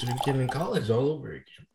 Drinking 0.00 0.40
in 0.40 0.48
college 0.48 0.90
all 0.90 1.08
over 1.08 1.30
again. 1.30 1.66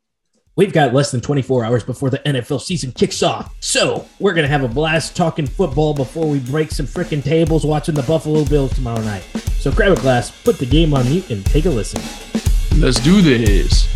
We've 0.56 0.72
got 0.72 0.94
less 0.94 1.12
than 1.12 1.20
24 1.20 1.66
hours 1.66 1.84
before 1.84 2.10
the 2.10 2.20
NFL 2.20 2.62
season 2.62 2.92
kicks 2.92 3.24
off. 3.24 3.54
So 3.60 4.08
we're 4.20 4.34
going 4.34 4.46
to 4.46 4.52
have 4.52 4.64
a 4.64 4.68
blast 4.68 5.16
talking 5.16 5.48
football 5.48 5.94
before 5.94 6.28
we 6.28 6.40
break 6.40 6.72
some 6.72 6.86
freaking 6.86 7.24
tables 7.24 7.66
watching 7.66 7.96
the 7.96 8.04
Buffalo 8.04 8.46
Bills 8.46 8.74
tomorrow 8.76 9.02
night. 9.02 9.24
So 9.58 9.72
grab 9.72 9.92
a 9.94 10.00
glass, 10.00 10.32
put 10.44 10.60
the 10.60 10.66
game 10.66 10.94
on 10.94 11.06
mute, 11.10 11.30
and 11.32 11.44
take 11.46 11.66
a 11.66 11.70
listen. 11.70 12.02
Let's 12.80 13.00
do 13.00 13.22
this. 13.22 13.88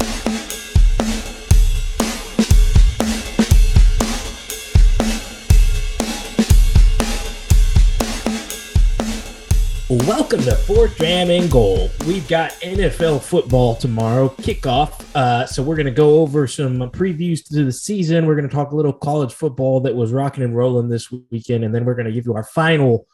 Welcome 10.30 10.46
to 10.46 10.56
Fourth 10.58 10.98
Dram 10.98 11.30
and 11.30 11.50
Goal. 11.50 11.90
We've 12.06 12.28
got 12.28 12.52
NFL 12.60 13.22
football 13.22 13.76
tomorrow, 13.78 14.28
kickoff. 14.28 15.02
Uh, 15.16 15.46
so 15.46 15.64
we're 15.64 15.78
going 15.78 15.86
to 15.86 15.92
go 15.92 16.20
over 16.20 16.48
some 16.48 16.80
previews 16.92 17.48
to 17.48 17.64
the 17.64 17.72
season. 17.72 18.26
We're 18.26 18.36
going 18.36 18.50
to 18.50 18.54
talk 18.54 18.72
a 18.72 18.76
little 18.76 18.92
college 18.92 19.34
football 19.34 19.80
that 19.80 19.96
was 19.96 20.12
rocking 20.12 20.44
and 20.44 20.54
rolling 20.54 20.90
this 20.90 21.10
weekend, 21.32 21.64
and 21.64 21.74
then 21.74 21.86
we're 21.86 21.94
going 21.94 22.08
to 22.08 22.12
give 22.12 22.26
you 22.26 22.34
our 22.34 22.44
final 22.44 23.08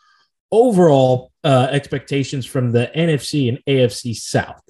overall 0.52 1.31
uh, 1.43 1.67
expectations 1.69 2.47
from 2.47 2.71
the 2.71 2.89
NFC 2.95 3.47
and 3.47 3.59
AFC 3.67 4.16
South. 4.16 4.63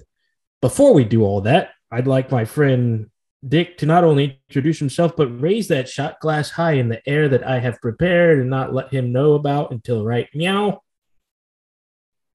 Before 0.60 0.92
we 0.92 1.04
do 1.04 1.24
all 1.24 1.40
that, 1.40 1.70
I'd 1.90 2.06
like 2.06 2.30
my 2.30 2.44
friend 2.44 3.08
Dick 3.48 3.78
to 3.78 3.86
not 3.86 4.04
only 4.04 4.38
introduce 4.50 4.78
himself, 4.78 5.16
but 5.16 5.40
raise 5.40 5.68
that 5.68 5.88
shot 5.88 6.20
glass 6.20 6.50
high 6.50 6.72
in 6.72 6.90
the 6.90 7.00
air 7.08 7.26
that 7.26 7.46
I 7.46 7.58
have 7.60 7.80
prepared 7.80 8.38
and 8.38 8.50
not 8.50 8.74
let 8.74 8.92
him 8.92 9.12
know 9.12 9.32
about 9.32 9.70
until 9.70 10.04
right 10.04 10.28
meow. 10.34 10.82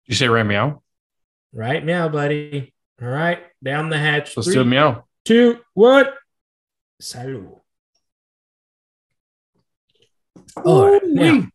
You 0.09 0.15
say 0.15 0.27
right 0.27 0.43
meow? 0.43 0.81
Right 1.53 1.85
meow, 1.85 2.09
buddy. 2.09 2.73
All 2.99 3.07
right, 3.07 3.43
down 3.63 3.89
the 3.89 3.97
hatch. 3.99 4.35
Let's 4.35 4.51
do 4.51 4.61
a 4.61 4.65
meow. 4.65 5.05
Two, 5.23 5.59
one. 5.75 6.07
Salud. 6.99 7.59
All 10.65 10.91
right, 10.91 11.01
now. 11.05 11.47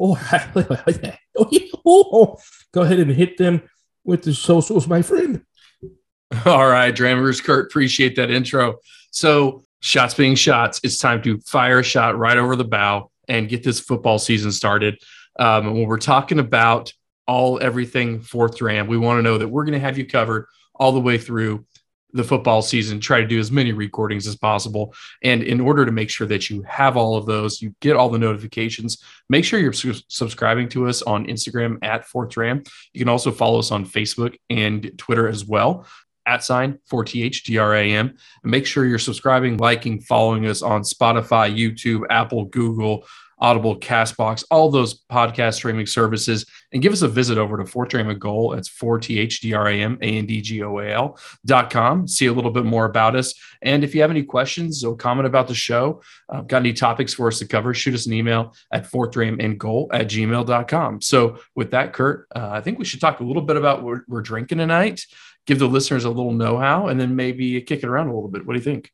All 0.00 0.18
right. 0.32 0.52
Go 2.72 2.82
ahead 2.82 2.98
and 2.98 3.12
hit 3.12 3.38
them 3.38 3.62
with 4.02 4.24
the 4.24 4.34
socials, 4.34 4.88
my 4.88 5.02
friend. 5.02 5.42
All 6.44 6.68
right, 6.68 6.92
Drammers, 6.92 7.42
Kurt, 7.42 7.66
appreciate 7.66 8.16
that 8.16 8.32
intro. 8.32 8.78
So, 9.12 9.62
shots 9.78 10.14
being 10.14 10.34
shots, 10.34 10.80
it's 10.82 10.98
time 10.98 11.22
to 11.22 11.38
fire 11.42 11.78
a 11.78 11.84
shot 11.84 12.18
right 12.18 12.36
over 12.36 12.56
the 12.56 12.64
bow 12.64 13.12
and 13.28 13.48
get 13.48 13.62
this 13.62 13.78
football 13.78 14.18
season 14.18 14.50
started. 14.50 15.00
Um, 15.38 15.66
when 15.66 15.86
we're 15.86 15.98
talking 15.98 16.40
about 16.40 16.92
all 17.28 17.60
everything 17.62 18.20
Fourth 18.20 18.56
Dram. 18.56 18.88
We 18.88 18.98
want 18.98 19.18
to 19.18 19.22
know 19.22 19.38
that 19.38 19.46
we're 19.46 19.64
going 19.64 19.74
to 19.74 19.78
have 19.78 19.98
you 19.98 20.06
covered 20.06 20.46
all 20.74 20.92
the 20.92 21.00
way 21.00 21.18
through 21.18 21.66
the 22.14 22.24
football 22.24 22.62
season. 22.62 23.00
Try 23.00 23.20
to 23.20 23.26
do 23.26 23.38
as 23.38 23.52
many 23.52 23.72
recordings 23.72 24.26
as 24.26 24.34
possible. 24.34 24.94
And 25.22 25.42
in 25.42 25.60
order 25.60 25.84
to 25.84 25.92
make 25.92 26.08
sure 26.08 26.26
that 26.26 26.48
you 26.48 26.62
have 26.62 26.96
all 26.96 27.16
of 27.16 27.26
those, 27.26 27.60
you 27.60 27.74
get 27.80 27.96
all 27.96 28.08
the 28.08 28.18
notifications, 28.18 29.02
make 29.28 29.44
sure 29.44 29.60
you're 29.60 29.74
su- 29.74 30.00
subscribing 30.08 30.70
to 30.70 30.88
us 30.88 31.02
on 31.02 31.26
Instagram 31.26 31.78
at 31.82 32.06
Fourth 32.06 32.30
Dram. 32.30 32.62
You 32.94 33.00
can 33.00 33.10
also 33.10 33.30
follow 33.30 33.58
us 33.58 33.70
on 33.70 33.84
Facebook 33.84 34.36
and 34.48 34.90
Twitter 34.96 35.28
as 35.28 35.44
well. 35.44 35.86
At 36.24 36.44
sign 36.44 36.78
4THDRAM. 36.90 38.00
And 38.00 38.18
make 38.42 38.66
sure 38.66 38.84
you're 38.84 38.98
subscribing, 38.98 39.56
liking, 39.56 40.00
following 40.00 40.46
us 40.46 40.60
on 40.60 40.82
Spotify, 40.82 41.54
YouTube, 41.54 42.04
Apple, 42.10 42.44
Google, 42.46 43.06
Audible, 43.40 43.78
Castbox, 43.78 44.44
all 44.50 44.70
those 44.70 45.04
podcast 45.04 45.54
streaming 45.54 45.86
services, 45.86 46.44
and 46.72 46.82
give 46.82 46.92
us 46.92 47.02
a 47.02 47.08
visit 47.08 47.38
over 47.38 47.56
to 47.56 47.64
Fourth 47.64 47.90
Dram 47.90 48.08
and 48.08 48.20
Goal. 48.20 48.54
It's 48.54 48.68
4THDRAM, 48.68 49.98
A-N-D-G-O-A-L 50.02 51.18
dot 51.46 51.70
com. 51.70 52.08
See 52.08 52.26
a 52.26 52.32
little 52.32 52.50
bit 52.50 52.64
more 52.64 52.84
about 52.84 53.16
us. 53.16 53.34
And 53.62 53.84
if 53.84 53.94
you 53.94 54.00
have 54.02 54.10
any 54.10 54.22
questions 54.22 54.84
or 54.84 54.96
comment 54.96 55.26
about 55.26 55.48
the 55.48 55.54
show, 55.54 56.02
uh, 56.28 56.42
got 56.42 56.58
any 56.58 56.72
topics 56.72 57.14
for 57.14 57.28
us 57.28 57.38
to 57.38 57.46
cover, 57.46 57.74
shoot 57.74 57.94
us 57.94 58.06
an 58.06 58.12
email 58.12 58.54
at 58.72 58.90
fourthdramandgoal 58.90 59.88
at 59.92 60.08
gmail.com. 60.08 61.00
So 61.00 61.38
with 61.54 61.70
that, 61.72 61.92
Kurt, 61.92 62.26
uh, 62.34 62.50
I 62.52 62.60
think 62.60 62.78
we 62.78 62.84
should 62.84 63.00
talk 63.00 63.20
a 63.20 63.24
little 63.24 63.42
bit 63.42 63.56
about 63.56 63.82
what 63.82 64.00
we're 64.08 64.22
drinking 64.22 64.58
tonight, 64.58 65.04
give 65.46 65.58
the 65.58 65.68
listeners 65.68 66.04
a 66.04 66.10
little 66.10 66.32
know-how, 66.32 66.88
and 66.88 67.00
then 67.00 67.16
maybe 67.16 67.60
kick 67.62 67.82
it 67.82 67.88
around 67.88 68.08
a 68.08 68.14
little 68.14 68.28
bit. 68.28 68.46
What 68.46 68.54
do 68.54 68.58
you 68.58 68.64
think? 68.64 68.92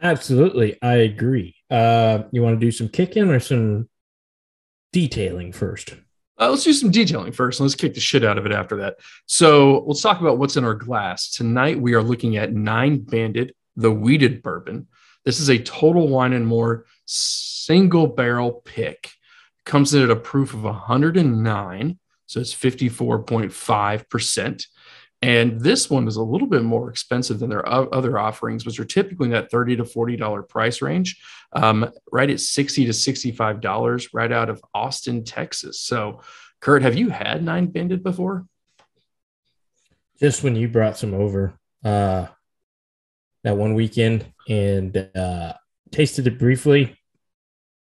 Absolutely. 0.00 0.76
I 0.82 0.94
agree. 0.94 1.56
Uh, 1.70 2.24
you 2.30 2.42
want 2.42 2.58
to 2.58 2.64
do 2.64 2.70
some 2.70 2.88
kicking 2.88 3.30
or 3.30 3.40
some 3.40 3.88
detailing 4.92 5.52
first? 5.52 5.94
Uh, 6.38 6.50
let's 6.50 6.64
do 6.64 6.72
some 6.72 6.90
detailing 6.90 7.32
first. 7.32 7.60
Let's 7.60 7.74
kick 7.74 7.94
the 7.94 8.00
shit 8.00 8.24
out 8.24 8.36
of 8.36 8.44
it 8.44 8.52
after 8.52 8.76
that. 8.76 8.96
So 9.24 9.84
let's 9.86 10.02
talk 10.02 10.20
about 10.20 10.38
what's 10.38 10.56
in 10.56 10.64
our 10.64 10.74
glass. 10.74 11.30
Tonight, 11.30 11.80
we 11.80 11.94
are 11.94 12.02
looking 12.02 12.36
at 12.36 12.52
Nine 12.52 12.98
Banded, 12.98 13.54
the 13.74 13.90
wheated 13.90 14.42
Bourbon. 14.42 14.86
This 15.24 15.40
is 15.40 15.48
a 15.48 15.58
total 15.58 16.08
wine 16.08 16.34
and 16.34 16.46
more 16.46 16.84
single 17.06 18.06
barrel 18.06 18.60
pick. 18.64 19.12
Comes 19.64 19.94
in 19.94 20.02
at 20.02 20.10
a 20.10 20.16
proof 20.16 20.52
of 20.52 20.64
109. 20.64 21.98
So 22.26 22.40
it's 22.40 22.54
54.5%. 22.54 24.66
And 25.22 25.60
this 25.60 25.88
one 25.88 26.06
is 26.06 26.16
a 26.16 26.22
little 26.22 26.46
bit 26.46 26.62
more 26.62 26.90
expensive 26.90 27.38
than 27.38 27.48
their 27.48 27.66
other 27.68 28.18
offerings, 28.18 28.66
which 28.66 28.78
are 28.78 28.84
typically 28.84 29.26
in 29.26 29.32
that 29.32 29.50
30 29.50 29.76
to 29.76 29.84
$40 29.84 30.48
price 30.48 30.82
range, 30.82 31.20
um, 31.52 31.90
right 32.12 32.28
at 32.28 32.40
60 32.40 32.84
to 32.84 32.92
$65, 32.92 34.08
right 34.12 34.30
out 34.30 34.50
of 34.50 34.62
Austin, 34.74 35.24
Texas. 35.24 35.80
So, 35.80 36.20
Kurt, 36.60 36.82
have 36.82 36.96
you 36.96 37.08
had 37.08 37.42
Nine 37.42 37.66
Banded 37.66 38.02
before? 38.02 38.46
Just 40.20 40.42
when 40.42 40.54
you 40.54 40.68
brought 40.68 40.98
some 40.98 41.14
over 41.14 41.58
uh, 41.84 42.26
that 43.46 43.56
one 43.56 43.74
weekend 43.74 44.26
and 44.48 44.96
uh, 45.14 45.52
tasted 45.92 46.26
it 46.26 46.38
briefly. 46.38 46.96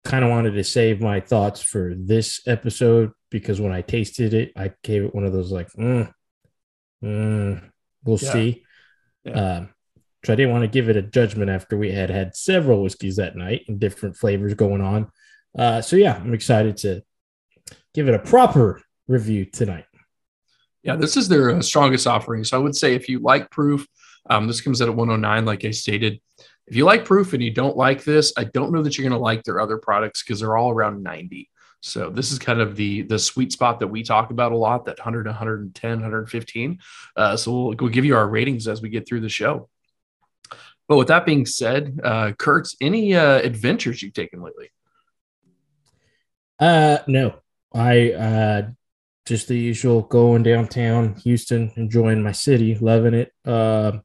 Kind 0.03 0.23
of 0.23 0.29
wanted 0.29 0.51
to 0.51 0.63
save 0.63 1.01
my 1.01 1.19
thoughts 1.19 1.61
for 1.61 1.93
this 1.97 2.41
episode 2.47 3.11
because 3.31 3.59
when 3.59 3.71
I 3.71 3.81
tasted 3.81 4.35
it, 4.35 4.51
I 4.55 4.73
gave 4.83 5.03
it 5.03 5.15
one 5.15 5.25
of 5.25 5.33
those 5.33 5.51
like, 5.51 5.71
mm, 5.71 6.11
Mm, 7.03 7.61
we'll 8.03 8.19
yeah. 8.21 8.31
see. 8.31 8.63
Yeah. 9.23 9.31
Um, 9.31 9.69
so 10.23 10.33
I 10.33 10.35
didn't 10.35 10.51
want 10.51 10.63
to 10.63 10.67
give 10.67 10.89
it 10.89 10.97
a 10.97 11.03
judgment 11.03 11.51
after 11.51 11.77
we 11.77 11.91
had 11.91 12.09
had 12.09 12.35
several 12.35 12.81
whiskeys 12.81 13.17
that 13.17 13.35
night 13.35 13.65
and 13.67 13.79
different 13.79 14.17
flavors 14.17 14.55
going 14.55 14.81
on. 14.81 15.11
Uh, 15.57 15.81
so 15.81 15.95
yeah, 15.95 16.15
I'm 16.15 16.33
excited 16.33 16.77
to 16.77 17.03
give 17.93 18.07
it 18.07 18.15
a 18.15 18.19
proper 18.19 18.81
review 19.07 19.45
tonight. 19.45 19.85
Yeah, 20.83 20.95
this 20.95 21.15
is 21.17 21.27
their 21.27 21.51
uh, 21.51 21.61
strongest 21.61 22.07
offering. 22.07 22.43
So 22.43 22.57
I 22.57 22.61
would 22.61 22.75
say 22.75 22.95
if 22.95 23.07
you 23.07 23.19
like 23.19 23.49
proof, 23.51 23.87
um, 24.29 24.47
this 24.47 24.61
comes 24.61 24.81
out 24.81 24.89
at 24.89 24.95
109, 24.95 25.45
like 25.45 25.63
I 25.65 25.71
stated. 25.71 26.19
If 26.67 26.75
you 26.75 26.85
like 26.85 27.05
proof 27.05 27.33
and 27.33 27.43
you 27.43 27.51
don't 27.51 27.77
like 27.77 28.03
this, 28.03 28.33
I 28.35 28.45
don't 28.45 28.71
know 28.71 28.81
that 28.81 28.97
you're 28.97 29.07
going 29.07 29.17
to 29.17 29.23
like 29.23 29.43
their 29.43 29.59
other 29.59 29.77
products 29.77 30.23
because 30.23 30.39
they're 30.39 30.57
all 30.57 30.71
around 30.71 31.03
90. 31.03 31.49
So 31.85 32.09
this 32.09 32.31
is 32.31 32.39
kind 32.39 32.61
of 32.61 32.75
the 32.75 33.03
the 33.03 33.19
sweet 33.19 33.51
spot 33.51 33.79
that 33.79 33.87
we 33.87 34.01
talk 34.01 34.31
about 34.31 34.51
a 34.51 34.57
lot, 34.57 34.85
that 34.85 34.97
100, 34.97 35.27
110, 35.27 35.89
115. 35.91 36.79
Uh, 37.15 37.37
so 37.37 37.51
we'll, 37.51 37.75
we'll 37.79 37.91
give 37.91 38.05
you 38.05 38.15
our 38.15 38.27
ratings 38.27 38.67
as 38.67 38.81
we 38.81 38.89
get 38.89 39.07
through 39.07 39.21
the 39.21 39.29
show. 39.29 39.69
But 40.87 40.97
with 40.97 41.09
that 41.09 41.27
being 41.27 41.45
said, 41.45 41.99
uh, 42.03 42.31
Kurtz, 42.37 42.75
any 42.81 43.13
uh, 43.13 43.37
adventures 43.37 44.01
you've 44.01 44.13
taken 44.13 44.41
lately? 44.41 44.71
Uh, 46.59 46.99
no, 47.07 47.35
I 47.71 48.13
uh, 48.13 48.67
just 49.27 49.47
the 49.47 49.57
usual 49.57 50.01
going 50.01 50.41
downtown 50.41 51.13
Houston, 51.23 51.71
enjoying 51.75 52.23
my 52.23 52.31
city, 52.31 52.75
loving 52.75 53.13
it. 53.13 53.31
Uh, 53.45 53.99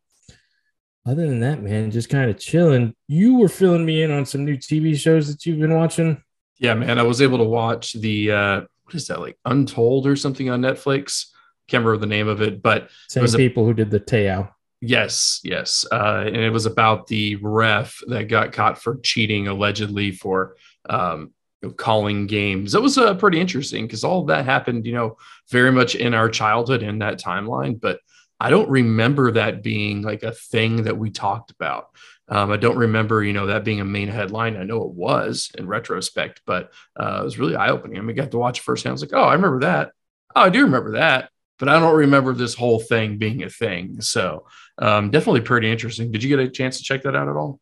other 1.07 1.27
than 1.27 1.41
that, 1.41 1.63
man, 1.63 1.91
just 1.91 2.11
kind 2.11 2.31
of 2.31 2.39
chilling. 2.39 2.95
You 3.09 3.39
were 3.39 3.49
filling 3.49 3.87
me 3.87 4.03
in 4.03 4.11
on 4.11 4.27
some 4.27 4.45
new 4.45 4.59
TV 4.59 4.95
shows 4.99 5.29
that 5.29 5.47
you've 5.47 5.61
been 5.61 5.75
watching. 5.75 6.23
Yeah, 6.61 6.75
man, 6.75 6.99
I 6.99 7.03
was 7.03 7.23
able 7.23 7.39
to 7.39 7.45
watch 7.45 7.95
the 7.95 8.31
uh, 8.31 8.61
what 8.85 8.95
is 8.95 9.09
that 9.09 9.19
like 9.19 9.39
Untold 9.47 10.07
or 10.07 10.15
something 10.15 10.51
on 10.51 10.61
Netflix. 10.61 11.27
Can't 11.69 11.85
remember 11.85 12.01
the 12.01 12.07
name 12.07 12.29
of 12.29 12.43
it, 12.43 12.63
but 12.63 12.91
same 13.09 13.25
it 13.25 13.35
people 13.35 13.63
a, 13.63 13.67
who 13.67 13.75
did 13.75 13.91
the 13.91 13.99
Te'o. 13.99 14.51
Yes, 14.83 15.41
yes, 15.43 15.87
uh, 15.91 16.25
and 16.27 16.37
it 16.37 16.51
was 16.51 16.67
about 16.67 17.07
the 17.07 17.37
ref 17.37 18.01
that 18.09 18.25
got 18.25 18.53
caught 18.53 18.81
for 18.81 18.99
cheating 19.03 19.49
allegedly 19.49 20.13
for 20.13 20.57
um, 20.89 21.33
calling 21.77 22.27
games. 22.27 22.75
It 22.75 22.83
was 22.83 22.99
uh, 22.99 23.15
pretty 23.15 23.41
interesting 23.41 23.87
because 23.87 24.05
all 24.05 24.25
that 24.27 24.45
happened, 24.45 24.85
you 24.85 24.93
know, 24.93 25.17
very 25.51 25.73
much 25.73 25.95
in 25.95 26.13
our 26.13 26.29
childhood 26.29 26.83
in 26.83 26.99
that 27.01 27.19
timeline, 27.19 27.81
but. 27.81 28.01
I 28.43 28.49
don't 28.49 28.71
remember 28.71 29.33
that 29.33 29.63
being 29.63 30.01
like 30.01 30.23
a 30.23 30.33
thing 30.33 30.85
that 30.85 30.97
we 30.97 31.11
talked 31.11 31.51
about. 31.51 31.91
Um, 32.31 32.51
I 32.53 32.57
don't 32.57 32.79
remember, 32.79 33.25
you 33.25 33.33
know, 33.33 33.47
that 33.47 33.65
being 33.65 33.81
a 33.81 33.85
main 33.85 34.09
headline. 34.09 34.57
I 34.57 34.63
know 34.63 34.85
it 34.85 34.93
was 34.93 35.51
in 35.59 35.67
retrospect, 35.67 36.43
but 36.47 36.73
uh, 36.99 37.19
it 37.21 37.25
was 37.25 37.39
really 37.39 37.57
eye 37.57 37.71
opening. 37.71 37.99
I 37.99 38.01
mean, 38.01 38.19
I 38.19 38.23
got 38.23 38.31
to 38.31 38.39
watch 38.39 38.61
it 38.61 38.63
firsthand. 38.63 38.93
I 38.93 38.95
was 38.95 39.03
like, 39.03 39.15
oh, 39.15 39.25
I 39.25 39.35
remember 39.35 39.61
that. 39.61 39.91
Oh, 40.37 40.43
I 40.43 40.49
do 40.49 40.63
remember 40.63 40.93
that, 40.93 41.31
but 41.59 41.69
I 41.69 41.81
don't 41.81 41.97
remember 41.97 42.33
this 42.33 42.55
whole 42.55 42.79
thing 42.79 43.19
being 43.19 43.43
a 43.43 43.51
thing. 43.51 44.01
So 44.01 44.47
um, 44.79 45.11
definitely 45.11 45.41
pretty 45.41 45.71
interesting. 45.71 46.13
Did 46.13 46.23
you 46.23 46.29
get 46.29 46.39
a 46.39 46.49
chance 46.49 46.79
to 46.79 46.85
check 46.85 47.03
that 47.03 47.17
out 47.17 47.29
at 47.29 47.37
all? 47.37 47.59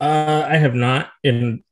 Uh, 0.00 0.46
I 0.48 0.56
have 0.56 0.74
not, 0.74 1.10
and 1.24 1.64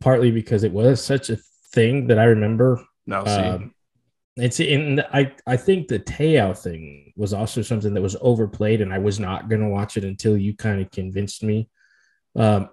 partly 0.00 0.30
because 0.30 0.64
it 0.64 0.72
was 0.72 1.04
such 1.04 1.28
a 1.28 1.36
thing 1.72 2.06
that 2.06 2.18
I 2.18 2.24
remember. 2.24 2.82
No, 3.06 3.24
see. 3.24 3.30
Um, 3.30 3.74
It's 4.36 4.58
in 4.58 5.00
I 5.12 5.32
I 5.46 5.56
think 5.56 5.88
the 5.88 5.98
Te'o 5.98 6.56
thing 6.56 7.12
was 7.16 7.32
also 7.32 7.62
something 7.62 7.94
that 7.94 8.02
was 8.02 8.16
overplayed, 8.20 8.80
and 8.80 8.92
I 8.92 8.98
was 8.98 9.20
not 9.20 9.48
going 9.48 9.60
to 9.62 9.68
watch 9.68 9.96
it 9.96 10.04
until 10.04 10.36
you 10.36 10.56
kind 10.56 10.80
of 10.80 10.90
convinced 10.90 11.42
me. 11.42 11.68
Um, 12.36 12.68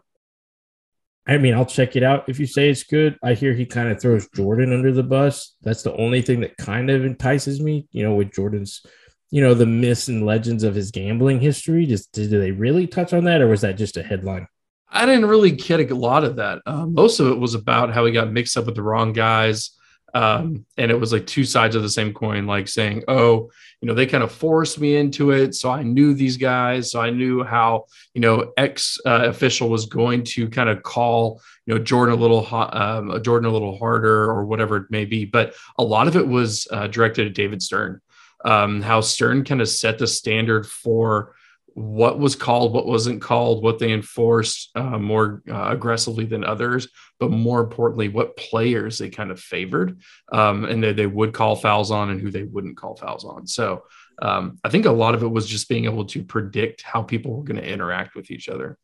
I 1.27 1.37
mean, 1.37 1.53
I'll 1.53 1.65
check 1.65 1.95
it 1.95 2.03
out 2.03 2.27
if 2.27 2.39
you 2.39 2.47
say 2.47 2.69
it's 2.69 2.83
good. 2.83 3.17
I 3.23 3.35
hear 3.35 3.53
he 3.53 3.65
kind 3.65 3.89
of 3.89 4.01
throws 4.01 4.27
Jordan 4.35 4.73
under 4.73 4.91
the 4.91 5.03
bus. 5.03 5.55
That's 5.61 5.83
the 5.83 5.95
only 5.95 6.21
thing 6.21 6.41
that 6.41 6.57
kind 6.57 6.89
of 6.89 7.05
entices 7.05 7.61
me, 7.61 7.87
you 7.91 8.03
know, 8.03 8.15
with 8.15 8.33
Jordan's, 8.33 8.83
you 9.29 9.41
know, 9.41 9.53
the 9.53 9.67
myths 9.67 10.07
and 10.07 10.25
legends 10.25 10.63
of 10.63 10.75
his 10.75 10.91
gambling 10.91 11.39
history. 11.39 11.85
Just 11.85 12.11
did 12.11 12.31
they 12.31 12.51
really 12.51 12.87
touch 12.87 13.13
on 13.13 13.25
that, 13.25 13.41
or 13.41 13.47
was 13.47 13.61
that 13.61 13.77
just 13.77 13.97
a 13.97 14.03
headline? 14.03 14.47
I 14.89 15.05
didn't 15.05 15.27
really 15.27 15.51
get 15.51 15.91
a 15.91 15.95
lot 15.95 16.23
of 16.23 16.37
that. 16.37 16.61
Uh, 16.65 16.85
most 16.85 17.19
of 17.19 17.27
it 17.27 17.39
was 17.39 17.53
about 17.53 17.93
how 17.93 18.05
he 18.05 18.11
got 18.11 18.31
mixed 18.31 18.57
up 18.57 18.65
with 18.65 18.75
the 18.75 18.83
wrong 18.83 19.13
guys 19.13 19.71
um, 20.13 20.65
and 20.77 20.91
it 20.91 20.99
was 20.99 21.13
like 21.13 21.25
two 21.25 21.45
sides 21.45 21.75
of 21.75 21.83
the 21.83 21.89
same 21.89 22.13
coin, 22.13 22.45
like 22.45 22.67
saying, 22.67 23.03
oh, 23.07 23.51
you 23.81 23.87
know, 23.87 23.93
they 23.93 24.05
kind 24.05 24.23
of 24.23 24.31
forced 24.31 24.79
me 24.79 24.95
into 24.95 25.31
it. 25.31 25.55
So 25.55 25.69
I 25.71 25.83
knew 25.83 26.13
these 26.13 26.37
guys. 26.37 26.91
So 26.91 27.01
I 27.01 27.09
knew 27.09 27.43
how, 27.43 27.85
you 28.13 28.21
know, 28.21 28.51
X 28.57 28.99
uh, 29.05 29.23
official 29.25 29.69
was 29.69 29.85
going 29.85 30.23
to 30.25 30.49
kind 30.49 30.69
of 30.69 30.83
call, 30.83 31.41
you 31.65 31.73
know, 31.73 31.79
Jordan 31.79 32.15
a 32.15 32.21
little 32.21 32.47
um, 32.51 33.21
Jordan 33.23 33.49
a 33.49 33.53
little 33.53 33.77
harder 33.77 34.25
or 34.29 34.45
whatever 34.45 34.77
it 34.77 34.91
may 34.91 35.05
be. 35.05 35.25
But 35.25 35.55
a 35.77 35.83
lot 35.83 36.07
of 36.07 36.15
it 36.15 36.27
was 36.27 36.67
uh, 36.71 36.87
directed 36.87 37.27
at 37.27 37.33
David 37.33 37.61
Stern, 37.61 38.01
um, 38.45 38.81
how 38.81 39.01
Stern 39.01 39.45
kind 39.45 39.61
of 39.61 39.69
set 39.69 39.97
the 39.97 40.07
standard 40.07 40.67
for 40.67 41.33
what 41.73 42.19
was 42.19 42.35
called, 42.35 42.73
what 42.73 42.85
wasn't 42.85 43.21
called, 43.21 43.63
what 43.63 43.79
they 43.79 43.91
enforced 43.91 44.71
uh, 44.75 44.97
more 44.97 45.41
uh, 45.49 45.69
aggressively 45.69 46.25
than 46.25 46.43
others, 46.43 46.87
but 47.19 47.31
more 47.31 47.61
importantly, 47.61 48.09
what 48.09 48.35
players 48.35 48.97
they 48.97 49.09
kind 49.09 49.31
of 49.31 49.39
favored 49.39 49.99
um, 50.31 50.65
and 50.65 50.83
they, 50.83 50.93
they 50.93 51.07
would 51.07 51.33
call 51.33 51.55
fouls 51.55 51.91
on 51.91 52.09
and 52.09 52.19
who 52.19 52.29
they 52.29 52.43
wouldn't 52.43 52.77
call 52.77 52.95
fouls 52.95 53.23
on. 53.23 53.47
So 53.47 53.83
um, 54.21 54.59
I 54.63 54.69
think 54.69 54.85
a 54.85 54.91
lot 54.91 55.15
of 55.15 55.23
it 55.23 55.31
was 55.31 55.47
just 55.47 55.69
being 55.69 55.85
able 55.85 56.05
to 56.05 56.23
predict 56.23 56.81
how 56.81 57.01
people 57.01 57.35
were 57.35 57.43
going 57.43 57.61
to 57.61 57.67
interact 57.67 58.15
with 58.15 58.31
each 58.31 58.49
other. 58.49 58.77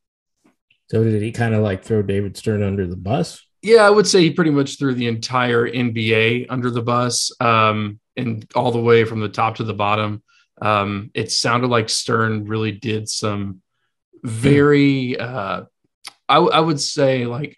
So 0.90 1.04
did 1.04 1.22
he 1.22 1.32
kind 1.32 1.54
of 1.54 1.64
like 1.64 1.84
throw 1.84 2.02
David 2.02 2.38
Stern 2.38 2.64
under 2.64 2.88
the 2.88 2.96
bus? 2.96 3.44
Yeah, 3.62 3.86
I 3.86 3.90
would 3.90 4.08
say 4.08 4.22
he 4.22 4.32
pretty 4.32 4.52
much 4.52 4.80
threw 4.80 4.94
the 4.94 5.08
entire 5.08 5.68
NBA 5.68 6.46
under 6.50 6.72
the 6.72 6.82
bus 6.82 7.32
um, 7.42 8.00
and 8.16 8.50
all 8.56 8.72
the 8.72 8.82
way 8.82 9.04
from 9.04 9.20
the 9.20 9.30
top 9.30 9.58
to 9.58 9.64
the 9.64 9.74
bottom. 9.74 10.24
Um, 10.62 11.12
it 11.14 11.32
sounded 11.32 11.68
like 11.68 11.90
Stern 11.90 12.46
really 12.46 12.72
did 12.72 13.08
some 13.10 13.62
very, 14.24 15.20
uh, 15.20 15.64
I, 16.28 16.38
I 16.38 16.60
would 16.60 16.80
say, 16.80 17.26
like 17.26 17.58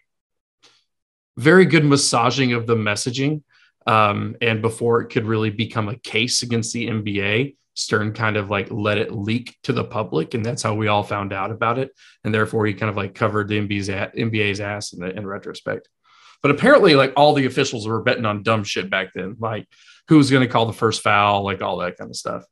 very 1.38 1.66
good 1.66 1.86
massaging 1.86 2.54
of 2.54 2.68
the 2.68 2.76
messaging. 2.76 3.44
Um, 3.88 4.36
and 4.42 4.62
before 4.62 5.02
it 5.02 5.08
could 5.08 5.26
really 5.26 5.50
become 5.50 5.90
a 5.90 5.98
case 5.98 6.42
against 6.42 6.74
the 6.74 6.88
NBA, 6.88 7.56
Stern 7.76 8.14
kind 8.14 8.36
of 8.36 8.50
like 8.50 8.68
let 8.70 8.98
it 8.98 9.14
leak 9.14 9.58
to 9.64 9.74
the 9.74 9.86
public, 9.86 10.34
and 10.34 10.46
that's 10.46 10.62
how 10.62 10.76
we 10.76 10.88
all 10.88 11.04
found 11.04 11.32
out 11.32 11.50
about 11.50 11.80
it. 11.80 11.92
And 12.24 12.34
therefore, 12.34 12.66
he 12.66 12.74
kind 12.74 12.90
of 12.90 12.98
like 12.98 13.16
covered 13.16 13.48
the 13.48 13.60
NBA's, 13.60 13.88
NBA's 13.88 14.60
ass 14.60 14.92
in, 14.92 15.00
the, 15.00 15.16
in 15.16 15.26
retrospect. 15.26 15.88
But 16.44 16.52
apparently, 16.52 16.96
like 16.96 17.14
all 17.16 17.34
the 17.34 17.46
officials 17.46 17.88
were 17.88 18.02
betting 18.02 18.26
on 18.26 18.44
dumb 18.44 18.66
shit 18.66 18.90
back 18.90 19.14
then, 19.14 19.38
like 19.40 19.66
who's 20.10 20.30
going 20.30 20.46
to 20.46 20.52
call 20.52 20.66
the 20.66 20.74
first 20.74 21.02
foul, 21.02 21.44
like 21.44 21.62
all 21.62 21.78
that 21.78 21.98
kind 21.98 22.10
of 22.10 22.16
stuff. 22.16 22.44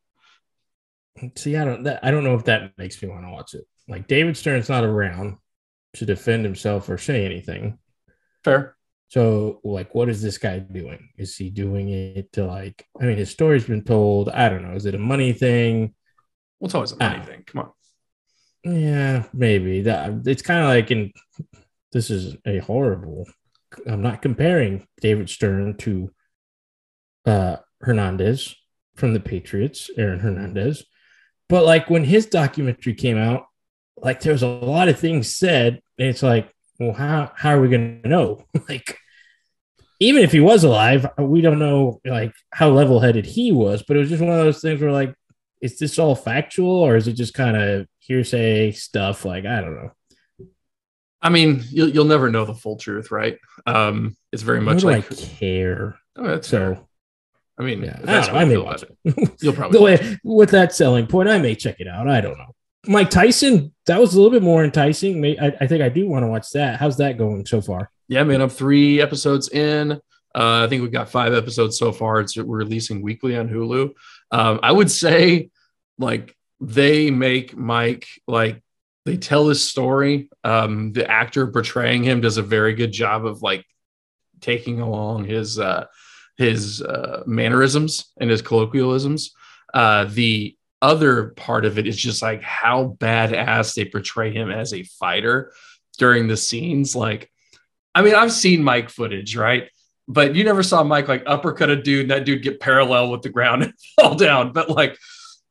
See, 1.36 1.56
I 1.58 1.66
don't, 1.66 1.84
that, 1.84 2.00
I 2.04 2.12
don't 2.12 2.24
know 2.24 2.36
if 2.36 2.46
that 2.46 2.78
makes 2.78 3.02
me 3.02 3.10
want 3.10 3.26
to 3.26 3.32
watch 3.32 3.54
it. 3.54 3.66
Like 3.88 4.08
David 4.08 4.38
Stern's 4.38 4.70
not 4.70 4.84
around 4.84 5.38
to 5.94 6.06
defend 6.06 6.46
himself 6.46 6.90
or 6.90 6.98
say 6.98 7.26
anything. 7.26 7.80
Fair. 8.44 8.76
So, 9.10 9.62
like, 9.64 9.96
what 9.96 10.10
is 10.10 10.22
this 10.22 10.38
guy 10.38 10.60
doing? 10.60 11.10
Is 11.18 11.36
he 11.38 11.50
doing 11.50 11.90
it 11.90 12.32
to 12.34 12.46
like? 12.46 12.86
I 13.00 13.06
mean, 13.06 13.18
his 13.18 13.32
story's 13.32 13.66
been 13.66 13.84
told. 13.84 14.30
I 14.30 14.50
don't 14.50 14.64
know. 14.64 14.76
Is 14.76 14.86
it 14.86 14.96
a 14.96 15.00
money 15.00 15.32
thing? 15.32 15.96
Well, 16.60 16.68
it's 16.68 16.76
always 16.76 16.92
a 16.92 16.98
money 16.98 17.20
uh, 17.20 17.24
thing. 17.26 17.44
Come 17.46 17.62
on. 17.62 17.72
Yeah, 18.74 19.24
maybe 19.34 19.84
that. 19.84 20.12
It's 20.26 20.42
kind 20.42 20.62
of 20.62 20.68
like 20.68 20.92
in. 20.92 21.14
This 21.94 22.10
is 22.10 22.36
a 22.46 22.58
horrible. 22.60 23.26
I'm 23.88 24.02
not 24.02 24.22
comparing 24.22 24.86
David 25.00 25.30
Stern 25.30 25.78
to 25.78 26.12
uh 27.26 27.58
Hernandez 27.82 28.56
from 28.96 29.14
the 29.14 29.20
Patriots, 29.22 29.90
Aaron 29.98 30.20
Hernandez, 30.20 30.84
but 31.50 31.66
like 31.66 31.90
when 31.90 32.04
his 32.04 32.26
documentary 32.26 32.94
came 32.94 33.18
out, 33.18 33.48
like 33.98 34.22
there 34.22 34.34
was 34.34 34.44
a 34.44 34.48
lot 34.48 34.90
of 34.90 35.00
things 35.00 35.36
said, 35.36 35.82
and 35.98 36.08
it's 36.08 36.24
like, 36.24 36.54
well, 36.80 36.94
how 36.94 37.32
how 37.36 37.52
are 37.52 37.62
we 37.62 37.70
gonna 37.70 38.02
know? 38.04 38.46
like, 38.70 38.98
even 40.00 40.24
if 40.24 40.32
he 40.32 40.40
was 40.40 40.64
alive, 40.64 41.08
we 41.18 41.42
don't 41.42 41.60
know 41.60 42.02
like 42.06 42.34
how 42.52 42.70
level 42.70 43.00
headed 43.00 43.26
he 43.26 43.52
was. 43.52 43.84
But 43.84 43.98
it 43.98 44.02
was 44.02 44.10
just 44.10 44.22
one 44.22 44.38
of 44.38 44.44
those 44.44 44.62
things 44.62 44.82
where 44.82 44.92
like, 44.92 45.16
is 45.62 45.80
this 45.80 45.98
all 45.98 46.16
factual 46.16 46.70
or 46.70 46.96
is 46.96 47.08
it 47.08 47.14
just 47.14 47.34
kind 47.34 47.58
of 47.58 47.88
hearsay 48.00 48.72
stuff? 48.72 49.26
Like, 49.26 49.46
I 49.46 49.62
don't 49.62 49.76
know. 49.76 49.92
I 51.22 51.30
mean, 51.30 51.64
you'll 51.72 51.90
you'll 51.90 52.06
never 52.06 52.30
know 52.30 52.46
the 52.46 52.54
full 52.54 52.78
truth, 52.78 53.10
right? 53.10 53.38
Um, 53.66 54.16
it's 54.32 54.44
very 54.44 54.62
much 54.62 54.84
like 54.84 55.12
I 55.12 55.16
care. 55.16 55.98
Oh, 56.16 56.28
that's 56.28 56.48
so. 56.48 56.76
Fair. 56.76 56.87
I 57.60 57.64
mean, 57.64 57.84
yeah, 57.84 58.00
that's 58.04 58.30
I, 58.30 58.42
I 58.42 58.46
may 58.46 58.58
watch 58.58 58.84
it. 58.84 59.36
You'll 59.42 59.54
probably 59.54 59.78
the 59.78 59.84
way 59.84 60.18
with 60.24 60.52
that 60.52 60.74
selling 60.74 61.08
point, 61.08 61.30
I 61.30 61.40
may 61.40 61.56
check 61.56 61.80
it 61.80 61.88
out. 61.88 62.08
I 62.08 62.22
don't 62.22 62.38
know. 62.38 62.56
Mike 62.86 63.10
Tyson, 63.10 63.74
that 63.88 64.00
was 64.00 64.14
a 64.14 64.18
little 64.18 64.32
bit 64.32 64.44
more 64.44 64.64
enticing. 64.64 65.24
I, 65.26 65.56
I 65.60 65.68
think 65.68 65.82
I 65.82 65.90
do 65.90 66.08
want 66.08 66.24
to 66.24 66.28
watch 66.28 66.52
that. 66.52 66.80
How's 66.80 66.98
that 66.98 67.18
going 67.18 67.46
so 67.46 67.62
far? 67.62 67.92
Yeah, 68.08 68.24
man, 68.24 68.42
I'm 68.42 68.50
three 68.50 69.02
episodes 69.02 69.50
in. 69.50 69.94
Uh, 70.36 70.64
I 70.64 70.68
think 70.68 70.84
we've 70.84 70.92
got 70.92 71.10
five 71.10 71.34
episodes 71.34 71.78
so 71.78 71.92
far. 71.92 72.20
It's 72.20 72.38
we're 72.38 72.58
releasing 72.58 73.02
weekly 73.02 73.36
on 73.36 73.50
Hulu. 73.50 73.92
Um, 74.32 74.60
I 74.62 74.72
would 74.72 74.92
say, 74.92 75.50
like, 75.98 76.36
they 76.60 77.12
make 77.12 77.56
Mike 77.58 78.08
like 78.28 78.62
they 79.06 79.18
tell 79.18 79.48
his 79.48 79.68
story. 79.68 80.30
Um, 80.44 80.92
the 80.94 81.10
actor 81.10 81.48
portraying 81.48 82.04
him 82.04 82.22
does 82.22 82.38
a 82.38 82.44
very 82.44 82.74
good 82.76 82.92
job 82.92 83.26
of 83.26 83.42
like 83.42 83.66
taking 84.42 84.80
along 84.80 85.26
his 85.26 85.60
uh, 85.60 85.86
his 86.38 86.82
uh, 86.82 87.24
mannerisms 87.26 88.12
and 88.20 88.30
his 88.30 88.42
colloquialisms. 88.42 89.32
Uh, 89.74 90.06
the 90.06 90.56
other 90.82 91.30
part 91.30 91.66
of 91.66 91.78
it 91.78 91.88
is 91.88 91.98
just 91.98 92.22
like 92.22 92.42
how 92.44 92.96
badass 93.00 93.74
they 93.74 93.86
portray 93.86 94.32
him 94.32 94.52
as 94.52 94.74
a 94.74 94.84
fighter 94.84 95.52
during 95.98 96.28
the 96.28 96.38
scenes. 96.38 96.96
Like, 96.96 97.32
I 97.94 98.04
mean, 98.04 98.16
I've 98.16 98.32
seen 98.32 98.64
Mike 98.64 98.90
footage, 98.90 99.36
right? 99.36 99.70
But 100.08 100.36
you 100.36 100.44
never 100.44 100.64
saw 100.64 100.84
Mike 100.84 101.08
like 101.08 101.24
uppercut 101.26 101.70
a 101.70 101.76
dude 101.76 102.02
and 102.02 102.12
that 102.12 102.26
dude 102.26 102.44
get 102.44 102.60
parallel 102.60 103.12
with 103.12 103.24
the 103.24 103.30
ground 103.30 103.64
and 103.64 103.74
fall 104.00 104.16
down. 104.16 104.54
But 104.54 104.70
like, 104.70 104.98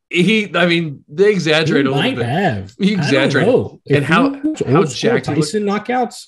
he, 0.09 0.55
I 0.55 0.67
mean, 0.67 1.05
they 1.09 1.33
exaggerate 1.33 1.87
a 1.87 1.91
little 1.91 2.15
bit. 2.15 2.25
Have. 2.25 2.75
He 2.79 2.93
exaggerated. 2.93 3.81
And 3.91 4.05
how 4.05 4.35
how 4.65 4.85
Jack 4.85 5.25
Tyson 5.25 5.65
knockouts, 5.65 6.27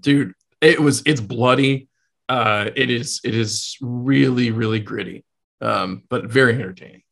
dude. 0.00 0.32
It 0.62 0.80
was 0.80 1.02
it's 1.04 1.20
bloody 1.20 1.88
uh, 2.28 2.70
it 2.74 2.90
is 2.90 3.20
it 3.24 3.34
is 3.34 3.76
really 3.80 4.50
really 4.50 4.80
gritty, 4.80 5.24
um, 5.60 6.02
but 6.08 6.26
very 6.26 6.54
entertaining. 6.54 7.02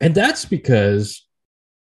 And 0.00 0.14
that's 0.14 0.44
because 0.44 1.26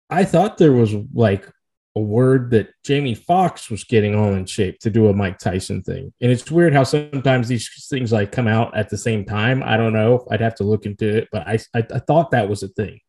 I 0.08 0.24
thought 0.24 0.58
there 0.58 0.72
was 0.72 0.94
like 1.12 1.48
a 1.96 2.00
word 2.00 2.50
that 2.50 2.68
Jamie 2.84 3.14
Foxx 3.14 3.70
was 3.70 3.82
getting 3.84 4.14
all 4.14 4.34
in 4.34 4.44
shape 4.44 4.78
to 4.80 4.90
do 4.90 5.08
a 5.08 5.14
Mike 5.14 5.38
Tyson 5.38 5.82
thing. 5.82 6.12
And 6.20 6.30
it's 6.30 6.50
weird 6.50 6.74
how 6.74 6.84
sometimes 6.84 7.48
these 7.48 7.86
things 7.88 8.12
like 8.12 8.30
come 8.30 8.46
out 8.46 8.76
at 8.76 8.90
the 8.90 8.98
same 8.98 9.24
time. 9.24 9.62
I 9.64 9.76
don't 9.78 9.94
know. 9.94 10.26
I'd 10.30 10.42
have 10.42 10.54
to 10.56 10.64
look 10.64 10.84
into 10.84 11.16
it, 11.16 11.28
but 11.32 11.46
I 11.46 11.58
I, 11.74 11.84
I 11.92 11.98
thought 11.98 12.30
that 12.30 12.48
was 12.48 12.62
a 12.62 12.68
thing. 12.68 13.00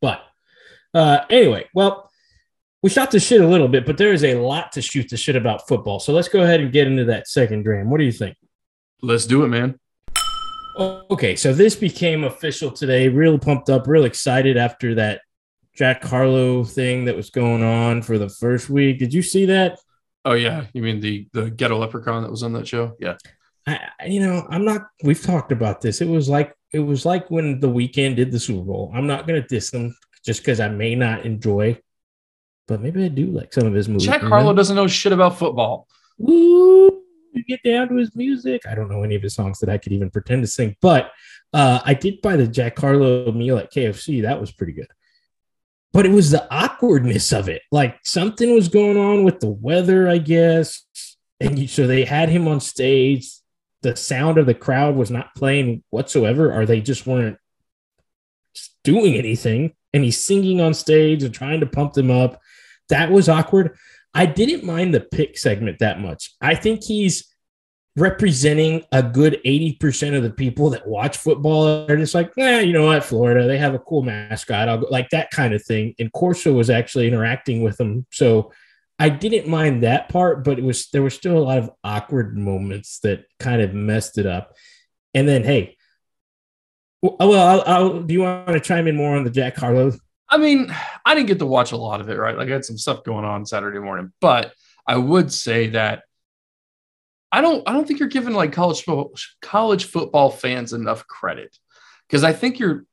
But 0.00 0.22
uh, 0.92 1.24
anyway, 1.30 1.66
well, 1.74 2.05
we 2.86 2.90
shot 2.90 3.10
the 3.10 3.18
shit 3.18 3.40
a 3.40 3.48
little 3.48 3.66
bit, 3.66 3.84
but 3.84 3.98
there 3.98 4.12
is 4.12 4.22
a 4.22 4.36
lot 4.36 4.70
to 4.70 4.80
shoot 4.80 5.08
the 5.08 5.16
shit 5.16 5.34
about 5.34 5.66
football. 5.66 5.98
So 5.98 6.12
let's 6.12 6.28
go 6.28 6.42
ahead 6.42 6.60
and 6.60 6.70
get 6.70 6.86
into 6.86 7.04
that 7.06 7.26
second 7.26 7.64
dram. 7.64 7.90
What 7.90 7.98
do 7.98 8.04
you 8.04 8.12
think? 8.12 8.36
Let's 9.02 9.26
do 9.26 9.42
it, 9.42 9.48
man. 9.48 9.80
Oh, 10.78 11.02
okay, 11.10 11.34
so 11.34 11.52
this 11.52 11.74
became 11.74 12.22
official 12.22 12.70
today. 12.70 13.08
Real 13.08 13.40
pumped 13.40 13.70
up, 13.70 13.88
real 13.88 14.04
excited 14.04 14.56
after 14.56 14.94
that 14.94 15.22
Jack 15.74 16.04
Harlow 16.04 16.62
thing 16.62 17.06
that 17.06 17.16
was 17.16 17.30
going 17.30 17.64
on 17.64 18.02
for 18.02 18.18
the 18.18 18.28
first 18.28 18.70
week. 18.70 19.00
Did 19.00 19.12
you 19.12 19.20
see 19.20 19.46
that? 19.46 19.80
Oh 20.24 20.34
yeah, 20.34 20.66
you 20.72 20.80
mean 20.80 21.00
the 21.00 21.26
the 21.32 21.50
ghetto 21.50 21.78
leprechaun 21.78 22.22
that 22.22 22.30
was 22.30 22.44
on 22.44 22.52
that 22.52 22.68
show? 22.68 22.94
Yeah. 23.00 23.16
I, 23.66 23.80
you 24.06 24.20
know, 24.20 24.46
I'm 24.48 24.64
not. 24.64 24.82
We've 25.02 25.20
talked 25.20 25.50
about 25.50 25.80
this. 25.80 26.00
It 26.00 26.08
was 26.08 26.28
like 26.28 26.54
it 26.70 26.78
was 26.78 27.04
like 27.04 27.32
when 27.32 27.58
the 27.58 27.68
Weeknd 27.68 28.14
did 28.14 28.30
the 28.30 28.38
Super 28.38 28.64
Bowl. 28.64 28.92
I'm 28.94 29.08
not 29.08 29.26
going 29.26 29.42
to 29.42 29.48
diss 29.48 29.72
them 29.72 29.96
just 30.24 30.42
because 30.42 30.60
I 30.60 30.68
may 30.68 30.94
not 30.94 31.26
enjoy 31.26 31.80
but 32.66 32.80
maybe 32.80 33.04
I 33.04 33.08
do 33.08 33.26
like 33.26 33.52
some 33.52 33.66
of 33.66 33.74
his 33.74 33.88
movies. 33.88 34.06
Jack 34.06 34.22
Harlow 34.22 34.54
doesn't 34.54 34.76
know 34.76 34.86
shit 34.86 35.12
about 35.12 35.38
football. 35.38 35.88
Woo! 36.18 37.02
You 37.32 37.44
get 37.44 37.62
down 37.62 37.88
to 37.88 37.96
his 37.96 38.16
music. 38.16 38.62
I 38.66 38.74
don't 38.74 38.88
know 38.88 39.02
any 39.02 39.14
of 39.14 39.22
his 39.22 39.34
songs 39.34 39.58
that 39.60 39.68
I 39.68 39.78
could 39.78 39.92
even 39.92 40.10
pretend 40.10 40.42
to 40.42 40.46
sing, 40.46 40.74
but 40.80 41.10
uh, 41.52 41.80
I 41.84 41.94
did 41.94 42.22
buy 42.22 42.36
the 42.36 42.46
Jack 42.46 42.78
Harlow 42.78 43.30
meal 43.32 43.58
at 43.58 43.72
KFC. 43.72 44.22
That 44.22 44.40
was 44.40 44.50
pretty 44.52 44.72
good. 44.72 44.88
But 45.92 46.06
it 46.06 46.12
was 46.12 46.30
the 46.30 46.46
awkwardness 46.52 47.32
of 47.32 47.48
it. 47.48 47.62
Like 47.70 47.98
something 48.04 48.54
was 48.54 48.68
going 48.68 48.96
on 48.96 49.24
with 49.24 49.40
the 49.40 49.48
weather, 49.48 50.08
I 50.08 50.18
guess. 50.18 50.84
And 51.40 51.58
you, 51.58 51.68
so 51.68 51.86
they 51.86 52.04
had 52.04 52.28
him 52.28 52.48
on 52.48 52.60
stage. 52.60 53.30
the 53.82 53.94
sound 53.96 54.38
of 54.38 54.46
the 54.46 54.54
crowd 54.54 54.96
was 54.96 55.10
not 55.10 55.34
playing 55.34 55.84
whatsoever, 55.90 56.52
or 56.52 56.66
they 56.66 56.80
just 56.80 57.06
weren't 57.06 57.38
doing 58.82 59.14
anything. 59.14 59.74
And 59.92 60.04
he's 60.04 60.18
singing 60.18 60.60
on 60.60 60.74
stage 60.74 61.22
and 61.22 61.32
trying 61.32 61.60
to 61.60 61.66
pump 61.66 61.92
them 61.92 62.10
up. 62.10 62.40
That 62.88 63.10
was 63.10 63.28
awkward. 63.28 63.76
I 64.14 64.26
didn't 64.26 64.64
mind 64.64 64.94
the 64.94 65.00
pick 65.00 65.36
segment 65.38 65.80
that 65.80 66.00
much. 66.00 66.34
I 66.40 66.54
think 66.54 66.84
he's 66.84 67.32
representing 67.96 68.84
a 68.92 69.02
good 69.02 69.40
80% 69.44 70.16
of 70.16 70.22
the 70.22 70.30
people 70.30 70.70
that 70.70 70.86
watch 70.86 71.16
football 71.16 71.86
are 71.88 71.96
just 71.96 72.14
like, 72.14 72.30
yeah, 72.36 72.60
you 72.60 72.72
know 72.72 72.86
what, 72.86 73.04
Florida, 73.04 73.46
they 73.46 73.58
have 73.58 73.74
a 73.74 73.78
cool 73.78 74.02
mascot. 74.02 74.68
I'll 74.68 74.78
go 74.78 74.86
like 74.90 75.08
that 75.10 75.30
kind 75.30 75.54
of 75.54 75.64
thing. 75.64 75.94
And 75.98 76.12
Corso 76.12 76.52
was 76.52 76.68
actually 76.68 77.08
interacting 77.08 77.62
with 77.62 77.78
them. 77.78 78.06
So 78.12 78.52
I 78.98 79.08
didn't 79.08 79.48
mind 79.48 79.82
that 79.82 80.08
part, 80.10 80.44
but 80.44 80.58
it 80.58 80.64
was 80.64 80.88
there 80.90 81.02
were 81.02 81.10
still 81.10 81.38
a 81.38 81.40
lot 81.40 81.58
of 81.58 81.70
awkward 81.82 82.36
moments 82.36 83.00
that 83.00 83.24
kind 83.40 83.62
of 83.62 83.74
messed 83.74 84.18
it 84.18 84.26
up. 84.26 84.54
And 85.14 85.26
then, 85.26 85.42
hey, 85.42 85.76
well, 87.02 87.16
I'll, 87.20 87.62
I'll, 87.66 88.02
do 88.02 88.12
you 88.12 88.20
want 88.20 88.48
to 88.48 88.60
chime 88.60 88.88
in 88.88 88.96
more 88.96 89.16
on 89.16 89.24
the 89.24 89.30
Jack 89.30 89.56
Harlow? 89.56 89.92
I 90.28 90.38
mean, 90.38 90.74
I 91.04 91.14
didn't 91.14 91.28
get 91.28 91.38
to 91.38 91.46
watch 91.46 91.72
a 91.72 91.76
lot 91.76 92.00
of 92.00 92.08
it, 92.08 92.18
right? 92.18 92.36
Like 92.36 92.48
I 92.48 92.52
had 92.52 92.64
some 92.64 92.78
stuff 92.78 93.04
going 93.04 93.24
on 93.24 93.46
Saturday 93.46 93.78
morning, 93.78 94.12
but 94.20 94.52
I 94.86 94.96
would 94.96 95.32
say 95.32 95.68
that 95.68 96.02
I 97.30 97.40
don't 97.40 97.68
I 97.68 97.72
don't 97.72 97.86
think 97.86 98.00
you're 98.00 98.08
giving 98.08 98.34
like 98.34 98.52
college 98.52 98.84
college 99.42 99.84
football 99.84 100.30
fans 100.30 100.72
enough 100.72 101.06
credit 101.06 101.56
because 102.08 102.24
I 102.24 102.32
think 102.32 102.58
you're 102.58 102.84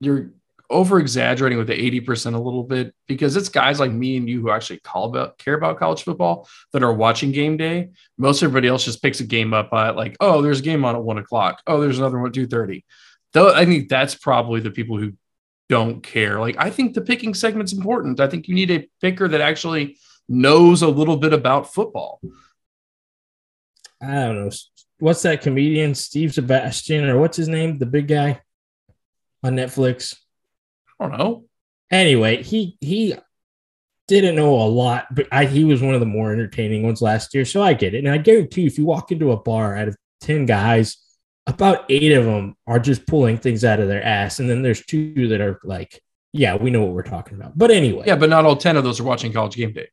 you're 0.00 0.30
over 0.70 1.00
exaggerating 1.00 1.58
with 1.58 1.66
the 1.66 2.00
80% 2.00 2.34
a 2.34 2.38
little 2.38 2.62
bit 2.62 2.94
because 3.08 3.36
it's 3.36 3.48
guys 3.48 3.80
like 3.80 3.90
me 3.90 4.16
and 4.16 4.28
you 4.28 4.40
who 4.40 4.50
actually 4.50 4.78
call 4.78 5.06
about 5.06 5.36
care 5.36 5.54
about 5.54 5.80
college 5.80 6.04
football 6.04 6.48
that 6.72 6.84
are 6.84 6.92
watching 6.92 7.32
game 7.32 7.56
day. 7.56 7.90
Most 8.16 8.42
everybody 8.42 8.68
else 8.68 8.84
just 8.84 9.02
picks 9.02 9.18
a 9.18 9.24
game 9.24 9.52
up 9.52 9.72
at 9.72 9.96
like, 9.96 10.16
oh, 10.20 10.42
there's 10.42 10.60
a 10.60 10.62
game 10.62 10.84
on 10.84 10.94
at 10.94 11.02
one 11.02 11.18
o'clock. 11.18 11.60
Oh, 11.66 11.80
there's 11.80 11.98
another 11.98 12.18
one 12.18 12.28
at 12.28 12.34
2:30. 12.34 12.84
Though 13.32 13.52
I 13.52 13.64
think 13.64 13.88
that's 13.88 14.14
probably 14.14 14.60
the 14.60 14.70
people 14.70 14.96
who 14.96 15.12
don't 15.70 16.02
care. 16.02 16.40
Like 16.40 16.56
I 16.58 16.68
think 16.68 16.94
the 16.94 17.00
picking 17.00 17.32
segment's 17.32 17.72
important. 17.72 18.18
I 18.18 18.26
think 18.26 18.48
you 18.48 18.54
need 18.56 18.72
a 18.72 18.90
picker 19.00 19.28
that 19.28 19.40
actually 19.40 19.96
knows 20.28 20.82
a 20.82 20.88
little 20.88 21.16
bit 21.16 21.32
about 21.32 21.72
football. 21.72 22.20
I 24.02 24.12
don't 24.12 24.44
know. 24.44 24.50
What's 24.98 25.22
that 25.22 25.42
comedian, 25.42 25.94
Steve 25.94 26.34
Sebastian, 26.34 27.08
or 27.08 27.18
what's 27.18 27.36
his 27.36 27.48
name? 27.48 27.78
The 27.78 27.86
big 27.86 28.08
guy 28.08 28.42
on 29.44 29.54
Netflix. 29.54 30.16
I 30.98 31.08
don't 31.08 31.16
know. 31.16 31.44
Anyway, 31.90 32.42
he 32.42 32.76
he 32.80 33.14
didn't 34.08 34.34
know 34.34 34.56
a 34.60 34.66
lot, 34.66 35.06
but 35.14 35.28
I, 35.30 35.46
he 35.46 35.62
was 35.62 35.80
one 35.80 35.94
of 35.94 36.00
the 36.00 36.06
more 36.06 36.32
entertaining 36.32 36.82
ones 36.82 37.00
last 37.00 37.32
year. 37.32 37.44
So 37.44 37.62
I 37.62 37.74
get 37.74 37.94
it. 37.94 38.04
And 38.04 38.12
I 38.12 38.18
guarantee 38.18 38.62
you, 38.62 38.66
if 38.66 38.76
you 38.76 38.84
walk 38.84 39.12
into 39.12 39.30
a 39.30 39.36
bar 39.36 39.76
out 39.76 39.86
of 39.86 39.96
10 40.22 40.46
guys, 40.46 40.96
about 41.46 41.84
eight 41.88 42.12
of 42.12 42.24
them 42.24 42.56
are 42.66 42.78
just 42.78 43.06
pulling 43.06 43.38
things 43.38 43.64
out 43.64 43.80
of 43.80 43.88
their 43.88 44.02
ass. 44.02 44.38
And 44.38 44.48
then 44.48 44.62
there's 44.62 44.84
two 44.84 45.28
that 45.28 45.40
are 45.40 45.60
like, 45.64 46.02
yeah, 46.32 46.54
we 46.56 46.70
know 46.70 46.82
what 46.82 46.92
we're 46.92 47.02
talking 47.02 47.38
about. 47.38 47.58
But 47.58 47.70
anyway. 47.70 48.04
Yeah, 48.06 48.16
but 48.16 48.30
not 48.30 48.44
all 48.44 48.56
10 48.56 48.76
of 48.76 48.84
those 48.84 49.00
are 49.00 49.04
watching 49.04 49.32
college 49.32 49.56
game 49.56 49.72
day. 49.72 49.88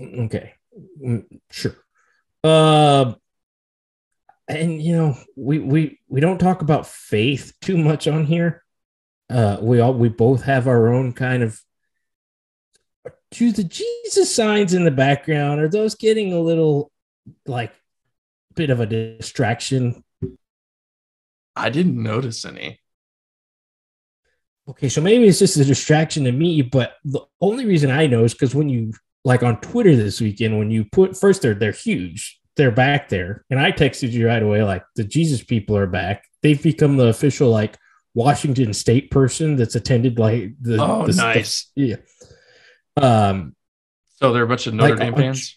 Okay. 0.00 0.54
Mm, 1.02 1.24
sure. 1.50 1.74
Uh, 2.44 3.14
and 4.48 4.80
you 4.80 4.96
know, 4.96 5.16
we 5.34 5.58
we 5.58 5.98
we 6.08 6.20
don't 6.20 6.38
talk 6.38 6.62
about 6.62 6.86
faith 6.86 7.52
too 7.60 7.76
much 7.76 8.06
on 8.06 8.24
here. 8.24 8.62
Uh, 9.28 9.58
we 9.60 9.80
all 9.80 9.94
we 9.94 10.08
both 10.08 10.42
have 10.42 10.68
our 10.68 10.92
own 10.92 11.12
kind 11.12 11.42
of. 11.42 11.60
Do 13.32 13.50
the 13.50 13.64
Jesus 13.64 14.32
signs 14.32 14.72
in 14.72 14.84
the 14.84 14.90
background 14.92 15.60
are 15.60 15.68
those 15.68 15.96
getting 15.96 16.32
a 16.32 16.40
little 16.40 16.92
like 17.46 17.72
bit 18.54 18.70
of 18.70 18.78
a 18.78 18.86
distraction? 18.86 20.04
I 21.56 21.70
didn't 21.70 22.00
notice 22.00 22.44
any. 22.44 22.80
Okay, 24.68 24.88
so 24.88 25.00
maybe 25.00 25.26
it's 25.26 25.38
just 25.38 25.56
a 25.56 25.64
distraction 25.64 26.24
to 26.24 26.32
me, 26.32 26.60
but 26.60 26.94
the 27.04 27.20
only 27.40 27.66
reason 27.66 27.90
I 27.90 28.06
know 28.06 28.24
is 28.24 28.34
because 28.34 28.54
when 28.54 28.68
you 28.68 28.92
like 29.24 29.42
on 29.42 29.60
Twitter 29.60 29.94
this 29.94 30.20
weekend, 30.20 30.58
when 30.58 30.70
you 30.70 30.84
put 30.84 31.16
first 31.16 31.42
they're 31.42 31.54
they're 31.54 31.72
huge, 31.72 32.40
they're 32.56 32.72
back 32.72 33.08
there, 33.08 33.44
and 33.48 33.60
I 33.60 33.70
texted 33.70 34.10
you 34.10 34.26
right 34.26 34.42
away 34.42 34.62
like 34.64 34.84
the 34.96 35.04
Jesus 35.04 35.42
people 35.42 35.76
are 35.76 35.86
back. 35.86 36.24
They've 36.42 36.60
become 36.60 36.96
the 36.96 37.06
official 37.06 37.48
like 37.50 37.78
Washington 38.14 38.72
State 38.74 39.10
person 39.10 39.56
that's 39.56 39.76
attended 39.76 40.18
like 40.18 40.54
the 40.60 40.82
oh 40.82 41.06
the, 41.06 41.12
nice 41.12 41.70
the, 41.76 41.82
yeah. 41.86 41.96
Um, 42.96 43.54
so 44.16 44.32
they're 44.32 44.44
a 44.44 44.48
bunch 44.48 44.66
of 44.66 44.74
Notre 44.74 44.96
like, 44.96 44.98
Dame 44.98 45.14
fans. 45.14 45.54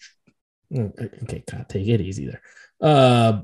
Mm, 0.72 1.24
okay, 1.24 1.44
God, 1.50 1.68
take 1.68 1.88
it 1.88 2.02
easy 2.02 2.28
there. 2.28 2.42
Uh, 2.82 3.42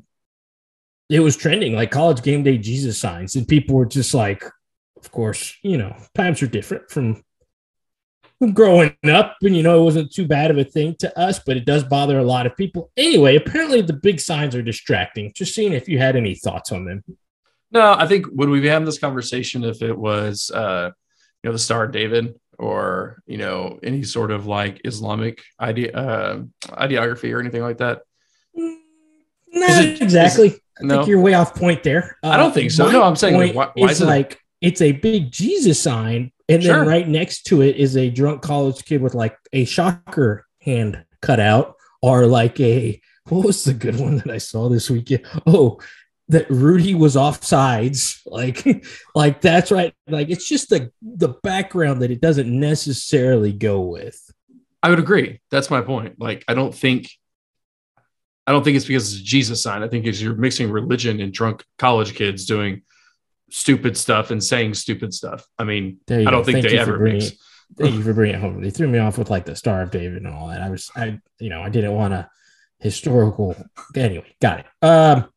it 1.09 1.19
was 1.19 1.37
trending 1.37 1.73
like 1.73 1.91
college 1.91 2.21
game 2.21 2.43
day 2.43 2.57
Jesus 2.57 2.99
signs, 2.99 3.35
and 3.35 3.47
people 3.47 3.75
were 3.75 3.85
just 3.85 4.13
like, 4.13 4.43
of 4.97 5.11
course, 5.11 5.55
you 5.61 5.77
know, 5.77 5.95
times 6.15 6.41
are 6.41 6.47
different 6.47 6.89
from 6.89 7.23
growing 8.53 8.95
up, 9.05 9.37
and 9.41 9.55
you 9.55 9.63
know, 9.63 9.79
it 9.79 9.83
wasn't 9.83 10.11
too 10.11 10.27
bad 10.27 10.51
of 10.51 10.57
a 10.57 10.63
thing 10.63 10.95
to 10.99 11.19
us, 11.19 11.39
but 11.39 11.57
it 11.57 11.65
does 11.65 11.83
bother 11.83 12.19
a 12.19 12.23
lot 12.23 12.45
of 12.45 12.57
people. 12.57 12.91
Anyway, 12.97 13.35
apparently 13.35 13.81
the 13.81 13.93
big 13.93 14.19
signs 14.19 14.55
are 14.55 14.61
distracting. 14.61 15.31
Just 15.35 15.53
seeing 15.53 15.73
if 15.73 15.87
you 15.87 15.99
had 15.99 16.15
any 16.15 16.35
thoughts 16.35 16.71
on 16.71 16.85
them. 16.85 17.03
No, 17.71 17.93
I 17.93 18.07
think 18.07 18.27
would 18.31 18.49
we 18.49 18.61
be 18.61 18.67
having 18.67 18.85
this 18.85 18.99
conversation 18.99 19.63
if 19.63 19.81
it 19.81 19.97
was 19.97 20.49
uh 20.51 20.91
you 21.43 21.49
know 21.49 21.53
the 21.53 21.59
Star 21.59 21.87
David 21.87 22.35
or 22.57 23.21
you 23.27 23.37
know 23.37 23.79
any 23.83 24.03
sort 24.03 24.31
of 24.31 24.47
like 24.47 24.81
Islamic 24.85 25.43
idea 25.59 25.91
uh, 25.93 26.41
ideography 26.71 27.33
or 27.33 27.39
anything 27.39 27.61
like 27.61 27.77
that? 27.77 28.01
Mm, 28.57 28.77
not 29.53 29.83
it, 29.83 30.01
exactly. 30.01 30.47
It, 30.49 30.61
I 30.79 30.83
no? 30.83 30.95
think 30.95 31.07
you're 31.07 31.21
way 31.21 31.33
off 31.33 31.55
point 31.55 31.83
there. 31.83 32.17
Uh, 32.23 32.29
I 32.29 32.37
don't 32.37 32.53
think 32.53 32.71
so. 32.71 32.89
No, 32.89 33.03
I'm 33.03 33.15
saying 33.15 33.55
why, 33.55 33.71
why 33.73 33.89
it's 33.89 34.01
it 34.01 34.05
like 34.05 34.39
it's 34.61 34.81
a 34.81 34.91
big 34.91 35.31
Jesus 35.31 35.79
sign, 35.79 36.31
and 36.49 36.61
then 36.61 36.73
sure. 36.73 36.85
right 36.85 37.07
next 37.07 37.43
to 37.43 37.61
it 37.61 37.77
is 37.77 37.95
a 37.95 38.09
drunk 38.09 38.41
college 38.41 38.83
kid 38.85 39.01
with 39.01 39.15
like 39.15 39.37
a 39.53 39.65
shocker 39.65 40.45
hand 40.61 41.03
cut 41.21 41.39
out, 41.39 41.75
or 42.01 42.25
like 42.25 42.59
a 42.59 42.99
what 43.29 43.45
was 43.45 43.63
the 43.63 43.73
good 43.73 43.99
one 43.99 44.17
that 44.17 44.29
I 44.29 44.37
saw 44.37 44.69
this 44.69 44.89
weekend? 44.89 45.25
Oh, 45.47 45.79
that 46.27 46.49
Rudy 46.49 46.95
was 46.95 47.15
off 47.15 47.43
sides. 47.43 48.21
Like, 48.25 48.65
like 49.15 49.41
that's 49.41 49.71
right. 49.71 49.93
Like 50.07 50.29
it's 50.29 50.47
just 50.47 50.69
the 50.69 50.91
the 51.01 51.29
background 51.43 52.01
that 52.01 52.11
it 52.11 52.21
doesn't 52.21 52.47
necessarily 52.47 53.53
go 53.53 53.81
with. 53.81 54.21
I 54.83 54.89
would 54.89 54.99
agree. 54.99 55.41
That's 55.49 55.71
my 55.71 55.81
point. 55.81 56.19
Like, 56.19 56.45
I 56.47 56.53
don't 56.53 56.73
think 56.73 57.09
I 58.47 58.51
don't 58.51 58.63
think 58.63 58.77
it's 58.77 58.85
because 58.85 59.13
it's 59.13 59.21
a 59.21 59.25
Jesus 59.25 59.61
sign. 59.61 59.83
I 59.83 59.87
think 59.87 60.05
it's 60.05 60.21
you're 60.21 60.35
mixing 60.35 60.69
religion 60.71 61.19
and 61.19 61.33
drunk 61.33 61.63
college 61.77 62.13
kids 62.15 62.45
doing 62.45 62.83
stupid 63.49 63.97
stuff 63.97 64.31
and 64.31 64.43
saying 64.43 64.73
stupid 64.75 65.13
stuff. 65.13 65.47
I 65.57 65.63
mean, 65.63 65.99
I 66.09 66.23
don't 66.23 66.31
go. 66.31 66.43
think 66.43 66.57
Thank 66.57 66.69
they 66.69 66.77
ever 66.77 66.99
mix. 66.99 67.31
Thank 67.77 67.95
you 67.95 68.03
for 68.03 68.13
bringing 68.13 68.35
it 68.35 68.41
home. 68.41 68.61
They 68.61 68.69
threw 68.69 68.87
me 68.87 68.99
off 68.99 69.17
with 69.17 69.31
like 69.31 69.45
the 69.45 69.55
Star 69.55 69.81
of 69.81 69.89
David 69.89 70.23
and 70.23 70.27
all 70.27 70.49
that. 70.49 70.61
I 70.61 70.69
was, 70.69 70.91
I, 70.95 71.19
you 71.39 71.49
know, 71.49 71.61
I 71.61 71.69
didn't 71.69 71.93
want 71.93 72.13
to 72.13 72.29
historical. 72.79 73.55
Anyway, 73.95 74.35
got 74.39 74.59
it. 74.59 74.65
Um, 74.83 75.29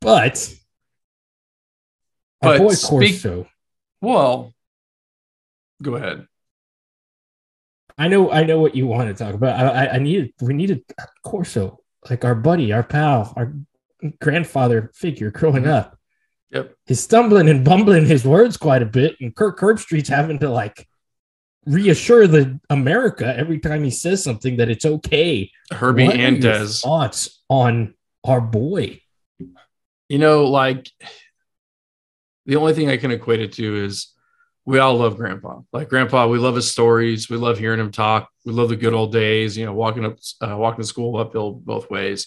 but, 0.00 0.54
but 2.42 2.58
boy 2.58 2.74
speak, 2.74 2.90
Corso. 3.22 3.48
Well, 4.02 4.52
go 5.82 5.94
ahead. 5.94 6.26
I 7.96 8.08
know, 8.08 8.30
I 8.30 8.44
know 8.44 8.60
what 8.60 8.76
you 8.76 8.86
want 8.86 9.08
to 9.08 9.24
talk 9.24 9.34
about. 9.34 9.58
I, 9.58 9.86
I, 9.86 9.94
I 9.94 9.98
needed, 9.98 10.34
we 10.42 10.52
needed 10.52 10.84
Corso, 11.22 11.80
like 12.10 12.24
our 12.24 12.34
buddy, 12.34 12.72
our 12.72 12.82
pal, 12.82 13.32
our 13.36 13.52
grandfather 14.20 14.90
figure 14.94 15.30
growing 15.30 15.64
mm-hmm. 15.64 15.72
up. 15.72 15.98
Yep. 16.50 16.76
He's 16.86 17.02
stumbling 17.02 17.48
and 17.48 17.64
bumbling 17.64 18.06
his 18.06 18.24
words 18.24 18.56
quite 18.56 18.82
a 18.82 18.86
bit, 18.86 19.16
and 19.20 19.34
Kirk 19.34 19.58
Herbstreit's 19.58 20.08
having 20.08 20.38
to 20.40 20.50
like 20.50 20.86
reassure 21.66 22.26
the 22.26 22.60
America 22.70 23.36
every 23.36 23.58
time 23.58 23.82
he 23.82 23.90
says 23.90 24.22
something 24.22 24.56
that 24.58 24.70
it's 24.70 24.84
okay. 24.84 25.50
Herbie 25.72 26.06
what 26.06 26.16
and 26.16 26.40
Des 26.40 26.66
thoughts 26.82 27.42
on 27.48 27.94
our 28.24 28.40
boy. 28.40 29.00
You 30.08 30.18
know, 30.18 30.44
like 30.44 30.88
the 32.46 32.56
only 32.56 32.74
thing 32.74 32.88
I 32.88 32.96
can 32.96 33.10
equate 33.10 33.40
it 33.40 33.52
to 33.54 33.84
is 33.84 34.12
we 34.66 34.80
all 34.80 34.96
love 34.96 35.16
grandpa. 35.16 35.60
Like 35.72 35.88
grandpa, 35.88 36.26
we 36.26 36.38
love 36.38 36.56
his 36.56 36.70
stories. 36.70 37.30
We 37.30 37.36
love 37.36 37.56
hearing 37.56 37.78
him 37.78 37.92
talk. 37.92 38.28
We 38.44 38.52
love 38.52 38.68
the 38.68 38.76
good 38.76 38.92
old 38.92 39.12
days, 39.12 39.56
you 39.56 39.64
know, 39.64 39.72
walking 39.72 40.04
up, 40.04 40.18
uh, 40.42 40.56
walking 40.56 40.82
to 40.82 40.86
school 40.86 41.16
uphill 41.16 41.52
both 41.52 41.88
ways. 41.88 42.26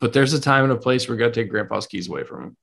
But 0.00 0.14
there's 0.14 0.32
a 0.32 0.40
time 0.40 0.64
and 0.64 0.72
a 0.72 0.76
place 0.76 1.06
where 1.06 1.16
we 1.16 1.20
got 1.20 1.34
to 1.34 1.40
take 1.40 1.50
grandpa's 1.50 1.86
keys 1.86 2.08
away 2.08 2.24
from 2.24 2.42
him. 2.42 2.56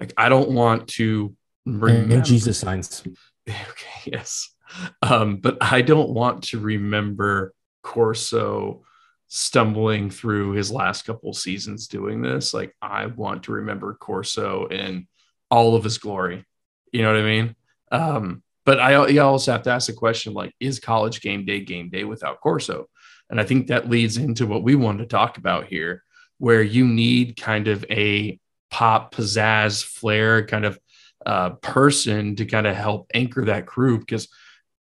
Like 0.00 0.12
I 0.16 0.28
don't 0.28 0.50
want 0.50 0.88
to 0.88 1.34
remember 1.64 2.16
and 2.16 2.24
Jesus 2.24 2.58
signs. 2.58 3.02
Okay, 3.48 4.12
yes. 4.12 4.54
Um, 5.00 5.36
but 5.36 5.56
I 5.62 5.80
don't 5.80 6.10
want 6.10 6.44
to 6.48 6.58
remember 6.58 7.54
Corso 7.82 8.84
stumbling 9.28 10.10
through 10.10 10.52
his 10.52 10.70
last 10.70 11.06
couple 11.06 11.32
seasons 11.32 11.88
doing 11.88 12.20
this. 12.20 12.52
Like 12.52 12.74
I 12.82 13.06
want 13.06 13.44
to 13.44 13.52
remember 13.52 13.94
Corso 13.94 14.66
in 14.66 15.08
all 15.50 15.76
of 15.76 15.84
his 15.84 15.96
glory. 15.96 16.44
You 16.92 17.00
know 17.00 17.12
what 17.12 17.20
I 17.20 17.24
mean? 17.24 17.56
Um, 17.90 18.42
but 18.68 18.80
I 18.80 19.06
you 19.06 19.22
also 19.22 19.52
have 19.52 19.62
to 19.62 19.70
ask 19.70 19.86
the 19.86 19.94
question 19.94 20.34
like, 20.34 20.54
is 20.60 20.78
college 20.78 21.22
game 21.22 21.46
day 21.46 21.60
game 21.60 21.88
day 21.88 22.04
without 22.04 22.42
Corso? 22.42 22.84
And 23.30 23.40
I 23.40 23.44
think 23.44 23.68
that 23.68 23.88
leads 23.88 24.18
into 24.18 24.46
what 24.46 24.62
we 24.62 24.74
wanted 24.74 24.98
to 24.98 25.06
talk 25.06 25.38
about 25.38 25.68
here. 25.68 26.04
where 26.36 26.62
you 26.62 26.86
need 26.86 27.40
kind 27.40 27.66
of 27.66 27.82
a 27.90 28.38
pop 28.70 29.14
pizzazz 29.14 29.82
flair 29.82 30.44
kind 30.44 30.66
of 30.66 30.78
uh, 31.24 31.50
person 31.62 32.36
to 32.36 32.44
kind 32.44 32.66
of 32.66 32.76
help 32.76 33.10
anchor 33.14 33.46
that 33.46 33.64
crew 33.64 33.98
because 33.98 34.28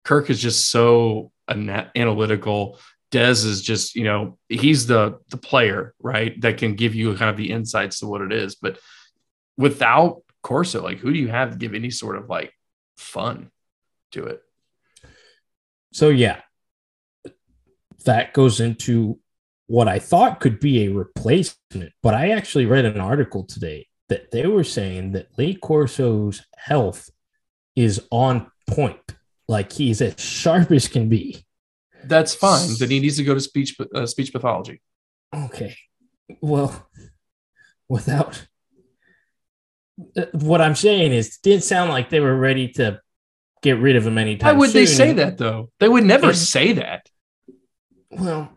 Kirk 0.05 0.29
is 0.29 0.39
just 0.39 0.69
so 0.69 1.31
analytical. 1.49 2.77
Dez 3.11 3.43
is 3.43 3.63
just, 3.63 3.95
you 3.95 4.03
know, 4.03 4.37
he's 4.49 4.85
the 4.85 5.17
the 5.29 5.37
player, 5.37 5.95
right? 5.99 6.39
That 6.41 6.59
can 6.59 6.75
give 6.75 6.93
you 6.93 7.15
kind 7.15 7.31
of 7.31 7.37
the 7.37 7.49
insights 7.49 8.01
to 8.01 8.05
what 8.05 8.21
it 8.21 8.31
is. 8.31 8.53
But 8.53 8.77
without 9.57 10.21
Corso, 10.43 10.83
like 10.83 10.99
who 10.99 11.11
do 11.11 11.17
you 11.17 11.29
have 11.29 11.49
to 11.53 11.57
give 11.57 11.73
any 11.73 11.89
sort 11.89 12.17
of 12.17 12.29
like 12.29 12.53
fun 12.97 13.49
to 14.13 14.25
it? 14.25 14.41
So 15.91 16.09
yeah, 16.09 16.41
that 18.05 18.33
goes 18.33 18.59
into 18.59 19.19
what 19.67 19.87
I 19.87 19.99
thought 19.99 20.39
could 20.39 20.59
be 20.59 20.85
a 20.85 20.91
replacement, 20.91 21.93
but 22.01 22.13
I 22.13 22.31
actually 22.31 22.65
read 22.65 22.85
an 22.85 22.99
article 22.99 23.43
today 23.43 23.87
that 24.09 24.31
they 24.31 24.47
were 24.47 24.63
saying 24.63 25.13
that 25.13 25.37
Lee 25.37 25.55
Corso's 25.55 26.45
health 26.57 27.09
is 27.75 28.05
on 28.11 28.51
point. 28.67 28.99
Like 29.47 29.71
he's 29.71 30.01
as 30.01 30.19
sharp 30.19 30.71
as 30.71 30.87
can 30.87 31.09
be. 31.09 31.45
That's 32.05 32.35
fine. 32.35 32.69
Then 32.79 32.89
he 32.89 32.99
needs 32.99 33.17
to 33.17 33.23
go 33.23 33.33
to 33.33 33.39
speech 33.39 33.75
uh, 33.95 34.05
speech 34.05 34.33
pathology. 34.33 34.81
Okay. 35.33 35.75
Well, 36.41 36.89
without 37.87 38.45
uh, 40.17 40.25
what 40.33 40.61
I'm 40.61 40.75
saying 40.75 41.11
is, 41.11 41.27
it 41.27 41.41
didn't 41.43 41.63
sound 41.63 41.91
like 41.91 42.09
they 42.09 42.19
were 42.19 42.35
ready 42.35 42.69
to 42.73 42.99
get 43.63 43.79
rid 43.79 43.95
of 43.95 44.05
him 44.05 44.17
anytime. 44.17 44.55
Why 44.55 44.59
would 44.59 44.69
soon. 44.69 44.81
they 44.81 44.85
say 44.85 45.13
that 45.13 45.37
though? 45.39 45.71
They 45.79 45.89
would 45.89 46.03
never 46.03 46.33
say 46.33 46.73
that. 46.73 47.09
Well, 48.11 48.51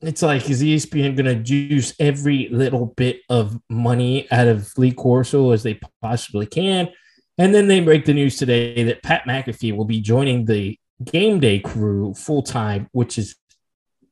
it's 0.00 0.22
like 0.22 0.48
is 0.50 0.62
ESPN 0.62 1.16
going 1.16 1.26
to 1.26 1.36
juice 1.36 1.94
every 2.00 2.48
little 2.50 2.86
bit 2.96 3.20
of 3.28 3.60
money 3.68 4.30
out 4.32 4.48
of 4.48 4.72
Lee 4.76 4.92
Corso 4.92 5.52
as 5.52 5.62
they 5.62 5.78
possibly 6.02 6.46
can? 6.46 6.88
And 7.36 7.54
then 7.54 7.68
they 7.68 7.78
break 7.78 8.04
the 8.04 8.14
news 8.14 8.36
today 8.36 8.82
that 8.84 9.02
Pat 9.04 9.22
McAfee 9.24 9.76
will 9.76 9.84
be 9.84 10.00
joining 10.00 10.44
the 10.44 10.76
game 11.04 11.38
day 11.38 11.60
crew 11.60 12.14
full 12.14 12.42
time, 12.42 12.88
which 12.90 13.18
is 13.18 13.36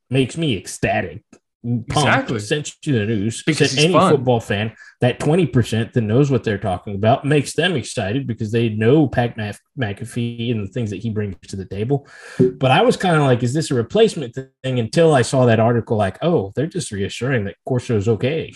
makes 0.09 0.37
me 0.37 0.57
ecstatic. 0.57 1.25
Exactly. 1.67 2.39
Sent 2.39 2.73
you 2.85 2.93
the 2.93 3.07
news. 3.07 3.43
Because 3.43 3.77
any 3.77 3.93
fun. 3.93 4.13
football 4.13 4.41
fan 4.41 4.73
that 5.01 5.19
20% 5.19 5.93
that 5.93 6.01
knows 6.01 6.31
what 6.31 6.45
they're 6.45 6.59
talking 6.59 6.95
about 6.95 7.25
makes 7.25 7.55
them 7.55 7.75
excited 7.75 8.27
because 8.27 8.53
they 8.53 8.69
know 8.69 9.09
Pat 9.09 9.37
McAfee 9.37 10.53
and 10.53 10.63
the 10.63 10.71
things 10.73 10.91
that 10.91 11.03
he 11.03 11.11
brings 11.11 11.37
to 11.49 11.57
the 11.57 11.65
table. 11.65 12.07
But 12.39 12.71
I 12.71 12.83
was 12.83 12.97
kind 12.97 13.17
of 13.17 13.23
like, 13.23 13.43
is 13.43 13.53
this 13.53 13.71
a 13.71 13.75
replacement 13.75 14.37
thing 14.63 14.79
until 14.79 15.13
I 15.13 15.23
saw 15.23 15.47
that 15.47 15.61
article 15.61 15.97
like, 15.97 16.19
oh, 16.23 16.53
they're 16.55 16.67
just 16.67 16.93
reassuring 16.93 17.45
that 17.45 17.57
corso 17.67 17.97
is 17.97 18.09
okay. 18.09 18.55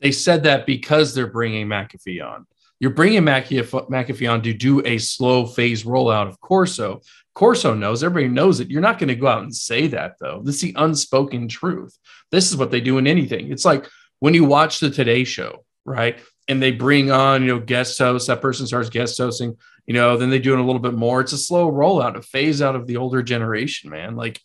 They 0.00 0.12
said 0.12 0.44
that 0.44 0.66
because 0.66 1.14
they're 1.14 1.26
bringing 1.26 1.66
McAfee 1.66 2.24
on. 2.24 2.46
You're 2.78 2.90
bringing 2.90 3.22
McAfee 3.22 4.30
on 4.30 4.42
to 4.42 4.52
do 4.52 4.86
a 4.86 4.98
slow 4.98 5.46
phase 5.46 5.84
rollout 5.84 6.28
of 6.28 6.40
Corso. 6.40 7.00
Corso 7.36 7.74
knows, 7.74 8.02
everybody 8.02 8.32
knows 8.32 8.60
it. 8.60 8.70
You're 8.70 8.80
not 8.80 8.98
going 8.98 9.08
to 9.08 9.14
go 9.14 9.26
out 9.26 9.42
and 9.42 9.54
say 9.54 9.88
that, 9.88 10.14
though. 10.18 10.40
This 10.42 10.54
is 10.54 10.60
the 10.62 10.74
unspoken 10.76 11.48
truth. 11.48 11.94
This 12.30 12.50
is 12.50 12.56
what 12.56 12.70
they 12.70 12.80
do 12.80 12.96
in 12.96 13.06
anything. 13.06 13.52
It's 13.52 13.66
like 13.66 13.86
when 14.20 14.32
you 14.32 14.46
watch 14.46 14.80
the 14.80 14.88
Today 14.88 15.22
Show, 15.22 15.66
right? 15.84 16.18
And 16.48 16.62
they 16.62 16.72
bring 16.72 17.10
on, 17.10 17.42
you 17.42 17.48
know, 17.48 17.60
guest 17.60 17.98
hosts, 17.98 18.28
that 18.28 18.40
person 18.40 18.66
starts 18.66 18.88
guest 18.88 19.18
hosting, 19.18 19.54
you 19.84 19.92
know, 19.92 20.16
then 20.16 20.30
they 20.30 20.38
do 20.38 20.54
it 20.54 20.60
a 20.60 20.62
little 20.62 20.80
bit 20.80 20.94
more. 20.94 21.20
It's 21.20 21.34
a 21.34 21.38
slow 21.38 21.70
rollout, 21.70 22.16
a 22.16 22.22
phase 22.22 22.62
out 22.62 22.74
of 22.74 22.86
the 22.86 22.96
older 22.96 23.22
generation, 23.22 23.90
man. 23.90 24.16
Like 24.16 24.40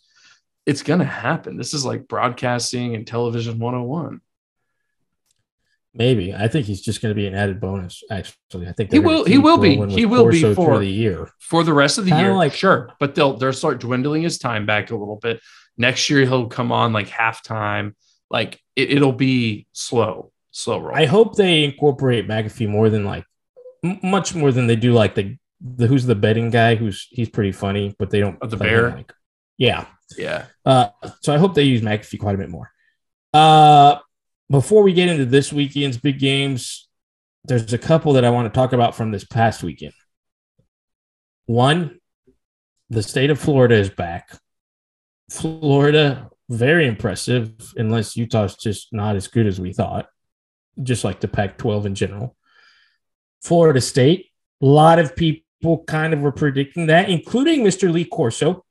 it's 0.66 0.82
going 0.82 1.00
to 1.00 1.06
happen. 1.06 1.56
This 1.56 1.72
is 1.72 1.86
like 1.86 2.06
broadcasting 2.06 2.94
and 2.94 3.06
television 3.06 3.58
101. 3.58 4.20
Maybe 5.94 6.34
I 6.34 6.48
think 6.48 6.64
he's 6.66 6.80
just 6.80 7.02
going 7.02 7.10
to 7.10 7.14
be 7.14 7.26
an 7.26 7.34
added 7.34 7.60
bonus. 7.60 8.02
Actually, 8.10 8.66
I 8.66 8.72
think 8.72 8.90
he 8.92 8.98
will. 8.98 9.24
He 9.24 9.36
will 9.38 9.58
be. 9.58 9.76
He 9.90 10.06
will 10.06 10.28
be 10.30 10.54
for 10.54 10.78
the 10.78 10.86
year, 10.86 11.28
for 11.38 11.64
the 11.64 11.74
rest 11.74 11.98
of 11.98 12.04
the 12.06 12.12
Kinda 12.12 12.24
year. 12.28 12.34
like- 12.34 12.54
sure, 12.54 12.90
but 12.98 13.14
they'll 13.14 13.36
they'll 13.36 13.52
start 13.52 13.80
dwindling 13.80 14.22
his 14.22 14.38
time 14.38 14.64
back 14.64 14.90
a 14.90 14.96
little 14.96 15.16
bit. 15.16 15.40
Next 15.76 16.08
year 16.08 16.20
he'll 16.24 16.46
come 16.48 16.72
on 16.72 16.92
like 16.94 17.08
halftime. 17.08 17.94
Like 18.30 18.58
it, 18.74 18.90
it'll 18.90 19.12
be 19.12 19.66
slow, 19.72 20.32
slow 20.50 20.78
roll. 20.80 20.96
I 20.96 21.04
hope 21.04 21.36
they 21.36 21.62
incorporate 21.64 22.26
McAfee 22.26 22.68
more 22.68 22.88
than 22.88 23.04
like 23.04 23.24
m- 23.84 24.00
much 24.02 24.34
more 24.34 24.50
than 24.50 24.66
they 24.66 24.76
do 24.76 24.94
like 24.94 25.14
the 25.14 25.36
the 25.60 25.86
who's 25.86 26.06
the 26.06 26.14
betting 26.14 26.48
guy 26.48 26.74
who's 26.74 27.06
he's 27.10 27.28
pretty 27.28 27.52
funny, 27.52 27.94
but 27.98 28.08
they 28.08 28.20
don't 28.20 28.38
Oh, 28.40 28.46
the 28.46 28.56
bear? 28.56 28.88
him 28.88 28.96
Like, 28.96 29.12
yeah. 29.58 29.84
yeah, 30.16 30.46
Uh, 30.64 30.88
so 31.20 31.34
I 31.34 31.38
hope 31.38 31.54
they 31.54 31.62
use 31.64 31.82
McAfee 31.82 32.18
quite 32.18 32.34
a 32.34 32.38
bit 32.38 32.48
more. 32.50 32.70
Uh, 33.34 33.96
before 34.50 34.82
we 34.82 34.92
get 34.92 35.08
into 35.08 35.24
this 35.24 35.52
weekend's 35.52 35.98
big 35.98 36.18
games, 36.18 36.88
there's 37.44 37.72
a 37.72 37.78
couple 37.78 38.12
that 38.14 38.24
I 38.24 38.30
want 38.30 38.52
to 38.52 38.56
talk 38.56 38.72
about 38.72 38.94
from 38.94 39.10
this 39.10 39.24
past 39.24 39.62
weekend. 39.62 39.94
One, 41.46 41.98
the 42.90 43.02
state 43.02 43.30
of 43.30 43.38
Florida 43.38 43.74
is 43.74 43.90
back. 43.90 44.30
Florida, 45.30 46.30
very 46.48 46.86
impressive, 46.86 47.52
unless 47.76 48.16
Utah's 48.16 48.56
just 48.56 48.92
not 48.92 49.16
as 49.16 49.28
good 49.28 49.46
as 49.46 49.60
we 49.60 49.72
thought, 49.72 50.06
just 50.82 51.04
like 51.04 51.20
the 51.20 51.28
Pac 51.28 51.56
12 51.58 51.86
in 51.86 51.94
general. 51.94 52.36
Florida 53.42 53.80
State, 53.80 54.26
a 54.60 54.66
lot 54.66 54.98
of 54.98 55.16
people 55.16 55.84
kind 55.86 56.12
of 56.12 56.20
were 56.20 56.32
predicting 56.32 56.86
that, 56.86 57.08
including 57.08 57.64
Mr. 57.64 57.92
Lee 57.92 58.04
Corso 58.04 58.64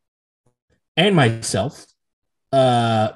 and 0.95 1.15
myself. 1.15 1.85
Uh, 2.51 3.13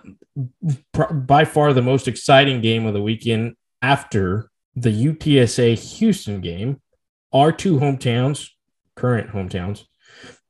by 1.27 1.45
far 1.45 1.73
the 1.73 1.81
most 1.81 2.07
exciting 2.07 2.61
game 2.61 2.85
of 2.85 2.93
the 2.93 3.01
weekend 3.01 3.55
after 3.81 4.49
the 4.75 4.89
UTSA 4.89 5.77
Houston 5.97 6.41
game. 6.41 6.81
Our 7.33 7.51
two 7.51 7.77
hometowns, 7.77 8.49
current 8.95 9.31
hometowns, 9.31 9.83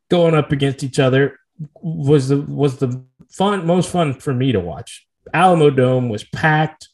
going 0.09 0.35
up 0.35 0.51
against 0.51 0.83
each 0.83 0.99
other 0.99 1.39
was 1.81 2.27
the 2.27 2.41
was 2.41 2.77
the 2.77 3.03
fun 3.29 3.65
most 3.65 3.89
fun 3.89 4.13
for 4.13 4.33
me 4.33 4.51
to 4.51 4.59
watch. 4.59 5.07
Alamodome 5.33 6.09
was 6.09 6.23
packed. 6.23 6.89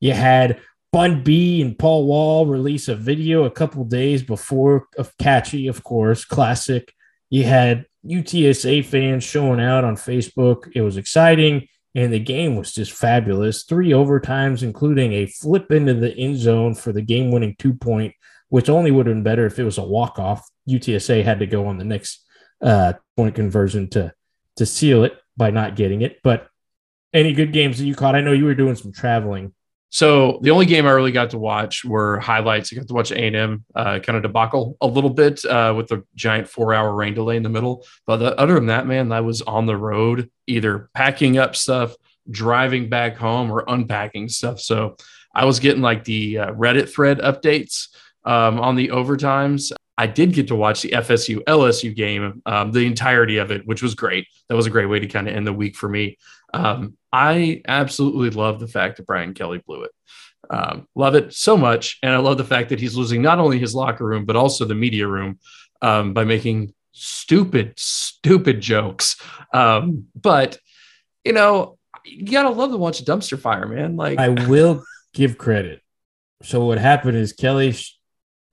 You 0.00 0.12
had 0.12 0.60
Bun 0.92 1.24
B 1.24 1.60
and 1.60 1.76
Paul 1.76 2.06
Wall 2.06 2.46
release 2.46 2.88
a 2.88 2.94
video 2.94 3.44
a 3.44 3.50
couple 3.50 3.84
days 3.84 4.22
before 4.22 4.86
of 4.96 5.16
Catchy, 5.18 5.66
of 5.66 5.82
course, 5.82 6.24
classic. 6.24 6.92
You 7.30 7.44
had 7.44 7.86
UTSA 8.06 8.84
fans 8.84 9.24
showing 9.24 9.60
out 9.60 9.82
on 9.82 9.96
Facebook. 9.96 10.70
It 10.74 10.82
was 10.82 10.96
exciting, 10.96 11.66
and 11.94 12.12
the 12.12 12.18
game 12.18 12.56
was 12.56 12.72
just 12.72 12.92
fabulous. 12.92 13.64
Three 13.64 13.90
overtimes, 13.90 14.62
including 14.62 15.12
a 15.12 15.26
flip 15.26 15.70
into 15.70 15.94
the 15.94 16.14
end 16.16 16.38
zone 16.38 16.74
for 16.74 16.92
the 16.92 17.02
game 17.02 17.30
winning 17.30 17.54
two 17.58 17.74
point, 17.74 18.14
which 18.48 18.68
only 18.68 18.90
would 18.90 19.06
have 19.06 19.14
been 19.14 19.22
better 19.22 19.46
if 19.46 19.58
it 19.58 19.64
was 19.64 19.78
a 19.78 19.84
walk 19.84 20.18
off. 20.18 20.48
UTSA 20.68 21.22
had 21.24 21.38
to 21.40 21.46
go 21.46 21.66
on 21.66 21.78
the 21.78 21.84
next 21.84 22.24
uh, 22.60 22.94
point 23.16 23.34
conversion 23.34 23.88
to 23.90 24.12
to 24.56 24.66
seal 24.66 25.04
it 25.04 25.14
by 25.36 25.50
not 25.50 25.76
getting 25.76 26.02
it. 26.02 26.18
But 26.22 26.48
any 27.12 27.32
good 27.32 27.52
games 27.52 27.78
that 27.78 27.84
you 27.84 27.94
caught? 27.94 28.14
I 28.14 28.20
know 28.20 28.32
you 28.32 28.44
were 28.44 28.54
doing 28.54 28.76
some 28.76 28.92
traveling. 28.92 29.52
So 29.94 30.40
the 30.42 30.50
only 30.50 30.66
game 30.66 30.86
I 30.86 30.90
really 30.90 31.12
got 31.12 31.30
to 31.30 31.38
watch 31.38 31.84
were 31.84 32.18
highlights. 32.18 32.72
I 32.72 32.76
got 32.76 32.88
to 32.88 32.94
watch 32.94 33.12
A 33.12 33.26
and 33.28 33.36
M 33.36 33.64
uh, 33.76 34.00
kind 34.00 34.16
of 34.16 34.24
debacle 34.24 34.76
a 34.80 34.88
little 34.88 35.08
bit 35.08 35.44
uh, 35.44 35.72
with 35.76 35.86
the 35.86 36.02
giant 36.16 36.48
four-hour 36.48 36.92
rain 36.92 37.14
delay 37.14 37.36
in 37.36 37.44
the 37.44 37.48
middle. 37.48 37.86
But 38.04 38.16
the, 38.16 38.36
other 38.36 38.54
than 38.54 38.66
that, 38.66 38.88
man, 38.88 39.12
I 39.12 39.20
was 39.20 39.40
on 39.42 39.66
the 39.66 39.76
road, 39.76 40.30
either 40.48 40.90
packing 40.94 41.38
up 41.38 41.54
stuff, 41.54 41.94
driving 42.28 42.88
back 42.88 43.16
home, 43.16 43.52
or 43.52 43.62
unpacking 43.68 44.30
stuff. 44.30 44.58
So 44.58 44.96
I 45.32 45.44
was 45.44 45.60
getting 45.60 45.80
like 45.80 46.02
the 46.02 46.38
uh, 46.40 46.52
Reddit 46.54 46.92
thread 46.92 47.20
updates 47.20 47.86
um, 48.24 48.60
on 48.60 48.76
the 48.76 48.88
overtimes. 48.88 49.72
I 49.96 50.06
did 50.06 50.32
get 50.32 50.48
to 50.48 50.56
watch 50.56 50.82
the 50.82 50.90
FSU 50.90 51.44
LSU 51.44 51.94
game, 51.94 52.42
um, 52.46 52.72
the 52.72 52.86
entirety 52.86 53.38
of 53.38 53.50
it, 53.50 53.66
which 53.66 53.82
was 53.82 53.94
great. 53.94 54.26
That 54.48 54.56
was 54.56 54.66
a 54.66 54.70
great 54.70 54.86
way 54.86 54.98
to 54.98 55.06
kind 55.06 55.28
of 55.28 55.36
end 55.36 55.46
the 55.46 55.52
week 55.52 55.76
for 55.76 55.88
me. 55.88 56.18
Um, 56.52 56.96
I 57.12 57.62
absolutely 57.66 58.30
love 58.30 58.58
the 58.58 58.66
fact 58.66 58.96
that 58.96 59.06
Brian 59.06 59.34
Kelly 59.34 59.62
blew 59.64 59.84
it. 59.84 59.92
Um, 60.50 60.88
love 60.94 61.14
it 61.14 61.32
so 61.32 61.56
much. 61.56 61.98
And 62.02 62.12
I 62.12 62.18
love 62.18 62.38
the 62.38 62.44
fact 62.44 62.70
that 62.70 62.80
he's 62.80 62.96
losing 62.96 63.22
not 63.22 63.38
only 63.38 63.58
his 63.58 63.74
locker 63.74 64.04
room, 64.04 64.24
but 64.24 64.36
also 64.36 64.64
the 64.64 64.74
media 64.74 65.06
room 65.06 65.38
um, 65.80 66.12
by 66.12 66.24
making 66.24 66.74
stupid, 66.92 67.74
stupid 67.76 68.60
jokes. 68.60 69.20
Um, 69.52 70.06
but, 70.20 70.58
you 71.24 71.32
know, 71.32 71.78
you 72.04 72.30
got 72.30 72.42
to 72.42 72.50
love 72.50 72.70
to 72.70 72.76
watch 72.76 73.00
a 73.00 73.04
dumpster 73.04 73.38
fire, 73.38 73.66
man. 73.66 73.96
Like, 73.96 74.18
I 74.18 74.28
will 74.28 74.84
give 75.12 75.38
credit. 75.38 75.80
So 76.42 76.64
what 76.66 76.78
happened 76.78 77.16
is 77.16 77.32
Kelly 77.32 77.74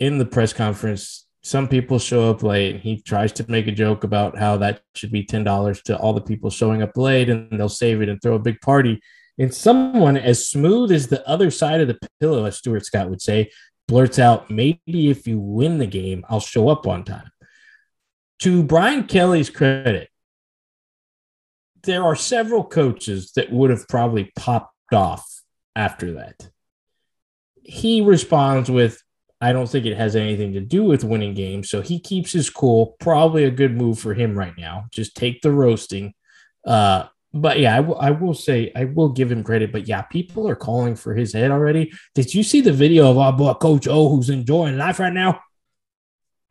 in 0.01 0.17
the 0.17 0.25
press 0.25 0.51
conference, 0.51 1.27
some 1.43 1.67
people 1.67 1.99
show 1.99 2.31
up 2.31 2.41
late. 2.41 2.81
He 2.81 3.01
tries 3.01 3.31
to 3.33 3.45
make 3.49 3.67
a 3.67 3.71
joke 3.71 4.03
about 4.03 4.35
how 4.35 4.57
that 4.57 4.81
should 4.95 5.11
be 5.11 5.23
ten 5.23 5.43
dollars 5.43 5.83
to 5.83 5.95
all 5.95 6.13
the 6.13 6.21
people 6.21 6.49
showing 6.49 6.81
up 6.81 6.97
late, 6.97 7.29
and 7.29 7.47
they'll 7.51 7.69
save 7.69 8.01
it 8.01 8.09
and 8.09 8.19
throw 8.19 8.33
a 8.33 8.39
big 8.39 8.59
party. 8.61 8.99
And 9.37 9.53
someone 9.53 10.17
as 10.17 10.47
smooth 10.47 10.91
as 10.91 11.07
the 11.07 11.25
other 11.29 11.51
side 11.51 11.81
of 11.81 11.87
the 11.87 11.99
pillow, 12.19 12.45
as 12.45 12.57
Stuart 12.57 12.83
Scott 12.83 13.11
would 13.11 13.21
say, 13.21 13.51
blurts 13.87 14.17
out, 14.17 14.49
"Maybe 14.49 15.09
if 15.11 15.27
you 15.27 15.39
win 15.39 15.77
the 15.77 15.85
game, 15.85 16.25
I'll 16.29 16.39
show 16.39 16.67
up 16.69 16.87
on 16.87 17.03
time." 17.03 17.29
To 18.39 18.63
Brian 18.63 19.03
Kelly's 19.03 19.51
credit, 19.51 20.09
there 21.83 22.03
are 22.03 22.15
several 22.15 22.63
coaches 22.63 23.33
that 23.35 23.51
would 23.51 23.69
have 23.69 23.87
probably 23.87 24.31
popped 24.35 24.93
off 24.93 25.43
after 25.75 26.13
that. 26.13 26.49
He 27.63 28.01
responds 28.01 28.69
with, 28.69 28.99
I 29.41 29.53
don't 29.53 29.67
think 29.67 29.87
it 29.87 29.97
has 29.97 30.15
anything 30.15 30.53
to 30.53 30.61
do 30.61 30.83
with 30.83 31.03
winning 31.03 31.33
games. 31.33 31.69
So 31.69 31.81
he 31.81 31.99
keeps 31.99 32.31
his 32.31 32.49
cool. 32.49 32.95
Probably 32.99 33.45
a 33.45 33.51
good 33.51 33.75
move 33.75 33.97
for 33.97 34.13
him 34.13 34.37
right 34.37 34.53
now. 34.55 34.85
Just 34.91 35.17
take 35.17 35.41
the 35.41 35.51
roasting. 35.51 36.13
Uh, 36.65 37.07
but 37.33 37.59
yeah, 37.59 37.73
I, 37.73 37.77
w- 37.77 37.97
I 37.97 38.11
will 38.11 38.35
say 38.35 38.71
I 38.75 38.85
will 38.85 39.09
give 39.09 39.31
him 39.31 39.43
credit. 39.43 39.71
But 39.71 39.87
yeah, 39.87 40.03
people 40.03 40.47
are 40.47 40.55
calling 40.55 40.95
for 40.95 41.15
his 41.15 41.33
head 41.33 41.49
already. 41.49 41.91
Did 42.13 42.33
you 42.35 42.43
see 42.43 42.61
the 42.61 42.71
video 42.71 43.09
of 43.09 43.17
our 43.17 43.33
boy 43.33 43.53
Coach 43.55 43.87
O 43.87 44.09
who's 44.09 44.29
enjoying 44.29 44.77
life 44.77 44.99
right 44.99 45.13
now? 45.13 45.39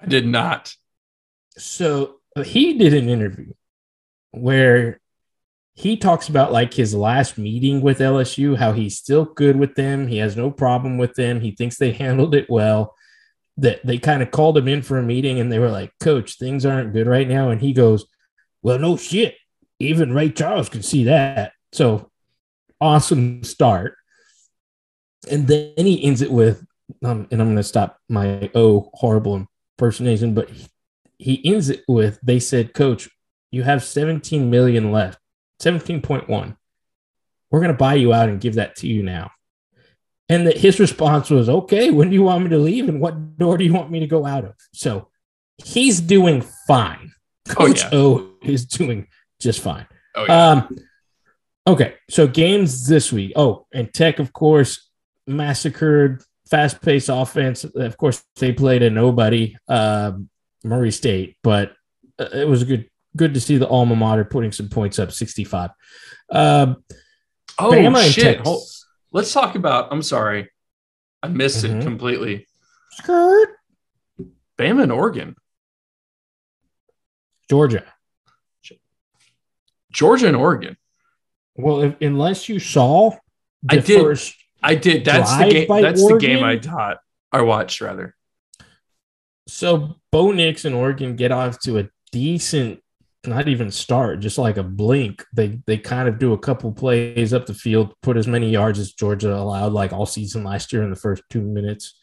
I 0.01 0.07
did 0.07 0.27
not. 0.27 0.75
So 1.59 2.17
uh, 2.35 2.43
he 2.43 2.77
did 2.77 2.95
an 2.95 3.09
interview 3.09 3.53
where 4.33 5.01
he 5.75 5.97
talks 5.97 6.29
about 6.29 6.53
like 6.53 6.75
his 6.75 6.95
last 6.95 7.39
meeting 7.39 7.81
with 7.81 8.01
LSU, 8.01 8.57
how 8.57 8.73
he's 8.73 8.99
still 8.99 9.25
good 9.25 9.57
with 9.57 9.75
them. 9.77 10.09
He 10.09 10.19
has 10.19 10.37
no 10.37 10.51
problem 10.51 10.99
with 10.99 11.15
them. 11.15 11.41
He 11.41 11.53
thinks 11.53 11.77
they 11.77 11.93
handled 12.05 12.35
it 12.35 12.49
well. 12.49 12.95
That 13.57 13.85
they 13.85 13.99
kind 13.99 14.23
of 14.23 14.31
called 14.31 14.57
him 14.57 14.69
in 14.69 14.81
for 14.81 14.99
a 14.99 15.03
meeting 15.03 15.39
and 15.39 15.53
they 15.53 15.59
were 15.59 15.71
like, 15.71 15.93
Coach, 16.01 16.39
things 16.39 16.65
aren't 16.65 16.95
good 16.95 17.07
right 17.07 17.29
now. 17.29 17.51
And 17.51 17.61
he 17.61 17.73
goes, 17.73 18.07
Well, 18.63 18.79
no 18.79 18.97
shit. 18.97 19.37
Even 19.79 20.15
Ray 20.15 20.31
Charles 20.31 20.69
can 20.69 20.83
see 20.83 21.05
that. 21.05 21.53
So 21.73 22.11
awesome 22.81 23.45
start. 23.45 23.97
And 25.31 25.47
then 25.47 25.75
he 25.77 26.03
ends 26.03 26.23
it 26.23 26.33
with, 26.33 26.65
um, 27.05 27.29
and 27.31 27.41
I'm 27.41 27.49
going 27.49 27.57
to 27.57 27.63
stop 27.63 27.99
my 28.09 28.51
oh 28.55 28.91
horrible 28.95 29.47
impersonation, 29.79 30.33
but 30.33 30.49
he, 30.49 30.67
he 31.19 31.53
ends 31.53 31.69
it 31.69 31.83
with, 31.87 32.19
they 32.23 32.41
said, 32.41 32.73
Coach, 32.73 33.11
you 33.51 33.63
have 33.63 33.85
17 33.85 34.49
million 34.49 34.91
left 34.91 35.20
17.1. 35.61 36.57
We're 37.51 37.61
going 37.61 37.73
to 37.73 37.77
buy 37.77 37.95
you 37.95 38.13
out 38.13 38.29
and 38.29 38.41
give 38.41 38.55
that 38.55 38.77
to 38.77 38.87
you 38.87 39.03
now. 39.03 39.31
And 40.29 40.47
that 40.47 40.59
his 40.59 40.79
response 40.79 41.29
was, 41.31 41.49
okay, 41.49 41.91
when 41.91 42.09
do 42.11 42.15
you 42.15 42.23
want 42.23 42.45
me 42.45 42.51
to 42.51 42.59
leave? 42.59 42.89
And 42.89 43.01
what 43.01 43.37
door 43.37 43.59
do 43.59 43.65
you 43.65 43.73
want 43.73 43.91
me 43.91 44.01
to 44.01 44.07
go 44.07 44.25
out 44.25 44.45
of? 44.45 44.55
So 44.73 45.09
he's 45.65 46.01
doing 46.01 46.43
fine. 46.67 47.13
Coach 47.49 47.85
Oh, 47.87 47.89
yeah. 47.93 47.99
O 47.99 48.31
is 48.43 48.65
doing 48.67 49.09
just 49.41 49.61
fine. 49.61 49.87
Oh 50.15 50.25
yeah. 50.25 50.51
Um, 50.51 50.77
okay, 51.67 51.95
so 52.09 52.27
games 52.27 52.87
this 52.87 53.13
week. 53.13 53.33
Oh, 53.35 53.67
and 53.73 53.93
Tech, 53.93 54.19
of 54.19 54.33
course, 54.33 54.89
massacred, 55.27 56.23
fast-paced 56.49 57.09
offense. 57.09 57.65
Of 57.65 57.97
course, 57.97 58.23
they 58.37 58.53
played 58.53 58.83
a 58.83 58.91
nobody, 58.91 59.57
um, 59.69 60.29
Murray 60.63 60.91
State, 60.91 61.37
but 61.43 61.73
uh, 62.19 62.29
it 62.33 62.49
was 62.49 62.63
a 62.63 62.67
good. 62.67 62.89
Good 63.17 63.35
to 63.35 63.41
see 63.41 63.57
the 63.59 63.67
alma 63.69 63.97
mater 63.97 64.25
putting 64.25 64.53
some 64.53 64.69
points 64.69 64.99
up, 64.99 65.11
sixty-five. 65.13 65.71
Um, 66.31 66.85
oh 67.59 67.71
Bama 67.73 68.11
shit. 68.13 68.41
Hold- 68.41 68.63
Let's 69.13 69.33
talk 69.33 69.57
about. 69.57 69.89
I'm 69.93 70.03
sorry, 70.03 70.49
I 71.23 71.29
missed 71.29 71.65
Mhm. 71.65 71.81
it 71.81 71.83
completely. 71.83 72.47
skirt, 72.93 73.49
Bama 74.59 74.83
and 74.85 74.93
Oregon, 74.93 75.35
Georgia. 77.49 77.85
Georgia 79.93 80.29
and 80.29 80.37
Oregon. 80.37 80.77
Well, 81.57 81.81
if, 81.83 82.01
unless 82.01 82.49
you 82.49 82.61
saw 82.61 83.11
the 83.63 83.77
I 83.77 83.81
did. 83.81 84.01
first 84.01 84.35
I 84.63 84.75
did. 84.77 85.05
That's 85.05 85.37
the 85.37 85.51
game. 85.51 85.67
That's 85.83 86.07
the 86.07 86.17
game 86.19 86.45
I 86.45 86.57
taught. 86.59 86.99
I 87.33 87.43
watched 87.43 87.81
rather. 87.81 88.15
So 89.49 89.97
Bo 90.13 90.31
Nix 90.31 90.65
and 90.65 90.75
Oregon 90.77 91.17
get 91.17 91.33
off 91.33 91.59
to 91.61 91.79
a 91.79 91.89
decent, 92.13 92.83
not 93.27 93.49
even 93.49 93.71
start, 93.71 94.21
just 94.21 94.39
like 94.39 94.57
a 94.57 94.63
blink. 94.63 95.25
They 95.33 95.61
they 95.67 95.77
kind 95.79 96.09
of 96.09 96.19
do 96.19 96.33
a 96.33 96.39
couple 96.39 96.73
plays 96.73 97.33
up 97.35 97.47
the 97.47 97.55
field, 97.55 97.95
put 98.03 98.17
as 98.17 98.27
many 98.27 98.51
yards 98.51 98.79
as 98.79 98.93
Georgia 98.93 99.35
allowed, 99.35 99.73
like 99.73 99.93
all 99.93 100.07
season 100.07 100.45
last 100.45 100.73
year 100.73 100.83
in 100.83 100.91
the 100.91 100.97
first 100.97 101.23
two 101.29 101.43
minutes, 101.43 101.99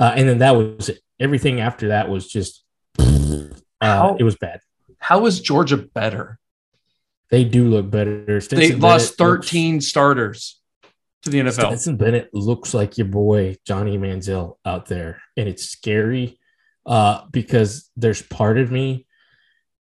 uh, 0.00 0.12
and 0.16 0.28
then 0.28 0.38
that 0.38 0.52
was 0.56 0.88
it. 0.88 1.00
Everything 1.20 1.60
after 1.60 1.88
that 1.88 2.08
was 2.08 2.28
just, 2.28 2.64
uh, 2.98 3.48
How- 3.80 4.16
it 4.18 4.22
was 4.24 4.36
bad. 4.36 4.60
How 4.98 5.24
is 5.26 5.40
Georgia 5.40 5.76
better? 5.76 6.38
They 7.30 7.44
do 7.44 7.68
look 7.68 7.90
better. 7.90 8.24
They 8.26 8.40
Stetson 8.40 8.80
lost 8.80 9.16
Bennett 9.18 9.30
looks- 9.32 9.48
13 9.48 9.80
starters 9.80 10.60
to 11.22 11.30
the 11.30 11.40
NFL. 11.40 11.68
Stetson 11.68 11.96
Bennett 11.96 12.30
looks 12.34 12.74
like 12.74 12.98
your 12.98 13.06
boy 13.06 13.56
Johnny 13.66 13.98
Manziel 13.98 14.56
out 14.64 14.86
there, 14.86 15.22
and 15.36 15.48
it's 15.48 15.64
scary 15.64 16.38
uh, 16.86 17.24
because 17.30 17.90
there's 17.96 18.22
part 18.22 18.58
of 18.58 18.70
me 18.70 19.05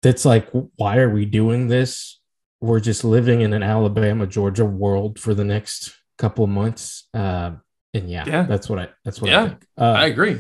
that's 0.02 0.24
like, 0.24 0.48
why 0.76 0.98
are 0.98 1.10
we 1.10 1.24
doing 1.24 1.68
this? 1.68 2.18
We're 2.60 2.80
just 2.80 3.04
living 3.04 3.40
in 3.40 3.52
an 3.52 3.62
Alabama 3.62 4.26
Georgia 4.26 4.64
world 4.64 5.18
for 5.18 5.34
the 5.34 5.44
next 5.44 5.94
couple 6.18 6.44
of 6.44 6.50
months, 6.50 7.08
uh, 7.14 7.52
and 7.94 8.10
yeah, 8.10 8.24
Yeah. 8.26 8.42
that's 8.42 8.68
what 8.68 8.78
I 8.78 8.88
that's 9.04 9.20
what 9.20 9.30
Yeah, 9.30 9.42
I 9.42 9.48
think. 9.48 9.66
Uh, 9.78 9.84
I 9.84 10.06
agree. 10.06 10.38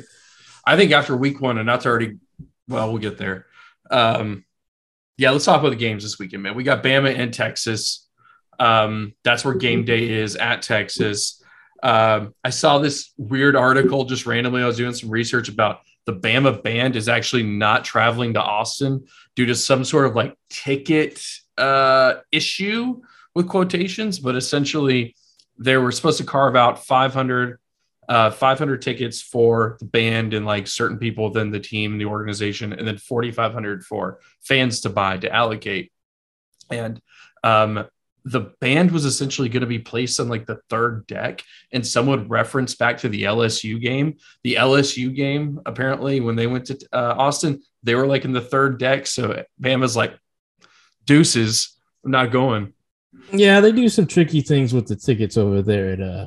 I 0.66 0.76
think 0.76 0.92
after 0.92 1.16
week 1.16 1.40
one, 1.40 1.56
and 1.58 1.68
that's 1.68 1.86
already, 1.86 2.18
well, 2.68 2.88
we'll 2.90 2.98
get 2.98 3.16
there. 3.16 3.46
Um, 3.90 4.44
yeah, 5.16 5.30
let's 5.30 5.44
talk 5.46 5.60
about 5.60 5.70
the 5.70 5.76
games 5.76 6.02
this 6.02 6.18
weekend, 6.18 6.42
man. 6.42 6.54
We 6.54 6.62
got 6.64 6.82
Bama 6.82 7.14
and 7.18 7.32
Texas. 7.32 8.06
Um, 8.58 9.14
that's 9.24 9.44
where 9.44 9.54
game 9.54 9.84
day 9.84 10.08
is 10.10 10.36
at 10.36 10.60
Texas. 10.62 11.42
Um, 11.82 12.34
I 12.44 12.50
saw 12.50 12.78
this 12.78 13.12
weird 13.16 13.56
article 13.56 14.04
just 14.04 14.26
randomly. 14.26 14.62
I 14.62 14.66
was 14.66 14.76
doing 14.76 14.94
some 14.94 15.08
research 15.10 15.48
about 15.48 15.80
the 16.06 16.12
Bama 16.14 16.62
band 16.62 16.96
is 16.96 17.08
actually 17.08 17.42
not 17.42 17.84
traveling 17.84 18.34
to 18.34 18.42
Austin 18.42 19.06
due 19.36 19.46
to 19.46 19.54
some 19.54 19.84
sort 19.84 20.06
of 20.06 20.14
like 20.14 20.36
ticket 20.48 21.22
uh, 21.58 22.14
issue 22.32 23.00
with 23.34 23.48
quotations, 23.48 24.18
but 24.18 24.34
essentially 24.34 25.14
they 25.58 25.76
were 25.76 25.92
supposed 25.92 26.18
to 26.18 26.24
carve 26.24 26.56
out 26.56 26.84
500 26.84 27.58
uh, 28.08 28.28
500 28.28 28.82
tickets 28.82 29.22
for 29.22 29.76
the 29.78 29.84
band 29.84 30.34
and 30.34 30.44
like 30.44 30.66
certain 30.66 30.98
people 30.98 31.28
within 31.28 31.52
the 31.52 31.60
team, 31.60 31.96
the 31.96 32.06
organization, 32.06 32.72
and 32.72 32.86
then 32.86 32.98
4,500 32.98 33.84
for 33.84 34.18
fans 34.40 34.80
to 34.80 34.90
buy 34.90 35.16
to 35.18 35.32
allocate. 35.32 35.92
And 36.72 37.00
um, 37.44 37.86
the 38.24 38.52
band 38.60 38.90
was 38.90 39.04
essentially 39.04 39.48
going 39.48 39.62
to 39.62 39.66
be 39.66 39.78
placed 39.78 40.20
on 40.20 40.28
like 40.28 40.46
the 40.46 40.60
third 40.68 41.06
deck, 41.06 41.42
and 41.72 41.86
some 41.86 42.06
would 42.06 42.28
reference 42.30 42.74
back 42.74 42.98
to 42.98 43.08
the 43.08 43.24
LSU 43.24 43.80
game. 43.80 44.16
The 44.44 44.56
LSU 44.56 45.14
game, 45.14 45.60
apparently, 45.66 46.20
when 46.20 46.36
they 46.36 46.46
went 46.46 46.66
to 46.66 46.78
uh, 46.92 47.14
Austin, 47.16 47.62
they 47.82 47.94
were 47.94 48.06
like 48.06 48.24
in 48.24 48.32
the 48.32 48.40
third 48.40 48.78
deck. 48.78 49.06
So 49.06 49.42
Bama's 49.60 49.96
like, 49.96 50.18
deuces, 51.06 51.76
I'm 52.04 52.10
not 52.10 52.30
going. 52.30 52.72
yeah, 53.32 53.60
they 53.60 53.72
do 53.72 53.88
some 53.88 54.06
tricky 54.06 54.40
things 54.40 54.72
with 54.72 54.86
the 54.86 54.96
tickets 54.96 55.36
over 55.36 55.62
there 55.62 55.92
at 55.92 56.00
uh, 56.00 56.26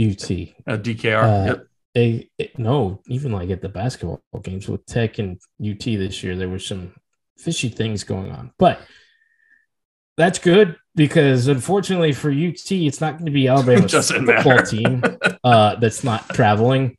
UT. 0.00 0.30
Uh, 0.66 0.78
DKR. 0.78 1.22
Uh, 1.22 1.46
Yep. 1.46 1.66
They 1.94 2.30
it- 2.38 2.58
no, 2.58 3.02
even 3.06 3.32
like 3.32 3.50
at 3.50 3.60
the 3.60 3.68
basketball 3.68 4.22
games 4.42 4.66
with 4.66 4.86
Tech 4.86 5.18
and 5.18 5.38
UT 5.62 5.84
this 5.84 6.22
year, 6.22 6.36
there 6.36 6.48
were 6.48 6.58
some 6.58 6.94
fishy 7.36 7.68
things 7.68 8.02
going 8.04 8.30
on. 8.32 8.50
But 8.58 8.80
that's 10.16 10.38
good 10.38 10.76
because 10.94 11.48
unfortunately 11.48 12.12
for 12.12 12.30
UT, 12.30 12.70
it's 12.72 13.00
not 13.00 13.12
going 13.14 13.26
to 13.26 13.32
be 13.32 13.48
Alabama's 13.48 13.92
football 14.10 14.44
matter. 14.44 14.62
team 14.66 15.02
uh, 15.44 15.76
that's 15.76 16.04
not 16.04 16.28
traveling. 16.30 16.96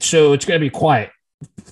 So 0.00 0.32
it's 0.32 0.44
going 0.44 0.60
to 0.60 0.64
be 0.64 0.70
quiet 0.70 1.10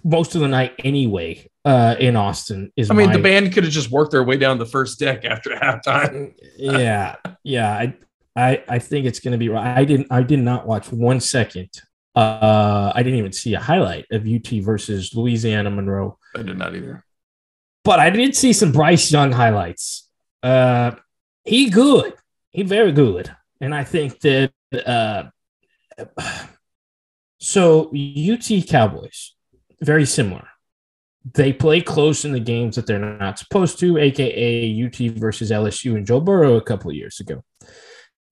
most 0.05 0.35
of 0.35 0.40
the 0.40 0.49
night 0.49 0.75
anyway. 0.85 1.49
Uh, 1.64 1.96
in 1.99 2.14
Austin 2.14 2.70
is 2.77 2.92
I 2.92 2.94
mean, 2.94 3.09
my- 3.09 3.16
the 3.16 3.22
band 3.22 3.53
could 3.53 3.64
have 3.64 3.72
just 3.72 3.90
worked 3.90 4.12
their 4.12 4.22
way 4.22 4.37
down 4.37 4.59
the 4.59 4.66
first 4.66 5.01
deck 5.01 5.25
after 5.25 5.51
halftime. 5.57 6.33
yeah, 6.57 7.16
yeah. 7.42 7.72
I, 7.72 7.94
I, 8.37 8.62
I 8.68 8.79
think 8.79 9.05
it's 9.07 9.18
going 9.18 9.33
to 9.33 9.38
be 9.38 9.49
right. 9.49 9.77
I 9.77 9.85
didn't, 9.85 10.07
I 10.12 10.22
did 10.22 10.38
not 10.38 10.68
watch 10.68 10.92
one 10.92 11.18
second. 11.18 11.68
Uh, 12.14 12.92
I 12.94 13.03
didn't 13.03 13.18
even 13.18 13.33
see 13.33 13.55
a 13.55 13.61
highlight 13.61 14.07
of 14.12 14.27
UT 14.29 14.46
versus 14.62 15.12
Louisiana 15.12 15.68
Monroe, 15.70 16.18
I 16.37 16.42
did 16.42 16.57
not 16.57 16.77
either. 16.77 17.05
But 17.87 18.01
I 18.01 18.11
did 18.11 18.35
see 18.35 18.53
some 18.53 18.72
Bryce 18.72 19.12
Young 19.12 19.31
highlights. 19.31 20.09
Uh, 20.42 20.90
he 21.44 21.70
good, 21.70 22.14
he 22.51 22.64
very 22.64 22.90
good, 22.90 23.35
and 23.61 23.72
I 23.72 23.85
think 23.85 24.18
that 24.20 24.51
uh, 24.85 25.22
so 27.38 27.92
UT 27.94 28.66
Cowboys 28.68 29.37
very 29.81 30.05
similar. 30.05 30.49
They 31.35 31.53
play 31.53 31.81
close 31.81 32.25
in 32.25 32.33
the 32.33 32.40
games 32.40 32.75
that 32.75 32.87
they're 32.87 32.99
not 32.99 33.38
supposed 33.38 33.79
to, 33.81 33.99
aka 33.99 34.85
UT 34.85 34.96
versus 35.16 35.53
LSU 35.53 35.96
and 35.96 36.07
Joe 36.07 36.20
Burrow 36.20 36.57
a 36.57 36.62
couple 36.62 36.90
of 36.90 36.96
years 36.96 37.20
ago. 37.20 37.44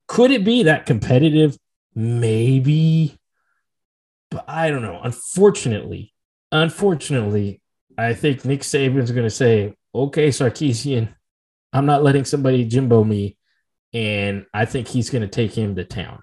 Could 0.09 0.33
it 0.33 0.45
be 0.45 0.65
that 0.65 0.85
competitive? 0.85 1.57
Maybe, 1.95 3.17
but 4.33 4.45
I 4.49 4.71
don't 4.71 4.83
know. 4.83 5.01
Unfortunately, 5.03 6.13
unfortunately, 6.51 7.61
I 7.97 8.15
think 8.15 8.45
Nick 8.45 8.61
Saban's 8.61 9.11
going 9.11 9.27
to 9.27 9.31
say, 9.31 9.75
"Okay, 9.95 10.29
Sarkisian, 10.29 11.15
I'm 11.73 11.87
not 11.87 12.03
letting 12.03 12.25
somebody 12.25 12.65
Jimbo 12.65 13.05
me," 13.05 13.37
and 13.93 14.47
I 14.53 14.65
think 14.65 14.89
he's 14.89 15.11
going 15.11 15.23
to 15.23 15.29
take 15.29 15.55
him 15.55 15.77
to 15.77 15.85
town. 15.85 16.21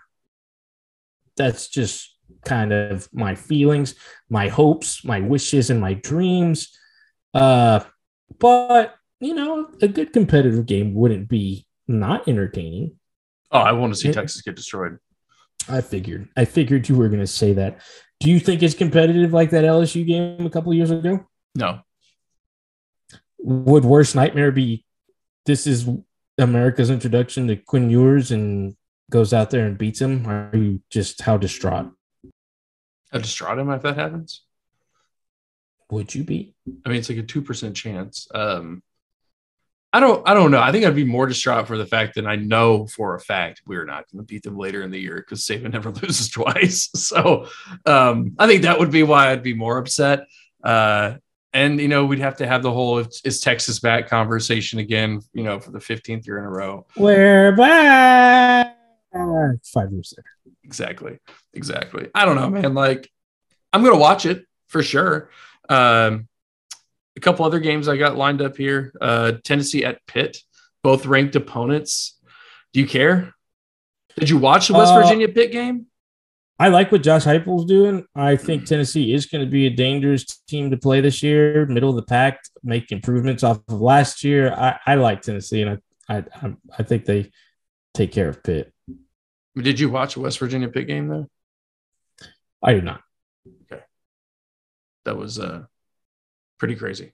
That's 1.38 1.68
just 1.68 2.16
kind 2.46 2.74
of 2.74 3.08
my 3.14 3.36
feelings, 3.36 3.96
my 4.30 4.48
hopes, 4.50 5.06
my 5.06 5.20
wishes, 5.22 5.70
and 5.70 5.80
my 5.80 5.94
dreams. 5.94 6.78
Uh, 7.34 7.82
but 8.40 8.96
you 9.20 9.34
know, 9.34 9.68
a 9.82 9.88
good 9.88 10.14
competitive 10.14 10.66
game 10.66 10.94
wouldn't 10.94 11.30
be 11.30 11.68
not 11.88 12.28
entertaining. 12.28 12.98
Oh, 13.52 13.60
I 13.60 13.74
want 13.74 13.94
to 13.94 14.00
see 14.00 14.08
Yeah. 14.08 14.16
Texas 14.16 14.42
get 14.42 14.56
destroyed. 14.56 14.98
I 15.70 15.82
figured. 15.82 16.30
I 16.36 16.46
figured 16.46 16.90
you 16.90 16.96
were 16.96 17.08
going 17.08 17.20
to 17.20 17.28
say 17.28 17.54
that. 17.54 17.82
Do 18.20 18.30
you 18.30 18.40
think 18.40 18.64
it's 18.64 18.74
competitive 18.74 19.34
like 19.34 19.52
that 19.52 19.64
LSU 19.64 20.06
game 20.06 20.46
a 20.46 20.50
couple 20.50 20.74
years 20.74 20.92
ago? 20.92 21.26
No, 21.56 21.82
Would 23.40 23.84
worst 23.86 24.16
nightmare 24.16 24.52
be 24.52 24.86
this 25.46 25.68
is 25.68 25.90
America's 26.38 26.90
introduction 26.90 27.48
to 27.48 27.56
Quinn 27.56 27.90
Ewers 27.90 28.32
and 28.32 28.76
goes 29.10 29.34
out 29.34 29.50
there 29.50 29.66
and 29.66 29.78
beats 29.78 30.00
him? 30.02 30.26
Are 30.28 30.52
you 30.56 30.82
just 30.90 31.22
how 31.22 31.38
distraught 31.38 31.92
How 33.12 33.20
distraught 33.20 33.60
him 33.60 33.70
if 33.70 33.82
that 33.82 33.98
happens. 33.98 34.44
would 35.90 36.16
you 36.16 36.24
be? 36.24 36.56
I 36.86 36.90
mean, 36.90 37.00
it's 37.00 37.10
like 37.10 37.18
a 37.18 37.24
two 37.24 37.42
percent 37.42 37.76
chance. 37.76 38.28
Um, 38.34 38.82
I 39.94 40.00
don't, 40.00 40.26
I 40.26 40.34
don't 40.34 40.52
know. 40.52 40.62
I 40.62 40.72
think 40.72 40.86
I'd 40.86 40.96
be 40.96 41.04
more 41.04 41.28
distraught 41.28 41.68
for 41.68 41.78
the 41.78 41.86
fact 41.86 42.16
that 42.16 42.26
I 42.26 42.38
know 42.38 42.88
for 42.88 43.16
a 43.16 43.20
fact 43.20 43.62
we're 43.68 43.84
not 43.84 44.10
going 44.10 44.20
to 44.20 44.26
beat 44.26 44.44
them 44.44 44.58
later 44.58 44.84
in 44.84 44.90
the 44.92 45.00
year 45.00 45.18
because 45.18 45.46
Saban 45.46 45.74
never 45.74 45.92
loses 46.02 46.30
twice. 46.30 46.90
So 46.96 47.48
um, 47.86 48.36
I 48.40 48.48
think 48.48 48.62
that 48.62 48.80
would 48.80 48.92
be 48.92 49.04
why 49.04 49.32
I'd 49.32 49.44
be 49.44 49.54
more 49.54 49.78
upset. 49.78 50.28
Uh, 50.64 51.16
and 51.54 51.80
you 51.80 51.88
know, 51.88 52.06
we'd 52.06 52.20
have 52.20 52.38
to 52.38 52.48
have 52.48 52.64
the 52.64 52.72
whole 52.72 53.00
"is 53.00 53.40
Texas 53.42 53.80
back" 53.80 54.08
conversation 54.08 54.80
again. 54.80 55.22
You 55.34 55.44
know, 55.44 55.60
for 55.60 55.72
the 55.72 55.80
fifteenth 55.80 56.26
year 56.28 56.40
in 56.40 56.46
a 56.46 56.50
row. 56.50 56.86
We're 56.96 57.56
back. 57.56 58.78
Five 59.14 59.92
years 59.92 60.14
there. 60.16 60.54
Exactly. 60.64 61.20
Exactly. 61.54 62.08
I 62.16 62.26
don't 62.26 62.36
know, 62.36 62.50
man. 62.50 62.74
Like, 62.74 63.10
I'm 63.74 63.84
gonna 63.84 63.98
watch 63.98 64.26
it 64.26 64.46
for 64.68 64.82
sure. 64.82 65.30
Um, 65.68 66.28
a 67.18 67.20
couple 67.20 67.46
other 67.46 67.60
games 67.60 67.88
I 67.90 67.98
got 67.98 68.16
lined 68.16 68.42
up 68.42 68.56
here. 68.56 68.94
Uh, 69.02 69.34
Tennessee 69.44 69.84
at 69.84 70.06
Pitt, 70.08 70.38
both 70.82 71.06
ranked 71.06 71.36
opponents. 71.36 72.18
Do 72.74 72.80
you 72.80 72.88
care? 72.88 73.34
Did 74.18 74.30
you 74.30 74.38
watch 74.38 74.70
the 74.70 74.74
West 74.76 74.94
Uh, 74.94 75.02
Virginia 75.02 75.28
Pitt 75.28 75.52
game? 75.52 75.88
I 76.62 76.68
like 76.68 76.92
what 76.92 77.02
Josh 77.02 77.24
Heupel's 77.24 77.66
doing. 77.66 78.06
I 78.16 78.36
think 78.36 78.66
Tennessee 78.66 79.16
is 79.16 79.26
going 79.26 79.44
to 79.44 79.50
be 79.50 79.66
a 79.66 79.72
dangerous 79.72 80.24
team 80.48 80.70
to 80.70 80.78
play 80.78 81.02
this 81.02 81.24
year, 81.24 81.66
middle 81.66 81.90
of 81.90 81.96
the 81.96 82.04
pack, 82.04 82.40
make 82.62 82.92
improvements 82.92 83.44
off 83.44 83.62
of 83.68 83.82
last 83.82 84.24
year. 84.24 84.54
I, 84.54 84.78
I 84.86 84.94
like 84.94 85.24
Tennessee, 85.24 85.64
and 85.64 85.82
I, 86.08 86.24
I 86.40 86.54
I 86.78 86.84
think 86.84 87.06
they 87.06 87.32
take 87.96 88.12
care 88.12 88.30
of 88.30 88.44
Pitt. 88.44 88.72
Did 89.56 89.80
you 89.80 89.90
watch 89.90 90.14
the 90.14 90.20
West 90.20 90.38
Virginia 90.38 90.70
Pitt 90.70 90.86
game 90.86 91.08
though? 91.08 91.28
I 92.62 92.74
did 92.74 92.84
not. 92.84 93.02
Okay, 93.64 93.82
that 95.06 95.18
was 95.18 95.40
uh 95.40 95.64
pretty 96.60 96.76
crazy. 96.76 97.12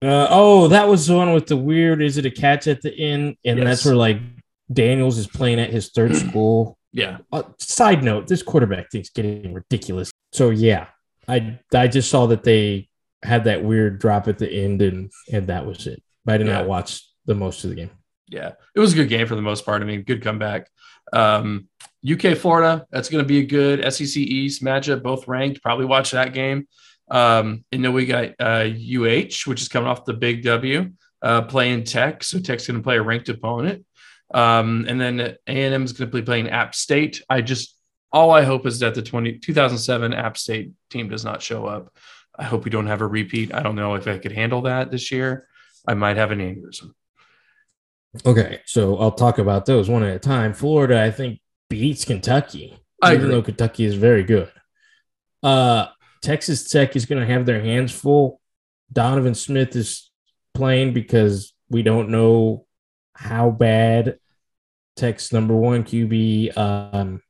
Uh, 0.00 0.26
oh, 0.30 0.68
that 0.68 0.88
was 0.88 1.06
the 1.06 1.14
one 1.14 1.34
with 1.34 1.48
the 1.48 1.56
weird. 1.58 2.00
Is 2.00 2.16
it 2.16 2.24
a 2.24 2.30
catch 2.30 2.66
at 2.66 2.80
the 2.80 2.98
end? 2.98 3.36
And 3.44 3.60
that's 3.60 3.84
where 3.84 3.94
like 3.94 4.22
Daniels 4.72 5.18
is 5.18 5.26
playing 5.26 5.60
at 5.60 5.68
his 5.68 5.90
third 5.90 6.16
school. 6.28 6.78
Yeah. 6.92 7.18
Uh, 7.32 7.42
side 7.58 8.02
note: 8.02 8.26
This 8.26 8.42
quarterback 8.42 8.90
thing's 8.90 9.10
getting 9.10 9.52
ridiculous. 9.52 10.10
So 10.32 10.50
yeah, 10.50 10.88
I 11.28 11.58
I 11.74 11.88
just 11.88 12.10
saw 12.10 12.26
that 12.26 12.44
they 12.44 12.88
had 13.22 13.44
that 13.44 13.64
weird 13.64 13.98
drop 13.98 14.28
at 14.28 14.38
the 14.38 14.50
end, 14.50 14.82
and 14.82 15.10
and 15.32 15.46
that 15.48 15.66
was 15.66 15.86
it. 15.86 16.02
But 16.24 16.34
I 16.34 16.38
did 16.38 16.46
Yeah. 16.46 16.54
not 16.54 16.66
watch 16.68 17.02
the 17.26 17.34
most 17.34 17.64
of 17.64 17.70
the 17.70 17.76
game. 17.76 17.90
Yeah, 18.28 18.52
it 18.74 18.80
was 18.80 18.92
a 18.92 18.96
good 18.96 19.08
game 19.08 19.26
for 19.26 19.36
the 19.36 19.42
most 19.42 19.64
part. 19.64 19.82
I 19.82 19.84
mean, 19.84 20.02
good 20.02 20.22
comeback. 20.22 20.68
Um, 21.12 21.68
UK 22.04 22.36
Florida, 22.36 22.84
that's 22.90 23.08
going 23.08 23.22
to 23.22 23.28
be 23.28 23.38
a 23.38 23.44
good 23.46 23.80
SEC 23.92 24.16
East 24.16 24.62
matchup, 24.64 25.02
both 25.02 25.28
ranked. 25.28 25.62
Probably 25.62 25.84
watch 25.86 26.10
that 26.12 26.32
game. 26.32 26.66
Um, 27.08 27.64
and 27.70 27.84
then 27.84 27.92
we 27.92 28.04
got 28.06 28.30
uh, 28.40 28.64
UH, 28.66 29.42
which 29.46 29.60
is 29.62 29.68
coming 29.68 29.88
off 29.88 30.04
the 30.04 30.12
big 30.14 30.42
W, 30.42 30.90
uh, 31.22 31.42
playing 31.42 31.84
Tech. 31.84 32.24
So 32.24 32.40
Tech's 32.40 32.66
going 32.66 32.78
to 32.78 32.82
play 32.82 32.96
a 32.96 33.02
ranked 33.02 33.28
opponent. 33.28 33.84
Um, 34.32 34.86
and 34.88 35.00
then 35.00 35.20
A&M 35.46 35.84
is 35.84 35.92
going 35.92 36.10
to 36.10 36.16
be 36.16 36.22
playing 36.22 36.48
App 36.48 36.74
State. 36.74 37.22
I 37.28 37.40
just, 37.42 37.76
all 38.12 38.30
I 38.30 38.42
hope 38.42 38.66
is 38.66 38.80
that 38.80 38.94
the 38.94 39.02
20, 39.02 39.38
2007 39.38 40.12
App 40.12 40.36
State 40.36 40.72
team 40.90 41.08
does 41.08 41.24
not 41.24 41.42
show 41.42 41.66
up. 41.66 41.94
I 42.38 42.44
hope 42.44 42.64
we 42.64 42.70
don't 42.70 42.86
have 42.86 43.00
a 43.00 43.06
repeat. 43.06 43.54
I 43.54 43.62
don't 43.62 43.76
know 43.76 43.94
if 43.94 44.06
I 44.06 44.18
could 44.18 44.32
handle 44.32 44.62
that 44.62 44.90
this 44.90 45.10
year. 45.10 45.48
I 45.88 45.94
might 45.94 46.16
have 46.16 46.32
an 46.32 46.40
aneurysm. 46.40 46.92
Okay, 48.24 48.60
so 48.66 48.96
I'll 48.98 49.12
talk 49.12 49.38
about 49.38 49.66
those 49.66 49.88
one 49.88 50.02
at 50.02 50.16
a 50.16 50.18
time. 50.18 50.52
Florida, 50.52 51.02
I 51.02 51.10
think, 51.10 51.40
beats 51.68 52.04
Kentucky, 52.04 52.78
I 53.02 53.12
even 53.12 53.24
agree. 53.24 53.34
though 53.34 53.42
Kentucky 53.42 53.84
is 53.84 53.94
very 53.94 54.22
good. 54.22 54.50
Uh, 55.42 55.86
Texas 56.22 56.68
Tech 56.70 56.96
is 56.96 57.06
going 57.06 57.20
to 57.20 57.32
have 57.32 57.46
their 57.46 57.60
hands 57.60 57.92
full. 57.92 58.40
Donovan 58.92 59.34
Smith 59.34 59.76
is 59.76 60.10
playing 60.54 60.92
because 60.92 61.52
we 61.68 61.82
don't 61.82 62.08
know 62.08 62.65
how 63.16 63.50
bad 63.50 64.18
Tech's 64.96 65.32
number 65.32 65.54
one 65.54 65.84
QB 65.84 66.56
um, 66.56 67.20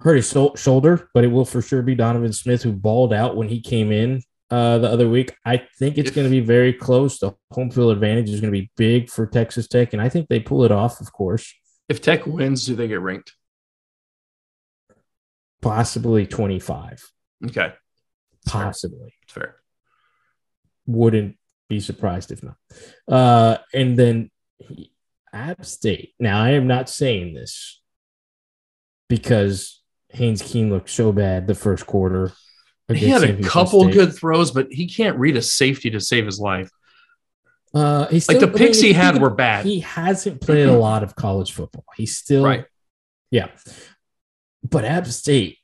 hurt 0.00 0.16
his 0.16 0.30
shoulder, 0.56 1.08
but 1.14 1.24
it 1.24 1.28
will 1.28 1.44
for 1.44 1.60
sure 1.62 1.82
be 1.82 1.94
Donovan 1.94 2.32
Smith 2.32 2.62
who 2.62 2.72
balled 2.72 3.12
out 3.12 3.36
when 3.36 3.48
he 3.48 3.60
came 3.60 3.92
in 3.92 4.22
uh, 4.50 4.78
the 4.78 4.88
other 4.88 5.08
week. 5.08 5.34
I 5.44 5.66
think 5.78 5.98
it's 5.98 6.10
going 6.10 6.26
to 6.26 6.30
be 6.30 6.40
very 6.40 6.72
close. 6.72 7.18
The 7.18 7.32
home 7.50 7.70
field 7.70 7.92
advantage 7.92 8.30
is 8.30 8.40
going 8.40 8.52
to 8.52 8.58
be 8.58 8.70
big 8.76 9.10
for 9.10 9.26
Texas 9.26 9.68
Tech, 9.68 9.92
and 9.92 10.00
I 10.02 10.08
think 10.08 10.28
they 10.28 10.40
pull 10.40 10.64
it 10.64 10.72
off, 10.72 11.00
of 11.00 11.12
course, 11.12 11.52
If 11.88 12.00
Tech 12.00 12.26
wins, 12.26 12.64
do 12.66 12.74
they 12.74 12.88
get 12.88 13.00
ranked? 13.00 13.34
possibly 15.60 16.26
25. 16.26 17.08
Okay. 17.46 17.54
Fair. 17.54 17.72
Possibly. 18.46 19.14
It's 19.22 19.32
fair. 19.32 19.56
Wouldn't 20.86 21.36
be 21.68 21.80
surprised 21.80 22.32
if 22.32 22.42
not. 22.42 22.56
Uh, 23.08 23.58
and 23.72 23.96
then 23.96 24.16
he, 24.16 24.30
App 25.32 25.64
State. 25.64 26.14
Now, 26.18 26.42
I 26.42 26.50
am 26.50 26.66
not 26.66 26.88
saying 26.88 27.34
this 27.34 27.80
because 29.08 29.82
Haynes 30.10 30.42
King 30.42 30.70
looked 30.70 30.90
so 30.90 31.12
bad 31.12 31.46
the 31.46 31.54
first 31.54 31.86
quarter. 31.86 32.32
He 32.88 33.08
had 33.08 33.24
a 33.24 33.40
couple 33.42 33.84
State. 33.84 33.94
good 33.94 34.14
throws, 34.14 34.50
but 34.50 34.68
he 34.70 34.86
can't 34.86 35.18
read 35.18 35.36
a 35.36 35.42
safety 35.42 35.90
to 35.90 36.00
save 36.00 36.26
his 36.26 36.38
life. 36.38 36.70
Uh, 37.74 38.06
he's 38.08 38.28
Like 38.28 38.40
the 38.40 38.48
picks 38.48 38.78
if 38.78 38.84
he 38.84 38.92
had 38.92 39.20
were 39.20 39.30
bad. 39.30 39.64
He 39.64 39.80
hasn't 39.80 40.42
played 40.42 40.68
a 40.68 40.78
lot 40.78 41.02
of 41.02 41.16
college 41.16 41.52
football. 41.52 41.84
He's 41.96 42.16
still 42.16 42.44
Right. 42.44 42.66
Yeah, 43.30 43.48
but 44.62 44.84
App 44.84 45.06
State 45.06 45.58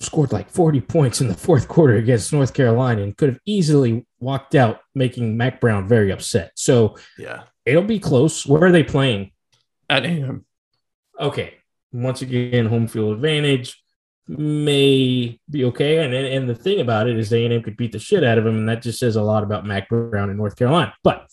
scored 0.00 0.32
like 0.32 0.50
40 0.50 0.80
points 0.80 1.20
in 1.20 1.28
the 1.28 1.34
fourth 1.34 1.68
quarter 1.68 1.94
against 1.94 2.32
North 2.32 2.52
Carolina 2.52 3.02
and 3.02 3.16
could 3.16 3.28
have 3.28 3.38
easily 3.46 4.06
walked 4.18 4.54
out, 4.54 4.80
making 4.94 5.36
Mack 5.36 5.60
Brown 5.60 5.86
very 5.86 6.10
upset. 6.10 6.52
So 6.56 6.96
Yeah. 7.18 7.44
It'll 7.64 7.82
be 7.82 7.98
close. 7.98 8.46
Where 8.46 8.64
are 8.64 8.72
they 8.72 8.82
playing? 8.82 9.32
At 9.88 10.04
AM. 10.04 10.44
Okay, 11.18 11.54
once 11.92 12.22
again, 12.22 12.66
home 12.66 12.88
field 12.88 13.14
advantage 13.14 13.82
may 14.26 15.38
be 15.50 15.64
okay. 15.66 16.04
And 16.04 16.14
and 16.14 16.48
the 16.48 16.54
thing 16.54 16.80
about 16.80 17.08
it 17.08 17.18
is 17.18 17.32
A&M 17.32 17.62
could 17.62 17.76
beat 17.76 17.92
the 17.92 17.98
shit 17.98 18.24
out 18.24 18.38
of 18.38 18.46
him, 18.46 18.56
and 18.56 18.68
that 18.68 18.82
just 18.82 18.98
says 18.98 19.16
a 19.16 19.22
lot 19.22 19.42
about 19.42 19.66
Mack 19.66 19.88
Brown 19.88 20.30
in 20.30 20.36
North 20.36 20.56
Carolina. 20.56 20.94
But 21.02 21.26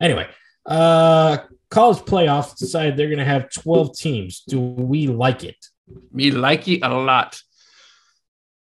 anyway, 0.00 0.28
uh, 0.66 1.38
college 1.70 1.98
playoffs 1.98 2.56
decided 2.56 2.96
they're 2.96 3.06
going 3.06 3.18
to 3.18 3.24
have 3.24 3.50
12 3.50 3.96
teams. 3.96 4.42
Do 4.46 4.60
we 4.60 5.06
like 5.06 5.44
it? 5.44 5.56
Me 6.12 6.30
like 6.30 6.68
it 6.68 6.80
a 6.82 6.88
lot 6.88 7.40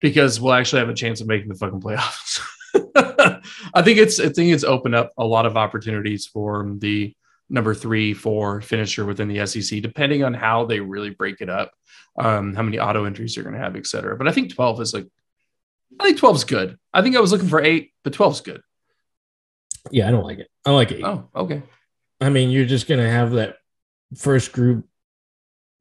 because 0.01 0.39
we'll 0.39 0.53
actually 0.53 0.79
have 0.79 0.89
a 0.89 0.93
chance 0.93 1.21
of 1.21 1.27
making 1.27 1.49
the 1.49 1.55
fucking 1.55 1.81
playoffs. 1.81 2.41
I 3.73 3.81
think 3.81 3.97
it's 3.97 4.19
I 4.19 4.29
think 4.29 4.53
it's 4.53 4.63
opened 4.63 4.95
up 4.95 5.11
a 5.17 5.25
lot 5.25 5.45
of 5.45 5.57
opportunities 5.57 6.25
for 6.25 6.75
the 6.77 7.15
number 7.49 7.73
three, 7.73 8.13
four 8.13 8.61
finisher 8.61 9.05
within 9.05 9.27
the 9.27 9.45
SEC, 9.45 9.81
depending 9.81 10.23
on 10.23 10.33
how 10.33 10.65
they 10.65 10.79
really 10.79 11.09
break 11.09 11.41
it 11.41 11.49
up, 11.49 11.71
um, 12.19 12.53
how 12.53 12.61
many 12.61 12.79
auto 12.79 13.05
entries 13.05 13.35
you're 13.35 13.43
going 13.43 13.55
to 13.55 13.61
have, 13.61 13.75
et 13.75 13.87
cetera. 13.87 14.15
But 14.15 14.27
I 14.27 14.31
think 14.31 14.53
12 14.53 14.81
is 14.81 14.93
like, 14.93 15.07
I 15.99 16.03
think 16.05 16.19
12 16.19 16.35
is 16.35 16.43
good. 16.43 16.77
I 16.93 17.01
think 17.01 17.15
I 17.15 17.19
was 17.19 17.31
looking 17.31 17.49
for 17.49 17.59
eight, 17.59 17.91
but 18.03 18.13
12 18.13 18.33
is 18.33 18.41
good. 18.41 18.61
Yeah, 19.89 20.07
I 20.07 20.11
don't 20.11 20.23
like 20.23 20.37
it. 20.37 20.47
I 20.63 20.71
like 20.71 20.91
it. 20.91 21.03
Oh, 21.03 21.27
okay. 21.35 21.63
I 22.21 22.29
mean, 22.29 22.51
you're 22.51 22.65
just 22.65 22.87
going 22.87 22.99
to 22.99 23.09
have 23.09 23.31
that 23.31 23.57
first 24.15 24.51
group, 24.51 24.87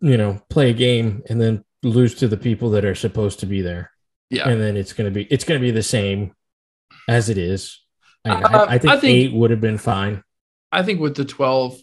you 0.01 0.16
know, 0.16 0.40
play 0.49 0.71
a 0.71 0.75
game 0.75 1.23
and 1.29 1.38
then 1.38 1.64
lose 1.83 2.14
to 2.16 2.29
the 2.29 2.38
people 2.38 2.71
that 2.71 2.87
are 2.87 2.94
supposed 2.94 3.40
to 3.40 3.47
be 3.47 3.61
there. 3.61 3.90
Yeah. 4.31 4.49
and 4.49 4.61
then 4.61 4.77
it's 4.77 4.92
gonna 4.92 5.11
be 5.11 5.25
it's 5.25 5.44
gonna 5.44 5.61
be 5.61 5.71
the 5.71 5.83
same 5.83 6.35
as 7.09 7.29
it 7.31 7.38
is. 7.38 7.81
I, 8.25 8.31
Uh, 8.31 8.49
I, 8.66 8.75
I 8.75 8.79
think, 8.79 8.92
I 8.92 9.01
think- 9.01 9.16
eight 9.16 9.33
would 9.33 9.51
have 9.51 9.61
been 9.61 9.79
fine. 9.79 10.23
I 10.71 10.83
think 10.83 11.01
with 11.01 11.16
the 11.16 11.25
12, 11.25 11.81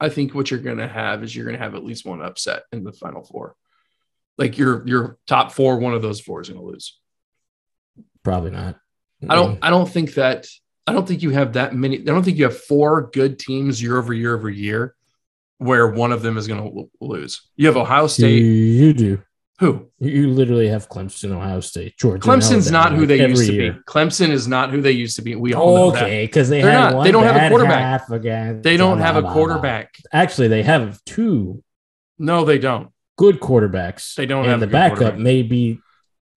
I 0.00 0.08
think 0.08 0.34
what 0.34 0.50
you're 0.50 0.60
going 0.60 0.78
to 0.78 0.88
have 0.88 1.22
is 1.22 1.34
you're 1.34 1.44
going 1.44 1.56
to 1.56 1.62
have 1.62 1.74
at 1.76 1.84
least 1.84 2.04
one 2.04 2.20
upset 2.20 2.64
in 2.72 2.82
the 2.82 2.92
final 2.92 3.22
four. 3.22 3.54
Like 4.36 4.58
your 4.58 4.86
your 4.86 5.18
top 5.26 5.52
four, 5.52 5.78
one 5.78 5.94
of 5.94 6.02
those 6.02 6.20
four 6.20 6.40
is 6.40 6.48
going 6.48 6.60
to 6.60 6.66
lose. 6.66 6.98
Probably 8.24 8.50
not. 8.50 8.76
I 9.28 9.34
don't 9.34 9.58
I 9.62 9.68
don't 9.70 9.88
think 9.88 10.14
that 10.14 10.46
I 10.86 10.92
don't 10.94 11.06
think 11.06 11.22
you 11.22 11.30
have 11.30 11.52
that 11.52 11.74
many. 11.74 11.98
I 11.98 12.04
don't 12.04 12.22
think 12.22 12.38
you 12.38 12.44
have 12.44 12.56
four 12.58 13.10
good 13.12 13.38
teams 13.38 13.82
year 13.82 13.98
over 13.98 14.14
year 14.14 14.34
over 14.34 14.48
year 14.48 14.94
where 15.58 15.86
one 15.88 16.10
of 16.10 16.22
them 16.22 16.38
is 16.38 16.48
going 16.48 16.62
to 16.62 16.90
lose. 17.02 17.42
You 17.56 17.66
have 17.66 17.76
Ohio 17.76 18.06
State. 18.06 18.42
You 18.42 18.94
do. 18.94 19.22
Who? 19.60 19.90
You 19.98 20.30
literally 20.30 20.68
have 20.68 20.88
Clemson, 20.88 21.32
Ohio 21.32 21.60
State, 21.60 21.96
Georgia. 21.98 22.26
Clemson's 22.26 22.70
not 22.70 22.92
who 22.92 23.04
they 23.06 23.26
used 23.28 23.46
to 23.46 23.52
year. 23.52 23.72
be. 23.74 23.78
Clemson 23.86 24.30
is 24.30 24.48
not 24.48 24.70
who 24.70 24.80
they 24.80 24.92
used 24.92 25.16
to 25.16 25.22
be. 25.22 25.34
We 25.36 25.52
all 25.54 25.74
know 25.76 25.90
that. 25.90 26.04
Okay, 26.04 26.24
because 26.24 26.48
they 26.48 26.62
They're 26.62 26.72
not- 26.72 26.94
one 26.94 27.04
they 27.04 27.12
don't 27.12 27.24
have 27.24 27.36
a 27.36 27.48
quarterback. 27.50 28.08
against 28.10 28.62
They 28.62 28.78
don't 28.78 28.98
have 28.98 29.16
a 29.16 29.18
Alabama. 29.18 29.34
quarterback. 29.34 29.94
Actually, 30.12 30.48
they 30.48 30.62
have 30.62 30.98
two 31.04 31.62
No, 32.18 32.44
they 32.46 32.58
don't. 32.58 32.88
good 33.18 33.38
quarterbacks. 33.40 34.14
They 34.14 34.24
don't 34.24 34.44
and 34.44 34.50
have 34.50 34.60
the 34.60 34.66
backup 34.66 35.18
may 35.18 35.42
be 35.42 35.78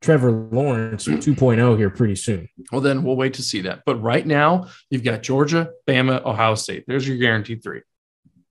Trevor 0.02 0.30
Lawrence 0.32 1.06
2.0 1.08 1.78
here 1.78 1.90
pretty 1.90 2.16
soon. 2.16 2.50
Well, 2.74 2.82
then 2.82 3.04
we'll 3.04 3.16
wait 3.16 3.36
to 3.36 3.42
see 3.42 3.62
that. 3.62 3.84
But 3.86 4.02
right 4.02 4.28
now, 4.28 4.68
you've 4.90 5.06
got 5.06 5.24
Georgia, 5.24 5.70
Bama, 5.88 6.26
Ohio 6.26 6.56
State. 6.56 6.84
There's 6.88 7.08
your 7.08 7.16
guaranteed 7.16 7.64
three. 7.64 7.84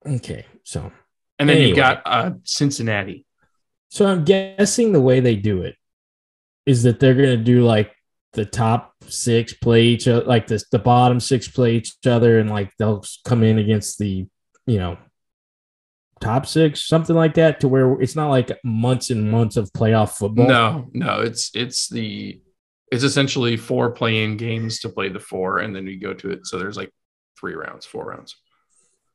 Okay, 0.06 0.46
so 0.64 0.90
And 1.38 1.46
then 1.46 1.56
Anyway. 1.58 1.68
you 1.70 1.76
got 1.76 2.00
uh, 2.06 2.30
Cincinnati. 2.44 3.26
So 3.92 4.06
I'm 4.06 4.24
guessing 4.24 4.92
the 4.92 5.02
way 5.02 5.20
they 5.20 5.36
do 5.36 5.60
it 5.60 5.76
is 6.64 6.84
that 6.84 6.98
they're 6.98 7.14
going 7.14 7.36
to 7.36 7.44
do 7.44 7.62
like 7.62 7.94
the 8.32 8.46
top 8.46 8.94
six 9.06 9.52
play 9.52 9.82
each 9.82 10.08
other, 10.08 10.24
like 10.24 10.46
this 10.46 10.64
the 10.70 10.78
bottom 10.78 11.20
six 11.20 11.46
play 11.46 11.74
each 11.74 11.94
other, 12.06 12.38
and 12.38 12.48
like 12.48 12.72
they'll 12.78 13.04
come 13.26 13.42
in 13.42 13.58
against 13.58 13.98
the 13.98 14.26
you 14.66 14.78
know 14.78 14.96
top 16.20 16.46
six, 16.46 16.88
something 16.88 17.14
like 17.14 17.34
that, 17.34 17.60
to 17.60 17.68
where 17.68 18.00
it's 18.00 18.16
not 18.16 18.30
like 18.30 18.58
months 18.64 19.10
and 19.10 19.30
months 19.30 19.58
of 19.58 19.70
playoff 19.74 20.12
football. 20.12 20.48
No, 20.48 20.88
no, 20.94 21.20
it's 21.20 21.50
it's 21.54 21.90
the 21.90 22.40
it's 22.90 23.04
essentially 23.04 23.58
four 23.58 23.90
playing 23.90 24.38
games 24.38 24.78
to 24.80 24.88
play 24.88 25.10
the 25.10 25.20
four, 25.20 25.58
and 25.58 25.76
then 25.76 25.86
you 25.86 26.00
go 26.00 26.14
to 26.14 26.30
it. 26.30 26.46
So 26.46 26.58
there's 26.58 26.78
like 26.78 26.90
three 27.38 27.52
rounds, 27.52 27.84
four 27.84 28.06
rounds. 28.06 28.36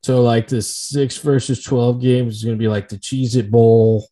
So 0.03 0.21
like 0.21 0.47
the 0.47 0.61
six 0.61 1.17
versus 1.17 1.63
twelve 1.63 1.99
games 1.99 2.35
is 2.35 2.43
going 2.43 2.55
to 2.55 2.61
be 2.61 2.67
like 2.67 2.89
the 2.89 2.97
Cheez 2.97 3.35
It 3.35 3.49
Bowl. 3.49 4.07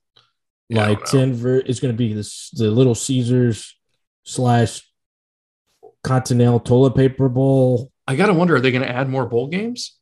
Yeah, 0.70 0.88
like 0.88 1.06
don't 1.06 1.14
know. 1.14 1.20
ten 1.20 1.34
ver- 1.36 1.64
it's 1.66 1.80
going 1.80 1.94
to 1.94 1.98
be 1.98 2.14
this 2.14 2.50
the 2.52 2.72
Little 2.72 2.96
Caesars 2.96 3.78
slash 4.24 4.82
Continental 6.04 6.60
Toilet 6.60 6.96
Paper 6.96 7.30
Bowl. 7.30 7.92
I 8.08 8.16
gotta 8.16 8.34
wonder, 8.34 8.56
are 8.56 8.60
they 8.60 8.72
going 8.72 8.84
to 8.84 8.90
add 8.90 9.10
more 9.10 9.26
bowl 9.26 9.48
games? 9.48 9.98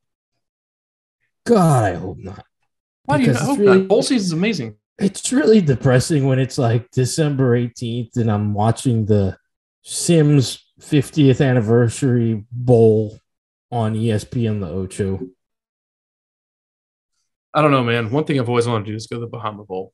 God, 1.45 1.83
I 1.83 1.93
hope 1.95 2.17
not. 2.19 2.45
Why 3.05 3.17
do 3.17 3.23
you 3.23 3.29
Because 3.31 3.45
hope 3.45 3.59
really- 3.59 3.79
that? 3.79 3.87
Bowl 3.87 4.03
season's 4.03 4.31
amazing. 4.33 4.75
It's 4.99 5.33
really 5.33 5.59
depressing 5.59 6.25
when 6.27 6.39
it's 6.39 6.57
like 6.57 6.89
December 6.91 7.57
18th 7.57 8.15
and 8.17 8.31
I'm 8.31 8.53
watching 8.53 9.05
the 9.05 9.35
Sims 9.81 10.63
50th 10.79 11.43
anniversary 11.45 12.45
bowl 12.51 13.17
on 13.71 13.95
ESPN 13.95 14.59
the 14.61 14.67
Ocho. 14.69 15.19
I 17.53 17.61
don't 17.61 17.71
know, 17.71 17.83
man. 17.83 18.11
One 18.11 18.23
thing 18.23 18.39
I've 18.39 18.49
always 18.49 18.67
wanted 18.67 18.85
to 18.85 18.91
do 18.91 18.95
is 18.95 19.07
go 19.07 19.17
to 19.17 19.21
the 19.21 19.27
Bahama 19.27 19.63
Bowl. 19.65 19.93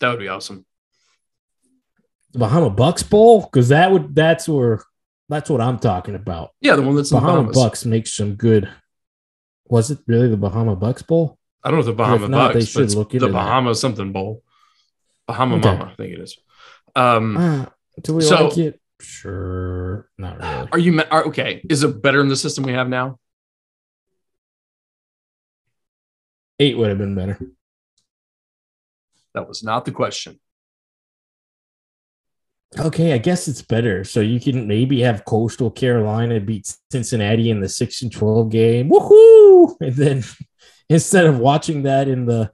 That 0.00 0.10
would 0.10 0.18
be 0.18 0.28
awesome. 0.28 0.64
The 2.32 2.38
Bahama 2.40 2.70
Bucks 2.70 3.02
Bowl, 3.02 3.42
because 3.42 3.68
that 3.68 3.90
would 3.90 4.14
that's 4.14 4.48
where 4.48 4.82
that's 5.28 5.50
what 5.50 5.60
I'm 5.60 5.78
talking 5.78 6.14
about. 6.14 6.50
Yeah, 6.60 6.76
the 6.76 6.82
one 6.82 6.94
that's 6.96 7.10
in 7.10 7.16
the 7.16 7.20
Bahama 7.20 7.38
Bahamas. 7.42 7.56
Bucks 7.56 7.84
makes 7.84 8.12
some 8.14 8.34
good. 8.34 8.68
Was 9.66 9.90
it 9.90 9.98
really 10.06 10.28
the 10.28 10.36
Bahama 10.36 10.74
Bucks 10.76 11.02
Bowl? 11.02 11.38
I 11.62 11.68
don't 11.70 11.76
know 11.76 11.80
if 11.80 11.86
the 11.86 11.92
Bahama 11.92 12.28
not, 12.28 12.48
they 12.54 12.60
Bucks, 12.60 12.66
should 12.70 12.78
but 12.78 12.84
it's 12.84 12.94
look 12.94 13.10
the 13.10 13.16
into 13.16 13.26
that. 13.26 13.32
Bahama 13.32 13.74
something 13.74 14.12
bowl. 14.12 14.42
Bahama 15.26 15.56
Okay. 15.56 15.70
Mama, 15.76 15.90
I 15.92 15.94
think 15.94 16.14
it 16.14 16.20
is. 16.20 16.38
Um, 16.96 17.36
Ah, 17.38 17.72
do 18.02 18.14
we 18.14 18.22
So- 18.22 18.44
like 18.48 18.58
it? 18.58 18.80
Sure, 19.02 20.08
not 20.18 20.38
really. 20.38 20.68
are 20.72 20.78
you 20.78 21.02
are, 21.10 21.24
okay? 21.28 21.64
Is 21.70 21.82
it 21.84 22.02
better 22.02 22.20
in 22.20 22.28
the 22.28 22.36
system 22.36 22.64
we 22.64 22.72
have 22.72 22.88
now? 22.88 23.18
Eight 26.58 26.76
would 26.76 26.90
have 26.90 26.98
been 26.98 27.14
better. 27.14 27.38
That 29.34 29.46
was 29.48 29.62
not 29.62 29.84
the 29.84 29.92
question. 29.92 30.40
Okay, 32.78 33.12
I 33.12 33.18
guess 33.18 33.48
it's 33.48 33.62
better. 33.62 34.04
So 34.04 34.20
you 34.20 34.38
can 34.38 34.68
maybe 34.68 35.00
have 35.00 35.24
Coastal 35.24 35.70
Carolina 35.70 36.38
beat 36.38 36.72
Cincinnati 36.92 37.50
in 37.50 37.60
the 37.60 37.68
six 37.68 38.02
and 38.02 38.12
twelve 38.12 38.50
game. 38.50 38.90
Woohoo! 38.90 39.76
And 39.80 39.94
then 39.94 40.24
instead 40.88 41.26
of 41.26 41.38
watching 41.38 41.82
that 41.82 42.08
in 42.08 42.26
the 42.26 42.50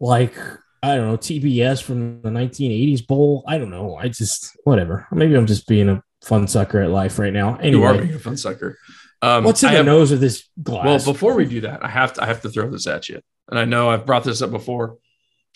like 0.00 0.34
I 0.82 0.94
don't 0.96 1.08
know 1.08 1.16
TBS 1.16 1.82
from 1.82 2.22
the 2.22 2.30
1980s 2.30 3.06
bowl, 3.06 3.42
I 3.46 3.58
don't 3.58 3.70
know. 3.70 3.96
I 3.96 4.08
just 4.08 4.56
whatever. 4.64 5.06
Maybe 5.12 5.34
I'm 5.34 5.46
just 5.46 5.66
being 5.66 5.88
a 5.88 6.02
fun 6.22 6.46
sucker 6.46 6.80
at 6.82 6.90
life 6.90 7.18
right 7.18 7.32
now. 7.32 7.58
You 7.62 7.82
are 7.84 7.90
Anyway, 7.92 8.00
being 8.04 8.14
a 8.16 8.18
fun 8.20 8.36
sucker. 8.36 8.78
Um, 9.20 9.44
what's 9.44 9.62
in 9.62 9.68
I 9.70 9.72
the 9.72 9.76
have- 9.78 9.86
nose 9.86 10.12
of 10.12 10.20
this 10.20 10.48
glass? 10.62 10.84
Well, 11.04 11.14
before 11.14 11.34
we 11.34 11.44
do 11.44 11.60
that, 11.62 11.84
I 11.84 11.88
have 11.88 12.14
to 12.14 12.22
I 12.22 12.26
have 12.26 12.40
to 12.42 12.48
throw 12.50 12.70
this 12.70 12.86
at 12.86 13.08
you. 13.08 13.20
And 13.50 13.58
I 13.58 13.64
know 13.64 13.90
I've 13.90 14.06
brought 14.06 14.24
this 14.24 14.40
up 14.42 14.50
before 14.50 14.96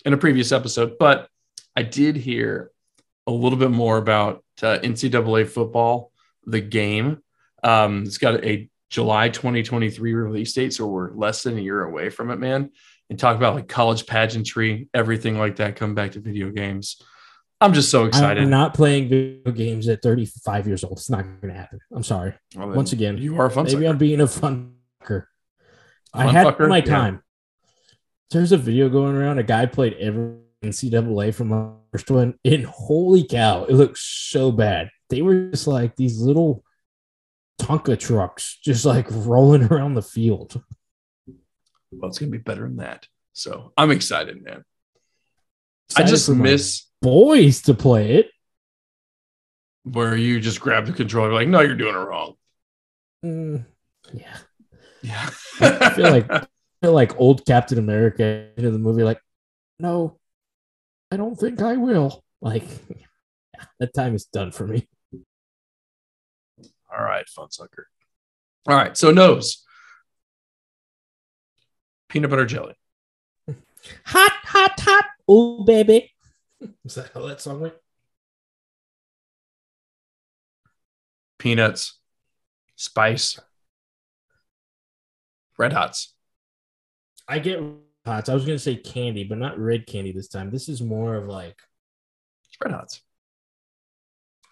in 0.05 0.13
a 0.13 0.17
previous 0.17 0.51
episode, 0.51 0.97
but 0.99 1.27
I 1.75 1.83
did 1.83 2.15
hear 2.15 2.71
a 3.27 3.31
little 3.31 3.57
bit 3.57 3.71
more 3.71 3.97
about 3.97 4.43
uh, 4.61 4.79
NCAA 4.83 5.47
football, 5.47 6.11
the 6.45 6.61
game. 6.61 7.21
Um, 7.63 8.03
it's 8.03 8.17
got 8.17 8.43
a 8.43 8.69
July 8.89 9.29
2023 9.29 10.13
release 10.13 10.53
date, 10.53 10.73
so 10.73 10.85
we're 10.87 11.13
less 11.13 11.43
than 11.43 11.57
a 11.57 11.61
year 11.61 11.83
away 11.83 12.09
from 12.09 12.29
it, 12.31 12.37
man. 12.37 12.71
And 13.09 13.17
talk 13.17 13.35
about 13.35 13.55
like 13.55 13.67
college 13.67 14.05
pageantry, 14.05 14.89
everything 14.93 15.37
like 15.37 15.57
that, 15.57 15.75
come 15.75 15.95
back 15.95 16.11
to 16.13 16.19
video 16.19 16.49
games. 16.51 17.01
I'm 17.61 17.73
just 17.73 17.89
so 17.89 18.05
excited. 18.05 18.43
I'm 18.43 18.49
not 18.49 18.73
playing 18.73 19.07
video 19.07 19.51
games 19.51 19.87
at 19.87 20.01
35 20.01 20.67
years 20.67 20.83
old. 20.83 20.97
It's 20.97 21.09
not 21.09 21.23
going 21.23 21.53
to 21.53 21.59
happen. 21.59 21.79
I'm 21.93 22.03
sorry. 22.03 22.33
Well, 22.55 22.69
Once 22.69 22.91
again, 22.91 23.17
you 23.17 23.39
are 23.39 23.45
a 23.45 23.49
fun. 23.49 23.65
Maybe 23.65 23.77
sucker. 23.77 23.87
I'm 23.87 23.97
being 23.97 24.19
a 24.19 24.27
fun 24.27 24.73
fucker. 25.01 25.25
I 26.13 26.29
had 26.29 26.45
fucker? 26.45 26.67
my 26.67 26.77
Yeah. 26.77 26.83
time. 26.83 27.23
There's 28.33 28.51
a 28.51 28.57
video 28.57 28.89
going 28.89 29.15
around. 29.15 29.37
A 29.37 29.43
guy 29.43 29.67
played 29.67 29.93
every 29.99 30.37
NCAA 30.63 31.35
from 31.35 31.49
the 31.49 31.71
first 31.91 32.09
one, 32.09 32.33
and 32.43 32.65
holy 32.65 33.23
cow, 33.23 33.65
it 33.65 33.73
looks 33.73 34.01
so 34.01 34.51
bad. 34.51 34.89
They 35.09 35.21
were 35.21 35.51
just 35.51 35.67
like 35.67 35.95
these 35.95 36.19
little 36.19 36.63
Tonka 37.61 37.99
trucks, 37.99 38.57
just 38.63 38.85
like 38.85 39.05
rolling 39.09 39.63
around 39.65 39.93
the 39.93 40.01
field. 40.01 40.59
Well, 41.91 42.09
it's 42.09 42.17
gonna 42.17 42.31
be 42.31 42.39
better 42.39 42.63
than 42.63 42.77
that. 42.77 43.07
So 43.33 43.71
I'm 43.77 43.91
excited, 43.91 44.43
man. 44.43 44.65
I 45.95 46.01
just 46.01 46.27
miss 46.27 46.87
boys 47.03 47.61
to 47.63 47.75
play 47.75 48.15
it. 48.15 48.31
where 49.83 50.15
you 50.15 50.39
just 50.39 50.59
grab 50.59 50.87
the 50.87 50.93
controller, 50.93 51.33
like, 51.33 51.47
no, 51.47 51.59
you're 51.59 51.75
doing 51.75 51.93
it 51.93 51.99
wrong. 51.99 52.33
Mm, 53.23 53.65
yeah, 54.11 54.37
Yeah. 55.03 55.29
I 55.59 55.89
feel 55.91 56.09
like 56.09 56.47
like 56.91 57.19
old 57.19 57.45
Captain 57.45 57.77
America 57.77 58.49
into 58.57 58.71
the 58.71 58.79
movie. 58.79 59.03
Like, 59.03 59.19
no, 59.79 60.19
I 61.11 61.17
don't 61.17 61.35
think 61.35 61.61
I 61.61 61.77
will. 61.77 62.23
Like, 62.41 62.63
yeah, 62.89 63.65
that 63.79 63.93
time 63.93 64.15
is 64.15 64.25
done 64.25 64.51
for 64.51 64.67
me. 64.67 64.87
all 66.91 67.03
right, 67.03 67.27
fun 67.29 67.51
sucker. 67.51 67.87
All 68.67 68.75
right, 68.75 68.95
so 68.97 69.11
nose. 69.11 69.63
Peanut 72.09 72.29
butter 72.29 72.45
jelly. 72.45 72.75
Hot, 74.05 74.31
hot, 74.43 74.79
hot. 74.79 75.05
Oh, 75.27 75.63
baby. 75.63 76.11
Is 76.85 76.95
that 76.95 77.11
how 77.13 77.27
that 77.27 77.41
song 77.41 77.59
went? 77.59 77.73
Peanuts, 81.37 81.99
spice, 82.75 83.39
red 85.57 85.73
hots. 85.73 86.12
I 87.27 87.39
get 87.39 87.61
hots. 88.05 88.29
I 88.29 88.33
was 88.33 88.45
going 88.45 88.57
to 88.57 88.63
say 88.63 88.75
candy, 88.75 89.23
but 89.23 89.37
not 89.37 89.57
red 89.57 89.87
candy 89.87 90.11
this 90.11 90.27
time. 90.27 90.51
This 90.51 90.69
is 90.69 90.81
more 90.81 91.15
of 91.15 91.27
like, 91.27 91.59
Red 92.63 92.73
hots. 92.73 93.01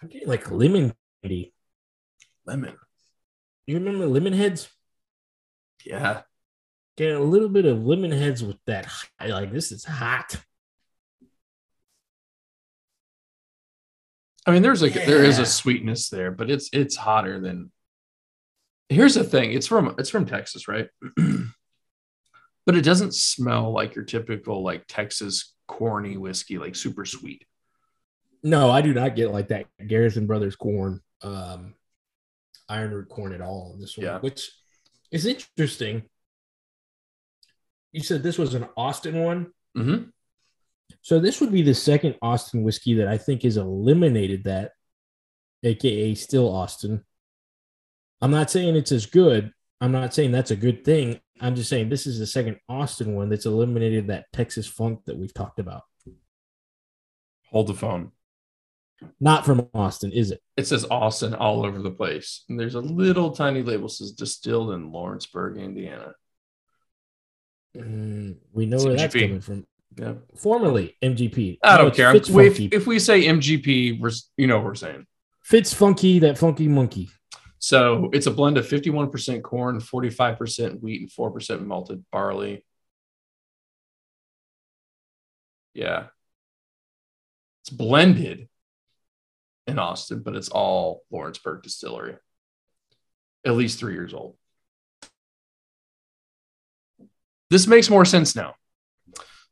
I'm 0.02 0.10
getting 0.10 0.28
like 0.28 0.50
lemon 0.52 0.94
candy. 1.22 1.54
Lemon. 2.46 2.76
You 3.68 3.78
remember 3.78 4.08
lemon 4.08 4.34
heads? 4.34 4.70
Yeah. 5.86 6.22
Getting 6.98 7.16
a 7.16 7.22
little 7.22 7.50
bit 7.50 7.66
of 7.66 7.86
lemon 7.86 8.12
heads 8.12 8.44
with 8.44 8.58
that. 8.66 8.88
Like, 9.26 9.52
this 9.52 9.72
is 9.72 9.86
hot. 9.86 10.42
I 14.46 14.52
mean, 14.52 14.64
there's 14.64 14.82
like 14.82 14.94
there 14.94 15.24
is 15.24 15.38
a 15.38 15.46
sweetness 15.46 16.10
there, 16.10 16.32
but 16.32 16.50
it's 16.50 16.70
it's 16.74 16.96
hotter 16.96 17.40
than. 17.40 17.72
Here's 18.90 19.14
the 19.14 19.24
thing: 19.24 19.52
it's 19.52 19.68
from 19.68 19.94
it's 20.00 20.10
from 20.10 20.26
Texas, 20.26 20.68
right? 20.68 20.88
but 22.72 22.78
it 22.78 22.86
doesn't 22.86 23.14
smell 23.14 23.72
like 23.74 23.96
your 23.96 24.06
typical 24.06 24.64
like 24.64 24.86
Texas 24.88 25.54
corny 25.68 26.16
whiskey, 26.16 26.58
like 26.58 26.76
super 26.76 27.04
sweet. 27.06 27.46
No, 28.44 28.72
I 28.72 28.82
do 28.82 28.94
not 28.94 29.16
get 29.16 29.32
like 29.32 29.50
that 29.50 29.66
Garrison 29.86 30.26
Brothers 30.26 30.56
corn, 30.56 31.02
um, 31.22 31.74
Ironroot 32.70 33.10
corn 33.10 33.34
at 33.34 33.42
all 33.42 33.74
in 33.76 33.82
this 33.82 33.98
one, 33.98 34.06
Yeah. 34.06 34.20
which 34.20 34.50
is 35.12 35.26
interesting. 35.26 36.04
You 37.92 38.02
said 38.02 38.24
this 38.24 38.38
was 38.38 38.54
an 38.54 38.68
Austin 38.78 39.22
one. 39.22 39.52
Mm-hmm. 39.78 40.04
So 41.02 41.20
this 41.20 41.42
would 41.42 41.52
be 41.52 41.62
the 41.62 41.74
second 41.74 42.16
Austin 42.22 42.64
whiskey 42.64 42.94
that 42.96 43.08
I 43.08 43.18
think 43.18 43.44
has 43.44 43.58
eliminated 43.58 44.46
that, 44.46 44.72
aka 45.64 46.16
still 46.16 46.48
Austin. 46.54 47.04
I'm 48.22 48.32
not 48.32 48.50
saying 48.50 48.76
it's 48.76 48.92
as 48.92 49.08
good. 49.08 49.52
I'm 49.82 49.92
not 49.92 50.14
saying 50.14 50.32
that's 50.32 50.52
a 50.52 50.56
good 50.56 50.86
thing. 50.86 51.20
I'm 51.42 51.56
just 51.56 51.70
saying 51.70 51.90
this 51.90 52.06
is 52.06 52.20
the 52.20 52.28
second 52.28 52.60
Austin 52.70 53.16
one 53.16 53.30
that's 53.30 53.48
eliminated 53.48 54.08
that 54.08 54.32
Texas 54.32 54.68
funk 54.68 55.02
that 55.06 55.18
we've 55.18 55.34
talked 55.34 55.60
about. 55.60 55.82
Hold 57.48 57.68
the 57.68 57.74
phone. 57.74 58.12
Not 59.20 59.44
from 59.44 59.68
Austin, 59.74 60.12
is 60.12 60.30
it? 60.30 60.40
It 60.56 60.68
says 60.68 60.86
Austin 60.90 61.34
all 61.34 61.66
over 61.66 61.82
the 61.82 61.90
place. 61.90 62.44
And 62.48 62.60
there's 62.60 62.76
a 62.76 62.80
little 62.80 63.32
tiny 63.32 63.64
label 63.64 63.88
that 63.88 63.94
says 63.94 64.12
distilled 64.12 64.72
in 64.72 64.92
Lawrenceburg, 64.92 65.58
Indiana. 65.58 66.14
Mm, 67.76 68.38
we 68.54 68.68
know 68.68 68.76
It's 68.76 68.86
where 68.86 68.96
that's 68.96 69.14
coming 69.16 69.42
from. 69.42 69.66
Yeah. 69.98 70.14
Formerly 70.38 70.96
MGP. 71.02 71.58
I 71.64 71.78
don't 71.78 71.88
it's 71.88 71.98
care. 71.98 72.16
If, 72.46 72.60
if 72.60 72.86
we 72.86 73.00
say 73.00 73.24
MGP, 73.24 74.00
we're, 74.00 74.12
you 74.38 74.46
know 74.46 74.58
what 74.58 74.66
we're 74.66 74.76
saying. 74.76 75.08
Fitz 75.42 75.74
Funky, 75.74 76.20
that 76.20 76.38
funky 76.38 76.68
monkey. 76.68 77.10
So 77.62 78.10
it's 78.12 78.26
a 78.26 78.32
blend 78.32 78.58
of 78.58 78.68
51% 78.68 79.44
corn, 79.44 79.80
45% 79.80 80.82
wheat, 80.82 81.02
and 81.02 81.12
4% 81.12 81.64
malted 81.64 82.04
barley. 82.12 82.66
Yeah. 85.76 86.08
It's 87.62 87.70
blended 87.70 88.50
in 89.68 89.78
Austin, 89.78 90.24
but 90.24 90.36
it's 90.36 90.50
all 90.50 91.04
Lawrenceburg 91.12 91.62
Distillery. 91.62 92.18
At 93.46 93.54
least 93.54 93.78
three 93.78 93.94
years 93.94 94.16
old. 94.16 94.38
This 97.52 97.68
makes 97.68 97.92
more 97.92 98.06
sense 98.06 98.36
now. 98.36 98.56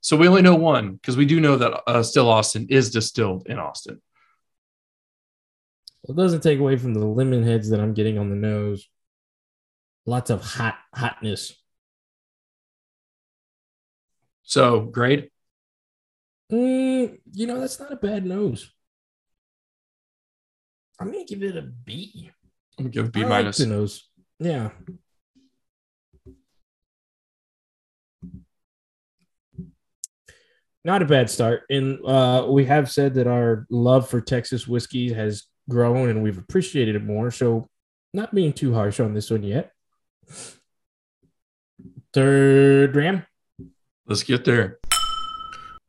So 0.02 0.18
we 0.18 0.28
only 0.28 0.42
know 0.42 0.56
one 0.56 0.94
because 0.94 1.16
we 1.16 1.26
do 1.26 1.40
know 1.40 1.58
that 1.58 1.84
uh, 1.86 2.02
Still 2.02 2.30
Austin 2.30 2.66
is 2.72 2.90
distilled 2.90 3.46
in 3.46 3.60
Austin. 3.60 4.02
It 6.10 6.16
doesn't 6.16 6.42
take 6.42 6.58
away 6.58 6.76
from 6.76 6.96
the 6.96 7.06
lemon 7.06 7.44
heads 7.44 7.70
that 7.70 7.80
I'm 7.80 7.94
getting 7.94 8.18
on 8.18 8.32
the 8.32 8.36
nose. 8.36 8.90
Lots 10.08 10.32
of 10.32 10.42
hot 10.42 10.76
hotness. 10.94 11.54
So 14.42 14.80
grade. 14.82 15.30
Mm, 16.52 17.20
you 17.32 17.46
know, 17.46 17.60
that's 17.60 17.80
not 17.80 17.94
a 17.94 17.96
bad 17.96 18.26
nose. 18.26 18.74
I'm 21.00 21.12
gonna 21.12 21.26
give 21.26 21.44
it 21.44 21.56
a 21.56 21.62
B. 21.62 22.32
I'm 22.80 22.86
gonna 22.86 22.90
give 22.90 23.12
B 23.12 23.20
I 23.20 23.24
like 23.24 23.30
minus. 23.30 23.58
the 23.60 23.68
nose. 23.68 24.10
Yeah. 24.40 24.72
Not 30.84 31.04
a 31.04 31.06
bad 31.06 31.30
start. 31.30 31.64
And 31.70 32.04
uh, 32.04 32.48
we 32.50 32.66
have 32.66 32.90
said 32.90 33.14
that 33.16 33.28
our 33.28 33.68
love 33.70 34.10
for 34.10 34.22
Texas 34.22 34.68
whiskey 34.68 35.14
has 35.14 35.44
grown 35.70 36.10
and 36.10 36.22
we've 36.22 36.38
appreciated 36.38 36.96
it 36.96 37.04
more. 37.04 37.32
So, 37.32 37.68
not 38.14 38.34
being 38.34 38.54
too 38.54 38.74
harsh 38.74 39.00
on 39.00 39.14
this 39.14 39.30
one 39.30 39.44
yet. 39.44 39.72
Third 42.12 42.92
Dram. 42.92 43.26
Let's 44.08 44.24
get 44.24 44.44
there. 44.44 44.80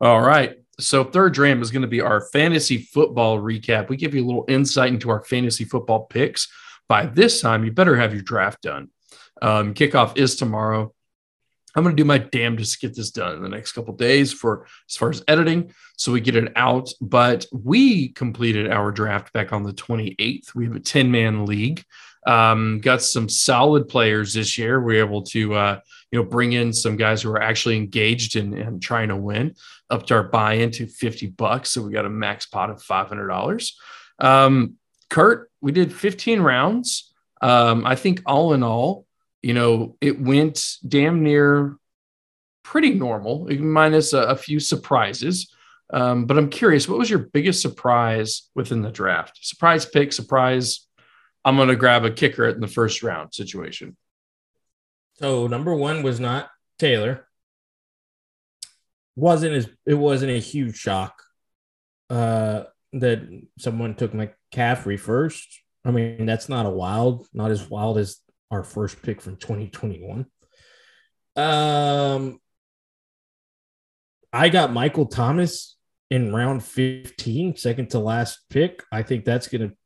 All 0.01 0.21
right. 0.21 0.57
So 0.79 1.05
third 1.05 1.35
Dram 1.35 1.63
is 1.63 1.71
going 1.71 1.83
to 1.83 1.89
be 1.89 2.01
our 2.01 2.21
fantasy 2.33 2.79
football 2.79 3.39
recap. 3.39 3.89
We 3.89 3.97
give 3.97 4.15
you 4.15 4.25
a 4.25 4.27
little 4.27 4.45
insight 4.49 4.93
into 4.93 5.11
our 5.11 5.23
fantasy 5.23 5.65
football 5.65 6.07
picks. 6.07 6.49
By 6.89 7.07
this 7.07 7.41
time, 7.41 7.65
you 7.65 7.73
better 7.73 7.97
have 7.97 8.13
your 8.15 8.23
draft 8.23 8.63
done. 8.63 8.91
Um, 9.43 9.75
kickoff 9.75 10.17
is 10.17 10.37
tomorrow. 10.37 10.93
I'm 11.75 11.83
going 11.83 11.95
to 11.95 12.01
do 12.01 12.07
my 12.07 12.19
damnedest 12.19 12.81
to 12.81 12.87
get 12.87 12.97
this 12.97 13.11
done 13.11 13.37
in 13.37 13.43
the 13.43 13.49
next 13.49 13.73
couple 13.73 13.95
days 13.95 14.33
for 14.33 14.67
as 14.89 14.97
far 14.97 15.11
as 15.11 15.23
editing, 15.29 15.73
so 15.97 16.13
we 16.13 16.21
get 16.21 16.37
it 16.37 16.53
out. 16.57 16.91
But 17.01 17.47
we 17.53 18.09
completed 18.09 18.71
our 18.71 18.91
draft 18.91 19.33
back 19.33 19.53
on 19.53 19.63
the 19.63 19.73
28th. 19.73 20.55
We 20.55 20.65
have 20.67 20.77
a 20.77 20.81
10 20.81 21.11
man 21.11 21.47
league. 21.47 21.85
Um, 22.27 22.81
got 22.81 23.03
some 23.03 23.29
solid 23.29 23.89
players 23.89 24.35
this 24.35 24.59
year. 24.59 24.81
We 24.81 24.99
are 24.99 25.05
able 25.07 25.23
to 25.23 25.55
uh, 25.55 25.81
you 26.11 26.19
know, 26.19 26.29
bring 26.29 26.53
in 26.53 26.73
some 26.73 26.97
guys 26.97 27.23
who 27.23 27.31
are 27.31 27.43
actually 27.43 27.77
engaged 27.77 28.37
and 28.37 28.55
in, 28.55 28.67
in 28.67 28.81
trying 28.81 29.09
to 29.09 29.17
win, 29.17 29.55
upped 29.89 30.11
our 30.13 30.25
buy-in 30.25 30.71
to 30.73 30.87
50 30.87 31.29
bucks. 31.29 31.71
So 31.71 31.83
we 31.83 31.93
got 31.93 32.05
a 32.05 32.11
max 32.11 32.47
pot 32.47 32.71
of 32.71 32.83
$500. 32.83 33.73
Um, 34.19 34.75
Kurt, 35.09 35.51
we 35.61 35.73
did 35.73 35.93
15 35.93 36.41
rounds. 36.41 37.13
Um, 37.41 37.87
I 37.87 37.95
think 37.95 38.23
all 38.27 38.53
in 38.53 38.63
all, 38.63 39.07
you 39.43 39.55
know, 39.55 39.97
it 40.01 40.21
went 40.21 40.77
damn 40.87 41.23
near 41.23 41.77
pretty 42.63 42.95
normal, 42.95 43.49
minus 43.59 44.13
a, 44.13 44.21
a 44.21 44.37
few 44.37 44.61
surprises. 44.61 45.53
Um, 45.93 46.27
but 46.27 46.39
I'm 46.39 46.51
curious, 46.51 46.89
what 46.89 46.99
was 46.99 47.11
your 47.11 47.19
biggest 47.19 47.63
surprise 47.63 48.49
within 48.55 48.83
the 48.83 48.93
draft? 48.93 49.39
Surprise 49.43 49.85
pick, 49.85 50.13
surprise. 50.13 50.87
I'm 51.45 51.57
going 51.57 51.69
to 51.69 51.77
grab 51.77 52.05
a 52.05 52.11
kicker 52.11 52.47
in 52.49 52.61
the 52.61 52.69
first 52.69 53.03
round 53.03 53.35
situation. 53.35 53.97
So 55.15 55.47
number 55.49 55.75
one 55.75 56.03
was 56.03 56.21
not 56.21 56.49
Taylor. 56.79 57.27
wasn't 59.17 59.55
as 59.55 59.69
it 59.87 59.95
wasn't 59.95 60.31
a 60.31 60.39
huge 60.39 60.77
shock 60.77 61.23
uh, 62.09 62.65
that 62.93 63.21
someone 63.59 63.95
took 63.95 64.13
McCaffrey 64.13 64.99
first. 64.99 65.61
I 65.85 65.91
mean, 65.91 66.27
that's 66.27 66.49
not 66.49 66.67
a 66.67 66.71
wild, 66.71 67.27
not 67.33 67.51
as 67.51 67.69
wild 67.69 67.99
as 67.99 68.19
our 68.51 68.65
first 68.65 69.03
pick 69.03 69.21
from 69.21 69.37
2021. 69.37 70.27
Um, 71.37 72.41
I 74.33 74.49
got 74.49 74.73
Michael 74.73 75.07
Thomas 75.07 75.77
in 76.11 76.35
round 76.35 76.65
15, 76.65 77.57
second 77.57 77.91
to 77.91 77.99
last 77.99 78.41
pick. 78.51 78.83
I 78.91 79.03
think 79.03 79.25
that's 79.25 79.49
going 79.49 79.71
to 79.71 79.77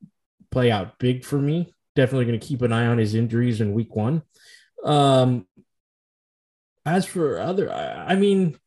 play 0.50 0.70
out 0.70 0.98
big 0.98 1.24
for 1.24 1.38
me. 1.38 1.74
Definitely 1.94 2.26
going 2.26 2.40
to 2.40 2.46
keep 2.46 2.62
an 2.62 2.72
eye 2.72 2.86
on 2.86 2.98
his 2.98 3.14
injuries 3.14 3.60
in 3.60 3.74
week 3.74 3.94
one. 3.94 4.22
Um, 4.82 5.46
as 6.86 7.06
for 7.06 7.38
other, 7.38 7.72
I, 7.72 8.12
I 8.12 8.14
mean, 8.16 8.58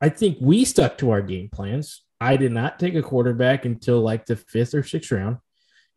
I 0.00 0.08
think 0.08 0.38
we 0.40 0.64
stuck 0.64 0.98
to 0.98 1.10
our 1.10 1.22
game 1.22 1.48
plans. 1.48 2.02
I 2.20 2.36
did 2.36 2.52
not 2.52 2.78
take 2.78 2.94
a 2.94 3.02
quarterback 3.02 3.64
until 3.64 4.00
like 4.00 4.26
the 4.26 4.36
fifth 4.36 4.74
or 4.74 4.82
sixth 4.82 5.10
round. 5.10 5.38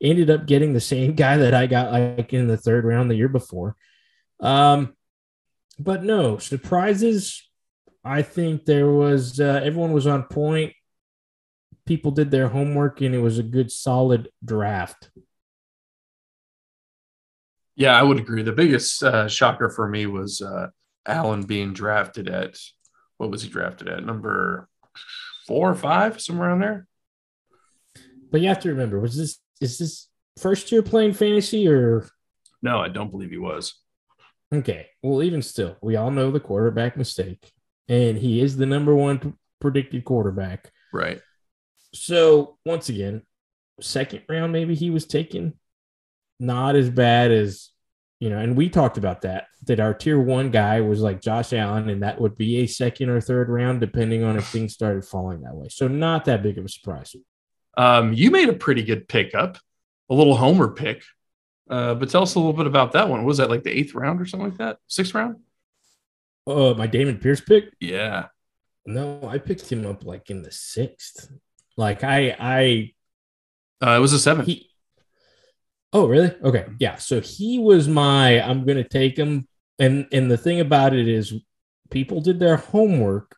Ended 0.01 0.29
up 0.29 0.45
getting 0.45 0.73
the 0.73 0.79
same 0.79 1.15
guy 1.15 1.37
that 1.37 1.53
I 1.53 1.65
got 1.65 1.91
like 1.91 2.33
in 2.33 2.47
the 2.47 2.57
third 2.57 2.85
round 2.85 3.09
the 3.09 3.15
year 3.15 3.29
before. 3.29 3.75
Um, 4.39 4.95
but 5.79 6.03
no 6.03 6.37
surprises. 6.37 7.47
I 8.03 8.21
think 8.21 8.65
there 8.65 8.89
was 8.89 9.39
uh, 9.39 9.61
everyone 9.63 9.93
was 9.93 10.07
on 10.07 10.23
point. 10.23 10.73
People 11.85 12.11
did 12.11 12.31
their 12.31 12.47
homework, 12.47 13.01
and 13.01 13.15
it 13.15 13.19
was 13.19 13.39
a 13.39 13.43
good, 13.43 13.71
solid 13.71 14.29
draft. 14.43 15.09
Yeah, 17.75 17.97
I 17.97 18.03
would 18.03 18.17
agree. 18.17 18.43
The 18.43 18.51
biggest 18.51 19.03
uh, 19.03 19.27
shocker 19.27 19.69
for 19.69 19.87
me 19.87 20.05
was 20.05 20.41
uh, 20.41 20.67
Allen 21.05 21.43
being 21.43 21.73
drafted 21.73 22.27
at 22.27 22.57
what 23.17 23.31
was 23.31 23.43
he 23.43 23.49
drafted 23.49 23.87
at? 23.87 24.05
Number 24.05 24.67
four 25.47 25.69
or 25.69 25.75
five, 25.75 26.21
somewhere 26.21 26.49
around 26.49 26.59
there. 26.59 26.87
But 28.31 28.41
you 28.41 28.47
have 28.47 28.59
to 28.61 28.69
remember, 28.69 28.99
was 28.99 29.17
this 29.17 29.39
is 29.61 29.77
this 29.77 30.07
first 30.39 30.71
year 30.71 30.81
playing 30.81 31.13
fantasy 31.13 31.67
or 31.67 32.07
No, 32.61 32.79
I 32.79 32.89
don't 32.89 33.11
believe 33.11 33.31
he 33.31 33.37
was. 33.37 33.73
okay? 34.53 34.87
Well, 35.03 35.23
even 35.23 35.41
still, 35.41 35.77
we 35.81 35.95
all 35.95 36.11
know 36.11 36.31
the 36.31 36.39
quarterback 36.39 36.97
mistake, 36.97 37.51
and 37.87 38.17
he 38.17 38.41
is 38.41 38.57
the 38.57 38.65
number 38.65 38.95
one 38.95 39.35
predicted 39.59 40.05
quarterback. 40.05 40.71
Right. 40.93 41.21
So 41.93 42.57
once 42.65 42.89
again, 42.89 43.23
second 43.81 44.23
round 44.29 44.51
maybe 44.51 44.75
he 44.75 44.89
was 44.89 45.05
taken, 45.05 45.53
not 46.39 46.75
as 46.75 46.89
bad 46.89 47.31
as 47.31 47.69
you 48.19 48.29
know. 48.29 48.37
And 48.39 48.55
we 48.55 48.69
talked 48.69 48.97
about 48.97 49.21
that 49.21 49.45
that 49.65 49.79
our 49.79 49.93
tier 49.93 50.19
one 50.19 50.49
guy 50.51 50.81
was 50.81 51.01
like 51.01 51.21
Josh 51.21 51.53
Allen, 51.53 51.89
and 51.89 52.03
that 52.03 52.19
would 52.21 52.35
be 52.35 52.57
a 52.57 52.67
second 52.67 53.09
or 53.09 53.21
third 53.21 53.49
round 53.49 53.79
depending 53.79 54.23
on 54.23 54.37
if 54.37 54.47
things 54.49 54.73
started 54.73 55.05
falling 55.05 55.41
that 55.41 55.55
way. 55.55 55.67
So 55.69 55.87
not 55.87 56.25
that 56.25 56.43
big 56.43 56.57
of 56.57 56.65
a 56.65 56.69
surprise. 56.69 57.15
Um, 57.77 58.11
you 58.11 58.31
made 58.31 58.49
a 58.49 58.53
pretty 58.53 58.83
good 58.83 59.07
pickup, 59.07 59.57
a 60.09 60.13
little 60.13 60.35
homer 60.35 60.69
pick. 60.69 61.03
Uh, 61.69 61.93
but 61.95 62.09
tell 62.09 62.23
us 62.23 62.35
a 62.35 62.39
little 62.39 62.53
bit 62.53 62.67
about 62.67 62.93
that 62.93 63.07
one. 63.07 63.23
Was 63.23 63.37
that 63.37 63.49
like 63.49 63.63
the 63.63 63.77
eighth 63.77 63.93
round 63.93 64.19
or 64.19 64.25
something 64.25 64.49
like 64.49 64.57
that? 64.57 64.77
Sixth 64.87 65.13
round? 65.13 65.37
Oh, 66.45 66.73
my 66.73 66.87
Dameon 66.87 67.21
Pierce 67.21 67.41
pick. 67.41 67.65
Yeah. 67.79 68.27
No, 68.85 69.19
I 69.27 69.37
picked 69.37 69.69
him 69.69 69.85
up 69.85 70.05
like 70.05 70.29
in 70.29 70.41
the 70.43 70.51
sixth. 70.51 71.29
Like 71.75 72.03
I, 72.03 72.35
I, 72.39 72.93
Uh, 73.85 73.97
it 73.97 73.99
was 73.99 74.13
a 74.13 74.19
seven. 74.19 74.45
he. 74.45 74.69
Oh, 75.93 76.07
really? 76.07 76.33
Okay, 76.43 76.65
yeah. 76.79 76.95
So 76.95 77.21
he 77.21 77.59
was 77.59 77.87
my. 77.87 78.41
I'm 78.41 78.65
gonna 78.65 78.83
take 78.87 79.17
him, 79.17 79.47
and 79.79 80.05
and 80.11 80.29
the 80.29 80.37
thing 80.37 80.59
about 80.59 80.93
it 80.93 81.07
is, 81.07 81.33
people 81.89 82.19
did 82.21 82.39
their 82.39 82.57
homework, 82.57 83.36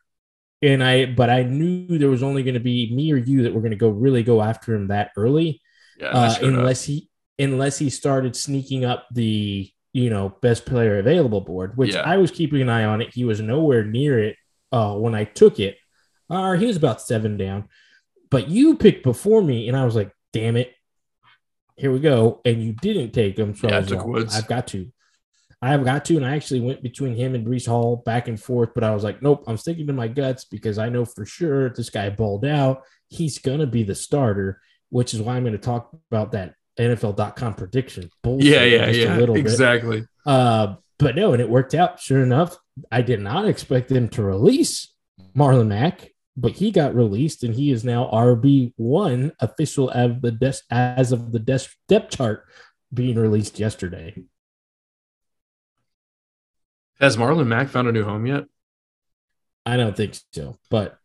and 0.62 0.84
I. 0.84 1.06
But 1.06 1.30
I 1.30 1.44
knew 1.44 1.98
there 1.98 2.10
was 2.10 2.24
only 2.24 2.44
going 2.44 2.54
to 2.56 2.60
be 2.60 2.94
me 2.94 3.12
or 3.12 3.18
you 3.18 3.44
that 3.44 3.54
were 3.54 3.62
going 3.62 3.72
to 3.72 3.78
go 3.78 3.90
really 3.90 4.24
go 4.24 4.42
after 4.42 4.74
him 4.76 4.88
that 4.88 5.12
early, 5.18 5.62
yeah. 6.00 6.08
Uh, 6.10 6.32
up. 6.32 6.42
unless 6.42 6.84
he 6.84 7.10
unless 7.38 7.78
he 7.78 7.90
started 7.90 8.36
sneaking 8.36 8.84
up 8.86 9.08
the 9.12 9.72
you 9.94 10.10
know 10.10 10.36
best 10.42 10.66
player 10.66 11.00
available 11.00 11.42
board, 11.42 11.78
which 11.78 11.94
Yeah. 11.94 12.02
I 12.02 12.18
was 12.18 12.32
keeping 12.32 12.62
an 12.62 12.70
eye 12.70 12.86
on 12.86 13.02
it. 13.02 13.14
He 13.14 13.26
was 13.26 13.42
nowhere 13.42 13.84
near 13.84 14.20
it 14.20 14.36
uh, 14.72 14.96
when 14.96 15.16
I 15.16 15.24
took 15.24 15.60
it. 15.60 15.78
Uh, 16.30 16.54
he 16.54 16.68
was 16.68 16.78
about 16.78 17.02
seven 17.02 17.38
down, 17.38 17.68
but 18.30 18.50
you 18.50 18.76
picked 18.76 19.04
before 19.04 19.42
me, 19.42 19.68
and 19.68 19.76
I 19.76 19.84
was 19.86 19.96
like, 19.96 20.12
"Damn 20.32 20.58
it, 20.58 20.72
here 21.76 21.92
we 21.92 22.00
go!" 22.00 22.42
And 22.46 22.62
you 22.64 22.74
didn't 22.74 23.12
take 23.12 23.38
him, 23.38 23.56
so 23.56 23.68
Yeah, 23.68 23.78
I 23.78 23.80
I 23.80 23.82
took 23.82 23.98
like, 24.00 24.08
Woods. 24.08 24.36
I've 24.38 24.48
got 24.48 24.68
to. 24.68 24.92
I've 25.62 25.84
got 25.84 26.06
to, 26.06 26.16
and 26.16 26.26
I 26.26 26.36
actually 26.36 26.62
went 26.62 26.82
between 26.82 27.16
him 27.16 27.36
and 27.36 27.46
Breece 27.46 27.68
Hall 27.68 27.98
back 28.06 28.28
and 28.30 28.42
forth, 28.42 28.70
but 28.74 28.84
I 28.84 28.94
was 28.94 29.04
like, 29.04 29.22
nope, 29.22 29.44
I'm 29.46 29.58
sticking 29.58 29.88
to 29.88 29.94
my 29.94 30.08
guts 30.08 30.46
because 30.46 30.78
I 30.78 30.88
know 30.88 31.04
for 31.04 31.26
sure 31.26 31.70
this 31.70 31.90
guy 31.90 32.10
balled 32.10 32.46
out, 32.46 32.84
he's 33.10 33.40
gonna 33.40 33.68
be 33.68 33.84
the 33.84 33.96
starter, 33.96 34.62
which 34.90 35.14
is 35.14 35.22
why 35.22 35.36
I'm 35.36 35.44
gonna 35.44 35.58
talk 35.58 35.90
about 36.10 36.32
that 36.32 36.56
NFL.com 36.80 37.56
prediction. 37.56 38.10
Bullshit 38.24 38.48
Yeah, 38.48 38.64
yeah, 38.64 38.90
yeah. 38.90 39.34
Exactly. 39.36 40.06
Uh, 40.26 40.76
but 40.98 41.16
no, 41.16 41.34
and 41.34 41.42
it 41.42 41.50
worked 41.50 41.76
out. 41.76 42.00
Sure 42.00 42.24
enough, 42.24 42.58
I 42.92 43.02
did 43.02 43.20
not 43.20 43.48
expect 43.48 43.90
them 43.90 44.08
to 44.10 44.24
release 44.24 44.94
Marlon 45.36 45.68
Mack, 45.68 46.12
but 46.38 46.54
he 46.54 46.72
got 46.72 46.96
released, 46.96 47.44
and 47.44 47.54
he 47.54 47.72
is 47.72 47.84
now 47.84 48.10
RB 48.14 48.74
one 48.78 49.34
official 49.40 49.90
of 49.90 50.22
the 50.22 50.32
des- 50.32 50.64
as 50.72 51.12
of 51.12 51.34
the 51.34 51.40
des- 51.40 51.68
depth 51.90 52.18
chart 52.18 52.46
being 52.94 53.18
released 53.18 53.60
yesterday. 53.60 54.16
Has 57.00 57.18
Marlon 57.18 57.48
Mack 57.48 57.70
found 57.70 57.88
a 57.88 57.92
new 57.92 58.04
home 58.04 58.26
yet? 58.26 58.46
I 59.66 59.78
don't 59.78 59.96
think 59.96 60.18
so, 60.34 60.58
but 60.70 61.00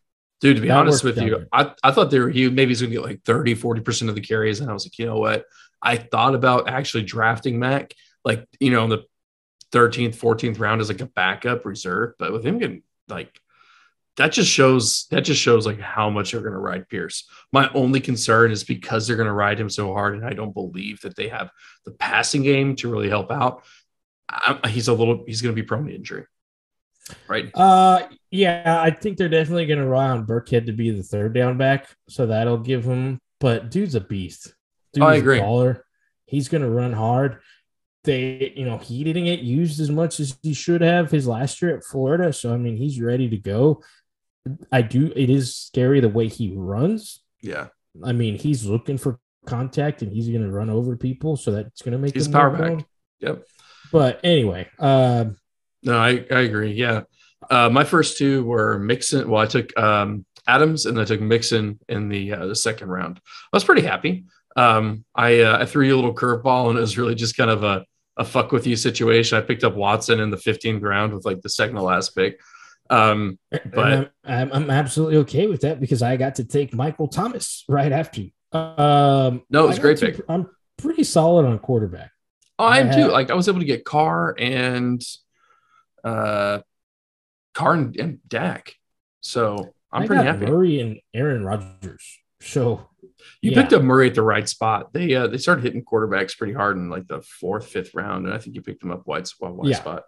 Dude, 0.45 0.57
to 0.57 0.63
be 0.63 0.71
honest 0.71 1.05
with 1.05 1.17
you. 1.19 1.47
I, 1.53 1.73
I 1.83 1.91
thought 1.91 2.11
they 2.11 2.19
were 2.19 2.29
he 2.29 2.51
maybe 2.51 2.71
he's 2.71 2.83
gonna 2.83 2.93
get 2.93 3.03
like 3.03 3.23
30, 3.25 3.57
40% 3.57 4.11
of 4.11 4.15
the 4.15 4.21
carries. 4.21 4.61
And 4.61 4.69
I 4.69 4.75
was 4.75 4.85
like, 4.85 4.99
you 4.99 5.07
know 5.07 5.19
what? 5.19 5.47
I 5.81 5.97
thought 5.97 6.35
about 6.35 6.69
actually 6.69 7.05
drafting 7.05 7.59
Mac, 7.59 7.95
like, 8.27 8.47
you 8.61 8.71
know, 8.71 8.85
in 8.85 8.91
the 8.91 9.05
13th, 9.73 10.17
14th 10.17 10.59
round 10.59 10.83
as 10.83 10.91
like 10.91 11.01
a 11.01 11.07
backup 11.07 11.65
reserve. 11.65 12.13
But 12.19 12.33
with 12.33 12.45
him 12.45 12.59
getting 12.59 12.83
like 13.09 13.41
that 14.17 14.33
just 14.33 14.51
shows 14.51 15.07
that 15.11 15.23
just 15.23 15.41
shows 15.41 15.65
like 15.65 15.81
how 15.81 16.11
much 16.11 16.33
they're 16.33 16.43
gonna 16.43 16.59
ride 16.59 16.91
Pierce. 16.91 17.27
My 17.51 17.71
only 17.73 18.01
concern 18.01 18.51
is 18.51 18.65
because 18.65 19.07
they're 19.07 19.17
gonna 19.17 19.33
ride 19.33 19.59
him 19.59 19.71
so 19.71 19.95
hard, 19.95 20.15
and 20.15 20.27
I 20.27 20.35
don't 20.35 20.53
believe 20.53 21.01
that 21.01 21.17
they 21.17 21.29
have 21.29 21.51
the 21.87 21.93
passing 21.93 22.43
game 22.43 22.77
to 22.77 22.93
really 22.93 23.09
help 23.09 23.33
out. 23.33 23.65
I, 24.29 24.69
he's 24.69 24.89
a 24.89 24.95
little 24.95 25.25
he's 25.27 25.43
gonna 25.43 25.55
be 25.55 25.63
prone 25.63 25.87
to 25.87 25.95
injury. 25.95 26.25
Right. 27.29 27.51
uh, 27.55 28.09
yeah, 28.31 28.81
I 28.83 28.91
think 28.91 29.19
they're 29.19 29.29
definitely 29.29 29.67
going 29.67 29.79
to 29.79 29.87
rely 29.87 30.09
on 30.09 30.27
Burkhead 30.27 30.67
to 30.67 30.73
be 30.73 30.91
the 30.91 31.03
third 31.03 31.35
down 31.35 31.59
back, 31.59 31.87
so 32.09 32.27
that'll 32.27 32.59
give 32.59 32.85
him. 32.85 33.21
But 33.41 33.71
dude's 33.71 33.95
a 33.95 34.01
beast. 34.01 34.55
Dude's 34.95 35.05
I 35.05 35.17
a 35.17 35.19
agree. 35.19 35.39
baller. 35.39 35.81
He's 36.27 36.49
going 36.49 36.63
to 36.63 36.71
run 36.71 36.93
hard. 36.95 37.41
They, 38.05 38.53
you 38.57 38.65
know, 38.65 38.79
he 38.79 39.05
didn't 39.05 39.25
get 39.25 39.41
used 39.41 39.81
as 39.81 39.91
much 39.91 40.19
as 40.19 40.39
he 40.43 40.55
should 40.55 40.81
have 40.81 41.11
his 41.11 41.27
last 41.27 41.61
year 41.61 41.77
at 41.77 41.85
Florida. 41.85 42.33
So 42.33 42.53
I 42.53 42.57
mean, 42.57 42.77
he's 42.77 43.01
ready 43.01 43.29
to 43.29 43.37
go. 43.37 43.83
I 44.73 44.83
do. 44.83 45.13
It 45.15 45.31
is 45.31 45.57
scary 45.57 46.01
the 46.01 46.09
way 46.09 46.29
he 46.29 46.55
runs. 46.57 47.23
Yeah. 47.41 47.69
I 48.03 48.13
mean, 48.13 48.37
he's 48.37 48.65
looking 48.65 48.99
for 48.99 49.19
contact 49.47 50.03
and 50.03 50.13
he's 50.13 50.29
going 50.29 50.43
to 50.43 50.51
run 50.51 50.71
over 50.71 50.97
people, 50.97 51.37
so 51.37 51.51
that's 51.53 51.83
going 51.83 51.93
to 51.93 51.99
make 51.99 52.15
He's 52.15 52.27
him 52.27 52.33
power 52.33 52.51
back. 52.51 52.87
Yep. 53.21 53.45
But 53.93 54.21
anyway, 54.25 54.69
um, 54.79 55.37
No, 55.83 55.99
I, 55.99 56.25
I 56.31 56.41
agree. 56.41 56.73
Yeah. 56.73 57.03
Uh, 57.51 57.69
my 57.69 57.85
first 57.85 58.17
two 58.19 58.45
were 58.45 58.79
Mixon. 58.79 59.29
Well, 59.29 59.43
I 59.43 59.47
took 59.47 59.77
um, 59.79 60.25
Adams 60.47 60.87
and 60.87 60.99
I 60.99 61.05
took 61.05 61.21
Mixon 61.21 61.79
in 61.89 62.09
the 62.09 62.33
uh, 62.33 62.47
the 62.47 62.57
second 62.57 62.89
round. 62.89 63.19
I 63.53 63.57
was 63.57 63.65
pretty 63.65 63.83
happy. 63.83 64.25
Um, 64.57 65.05
I 65.15 65.41
uh, 65.41 65.59
I 65.61 65.67
threw 65.67 65.87
you 65.87 65.95
a 65.95 65.97
little 65.97 66.15
curveball 66.15 66.71
and 66.71 66.79
it 66.79 66.81
was 66.81 66.97
really 66.97 67.15
just 67.15 67.37
kind 67.37 67.51
of 67.51 67.63
a, 67.65 67.85
a 68.17 68.25
fuck 68.25 68.51
with 68.53 68.67
you 68.67 68.77
situation. 68.77 69.37
I 69.37 69.43
picked 69.43 69.65
up 69.65 69.75
Watson 69.75 70.21
in 70.21 70.31
the 70.31 70.37
15th 70.37 70.83
round 70.83 71.13
with 71.13 71.25
like 71.25 71.43
the 71.43 71.51
second 71.51 71.77
to 71.77 71.83
last 71.83 72.15
pick. 72.17 72.41
Um, 72.91 73.39
But- 73.51 73.79
I'm, 73.79 74.09
I'm, 74.25 74.53
I'm 74.53 74.71
absolutely 74.71 75.17
okay 75.19 75.47
with 75.47 75.63
that 75.63 75.81
because 75.81 76.03
I 76.03 76.17
got 76.17 76.37
to 76.37 76.45
take 76.45 76.73
Michael 76.75 77.09
Thomas 77.09 77.65
right 77.69 77.93
after 77.93 78.23
you. 78.23 78.31
Um, 78.59 79.43
No, 79.51 79.65
it 79.65 79.69
was 79.69 79.79
great 79.79 79.99
pick. 80.01 80.21
I'm 80.29 80.49
pretty 80.79 81.05
solid 81.05 81.45
on 81.47 81.59
quarterback. 81.59 82.11
Oh, 82.59 82.65
I 82.65 82.79
am 82.79 82.95
too. 82.95 83.09
Like 83.11 83.31
I 83.31 83.35
was 83.35 83.49
able 83.49 83.61
to 83.61 83.65
get 83.65 83.85
Carr 83.85 84.35
and 84.39 85.03
uh, 86.05 86.61
Carr 87.55 87.75
and, 87.75 87.97
and 87.97 88.19
Dak. 88.29 88.75
So 89.21 89.75
I'm 89.93 90.03
I 90.03 90.07
pretty 90.07 90.25
happy. 90.25 90.47
Murray 90.47 90.81
and 90.81 90.99
Aaron 91.15 91.45
Rodgers. 91.45 92.19
So 92.41 92.89
You 93.41 93.53
yeah. 93.53 93.63
picked 93.63 93.73
up 93.73 93.83
Murray 93.83 94.09
at 94.09 94.15
the 94.15 94.23
right 94.23 94.49
spot. 94.49 94.93
They 94.93 95.15
uh, 95.15 95.27
they 95.29 95.39
started 95.39 95.65
hitting 95.65 95.85
quarterbacks 95.85 96.37
pretty 96.37 96.53
hard 96.53 96.77
in 96.77 96.91
like 96.91 97.07
the 97.09 97.23
fourth, 97.23 97.67
fifth 97.67 97.95
round, 97.95 98.27
and 98.27 98.35
I 98.35 98.39
think 98.39 98.55
you 98.55 98.63
picked 98.63 98.81
them 98.81 98.91
up 98.91 99.07
wide, 99.07 99.27
wide 99.41 99.69
Yeah. 99.71 99.77
spot. 99.77 100.05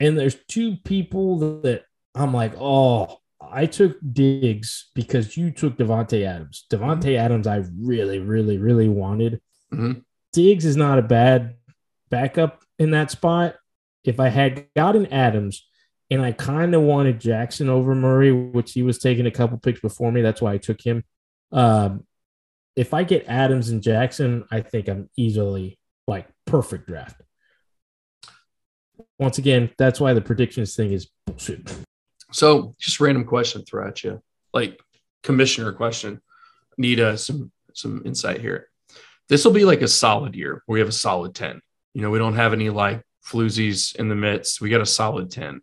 and 0.00 0.16
there's 0.18 0.36
two 0.48 0.76
people 0.84 1.60
that 1.62 1.84
I'm 2.14 2.32
like, 2.32 2.54
oh, 2.58 3.18
I 3.40 3.66
took 3.66 3.98
Diggs 4.12 4.90
because 4.94 5.36
you 5.36 5.50
took 5.50 5.76
Davante 5.76 6.24
Adams. 6.26 6.64
Davante 6.70 7.16
Adams, 7.16 7.46
I 7.46 7.62
really, 7.78 8.18
really, 8.18 8.58
really 8.58 8.88
wanted. 8.88 9.40
Mhm. 9.72 10.02
Diggs 10.32 10.64
is 10.64 10.76
not 10.76 10.98
a 10.98 11.02
bad 11.02 11.56
backup 12.10 12.62
in 12.78 12.90
that 12.92 13.10
spot. 13.10 13.56
If 14.04 14.20
I 14.20 14.28
had 14.28 14.66
gotten 14.74 15.12
Adams 15.12 15.66
and 16.10 16.22
I 16.22 16.32
kind 16.32 16.74
of 16.74 16.82
wanted 16.82 17.20
Jackson 17.20 17.68
over 17.68 17.94
Murray, 17.94 18.32
which 18.32 18.72
he 18.72 18.82
was 18.82 18.98
taking 18.98 19.26
a 19.26 19.30
couple 19.30 19.58
picks 19.58 19.80
before 19.80 20.10
me, 20.10 20.22
that's 20.22 20.40
why 20.40 20.52
I 20.52 20.58
took 20.58 20.80
him. 20.80 21.04
Um, 21.52 22.06
if 22.76 22.94
I 22.94 23.02
get 23.02 23.26
Adams 23.28 23.70
and 23.70 23.82
Jackson, 23.82 24.44
I 24.50 24.60
think 24.60 24.88
I'm 24.88 25.10
easily 25.16 25.78
like 26.06 26.28
perfect 26.46 26.86
draft. 26.86 27.20
Once 29.18 29.38
again, 29.38 29.70
that's 29.78 30.00
why 30.00 30.14
the 30.14 30.20
predictions 30.20 30.76
thing 30.76 30.92
is 30.92 31.08
bullshit. 31.26 31.76
So 32.32 32.74
just 32.78 33.00
random 33.00 33.24
question 33.24 33.64
throw 33.64 33.88
at 33.88 34.04
you, 34.04 34.22
like 34.52 34.80
commissioner 35.22 35.72
question. 35.72 36.20
Need 36.76 37.00
uh, 37.00 37.16
some 37.16 37.50
some 37.74 38.02
insight 38.04 38.40
here. 38.40 38.68
This 39.28 39.44
will 39.44 39.52
be 39.52 39.64
like 39.64 39.82
a 39.82 39.88
solid 39.88 40.36
year. 40.36 40.62
We 40.68 40.78
have 40.78 40.88
a 40.88 40.92
solid 40.92 41.34
ten. 41.34 41.60
You 41.94 42.02
know, 42.02 42.10
we 42.10 42.18
don't 42.18 42.36
have 42.36 42.52
any 42.52 42.70
like 42.70 43.02
floozies 43.26 43.96
in 43.96 44.08
the 44.08 44.14
midst. 44.14 44.60
We 44.60 44.70
got 44.70 44.80
a 44.80 44.86
solid 44.86 45.30
ten. 45.30 45.60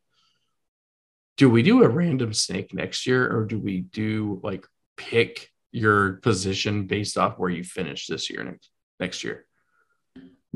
Do 1.38 1.49
we 1.49 1.63
do 1.63 1.84
a 1.84 1.89
random 1.89 2.34
snake 2.34 2.73
next 2.73 3.05
year, 3.05 3.30
or 3.30 3.45
do 3.45 3.59
we 3.59 3.82
do 3.82 4.39
like 4.43 4.65
pick 4.97 5.49
your 5.71 6.13
position 6.13 6.88
based 6.88 7.17
off 7.17 7.38
where 7.38 7.49
you 7.49 7.63
finish 7.63 8.07
this 8.07 8.30
year 8.30 8.43
next 8.43 8.69
next 8.99 9.23
year? 9.23 9.45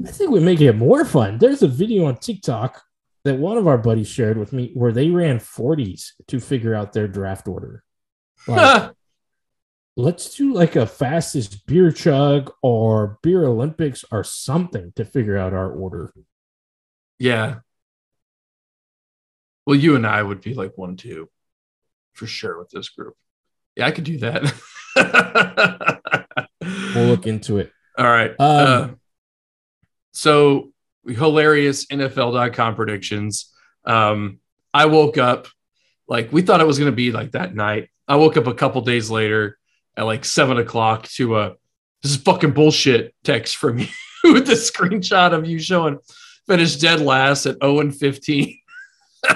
I 0.05 0.11
think 0.11 0.31
we 0.31 0.39
make 0.39 0.61
it 0.61 0.73
more 0.73 1.03
fun. 1.03 1.37
There's 1.37 1.61
a 1.61 1.67
video 1.67 2.05
on 2.05 2.17
TikTok 2.17 2.81
that 3.25 3.37
one 3.37 3.57
of 3.57 3.67
our 3.67 3.77
buddies 3.77 4.07
shared 4.07 4.37
with 4.37 4.53
me 4.53 4.71
where 4.73 4.93
they 4.93 5.09
ran 5.09 5.39
40s 5.39 6.11
to 6.27 6.39
figure 6.39 6.73
out 6.73 6.93
their 6.93 7.07
draft 7.07 7.47
order. 7.47 7.83
Like, 8.47 8.93
let's 9.99 10.35
do 10.35 10.53
like 10.53 10.75
a 10.75 10.85
fastest 10.85 11.65
beer 11.65 11.91
chug 11.91 12.51
or 12.61 13.19
beer 13.21 13.45
Olympics 13.45 14.05
or 14.11 14.23
something 14.23 14.93
to 14.95 15.03
figure 15.03 15.37
out 15.37 15.53
our 15.53 15.69
order. 15.69 16.13
Yeah. 17.19 17.59
Well, 19.65 19.75
you 19.75 19.95
and 19.95 20.07
I 20.07 20.23
would 20.23 20.41
be 20.41 20.53
like 20.53 20.77
one, 20.77 20.95
two 20.95 21.29
for 22.13 22.25
sure 22.25 22.57
with 22.57 22.69
this 22.69 22.89
group. 22.89 23.15
Yeah, 23.75 23.87
I 23.87 23.91
could 23.91 24.05
do 24.05 24.17
that. 24.19 24.53
We'll 26.95 27.05
look 27.05 27.27
into 27.27 27.59
it. 27.59 27.71
All 27.97 28.05
right. 28.05 28.31
Um, 28.31 28.37
Uh, 28.39 28.87
so 30.11 30.71
hilarious 31.07 31.85
NFL.com 31.85 32.75
predictions. 32.75 33.53
Um, 33.85 34.39
I 34.73 34.87
woke 34.87 35.17
up 35.19 35.47
like 36.07 36.31
we 36.31 36.41
thought 36.41 36.61
it 36.61 36.67
was 36.67 36.79
going 36.79 36.91
to 36.91 36.95
be 36.95 37.11
like 37.11 37.31
that 37.31 37.53
night. 37.53 37.89
I 38.07 38.15
woke 38.15 38.37
up 38.37 38.47
a 38.47 38.55
couple 38.55 38.81
days 38.81 39.11
later 39.11 39.58
at 39.99 40.05
like 40.05 40.23
seven 40.23 40.57
o'clock 40.57 41.07
to 41.09 41.37
a 41.37 41.55
this 42.01 42.13
is 42.13 42.17
fucking 42.17 42.51
bullshit 42.51 43.13
text 43.25 43.57
from 43.57 43.79
you 43.79 43.87
with 44.23 44.47
the 44.47 44.53
screenshot 44.53 45.33
of 45.33 45.45
you 45.45 45.59
showing 45.59 45.99
finished 46.47 46.79
dead 46.79 47.01
last 47.01 47.45
at 47.45 47.57
0 47.61 47.81
and 47.81 47.95
15. 47.95 48.57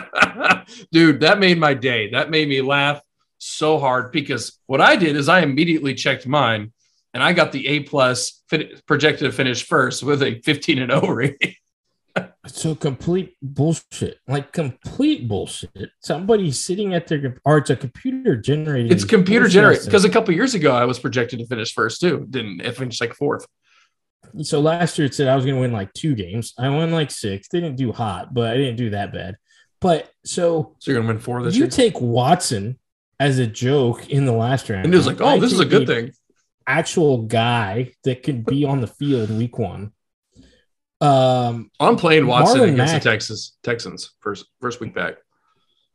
Dude, 0.91 1.19
that 1.19 1.39
made 1.39 1.59
my 1.59 1.73
day. 1.73 2.11
That 2.11 2.31
made 2.31 2.47
me 2.47 2.61
laugh 2.61 3.01
so 3.37 3.77
hard 3.77 4.13
because 4.13 4.57
what 4.65 4.79
I 4.79 4.95
did 4.95 5.17
is 5.17 5.27
I 5.27 5.41
immediately 5.41 5.93
checked 5.95 6.25
mine 6.25 6.71
and 7.13 7.21
I 7.21 7.33
got 7.33 7.51
the 7.51 7.67
A 7.67 7.79
plus 7.81 8.41
fin- 8.47 8.79
projected 8.87 9.29
to 9.29 9.35
finish 9.35 9.67
first 9.67 10.01
with 10.01 10.23
a 10.23 10.39
15 10.39 10.79
and 10.79 10.91
0 10.91 11.07
rating. 11.13 11.55
So 12.45 12.75
complete 12.75 13.35
bullshit, 13.41 14.19
like 14.27 14.51
complete 14.51 15.27
bullshit. 15.27 15.91
Somebody 16.01 16.51
sitting 16.51 16.93
at 16.93 17.07
their 17.07 17.37
or 17.45 17.57
it's 17.59 17.69
a 17.69 17.75
computer 17.75 18.35
generated. 18.35 18.91
It's 18.91 19.05
computer 19.05 19.47
generated 19.47 19.85
because 19.85 20.03
a 20.03 20.09
couple 20.09 20.33
years 20.33 20.53
ago 20.53 20.73
I 20.75 20.85
was 20.85 20.99
projected 20.99 21.39
to 21.39 21.47
finish 21.47 21.73
first 21.73 22.01
too. 22.01 22.27
Didn't 22.29 22.61
I 22.65 22.71
finished 22.71 22.99
like 22.99 23.13
fourth? 23.15 23.47
So 24.41 24.59
last 24.59 24.97
year 24.99 25.05
it 25.05 25.15
said 25.15 25.27
I 25.27 25.35
was 25.35 25.45
going 25.45 25.55
to 25.55 25.61
win 25.61 25.71
like 25.71 25.93
two 25.93 26.15
games. 26.15 26.53
I 26.57 26.69
won 26.69 26.91
like 26.91 27.11
six. 27.11 27.47
They 27.47 27.61
Didn't 27.61 27.77
do 27.77 27.91
hot, 27.93 28.33
but 28.33 28.51
I 28.51 28.57
didn't 28.57 28.75
do 28.77 28.89
that 28.91 29.13
bad. 29.13 29.37
But 29.79 30.11
so 30.25 30.75
So 30.79 30.91
you're 30.91 30.99
gonna 30.99 31.13
win 31.13 31.19
four 31.19 31.41
this 31.43 31.55
you 31.55 31.61
year. 31.63 31.69
take 31.69 31.99
Watson 31.99 32.77
as 33.19 33.39
a 33.39 33.47
joke 33.47 34.09
in 34.09 34.25
the 34.25 34.31
last 34.33 34.69
round, 34.69 34.85
and 34.85 34.93
it 34.93 34.97
was 34.97 35.07
like, 35.07 35.21
oh, 35.21 35.27
I 35.27 35.39
this 35.39 35.53
is 35.53 35.59
a 35.61 35.65
good 35.65 35.87
thing. 35.87 36.11
Actual 36.67 37.23
guy 37.23 37.93
that 38.03 38.23
could 38.23 38.45
be 38.45 38.65
on 38.65 38.81
the 38.81 38.87
field 38.87 39.29
week 39.29 39.57
one. 39.57 39.91
Um, 41.03 41.69
I'm 41.81 41.97
playing 41.97 42.27
Watson 42.27 42.61
Marlon 42.61 42.73
against 42.73 42.93
Mack. 42.93 43.03
the 43.03 43.09
Texas 43.09 43.57
Texans 43.61 44.11
first 44.21 44.45
first 44.61 44.79
week 44.79 44.93
back. 44.93 45.15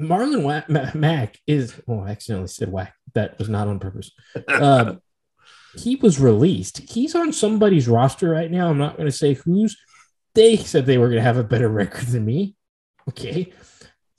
Marlon 0.03 0.95
Mack 0.95 1.39
is. 1.47 1.81
Oh, 1.89 2.01
I 2.01 2.11
accidentally 2.11 2.49
said 2.49 2.71
whack. 2.71 2.95
That 3.15 3.39
was 3.39 3.49
not 3.49 3.69
on 3.69 3.79
purpose. 3.79 4.11
Uh, 4.47 4.97
he 5.77 5.97
was 5.97 6.21
released. 6.21 6.79
He's 6.91 7.15
on 7.15 7.33
somebody's 7.33 7.89
roster 7.89 8.29
right 8.29 8.51
now. 8.51 8.69
I'm 8.69 8.79
not 8.79 8.97
going 8.97 9.09
to 9.09 9.17
say 9.17 9.35
whose. 9.35 9.77
They 10.35 10.57
said 10.57 10.85
they 10.85 10.99
were 10.99 11.09
going 11.09 11.17
to 11.17 11.23
have 11.23 11.39
a 11.39 11.45
better 11.45 11.69
record 11.69 12.09
than 12.09 12.27
me. 12.27 12.55
Okay. 13.09 13.53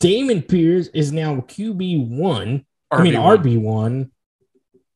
Dameon 0.01 0.47
Pierce 0.47 0.87
is 0.87 1.11
now 1.11 1.35
QB1. 1.35 2.65
I 2.91 3.03
mean, 3.03 3.13
RB1. 3.13 3.43
RB1, 3.43 4.09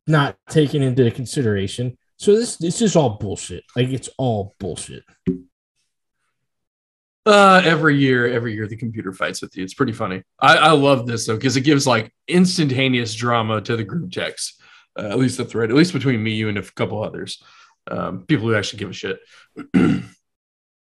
not 0.07 0.37
taken 0.49 0.81
into 0.81 1.09
consideration. 1.11 1.97
So 2.17 2.35
this 2.35 2.57
this 2.57 2.81
is 2.81 2.95
all 2.95 3.11
bullshit. 3.11 3.63
Like 3.75 3.89
it's 3.89 4.09
all 4.17 4.55
bullshit. 4.59 5.03
Uh, 7.25 7.61
every 7.63 7.95
year, 7.97 8.27
every 8.27 8.53
year 8.53 8.67
the 8.67 8.75
computer 8.75 9.13
fights 9.13 9.41
with 9.41 9.55
you. 9.55 9.63
It's 9.63 9.73
pretty 9.73 9.93
funny. 9.93 10.23
I, 10.39 10.57
I 10.57 10.71
love 10.71 11.07
this 11.07 11.25
though 11.25 11.35
because 11.35 11.55
it 11.55 11.61
gives 11.61 11.87
like 11.87 12.13
instantaneous 12.27 13.13
drama 13.15 13.61
to 13.61 13.77
the 13.77 13.83
group 13.83 14.11
text. 14.11 14.61
Uh, 14.99 15.07
at 15.07 15.17
least 15.17 15.37
the 15.37 15.45
thread, 15.45 15.71
at 15.71 15.75
least 15.75 15.93
between 15.93 16.21
me, 16.21 16.31
you, 16.31 16.49
and 16.49 16.57
a 16.57 16.61
couple 16.61 17.01
others, 17.01 17.41
um, 17.89 18.25
people 18.27 18.47
who 18.47 18.55
actually 18.55 18.79
give 18.79 18.89
a 18.89 18.93
shit. 18.93 19.19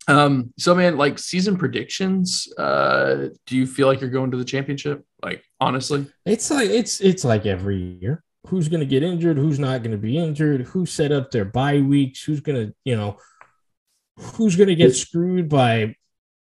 um, 0.07 0.53
so 0.57 0.75
man, 0.75 0.97
like 0.97 1.17
season 1.17 1.57
predictions. 1.57 2.47
Uh, 2.57 3.29
do 3.47 3.57
you 3.57 3.65
feel 3.65 3.87
like 3.87 4.01
you're 4.01 4.09
going 4.09 4.29
to 4.31 4.37
the 4.37 4.45
championship? 4.45 5.03
Like 5.23 5.43
honestly, 5.59 6.05
It's 6.25 6.51
like 6.51 6.69
it's 6.69 6.99
it's 6.99 7.23
like 7.23 7.45
every 7.45 7.97
year. 8.01 8.23
Who's 8.47 8.67
going 8.67 8.81
to 8.81 8.85
get 8.85 9.03
injured? 9.03 9.37
Who's 9.37 9.59
not 9.59 9.81
going 9.81 9.93
to 9.93 9.97
be 9.97 10.17
injured? 10.17 10.61
Who 10.67 10.85
set 10.85 11.13
up 11.13 11.31
their 11.31 11.45
bye 11.45 11.79
weeks? 11.79 12.21
Who's 12.21 12.41
going 12.41 12.67
to 12.67 12.75
you 12.83 12.97
know? 12.97 13.17
Who's 14.19 14.57
going 14.57 14.67
to 14.67 14.75
get 14.75 14.93
screwed 14.95 15.47
by 15.49 15.95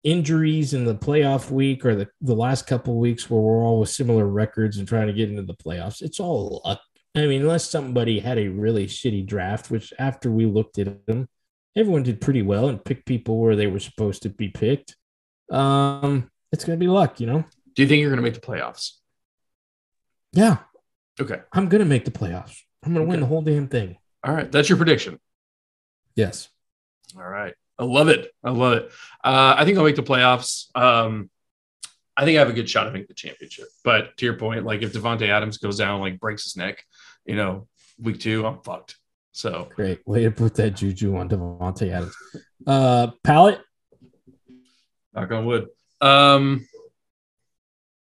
injuries 0.07 0.73
in 0.73 0.85
the 0.85 0.95
playoff 0.95 1.51
week 1.51 1.85
or 1.85 1.95
the, 1.95 2.09
the 2.21 2.35
last 2.35 2.67
couple 2.67 2.99
weeks 2.99 3.29
where 3.29 3.41
we're 3.41 3.63
all 3.63 3.81
with 3.81 3.91
similar 3.91 4.27
records 4.27 4.79
and 4.79 4.87
trying 4.89 5.09
to 5.09 5.13
get 5.13 5.29
into 5.29 5.43
the 5.43 5.55
playoffs? 5.55 6.01
It's 6.01 6.21
all 6.21 6.63
luck. 6.65 6.81
I 7.15 7.27
mean, 7.27 7.43
unless 7.43 7.69
somebody 7.69 8.21
had 8.21 8.39
a 8.39 8.49
really 8.49 8.87
shitty 8.87 9.27
draft, 9.27 9.71
which 9.71 9.93
after 9.99 10.31
we 10.31 10.47
looked 10.47 10.79
at 10.79 11.07
them, 11.07 11.29
everyone 11.77 12.03
did 12.03 12.21
pretty 12.21 12.43
well 12.43 12.69
and 12.69 12.83
picked 12.85 13.07
people 13.07 13.39
where 13.41 13.57
they 13.57 13.67
were 13.67 13.81
supposed 13.81 14.23
to 14.23 14.29
be 14.29 14.49
picked. 14.49 14.97
Um, 15.51 16.31
it's 16.53 16.65
going 16.65 16.79
to 16.79 16.83
be 16.83 16.89
luck, 16.89 17.21
you 17.21 17.27
know. 17.27 17.45
do 17.75 17.83
you 17.83 17.89
think 17.89 18.01
you're 18.01 18.11
going 18.11 18.19
to 18.19 18.23
make 18.23 18.35
the 18.35 18.41
playoffs? 18.41 18.93
Yeah, 20.33 20.59
Okay, 21.19 21.41
I'm 21.51 21.69
gonna 21.71 21.87
make 21.87 22.05
the 22.05 22.11
playoffs. 22.11 22.59
I'm 22.85 22.93
gonna 22.93 23.07
win 23.07 23.21
the 23.21 23.27
whole 23.27 23.41
damn 23.41 23.69
thing. 23.69 23.97
all 24.23 24.35
right, 24.35 24.53
that's 24.53 24.69
your 24.69 24.77
prediction. 24.77 25.19
Yes. 26.15 26.51
All 27.17 27.27
right. 27.27 27.55
I 27.79 27.85
love 27.85 28.09
it. 28.09 28.31
I 28.43 28.51
love 28.51 28.73
it. 28.75 28.91
Uh, 29.23 29.55
I 29.57 29.65
think 29.65 29.77
I'll 29.77 29.85
make 29.85 29.97
the 29.97 30.03
playoffs. 30.03 30.75
Um, 30.75 31.31
I 32.17 32.25
think 32.25 32.37
I 32.37 32.41
have 32.41 32.49
a 32.49 32.55
good 32.55 32.69
shot 32.71 32.87
at 32.87 32.93
making 32.93 33.09
the 33.09 33.15
championship. 33.15 33.67
But 33.85 34.17
to 34.17 34.25
your 34.25 34.39
point, 34.39 34.65
like 34.65 34.83
if 34.83 34.93
Davante 34.93 35.29
Adams 35.29 35.59
goes 35.59 35.77
down, 35.77 36.01
like 36.01 36.19
breaks 36.19 36.45
his 36.45 36.57
neck, 36.57 36.83
you 37.27 37.37
know, 37.37 37.69
week 37.99 38.21
two, 38.21 38.47
I'm 38.47 38.61
fucked. 38.63 38.97
So 39.33 39.69
Great. 39.75 40.07
Way 40.07 40.23
to 40.25 40.31
put 40.31 40.55
that 40.55 40.71
juju 40.71 41.17
on 41.17 41.29
Davante 41.29 41.91
Adams. 41.91 42.17
Uh 42.67 43.09
palette. 43.23 43.61
knock 45.13 45.31
on 45.31 45.45
wood. 45.45 45.67
Um, 46.01 46.67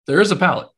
there 0.06 0.20
is 0.20 0.30
a 0.30 0.36
palette. 0.36 0.68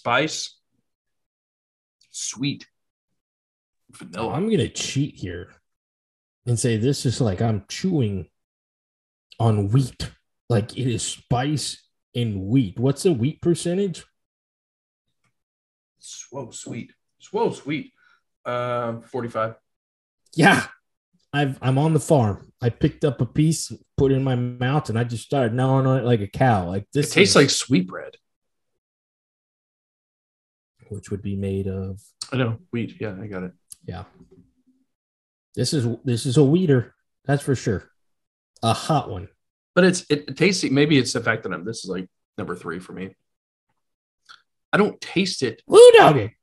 Spice, 0.00 0.56
sweet, 2.10 2.66
vanilla. 3.90 4.32
I'm 4.32 4.48
gonna 4.48 4.66
cheat 4.66 5.16
here 5.16 5.52
and 6.46 6.58
say 6.58 6.78
this 6.78 7.04
is 7.04 7.20
like 7.20 7.42
I'm 7.42 7.66
chewing 7.68 8.30
on 9.38 9.68
wheat. 9.68 10.10
Like 10.48 10.78
it 10.78 10.86
is 10.90 11.02
spice 11.02 11.86
in 12.14 12.46
wheat. 12.48 12.78
What's 12.78 13.02
the 13.02 13.12
wheat 13.12 13.42
percentage? 13.42 14.06
Whoa, 16.30 16.50
sweet. 16.50 16.94
Whoa, 17.30 17.50
sweet. 17.52 17.92
Um, 18.46 19.02
45. 19.02 19.56
Yeah. 20.34 20.64
I've 21.34 21.58
I'm 21.60 21.76
on 21.76 21.92
the 21.92 22.00
farm. 22.00 22.50
I 22.62 22.70
picked 22.70 23.04
up 23.04 23.20
a 23.20 23.26
piece, 23.26 23.70
put 23.98 24.12
it 24.12 24.14
in 24.14 24.24
my 24.24 24.34
mouth, 24.34 24.88
and 24.88 24.98
I 24.98 25.04
just 25.04 25.24
started 25.26 25.52
gnawing 25.52 25.86
on 25.86 25.98
it 25.98 26.04
like 26.06 26.22
a 26.22 26.26
cow. 26.26 26.68
Like 26.68 26.84
It 26.84 26.88
this 26.94 27.12
tastes 27.12 27.32
is- 27.32 27.36
like 27.36 27.50
sweetbread. 27.50 28.16
Which 30.90 31.10
would 31.10 31.22
be 31.22 31.36
made 31.36 31.66
of 31.66 32.00
I 32.32 32.36
know. 32.36 32.58
Wheat. 32.70 33.00
Yeah, 33.00 33.16
I 33.20 33.26
got 33.26 33.42
it. 33.44 33.52
Yeah. 33.84 34.04
This 35.54 35.72
is 35.72 35.86
this 36.04 36.26
is 36.26 36.36
a 36.36 36.44
weeder, 36.44 36.94
that's 37.24 37.42
for 37.42 37.56
sure. 37.56 37.90
A 38.62 38.72
hot 38.72 39.10
one. 39.10 39.28
But 39.74 39.84
it's 39.84 40.04
it, 40.10 40.36
tastes 40.36 40.64
maybe 40.64 40.98
it's 40.98 41.12
the 41.12 41.20
fact 41.20 41.42
that 41.42 41.52
I'm 41.52 41.64
this 41.64 41.84
is 41.84 41.90
like 41.90 42.08
number 42.38 42.54
three 42.54 42.78
for 42.78 42.92
me. 42.92 43.14
I 44.72 44.76
don't 44.76 45.00
taste 45.00 45.42
it. 45.42 45.62
Blue 45.66 45.90
doggy. 45.96 46.36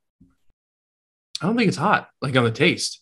I 1.40 1.46
don't 1.46 1.56
think 1.56 1.68
it's 1.68 1.76
hot, 1.76 2.08
like 2.20 2.36
on 2.36 2.44
the 2.44 2.50
taste. 2.50 3.00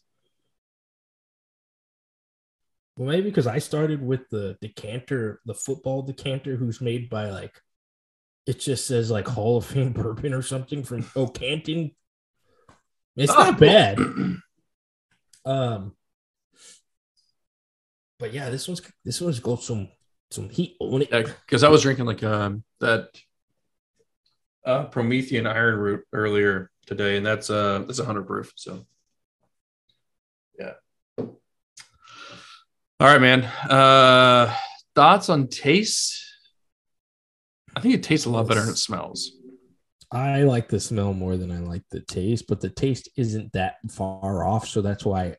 Well, 2.96 3.08
maybe 3.08 3.28
because 3.28 3.46
I 3.46 3.58
started 3.58 4.00
with 4.02 4.28
the 4.30 4.56
decanter, 4.60 5.40
the 5.44 5.54
football 5.54 6.02
decanter, 6.02 6.56
who's 6.56 6.80
made 6.80 7.10
by 7.10 7.30
like 7.30 7.60
it 8.46 8.60
just 8.60 8.86
says 8.86 9.10
like 9.10 9.26
Hall 9.26 9.56
of 9.58 9.66
Fame 9.66 9.92
bourbon 9.94 10.32
or 10.32 10.42
something 10.42 10.82
from 10.84 11.02
Ocanton. 11.02 11.94
It's 13.18 13.32
Oh, 13.32 13.36
not 13.50 13.58
bad. 13.58 13.98
Um, 15.46 15.96
but 18.18 18.34
yeah, 18.34 18.50
this 18.50 18.68
one's 18.68 18.82
this 19.06 19.22
one's 19.22 19.40
got 19.40 19.62
some 19.62 19.88
some 20.30 20.50
heat 20.50 20.76
on 20.80 21.00
it. 21.00 21.10
Because 21.10 21.64
I 21.64 21.70
was 21.70 21.80
drinking 21.80 22.04
like 22.04 22.22
um 22.22 22.62
that 22.80 23.08
uh 24.66 24.84
Promethean 24.84 25.44
Ironroot 25.44 26.02
earlier 26.12 26.70
today, 26.84 27.16
and 27.16 27.24
that's 27.24 27.48
uh 27.48 27.84
that's 27.86 28.00
a 28.00 28.04
hundred 28.04 28.26
proof. 28.26 28.52
So 28.54 28.86
yeah. 30.58 30.74
All 31.16 31.34
right, 33.00 33.20
man. 33.20 33.44
Uh 33.44 34.54
thoughts 34.94 35.30
on 35.30 35.48
taste? 35.48 36.25
I 37.76 37.80
think 37.80 37.94
it 37.94 38.02
tastes 38.02 38.26
a 38.26 38.30
lot 38.30 38.48
better 38.48 38.60
than 38.62 38.70
it 38.70 38.78
smells. 38.78 39.32
I 40.10 40.42
like 40.44 40.68
the 40.68 40.80
smell 40.80 41.12
more 41.12 41.36
than 41.36 41.52
I 41.52 41.58
like 41.58 41.82
the 41.90 42.00
taste, 42.00 42.46
but 42.48 42.60
the 42.60 42.70
taste 42.70 43.08
isn't 43.16 43.52
that 43.52 43.76
far 43.90 44.44
off, 44.46 44.66
so 44.66 44.80
that's 44.80 45.04
why 45.04 45.36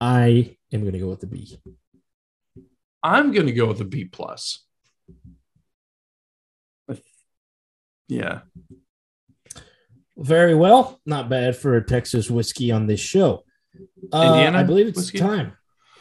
I 0.00 0.56
am 0.72 0.80
going 0.80 0.94
to 0.94 0.98
go 0.98 1.08
with 1.08 1.20
the 1.20 1.26
B. 1.28 1.56
I'm 3.02 3.32
gonna 3.32 3.52
go 3.52 3.66
with 3.66 3.80
a 3.82 3.84
B 3.84 4.06
plus. 4.06 4.64
Yeah. 8.08 8.40
Very 10.16 10.54
well, 10.54 11.00
not 11.04 11.28
bad 11.28 11.56
for 11.56 11.76
a 11.76 11.84
Texas 11.84 12.30
whiskey 12.30 12.70
on 12.70 12.86
this 12.86 13.00
show. 13.00 13.44
Uh, 14.12 14.22
Indiana 14.28 14.58
I 14.58 14.62
believe 14.62 14.86
it's 14.88 14.96
whiskey? 14.96 15.18
time. 15.18 15.52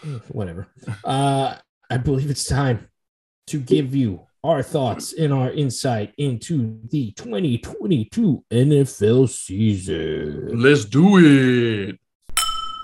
Mm, 0.04 0.22
Whatever. 0.30 0.68
Uh, 1.04 1.56
I 1.89 1.97
believe 1.97 2.30
it's 2.30 2.45
time 2.45 2.88
to 3.47 3.60
give 3.60 3.95
you 3.95 4.28
our 4.44 4.62
thoughts 4.62 5.14
and 5.14 5.34
our 5.34 5.52
insight 5.52 6.14
into 6.18 6.80
the 6.89 7.12
2022 7.14 8.44
NFL 8.52 9.30
season. 9.30 10.62
Let's 10.62 10.86
do 10.86 11.18
it. 11.18 12.00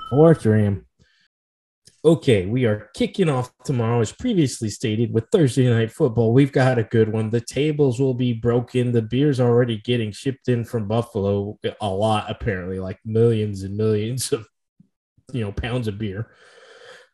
Fourth 0.09 0.43
Dram. 0.43 0.85
Okay, 2.05 2.45
we 2.45 2.65
are 2.65 2.89
kicking 2.95 3.27
off 3.27 3.51
tomorrow, 3.65 3.99
as 3.99 4.13
previously 4.13 4.69
stated, 4.69 5.13
with 5.13 5.27
Thursday 5.33 5.69
night 5.69 5.91
football. 5.91 6.31
We've 6.31 6.51
got 6.51 6.79
a 6.79 6.83
good 6.83 7.11
one. 7.11 7.29
The 7.29 7.41
tables 7.41 7.99
will 7.99 8.13
be 8.13 8.31
broken. 8.31 8.93
The 8.93 9.01
beer's 9.01 9.41
already 9.41 9.77
getting 9.79 10.13
shipped 10.13 10.47
in 10.47 10.63
from 10.63 10.87
Buffalo 10.87 11.59
a 11.81 11.89
lot, 11.89 12.31
apparently, 12.31 12.79
like 12.79 12.99
millions 13.03 13.63
and 13.63 13.75
millions 13.75 14.31
of 14.31 14.47
you 15.33 15.41
know 15.41 15.51
pounds 15.51 15.89
of 15.89 15.97
beer. 15.97 16.31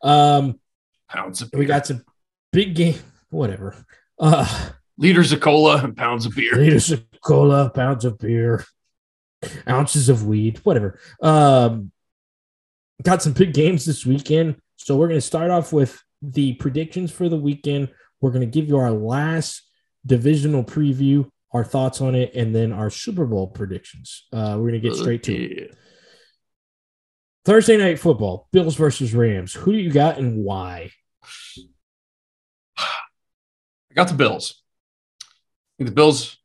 Um, 0.02 0.60
Pounds 1.08 1.42
of 1.42 1.50
we 1.52 1.66
got 1.66 1.86
some 1.86 2.04
big 2.52 2.74
game, 2.74 2.98
whatever. 3.30 3.74
Uh 4.18 4.70
liters 4.98 5.32
of 5.32 5.40
cola 5.40 5.82
and 5.82 5.96
pounds 5.96 6.26
of 6.26 6.34
beer. 6.34 6.54
liters 6.56 6.90
of 6.90 7.04
cola, 7.20 7.70
pounds 7.70 8.04
of 8.04 8.18
beer, 8.18 8.64
ounces 9.68 10.08
of 10.08 10.26
weed, 10.26 10.58
whatever. 10.64 10.98
Um, 11.22 11.92
got 13.02 13.22
some 13.22 13.32
big 13.32 13.52
games 13.54 13.84
this 13.84 14.06
weekend. 14.06 14.56
So 14.76 14.96
we're 14.96 15.08
going 15.08 15.18
to 15.18 15.26
start 15.26 15.50
off 15.50 15.72
with 15.72 16.02
the 16.22 16.54
predictions 16.54 17.10
for 17.12 17.28
the 17.28 17.36
weekend. 17.36 17.90
We're 18.20 18.30
going 18.30 18.48
to 18.48 18.60
give 18.60 18.68
you 18.68 18.78
our 18.78 18.90
last 18.90 19.62
divisional 20.04 20.64
preview, 20.64 21.28
our 21.52 21.64
thoughts 21.64 22.00
on 22.00 22.14
it, 22.14 22.34
and 22.34 22.54
then 22.54 22.72
our 22.72 22.90
Super 22.90 23.26
Bowl 23.26 23.48
predictions. 23.48 24.26
Uh, 24.32 24.56
we're 24.56 24.70
going 24.70 24.80
to 24.80 24.88
get 24.88 24.96
straight 24.96 25.22
to 25.24 25.34
it. 25.34 25.76
Thursday 27.44 27.76
night 27.76 27.98
football, 27.98 28.48
Bills 28.52 28.74
versus 28.74 29.14
Rams. 29.14 29.52
Who 29.52 29.72
do 29.72 29.78
you 29.78 29.92
got 29.92 30.18
and 30.18 30.42
why? 30.44 30.90
Got 33.96 34.08
the 34.08 34.14
Bills. 34.14 34.62
The 35.78 35.90
Bills 35.90 36.36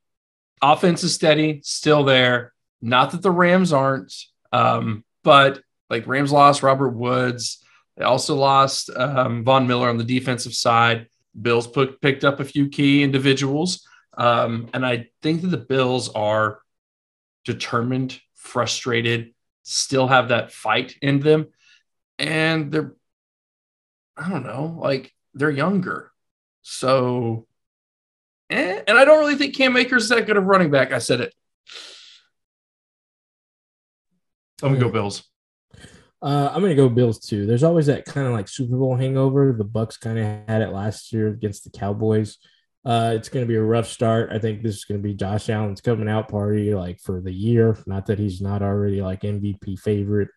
offense 0.62 1.04
is 1.04 1.14
steady, 1.14 1.62
still 1.64 2.04
there. 2.04 2.54
Not 2.82 3.12
that 3.12 3.22
the 3.22 3.32
Rams 3.32 3.74
aren't, 3.74 4.14
um, 4.52 5.04
but 5.24 5.62
like 5.90 6.08
Rams 6.08 6.32
lost 6.32 6.64
Robert 6.64 6.92
Woods. 6.92 7.64
They 7.98 8.06
also 8.06 8.36
lost 8.36 8.90
um, 8.96 9.44
Von 9.44 9.68
Miller 9.68 9.90
on 9.90 9.98
the 9.98 10.04
defensive 10.04 10.54
side. 10.54 11.08
Bills 11.40 11.68
put, 11.68 12.02
picked 12.02 12.24
up 12.24 12.40
a 12.40 12.46
few 12.46 12.70
key 12.70 13.04
individuals. 13.04 13.86
Um, 14.18 14.70
and 14.74 14.86
I 14.86 15.10
think 15.22 15.42
that 15.42 15.48
the 15.48 15.58
Bills 15.58 16.10
are 16.10 16.62
determined, 17.46 18.20
frustrated, 18.36 19.34
still 19.64 20.08
have 20.08 20.30
that 20.30 20.52
fight 20.52 20.96
in 21.02 21.20
them. 21.20 21.48
And 22.18 22.72
they're, 22.72 22.94
I 24.18 24.30
don't 24.30 24.46
know, 24.46 24.78
like 24.82 25.14
they're 25.34 25.50
younger. 25.50 26.11
So, 26.62 27.48
eh, 28.50 28.82
and 28.88 28.98
I 28.98 29.06
don't 29.06 29.20
really 29.20 29.36
think 29.36 29.56
Cam 29.56 29.76
Akers 29.78 30.04
is 30.04 30.10
that 30.10 30.26
good 30.26 30.38
of 30.38 30.46
running 30.46 30.72
back. 30.72 30.92
I 30.92 31.00
said 31.00 31.22
it. 31.22 31.34
I'm 34.64 34.74
to 34.74 34.80
go 34.80 34.90
Bills. 34.90 35.24
Uh, 36.22 36.52
I'm 36.54 36.62
gonna 36.62 36.76
go 36.76 36.88
Bills 36.88 37.20
too. 37.20 37.48
There's 37.48 37.64
always 37.64 37.88
that 37.88 38.06
kind 38.06 38.28
of 38.28 38.34
like 38.34 38.48
Super 38.48 38.78
Bowl 38.78 38.96
hangover. 38.96 39.54
The 39.58 39.64
Bucks 39.64 39.98
kind 39.98 40.20
of 40.20 40.26
had 40.48 40.62
it 40.62 40.72
last 40.72 41.12
year 41.12 41.30
against 41.30 41.64
the 41.64 41.72
Cowboys. 41.72 42.38
Uh, 42.86 43.14
it's 43.16 43.30
gonna 43.30 43.48
be 43.48 43.56
a 43.56 43.62
rough 43.62 43.88
start. 43.88 44.30
I 44.32 44.38
think 44.38 44.62
this 44.62 44.76
is 44.76 44.86
gonna 44.86 45.00
be 45.00 45.16
Josh 45.16 45.50
Allen's 45.50 45.82
coming 45.82 46.08
out 46.08 46.30
party 46.30 46.76
like 46.76 47.00
for 47.00 47.22
the 47.22 47.34
year. 47.34 47.76
Not 47.88 48.06
that 48.06 48.20
he's 48.20 48.40
not 48.40 48.62
already 48.62 49.02
like 49.02 49.22
MVP 49.22 49.80
favorite. 49.80 50.30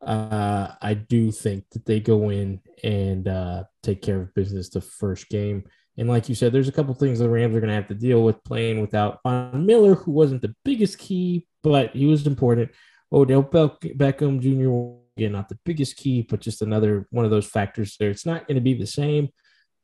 Uh, 0.00 0.68
I 0.80 0.94
do 0.94 1.32
think 1.32 1.64
that 1.72 1.84
they 1.86 1.98
go 1.98 2.30
in 2.30 2.60
and 2.84 3.26
uh, 3.26 3.64
take 3.86 4.02
care 4.02 4.20
of 4.20 4.34
business 4.34 4.68
the 4.68 4.80
first 4.80 5.28
game. 5.28 5.64
And 5.96 6.08
like 6.08 6.28
you 6.28 6.34
said, 6.34 6.52
there's 6.52 6.68
a 6.68 6.72
couple 6.72 6.94
things 6.94 7.18
the 7.18 7.28
Rams 7.28 7.56
are 7.56 7.60
going 7.60 7.68
to 7.68 7.74
have 7.74 7.88
to 7.88 7.94
deal 7.94 8.22
with 8.22 8.44
playing 8.44 8.80
without 8.80 9.20
Von 9.22 9.64
Miller, 9.64 9.94
who 9.94 10.12
wasn't 10.12 10.42
the 10.42 10.54
biggest 10.64 10.98
key, 10.98 11.46
but 11.62 11.92
he 11.92 12.06
was 12.06 12.26
important. 12.26 12.70
Odell 13.12 13.42
Beckham 13.42 14.40
Jr 14.40 15.02
again, 15.16 15.32
not 15.32 15.48
the 15.48 15.58
biggest 15.64 15.96
key, 15.96 16.22
but 16.22 16.40
just 16.40 16.62
another 16.62 17.06
one 17.10 17.24
of 17.24 17.30
those 17.30 17.46
factors 17.46 17.96
there. 17.98 18.10
It's 18.10 18.26
not 18.26 18.46
going 18.46 18.56
to 18.56 18.60
be 18.60 18.74
the 18.74 18.86
same. 18.86 19.30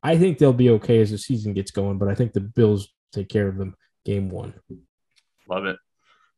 I 0.01 0.17
think 0.17 0.37
they'll 0.37 0.53
be 0.53 0.69
okay 0.71 1.01
as 1.01 1.11
the 1.11 1.17
season 1.17 1.53
gets 1.53 1.71
going, 1.71 1.97
but 1.97 2.09
I 2.09 2.15
think 2.15 2.33
the 2.33 2.41
Bills 2.41 2.89
take 3.11 3.29
care 3.29 3.47
of 3.47 3.57
them 3.57 3.75
game 4.05 4.29
one. 4.29 4.53
Love 5.49 5.65
it. 5.65 5.77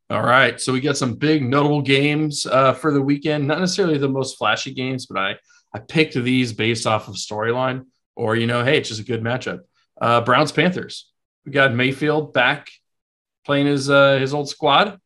All 0.08 0.22
right. 0.22 0.60
So 0.60 0.72
we 0.72 0.80
got 0.80 0.96
some 0.96 1.14
big 1.14 1.42
notable 1.42 1.82
games 1.82 2.46
uh, 2.46 2.72
for 2.72 2.92
the 2.92 3.02
weekend. 3.02 3.48
Not 3.48 3.60
necessarily 3.60 3.98
the 3.98 4.08
most 4.08 4.38
flashy 4.38 4.72
games, 4.72 5.06
but 5.06 5.18
I, 5.18 5.36
I 5.76 5.80
picked 5.80 6.14
these 6.14 6.54
based 6.54 6.86
off 6.86 7.06
of 7.06 7.16
storyline 7.16 7.84
or, 8.14 8.34
you 8.34 8.46
know, 8.46 8.64
hey, 8.64 8.78
it's 8.78 8.88
just 8.88 9.02
a 9.02 9.04
good 9.04 9.22
matchup. 9.22 9.60
Uh, 10.00 10.22
Browns 10.22 10.50
Panthers. 10.50 11.12
We 11.44 11.52
got 11.52 11.74
Mayfield 11.74 12.32
back 12.32 12.70
playing 13.44 13.66
his 13.66 13.90
uh, 13.90 14.16
his 14.16 14.32
old 14.32 14.48
squad. 14.48 14.98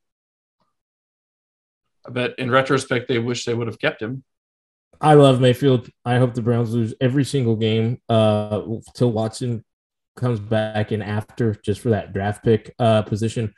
I 2.07 2.11
bet 2.11 2.39
in 2.39 2.53
retrospect 2.53 3.09
they 3.09 3.19
wish 3.19 3.45
they 3.45 3.53
would 3.53 3.67
have 3.67 3.81
kept 3.81 4.01
him. 4.01 4.23
I 5.01 5.15
love 5.15 5.41
Mayfield. 5.41 5.91
I 6.05 6.19
hope 6.19 6.35
the 6.35 6.43
Browns 6.43 6.73
lose 6.73 6.95
every 7.01 7.25
single 7.25 7.57
game 7.57 8.01
uh, 8.09 8.63
till 8.95 9.11
Watson 9.11 9.65
comes 10.15 10.39
back 10.39 10.93
in 10.93 11.03
after 11.03 11.57
just 11.65 11.81
for 11.81 11.91
that 11.91 12.13
draft 12.13 12.45
pick 12.45 12.73
uh, 12.79 13.03
position. 13.03 13.53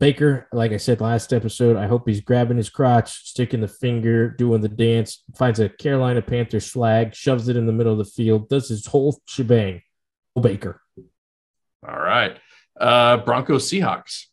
Baker, 0.00 0.46
like 0.52 0.70
I 0.70 0.76
said 0.76 1.00
last 1.00 1.32
episode, 1.32 1.76
I 1.76 1.88
hope 1.88 2.08
he's 2.08 2.20
grabbing 2.20 2.56
his 2.56 2.70
crotch, 2.70 3.28
sticking 3.28 3.60
the 3.60 3.68
finger, 3.68 4.30
doing 4.30 4.60
the 4.60 4.68
dance, 4.68 5.24
finds 5.36 5.58
a 5.58 5.68
Carolina 5.68 6.22
Panthers 6.22 6.70
flag, 6.70 7.14
shoves 7.14 7.48
it 7.48 7.56
in 7.56 7.66
the 7.66 7.72
middle 7.72 7.92
of 7.92 7.98
the 7.98 8.04
field, 8.04 8.48
does 8.48 8.68
his 8.68 8.86
whole 8.86 9.20
shebang. 9.26 9.82
Baker. 10.40 10.80
All 11.86 11.98
right. 11.98 12.38
Uh, 12.80 13.16
Broncos 13.18 13.68
Seahawks. 13.68 14.26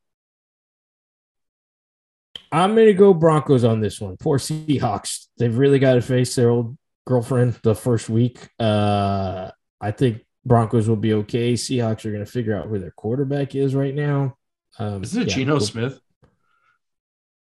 I'm 2.52 2.76
going 2.76 2.88
to 2.88 2.94
go 2.94 3.14
Broncos 3.14 3.64
on 3.64 3.82
this 3.82 4.00
one. 4.00 4.18
Poor 4.18 4.38
Seahawks. 4.38 5.28
They've 5.38 5.58
really 5.58 5.80
got 5.80 5.96
to 5.96 6.02
face 6.02 6.36
their 6.36 6.50
old 6.50 6.78
girlfriend 7.06 7.60
the 7.64 7.76
first 7.76 8.08
week. 8.08 8.48
Uh, 8.60 9.50
I 9.82 9.92
think 9.92 10.22
Broncos 10.46 10.88
will 10.88 10.96
be 10.96 11.14
okay. 11.14 11.54
Seahawks 11.54 12.06
are 12.06 12.12
going 12.12 12.24
to 12.24 12.32
figure 12.32 12.56
out 12.56 12.68
who 12.68 12.80
their 12.80 12.92
quarterback 12.92 13.56
is 13.56 13.74
right 13.74 13.94
now. 13.94 14.38
Um, 14.80 15.04
Isn't 15.04 15.24
it 15.24 15.30
yeah, 15.30 15.36
Geno 15.36 15.60
Smith? 15.60 16.00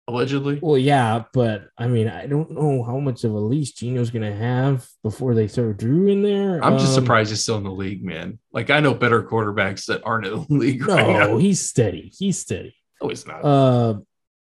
Allegedly. 0.08 0.60
Well, 0.62 0.78
yeah, 0.78 1.24
but 1.34 1.70
I 1.78 1.88
mean, 1.88 2.10
I 2.10 2.28
don't 2.28 2.52
know 2.52 2.84
how 2.84 3.00
much 3.00 3.24
of 3.24 3.34
a 3.34 3.40
leash 3.40 3.72
Geno's 3.72 4.12
going 4.12 4.30
to 4.30 4.36
have 4.36 4.86
before 5.02 5.34
they 5.34 5.48
throw 5.48 5.72
Drew 5.72 6.08
in 6.08 6.22
there. 6.22 6.64
I'm 6.64 6.78
just 6.78 6.98
um, 6.98 7.04
surprised 7.04 7.30
he's 7.30 7.42
still 7.42 7.58
in 7.58 7.64
the 7.64 7.72
league, 7.72 8.04
man. 8.04 8.38
Like 8.52 8.70
I 8.70 8.82
know 8.82 8.94
better 8.94 9.24
quarterbacks 9.24 9.86
that 9.86 10.02
aren't 10.04 10.26
in 10.26 10.34
the 10.34 10.46
league. 10.50 10.86
No, 10.86 10.96
right 10.96 11.42
he's 11.42 11.62
steady. 11.62 12.12
He's 12.18 12.38
steady. 12.38 12.76
No, 13.02 13.08
he's 13.08 13.26
not. 13.26 13.46
Uh, 13.46 14.00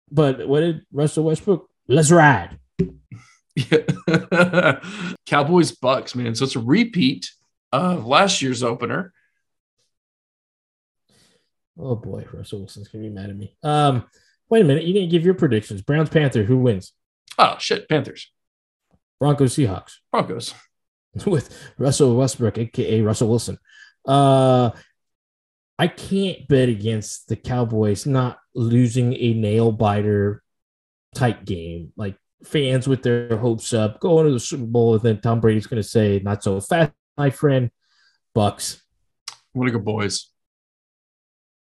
but 0.09 0.47
what 0.47 0.61
did 0.61 0.85
Russell 0.91 1.25
Westbrook? 1.25 1.69
Let's 1.87 2.11
ride. 2.11 2.57
Yeah. 3.53 4.79
Cowboys 5.25 5.73
Bucks, 5.73 6.15
man. 6.15 6.35
So 6.35 6.45
it's 6.45 6.55
a 6.55 6.59
repeat 6.61 7.29
of 7.73 8.05
last 8.05 8.41
year's 8.41 8.63
opener. 8.63 9.11
Oh 11.81 11.95
boy, 11.95 12.25
Russell 12.31 12.59
Wilson's 12.59 12.87
gonna 12.87 13.03
be 13.03 13.09
mad 13.09 13.29
at 13.29 13.35
me. 13.35 13.55
Um, 13.63 14.05
wait 14.49 14.61
a 14.61 14.65
minute, 14.65 14.83
you 14.83 14.93
didn't 14.93 15.09
give 15.09 15.25
your 15.25 15.33
predictions. 15.33 15.81
Browns 15.81 16.09
Panther, 16.09 16.43
who 16.43 16.57
wins? 16.57 16.93
Oh 17.37 17.55
shit, 17.59 17.89
Panthers. 17.89 18.31
Broncos 19.19 19.55
Seahawks. 19.55 19.97
Broncos. 20.11 20.53
With 21.25 21.73
Russell 21.77 22.15
Westbrook, 22.15 22.57
aka 22.57 23.01
Russell 23.01 23.29
Wilson. 23.29 23.57
Uh 24.05 24.71
I 25.77 25.87
can't 25.87 26.47
bet 26.47 26.69
against 26.69 27.27
the 27.27 27.35
Cowboys 27.35 28.05
not 28.05 28.37
losing 28.53 29.13
a 29.13 29.33
nail 29.33 29.71
biter 29.71 30.43
type 31.15 31.43
game. 31.43 31.91
Like 31.95 32.17
fans 32.43 32.87
with 32.87 33.03
their 33.03 33.37
hopes 33.37 33.73
up, 33.73 33.99
going 33.99 34.25
to 34.25 34.31
the 34.31 34.39
Super 34.39 34.65
Bowl, 34.65 34.93
and 34.93 35.03
then 35.03 35.21
Tom 35.21 35.39
Brady's 35.39 35.67
to 35.67 35.83
say, 35.83 36.21
"Not 36.23 36.43
so 36.43 36.59
fast, 36.61 36.91
my 37.17 37.29
friend." 37.29 37.71
Bucks. 38.33 38.81
What 39.53 39.67
a 39.67 39.71
good 39.71 39.83
boys. 39.83 40.30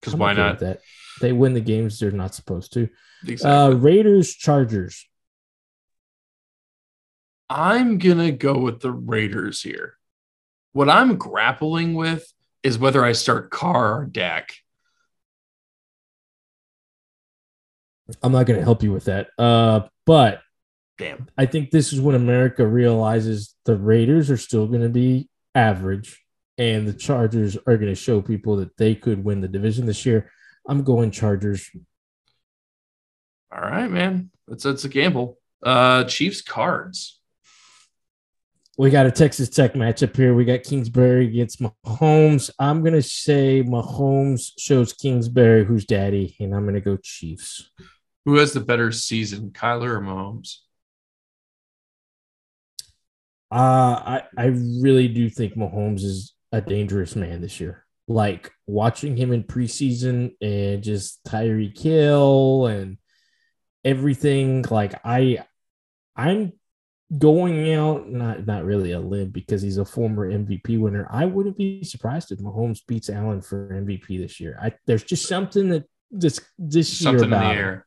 Because 0.06 0.18
why 0.18 0.32
not? 0.32 0.60
That 0.60 0.80
they 1.20 1.32
win 1.32 1.54
the 1.54 1.60
games 1.60 1.98
they're 1.98 2.10
not 2.10 2.34
supposed 2.34 2.72
to. 2.74 2.88
Exactly. 3.26 3.50
Uh, 3.50 3.70
Raiders 3.78 4.32
Chargers. 4.32 5.08
I'm 7.48 7.98
gonna 7.98 8.32
go 8.32 8.58
with 8.58 8.80
the 8.80 8.92
Raiders 8.92 9.62
here. 9.62 9.96
What 10.72 10.88
I'm 10.88 11.16
grappling 11.16 11.94
with 11.94 12.32
is 12.62 12.78
whether 12.78 13.04
I 13.04 13.12
start 13.12 13.50
Carr 13.50 14.00
or 14.00 14.04
Dak. 14.04 14.52
I'm 18.22 18.32
not 18.32 18.46
going 18.46 18.58
to 18.58 18.64
help 18.64 18.82
you 18.82 18.92
with 18.92 19.06
that. 19.06 19.28
Uh, 19.38 19.88
but 20.04 20.40
damn, 20.98 21.28
I 21.36 21.46
think 21.46 21.70
this 21.70 21.92
is 21.92 22.00
when 22.00 22.14
America 22.14 22.66
realizes 22.66 23.54
the 23.64 23.76
Raiders 23.76 24.30
are 24.30 24.36
still 24.36 24.66
going 24.66 24.82
to 24.82 24.88
be 24.88 25.28
average, 25.54 26.22
and 26.58 26.86
the 26.86 26.92
Chargers 26.92 27.56
are 27.56 27.76
going 27.76 27.92
to 27.92 27.94
show 27.94 28.20
people 28.20 28.56
that 28.56 28.76
they 28.76 28.94
could 28.94 29.24
win 29.24 29.40
the 29.40 29.48
division 29.48 29.86
this 29.86 30.06
year. 30.06 30.30
I'm 30.68 30.82
going 30.82 31.10
Chargers. 31.10 31.70
All 33.52 33.60
right, 33.60 33.90
man. 33.90 34.30
That's 34.48 34.64
that's 34.64 34.84
a 34.84 34.88
gamble. 34.88 35.38
Uh, 35.62 36.04
Chiefs 36.04 36.42
cards 36.42 37.16
we 38.78 38.90
got 38.90 39.06
a 39.06 39.10
Texas 39.10 39.48
Tech 39.48 39.72
matchup 39.72 40.14
here. 40.14 40.34
We 40.34 40.44
got 40.44 40.62
Kingsbury 40.62 41.26
against 41.26 41.62
Mahomes. 41.62 42.50
I'm 42.58 42.84
gonna 42.84 43.02
say 43.02 43.62
Mahomes 43.62 44.52
shows 44.58 44.92
Kingsbury 44.92 45.64
who's 45.64 45.86
daddy, 45.86 46.36
and 46.40 46.54
I'm 46.54 46.66
gonna 46.66 46.80
go 46.80 46.98
Chiefs. 47.02 47.70
Who 48.26 48.36
has 48.36 48.52
the 48.52 48.60
better 48.60 48.92
season, 48.92 49.50
Kyler 49.50 49.96
or 49.96 50.00
Mahomes? 50.00 50.58
Uh, 53.50 53.54
I 53.54 54.22
I 54.36 54.44
really 54.46 55.08
do 55.08 55.30
think 55.30 55.54
Mahomes 55.54 56.02
is 56.02 56.34
a 56.56 56.60
dangerous 56.60 57.14
man 57.14 57.40
this 57.40 57.60
year. 57.60 57.84
Like 58.08 58.52
watching 58.66 59.16
him 59.16 59.32
in 59.32 59.44
preseason 59.44 60.34
and 60.40 60.82
just 60.82 61.24
Tyreek 61.24 61.74
Kill 61.74 62.66
and 62.66 62.98
everything. 63.84 64.64
Like 64.70 64.94
I, 65.04 65.44
I'm 66.14 66.52
going 67.18 67.72
out, 67.74 68.08
not 68.08 68.46
not 68.46 68.64
really 68.64 68.92
a 68.92 69.00
limb 69.00 69.30
because 69.30 69.60
he's 69.62 69.78
a 69.78 69.84
former 69.84 70.30
MVP 70.30 70.78
winner. 70.78 71.06
I 71.10 71.26
wouldn't 71.26 71.56
be 71.56 71.84
surprised 71.84 72.32
if 72.32 72.38
Mahomes 72.38 72.80
beats 72.86 73.10
Allen 73.10 73.42
for 73.42 73.68
MVP 73.68 74.18
this 74.20 74.40
year. 74.40 74.58
I, 74.62 74.72
there's 74.86 75.04
just 75.04 75.26
something 75.26 75.68
that 75.70 75.84
this 76.10 76.40
this 76.58 76.96
something 76.96 77.24
year 77.24 77.28
about 77.28 77.50
in 77.50 77.56
the 77.56 77.62
air. 77.62 77.86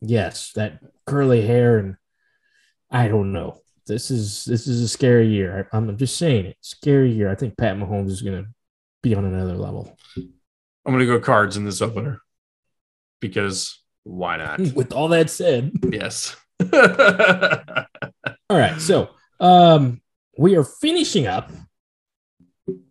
Yes, 0.00 0.52
that 0.54 0.80
curly 1.06 1.46
hair 1.46 1.78
and 1.78 1.96
I 2.90 3.08
don't 3.08 3.32
know. 3.32 3.58
This 3.86 4.10
is 4.10 4.44
this 4.44 4.66
is 4.66 4.82
a 4.82 4.88
scary 4.88 5.28
year. 5.28 5.68
I, 5.72 5.76
I'm 5.76 5.96
just 5.96 6.16
saying 6.16 6.46
it. 6.46 6.56
Scary 6.60 7.12
year. 7.12 7.30
I 7.30 7.34
think 7.34 7.56
Pat 7.56 7.76
Mahomes 7.76 8.10
is 8.10 8.22
going 8.22 8.42
to 8.42 8.48
be 9.02 9.14
on 9.14 9.24
another 9.24 9.54
level. 9.54 9.96
I'm 10.16 10.92
going 10.92 11.00
to 11.00 11.06
go 11.06 11.20
cards 11.20 11.56
in 11.56 11.64
this 11.64 11.82
opener 11.82 12.20
because 13.20 13.82
why 14.04 14.36
not? 14.36 14.60
With 14.74 14.92
all 14.92 15.08
that 15.08 15.30
said, 15.30 15.72
yes. 15.90 16.36
All 16.72 18.58
right. 18.58 18.80
So 18.80 19.10
um, 19.40 20.00
we 20.38 20.56
are 20.56 20.64
finishing 20.64 21.26
up 21.26 21.50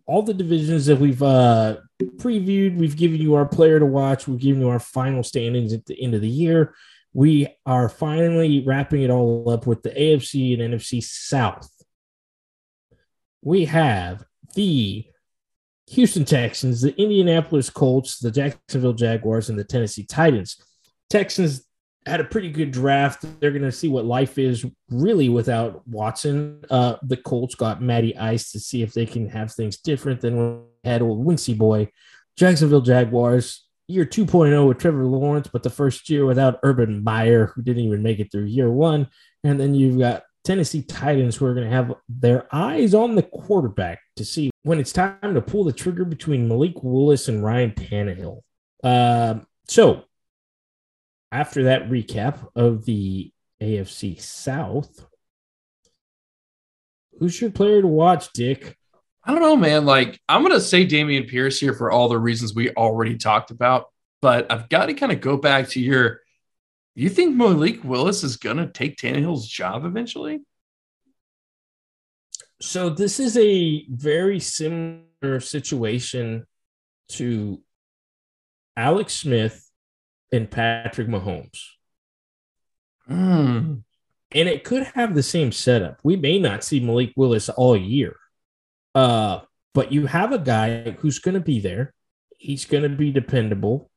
all 0.06 0.22
the 0.22 0.34
divisions 0.34 0.86
that 0.86 0.96
we've 0.96 1.22
uh, 1.22 1.76
previewed. 2.16 2.76
We've 2.76 2.96
given 2.96 3.20
you 3.20 3.34
our 3.34 3.46
player 3.46 3.78
to 3.78 3.86
watch. 3.86 4.28
We've 4.28 4.38
given 4.38 4.62
you 4.62 4.68
our 4.68 4.78
final 4.78 5.22
standings 5.22 5.72
at 5.72 5.86
the 5.86 6.00
end 6.02 6.14
of 6.14 6.20
the 6.20 6.28
year. 6.28 6.74
We 7.12 7.48
are 7.66 7.88
finally 7.88 8.64
wrapping 8.64 9.02
it 9.02 9.10
all 9.10 9.48
up 9.50 9.66
with 9.66 9.82
the 9.82 9.90
AFC 9.90 10.60
and 10.60 10.74
NFC 10.74 11.02
South. 11.02 11.68
We 13.42 13.66
have 13.66 14.24
the 14.54 15.06
Houston 15.90 16.24
Texans, 16.24 16.80
the 16.80 16.96
Indianapolis 17.00 17.68
Colts, 17.68 18.18
the 18.18 18.30
Jacksonville 18.30 18.94
Jaguars, 18.94 19.50
and 19.50 19.58
the 19.58 19.64
Tennessee 19.64 20.04
Titans. 20.04 20.62
Texans 21.10 21.66
had 22.06 22.20
a 22.20 22.24
pretty 22.24 22.50
good 22.50 22.70
draft. 22.70 23.24
They're 23.40 23.50
going 23.50 23.62
to 23.62 23.72
see 23.72 23.88
what 23.88 24.04
life 24.04 24.38
is 24.38 24.64
really 24.90 25.28
without 25.28 25.86
Watson. 25.86 26.64
Uh, 26.70 26.96
the 27.02 27.16
Colts 27.16 27.54
got 27.54 27.82
Matty 27.82 28.16
Ice 28.16 28.52
to 28.52 28.60
see 28.60 28.82
if 28.82 28.92
they 28.92 29.06
can 29.06 29.28
have 29.28 29.52
things 29.52 29.76
different 29.76 30.20
than 30.20 30.36
when 30.36 30.62
had 30.84 31.02
old 31.02 31.24
Wincy 31.24 31.56
Boy. 31.56 31.90
Jacksonville 32.36 32.80
Jaguars, 32.80 33.68
year 33.88 34.04
2.0 34.04 34.68
with 34.68 34.78
Trevor 34.78 35.04
Lawrence, 35.04 35.48
but 35.48 35.62
the 35.62 35.70
first 35.70 36.08
year 36.08 36.24
without 36.24 36.60
Urban 36.62 37.02
Meyer, 37.02 37.46
who 37.46 37.62
didn't 37.62 37.84
even 37.84 38.02
make 38.02 38.20
it 38.20 38.30
through 38.30 38.44
year 38.44 38.70
one. 38.70 39.08
And 39.44 39.58
then 39.58 39.74
you've 39.74 39.98
got 39.98 40.22
Tennessee 40.44 40.82
Titans 40.82 41.36
who 41.36 41.46
are 41.46 41.54
going 41.54 41.68
to 41.68 41.74
have 41.74 41.94
their 42.08 42.46
eyes 42.52 42.94
on 42.94 43.14
the 43.14 43.22
quarterback 43.22 44.00
to 44.16 44.24
see 44.24 44.50
when 44.62 44.78
it's 44.78 44.92
time 44.92 45.34
to 45.34 45.42
pull 45.42 45.64
the 45.64 45.72
trigger 45.72 46.04
between 46.04 46.48
Malik 46.48 46.82
Willis 46.82 47.28
and 47.28 47.44
Ryan 47.44 47.72
Tannehill. 47.72 48.40
Uh, 48.82 49.40
so, 49.68 50.04
after 51.30 51.64
that 51.64 51.88
recap 51.88 52.48
of 52.54 52.84
the 52.84 53.32
AFC 53.60 54.20
South, 54.20 55.06
who's 57.18 57.40
your 57.40 57.50
player 57.50 57.80
to 57.80 57.88
watch, 57.88 58.32
Dick? 58.32 58.76
I 59.24 59.30
don't 59.32 59.40
know, 59.40 59.56
man. 59.56 59.84
Like, 59.84 60.20
I'm 60.28 60.42
going 60.42 60.54
to 60.54 60.60
say 60.60 60.86
Dameon 60.86 61.28
Pierce 61.28 61.60
here 61.60 61.74
for 61.74 61.90
all 61.90 62.08
the 62.08 62.18
reasons 62.18 62.54
we 62.54 62.70
already 62.70 63.16
talked 63.16 63.50
about, 63.50 63.86
but 64.20 64.50
I've 64.50 64.68
got 64.68 64.86
to 64.86 64.94
kind 64.94 65.12
of 65.12 65.20
go 65.20 65.36
back 65.36 65.68
to 65.70 65.80
your. 65.80 66.20
You 66.94 67.08
think 67.08 67.36
Malik 67.36 67.84
Willis 67.84 68.22
is 68.22 68.36
going 68.36 68.58
to 68.58 68.66
take 68.66 68.98
Tannehill's 68.98 69.48
job 69.48 69.84
eventually? 69.84 70.40
So, 72.60 72.90
this 72.90 73.20
is 73.20 73.36
a 73.36 73.86
very 73.88 74.40
similar 74.40 75.40
situation 75.40 76.46
to 77.10 77.62
Alex 78.76 79.14
Smith 79.14 79.70
and 80.32 80.50
Patrick 80.50 81.08
Mahomes. 81.08 81.60
Hmm. 83.06 83.74
And 84.34 84.48
it 84.48 84.64
could 84.64 84.84
have 84.94 85.14
the 85.14 85.22
same 85.22 85.52
setup. 85.52 85.98
We 86.02 86.16
may 86.16 86.38
not 86.38 86.64
see 86.64 86.80
Malik 86.80 87.12
Willis 87.16 87.48
all 87.48 87.76
year. 87.76 88.16
Uh, 88.94 89.40
but 89.74 89.92
you 89.92 90.06
have 90.06 90.32
a 90.32 90.38
guy 90.38 90.90
who's 90.92 91.18
going 91.18 91.34
to 91.34 91.40
be 91.40 91.60
there. 91.60 91.94
He's 92.38 92.64
going 92.64 92.82
to 92.82 92.88
be 92.88 93.10
dependable. 93.10 93.90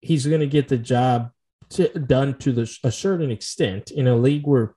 He's 0.00 0.26
going 0.26 0.40
to 0.40 0.46
get 0.46 0.68
the 0.68 0.78
job 0.78 1.30
to, 1.70 1.88
done 1.88 2.38
to 2.38 2.52
the, 2.52 2.78
a 2.84 2.92
certain 2.92 3.30
extent 3.30 3.90
in 3.90 4.06
a 4.06 4.16
league 4.16 4.46
where, 4.46 4.74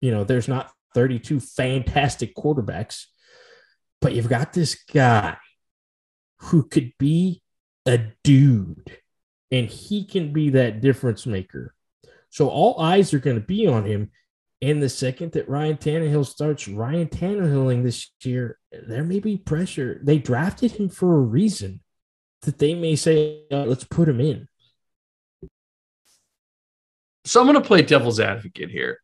you 0.00 0.10
know, 0.10 0.24
there's 0.24 0.48
not 0.48 0.70
32 0.94 1.40
fantastic 1.40 2.34
quarterbacks, 2.36 3.06
but 4.00 4.14
you've 4.14 4.28
got 4.28 4.52
this 4.52 4.76
guy 4.92 5.36
who 6.38 6.64
could 6.64 6.92
be 6.98 7.42
a 7.86 7.98
dude 8.22 8.98
and 9.50 9.66
he 9.68 10.04
can 10.04 10.32
be 10.32 10.50
that 10.50 10.80
difference 10.80 11.26
maker. 11.26 11.74
So 12.30 12.48
all 12.48 12.80
eyes 12.80 13.14
are 13.14 13.18
going 13.18 13.36
to 13.36 13.46
be 13.46 13.66
on 13.66 13.84
him. 13.84 14.10
And 14.64 14.82
the 14.82 14.88
second 14.88 15.32
that 15.32 15.46
Ryan 15.46 15.76
Tannehill 15.76 16.24
starts 16.24 16.68
Ryan 16.68 17.08
Tannehilling 17.08 17.82
this 17.82 18.10
year, 18.22 18.58
there 18.72 19.04
may 19.04 19.20
be 19.20 19.36
pressure. 19.36 20.00
They 20.02 20.16
drafted 20.16 20.72
him 20.72 20.88
for 20.88 21.18
a 21.18 21.20
reason 21.20 21.80
that 22.42 22.58
they 22.58 22.72
may 22.72 22.96
say, 22.96 23.42
uh, 23.52 23.64
let's 23.64 23.84
put 23.84 24.08
him 24.08 24.22
in. 24.22 24.48
So 27.26 27.40
I'm 27.40 27.46
going 27.46 27.60
to 27.60 27.68
play 27.68 27.82
devil's 27.82 28.18
advocate 28.18 28.70
here. 28.70 29.00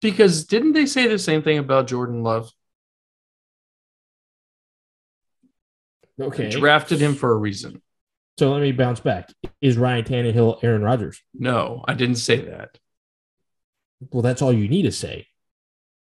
Because 0.00 0.44
didn't 0.44 0.74
they 0.74 0.86
say 0.86 1.08
the 1.08 1.18
same 1.18 1.42
thing 1.42 1.58
about 1.58 1.88
Jordan 1.88 2.22
Love? 2.22 2.52
Okay. 6.20 6.50
Drafted 6.50 7.00
him 7.00 7.16
for 7.16 7.32
a 7.32 7.36
reason. 7.36 7.82
So 8.38 8.52
let 8.52 8.62
me 8.62 8.70
bounce 8.70 9.00
back. 9.00 9.32
Is 9.60 9.76
Ryan 9.76 10.04
Tannehill 10.04 10.62
Aaron 10.62 10.82
Rodgers? 10.82 11.20
No, 11.34 11.84
I 11.88 11.94
didn't 11.94 12.16
say 12.16 12.36
that. 12.42 12.78
Well, 14.10 14.22
that's 14.22 14.42
all 14.42 14.52
you 14.52 14.68
need 14.68 14.82
to 14.82 14.92
say. 14.92 15.26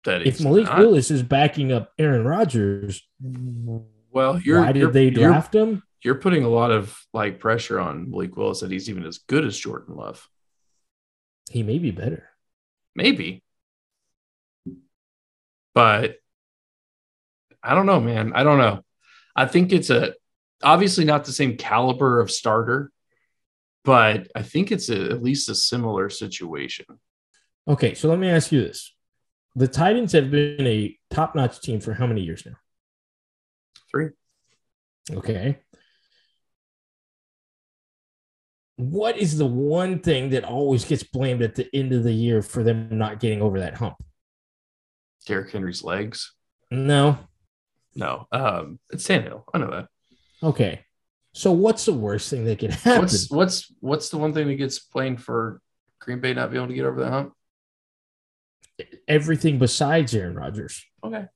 That 0.05 0.27
If 0.27 0.41
Malik 0.41 0.65
not. 0.65 0.79
Willis 0.79 1.11
is 1.11 1.23
backing 1.23 1.73
up 1.73 1.93
Aaron 1.99 2.25
Rodgers, 2.25 3.07
well, 3.21 4.41
you're 4.41 4.61
why 4.61 4.73
did 4.73 4.81
you're, 4.81 4.91
they 4.91 5.05
you're- 5.05 5.15
draft 5.27 5.55
him? 5.55 5.83
You're, 6.05 6.17
putting 6.17 6.43
a 6.43 6.49
lot 6.49 6.73
of 6.73 6.99
like 7.15 7.39
pressure 7.39 7.79
on 7.79 8.11
Malik 8.11 8.37
Willis 8.37 8.61
that 8.61 8.73
he's 8.73 8.91
even 8.91 9.05
as 9.07 9.19
good 9.19 9.45
as 9.45 9.57
Jordan 9.57 9.95
Love. 9.95 10.29
He 11.49 11.63
may 11.63 11.79
be 11.79 11.93
better. 11.93 12.29
Maybe, 12.97 13.45
but 15.75 16.17
I 17.63 17.75
don't 17.75 17.87
know, 17.87 18.01
man. 18.01 18.33
I 18.35 18.43
don't 18.43 18.59
know. 18.59 18.83
I 19.37 19.47
think 19.47 19.73
it's 19.73 19.91
a 19.91 20.15
obviously 20.63 21.05
not 21.05 21.25
the 21.25 21.33
same 21.33 21.57
caliber 21.57 22.21
of 22.21 22.31
starter, 22.31 22.91
but 23.85 24.29
I 24.35 24.43
think 24.43 24.73
it's 24.73 24.89
a, 24.89 25.05
at 25.11 25.23
least 25.23 25.49
a 25.49 25.55
similar 25.55 26.11
situation. 26.11 26.87
Okay, 27.69 27.95
so 27.95 28.09
let 28.09 28.19
me 28.19 28.29
ask 28.29 28.51
you 28.53 28.63
this. 28.63 28.95
The 29.55 29.69
Titans 29.69 30.13
have 30.13 30.31
been 30.31 30.67
a 30.67 30.99
top 31.11 31.35
notch 31.35 31.61
team 31.61 31.81
for 31.81 31.95
how 31.95 32.07
many 32.07 32.23
years 32.23 32.45
now? 32.45 32.55
Three. 33.91 34.09
Okay. 35.11 35.59
What 38.77 39.19
is 39.19 39.37
the 39.37 39.47
one 39.47 40.01
thing 40.01 40.31
that 40.31 40.45
always 40.45 40.85
gets 40.85 41.03
blamed 41.03 41.43
at 41.43 41.55
the 41.55 41.69
end 41.75 41.93
of 41.93 42.03
the 42.03 42.13
year 42.13 42.43
for 42.43 42.63
them 42.63 42.89
not 42.99 43.21
getting 43.21 43.43
over 43.43 43.61
that 43.61 43.77
hump? 43.77 43.97
Derrick 45.27 45.53
Henry's 45.53 45.85
legs. 45.85 46.33
No. 46.71 47.19
No, 47.95 48.27
um, 48.33 48.79
it's 48.91 49.07
Tannehill. 49.07 49.45
I 49.53 49.59
know 49.59 49.71
that. 49.71 49.89
Okay. 50.43 50.85
So 51.35 51.53
what's 51.53 51.85
the 51.85 51.93
worst 51.93 52.31
thing 52.31 52.45
that 52.45 52.59
could 52.59 52.71
happen? 52.71 53.03
What's 53.03 53.31
what's 53.31 53.73
what's 53.81 54.09
the 54.09 54.19
one 54.19 54.33
thing 54.33 54.49
that 54.49 54.55
gets 54.55 54.79
blamed 54.79 55.23
for 55.23 55.61
Green 56.01 56.21
Bay 56.21 56.35
not 56.35 56.51
being 56.51 56.63
able 56.63 56.69
to 56.69 56.75
get 56.75 56.87
over 56.87 57.01
that 57.01 57.11
hump? 57.11 57.35
Everything 59.07 59.59
besides 59.59 60.15
Aaron 60.15 60.35
Rodgers. 60.35 60.85
Okay. 61.05 61.27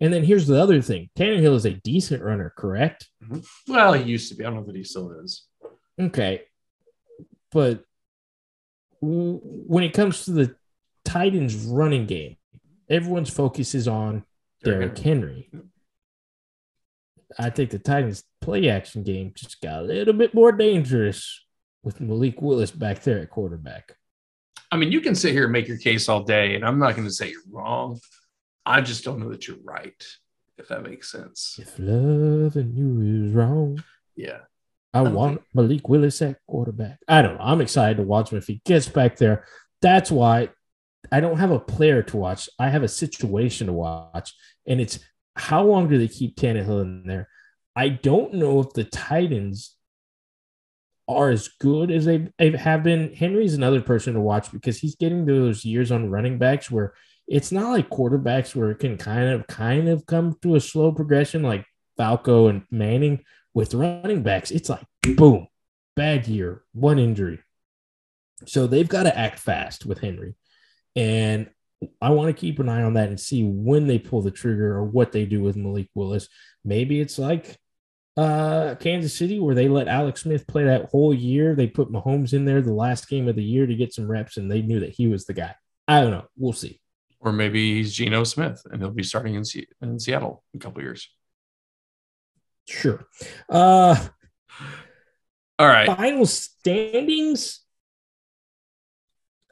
And 0.00 0.12
then 0.12 0.24
here's 0.24 0.46
the 0.46 0.60
other 0.60 0.82
thing. 0.82 1.10
Tannehill 1.16 1.54
is 1.54 1.64
a 1.64 1.74
decent 1.74 2.22
runner, 2.22 2.52
correct? 2.56 3.08
Mm-hmm. 3.24 3.72
Well, 3.72 3.92
he 3.92 4.10
used 4.10 4.28
to 4.30 4.34
be. 4.34 4.44
I 4.44 4.50
don't 4.50 4.60
know 4.60 4.66
that 4.66 4.76
he 4.76 4.84
still 4.84 5.12
is. 5.22 5.46
Okay. 6.00 6.42
But 7.52 7.84
when 9.00 9.84
it 9.84 9.94
comes 9.94 10.24
to 10.24 10.32
the 10.32 10.56
Titans 11.04 11.54
running 11.56 12.06
game, 12.06 12.36
everyone's 12.88 13.30
focus 13.30 13.74
is 13.74 13.86
on 13.88 14.24
Derrick 14.64 14.98
Henry. 14.98 15.50
I 17.38 17.50
think 17.50 17.70
the 17.70 17.78
Titans 17.78 18.24
play 18.40 18.68
action 18.68 19.02
game 19.02 19.32
just 19.34 19.60
got 19.60 19.80
a 19.80 19.82
little 19.82 20.14
bit 20.14 20.34
more 20.34 20.52
dangerous 20.52 21.44
with 21.82 22.00
Malik 22.00 22.42
Willis 22.42 22.70
back 22.70 23.02
there 23.02 23.18
at 23.18 23.30
quarterback. 23.30 23.96
I 24.70 24.76
mean, 24.76 24.90
you 24.90 25.00
can 25.00 25.14
sit 25.14 25.32
here 25.32 25.44
and 25.44 25.52
make 25.52 25.68
your 25.68 25.78
case 25.78 26.08
all 26.08 26.22
day, 26.22 26.54
and 26.54 26.64
I'm 26.64 26.78
not 26.78 26.96
going 26.96 27.06
to 27.06 27.12
say 27.12 27.30
you're 27.30 27.40
wrong. 27.50 28.00
I 28.64 28.80
just 28.80 29.04
don't 29.04 29.20
know 29.20 29.30
that 29.30 29.46
you're 29.46 29.58
right, 29.62 30.02
if 30.56 30.68
that 30.68 30.82
makes 30.82 31.10
sense. 31.12 31.58
If 31.60 31.78
loving 31.78 32.72
you 32.74 33.26
is 33.28 33.34
wrong, 33.34 33.82
Yeah. 34.16 34.38
I 34.94 35.04
don't 35.04 35.14
want 35.14 35.40
Malik 35.54 35.88
Willis 35.88 36.20
at 36.20 36.36
quarterback. 36.46 36.98
I 37.08 37.22
don't 37.22 37.38
know. 37.38 37.44
I'm 37.44 37.62
excited 37.62 37.96
to 37.96 38.02
watch 38.02 38.30
him 38.30 38.36
if 38.36 38.46
he 38.46 38.60
gets 38.66 38.88
back 38.88 39.16
there. 39.16 39.46
That's 39.80 40.10
why 40.10 40.50
I 41.10 41.20
don't 41.20 41.38
have 41.38 41.50
a 41.50 41.58
player 41.58 42.02
to 42.02 42.16
watch. 42.18 42.48
I 42.58 42.68
have 42.68 42.82
a 42.82 42.88
situation 42.88 43.68
to 43.68 43.72
watch, 43.72 44.34
and 44.66 44.80
it's 44.80 44.98
how 45.34 45.64
long 45.64 45.88
do 45.88 45.96
they 45.98 46.08
keep 46.08 46.36
Tannehill 46.36 46.82
in 46.82 47.04
there? 47.06 47.28
I 47.74 47.88
don't 47.88 48.34
know 48.34 48.60
if 48.60 48.74
the 48.74 48.84
Titans 48.84 49.74
are 51.08 51.30
as 51.30 51.48
good 51.60 51.90
as 51.90 52.04
they 52.04 52.30
have 52.56 52.82
been. 52.82 53.14
Henry's 53.14 53.54
another 53.54 53.80
person 53.80 54.14
to 54.14 54.20
watch 54.20 54.52
because 54.52 54.78
he's 54.78 54.96
getting 54.96 55.24
those 55.24 55.64
years 55.64 55.90
on 55.90 56.10
running 56.10 56.38
backs 56.38 56.70
where 56.70 56.94
it's 57.26 57.52
not 57.52 57.70
like 57.70 57.90
quarterbacks 57.90 58.54
where 58.54 58.70
it 58.70 58.78
can 58.78 58.96
kind 58.96 59.30
of 59.30 59.46
kind 59.46 59.88
of 59.88 60.06
come 60.06 60.36
to 60.42 60.56
a 60.56 60.60
slow 60.60 60.92
progression 60.92 61.42
like 61.42 61.64
Falco 61.96 62.48
and 62.48 62.62
Manning 62.70 63.24
with 63.54 63.74
running 63.74 64.22
backs. 64.22 64.50
It's 64.50 64.68
like 64.68 64.84
boom, 65.16 65.46
bad 65.96 66.26
year, 66.26 66.62
one 66.72 66.98
injury. 66.98 67.40
So 68.46 68.66
they've 68.66 68.88
got 68.88 69.04
to 69.04 69.16
act 69.16 69.38
fast 69.38 69.86
with 69.86 70.00
Henry. 70.00 70.34
And 70.96 71.48
I 72.00 72.10
want 72.10 72.28
to 72.28 72.40
keep 72.40 72.58
an 72.58 72.68
eye 72.68 72.82
on 72.82 72.94
that 72.94 73.08
and 73.08 73.18
see 73.18 73.44
when 73.44 73.86
they 73.86 73.98
pull 73.98 74.22
the 74.22 74.30
trigger 74.30 74.76
or 74.76 74.84
what 74.84 75.12
they 75.12 75.24
do 75.24 75.42
with 75.42 75.56
Malik 75.56 75.88
Willis. 75.94 76.28
Maybe 76.64 77.00
it's 77.00 77.18
like 77.18 77.56
uh, 78.16 78.74
Kansas 78.78 79.16
City 79.16 79.40
where 79.40 79.54
they 79.54 79.68
let 79.68 79.88
Alex 79.88 80.22
Smith 80.22 80.46
play 80.46 80.64
that 80.64 80.90
whole 80.90 81.14
year. 81.14 81.54
They 81.54 81.66
put 81.66 81.90
Mahomes 81.90 82.32
in 82.34 82.44
there 82.44 82.60
the 82.60 82.72
last 82.74 83.08
game 83.08 83.28
of 83.28 83.36
the 83.36 83.44
year 83.44 83.66
to 83.66 83.74
get 83.74 83.94
some 83.94 84.10
reps, 84.10 84.36
and 84.36 84.50
they 84.50 84.62
knew 84.62 84.80
that 84.80 84.90
he 84.94 85.06
was 85.08 85.24
the 85.24 85.32
guy. 85.34 85.54
I 85.88 86.00
don't 86.00 86.10
know. 86.10 86.26
We'll 86.36 86.52
see. 86.52 86.78
Or 87.20 87.32
maybe 87.32 87.74
he's 87.74 87.94
Geno 87.94 88.24
Smith, 88.24 88.60
and 88.70 88.80
he'll 88.80 88.90
be 88.90 89.02
starting 89.02 89.34
in, 89.36 89.44
Se- 89.44 89.68
in 89.80 89.98
Seattle 89.98 90.42
in 90.52 90.58
a 90.58 90.60
couple 90.62 90.82
years. 90.82 91.08
Sure. 92.68 93.04
Uh, 93.48 93.96
All 95.58 95.66
right. 95.68 95.86
final 95.86 96.26
standings. 96.26 97.60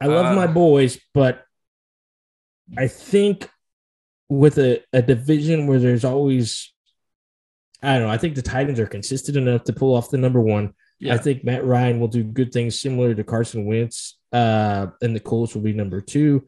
I 0.01 0.07
love 0.07 0.25
Uh, 0.27 0.35
my 0.35 0.47
boys, 0.47 0.99
but 1.13 1.43
I 2.77 2.87
think 2.87 3.49
with 4.29 4.57
a, 4.57 4.81
a 4.93 5.01
division 5.01 5.67
where 5.67 5.79
there's 5.79 6.03
always, 6.05 6.70
I 7.81 7.93
don't 7.93 8.03
know, 8.07 8.13
I 8.13 8.17
think 8.17 8.35
the 8.35 8.41
Titans 8.41 8.79
are 8.79 8.87
consistent 8.87 9.37
enough 9.37 9.63
to 9.65 9.73
pull 9.73 9.95
off 9.95 10.09
the 10.09 10.17
number 10.17 10.39
one. 10.39 10.73
Yeah. 10.99 11.15
I 11.15 11.17
think 11.17 11.43
Matt 11.43 11.65
Ryan 11.65 11.99
will 11.99 12.07
do 12.07 12.23
good 12.23 12.53
things 12.53 12.79
similar 12.79 13.15
to 13.15 13.23
Carson 13.23 13.65
Wentz, 13.65 14.19
uh, 14.31 14.87
and 15.01 15.15
the 15.15 15.19
Colts 15.19 15.55
will 15.55 15.63
be 15.63 15.73
number 15.73 15.99
two. 15.99 16.45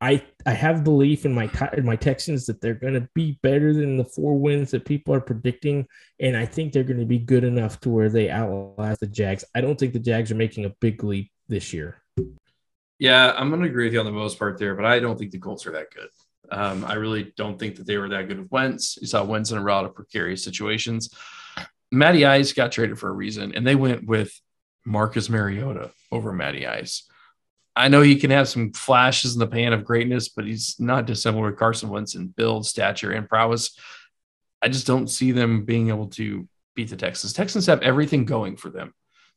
I 0.00 0.22
I 0.44 0.52
have 0.52 0.84
belief 0.84 1.24
in 1.24 1.32
my 1.32 1.48
in 1.76 1.86
my 1.86 1.96
Texans 1.96 2.46
that 2.46 2.60
they're 2.60 2.74
going 2.74 2.94
to 2.94 3.08
be 3.14 3.38
better 3.42 3.72
than 3.72 3.96
the 3.96 4.04
four 4.04 4.36
wins 4.36 4.72
that 4.72 4.84
people 4.84 5.14
are 5.14 5.20
predicting, 5.20 5.86
and 6.20 6.36
I 6.36 6.44
think 6.44 6.72
they're 6.72 6.82
going 6.82 7.00
to 7.00 7.06
be 7.06 7.18
good 7.18 7.44
enough 7.44 7.80
to 7.80 7.88
where 7.90 8.08
they 8.08 8.28
outlast 8.28 9.00
the 9.00 9.06
Jags. 9.06 9.44
I 9.54 9.60
don't 9.60 9.78
think 9.78 9.92
the 9.92 10.00
Jags 10.00 10.30
are 10.32 10.36
making 10.36 10.64
a 10.64 10.74
big 10.80 11.02
leap 11.04 11.30
this 11.48 11.72
year. 11.72 12.02
Yeah, 12.98 13.32
I'm 13.36 13.48
going 13.48 13.62
to 13.62 13.68
agree 13.68 13.84
with 13.84 13.94
you 13.94 14.00
on 14.00 14.06
the 14.06 14.12
most 14.12 14.38
part 14.38 14.58
there, 14.58 14.74
but 14.74 14.84
I 14.84 14.98
don't 14.98 15.18
think 15.18 15.30
the 15.30 15.38
Colts 15.38 15.66
are 15.66 15.72
that 15.72 15.90
good. 15.90 16.08
Um, 16.50 16.84
I 16.84 16.94
really 16.94 17.32
don't 17.36 17.58
think 17.58 17.76
that 17.76 17.86
they 17.86 17.96
were 17.96 18.08
that 18.10 18.28
good 18.28 18.38
with 18.38 18.50
Wentz. 18.50 18.98
You 19.00 19.06
saw 19.06 19.24
Wentz 19.24 19.50
in 19.50 19.58
a 19.58 19.62
lot 19.62 19.84
of 19.84 19.94
precarious 19.94 20.44
situations. 20.44 21.10
Matty 21.90 22.24
Ice 22.24 22.52
got 22.52 22.72
traded 22.72 22.98
for 22.98 23.08
a 23.08 23.12
reason, 23.12 23.54
and 23.54 23.66
they 23.66 23.74
went 23.74 24.06
with 24.06 24.38
Marcus 24.84 25.28
Mariota 25.28 25.90
over 26.10 26.32
Matty 26.32 26.66
Ice. 26.66 27.08
I 27.76 27.88
know 27.88 28.02
he 28.02 28.16
can 28.16 28.30
have 28.30 28.48
some 28.48 28.72
flashes 28.72 29.34
in 29.34 29.40
the 29.40 29.46
pan 29.46 29.72
of 29.72 29.84
greatness, 29.84 30.28
but 30.28 30.44
he's 30.44 30.76
not 30.78 31.06
dissimilar 31.06 31.50
to 31.50 31.56
Carson 31.56 31.88
Wentz 31.88 32.14
in 32.14 32.28
build, 32.28 32.66
stature, 32.66 33.10
and 33.10 33.28
prowess. 33.28 33.76
I 34.62 34.68
just 34.68 34.86
don't 34.86 35.08
see 35.08 35.32
them 35.32 35.64
being 35.64 35.88
able 35.88 36.08
to 36.10 36.48
beat 36.74 36.90
the 36.90 36.96
Texans. 36.96 37.32
Texans 37.32 37.66
have 37.66 37.82
everything 37.82 38.24
going 38.24 38.56
for 38.56 38.70
them. 38.70 38.94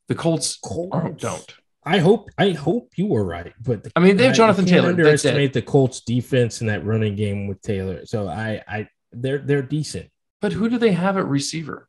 The 0.08 0.16
Colts, 0.16 0.58
Colts. 0.58 1.22
don't. 1.22 1.56
I 1.88 2.00
hope 2.00 2.30
I 2.38 2.52
hope 2.52 2.92
you 2.98 3.06
were 3.06 3.24
right, 3.24 3.54
but 3.62 3.84
the, 3.84 3.92
I 3.96 4.02
mean 4.02 4.18
they 4.18 4.26
have 4.26 4.36
Jonathan 4.36 4.66
I 4.66 4.68
Taylor. 4.68 4.90
Underestimate 4.90 5.54
the 5.54 5.62
Colts 5.62 6.02
defense 6.02 6.62
in 6.62 6.68
that 6.68 6.86
running 6.86 7.16
game 7.16 7.48
with 7.48 7.62
Taylor. 7.62 8.06
So 8.06 8.28
I 8.28 8.62
I 8.68 8.88
they're 9.12 9.38
they're 9.40 9.62
decent. 9.62 10.10
But 10.42 10.54
who 10.54 10.70
do 10.70 10.78
they 10.78 10.92
have 10.92 11.18
at 11.18 11.26
receiver? 11.26 11.88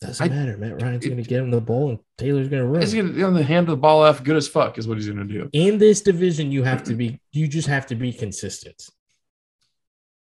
Doesn't 0.00 0.24
I, 0.24 0.34
matter. 0.34 0.56
Matt 0.56 0.82
Ryan's 0.82 1.04
going 1.06 1.16
to 1.16 1.28
get 1.28 1.40
him 1.40 1.50
the 1.50 1.60
ball, 1.60 1.90
and 1.90 1.98
Taylor's 2.18 2.48
going 2.48 2.62
to 2.62 2.68
run. 2.68 2.82
He's 2.82 2.94
going 2.94 3.14
to 3.16 3.42
hand 3.42 3.66
the 3.66 3.76
ball 3.76 4.02
off 4.02 4.22
good 4.22 4.36
as 4.36 4.46
fuck. 4.46 4.78
Is 4.78 4.86
what 4.86 4.98
he's 4.98 5.08
going 5.08 5.26
to 5.26 5.32
do. 5.32 5.48
In 5.52 5.78
this 5.78 6.00
division, 6.00 6.52
you 6.52 6.62
have 6.62 6.84
to 6.84 6.94
be. 6.94 7.18
You 7.32 7.48
just 7.48 7.68
have 7.68 7.86
to 7.86 7.94
be 7.94 8.12
consistent. 8.12 8.88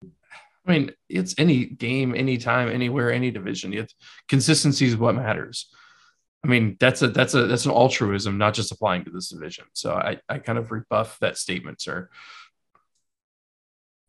I 0.03 0.71
mean, 0.71 0.91
it's 1.07 1.33
any 1.37 1.65
game, 1.65 2.13
anytime, 2.13 2.69
anywhere, 2.69 3.11
any 3.11 3.31
division. 3.31 3.73
It's, 3.73 3.95
consistency 4.27 4.85
is 4.85 4.95
what 4.95 5.15
matters. 5.15 5.73
I 6.43 6.47
mean, 6.47 6.77
that's 6.79 7.01
a 7.01 7.07
that's 7.09 7.33
a 7.33 7.47
that's 7.47 7.65
an 7.65 7.71
altruism, 7.71 8.37
not 8.37 8.53
just 8.53 8.71
applying 8.71 9.03
to 9.05 9.11
this 9.11 9.29
division. 9.29 9.65
So 9.73 9.93
I 9.93 10.19
I 10.29 10.39
kind 10.39 10.57
of 10.57 10.71
rebuff 10.71 11.19
that 11.19 11.37
statement, 11.37 11.81
sir. 11.81 12.09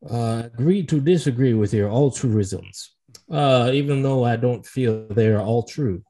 Uh, 0.09 0.45
agree 0.47 0.83
to 0.85 1.01
disagree 1.01 1.55
with 1.55 1.75
your 1.75 1.91
altruisms 1.91 2.91
uh, 3.31 3.71
even 3.73 4.03
though 4.03 4.25
I 4.25 4.37
don't 4.37 4.67
feel 4.67 5.07
they're 5.09 5.41
all 5.41 5.63
true 5.63 6.03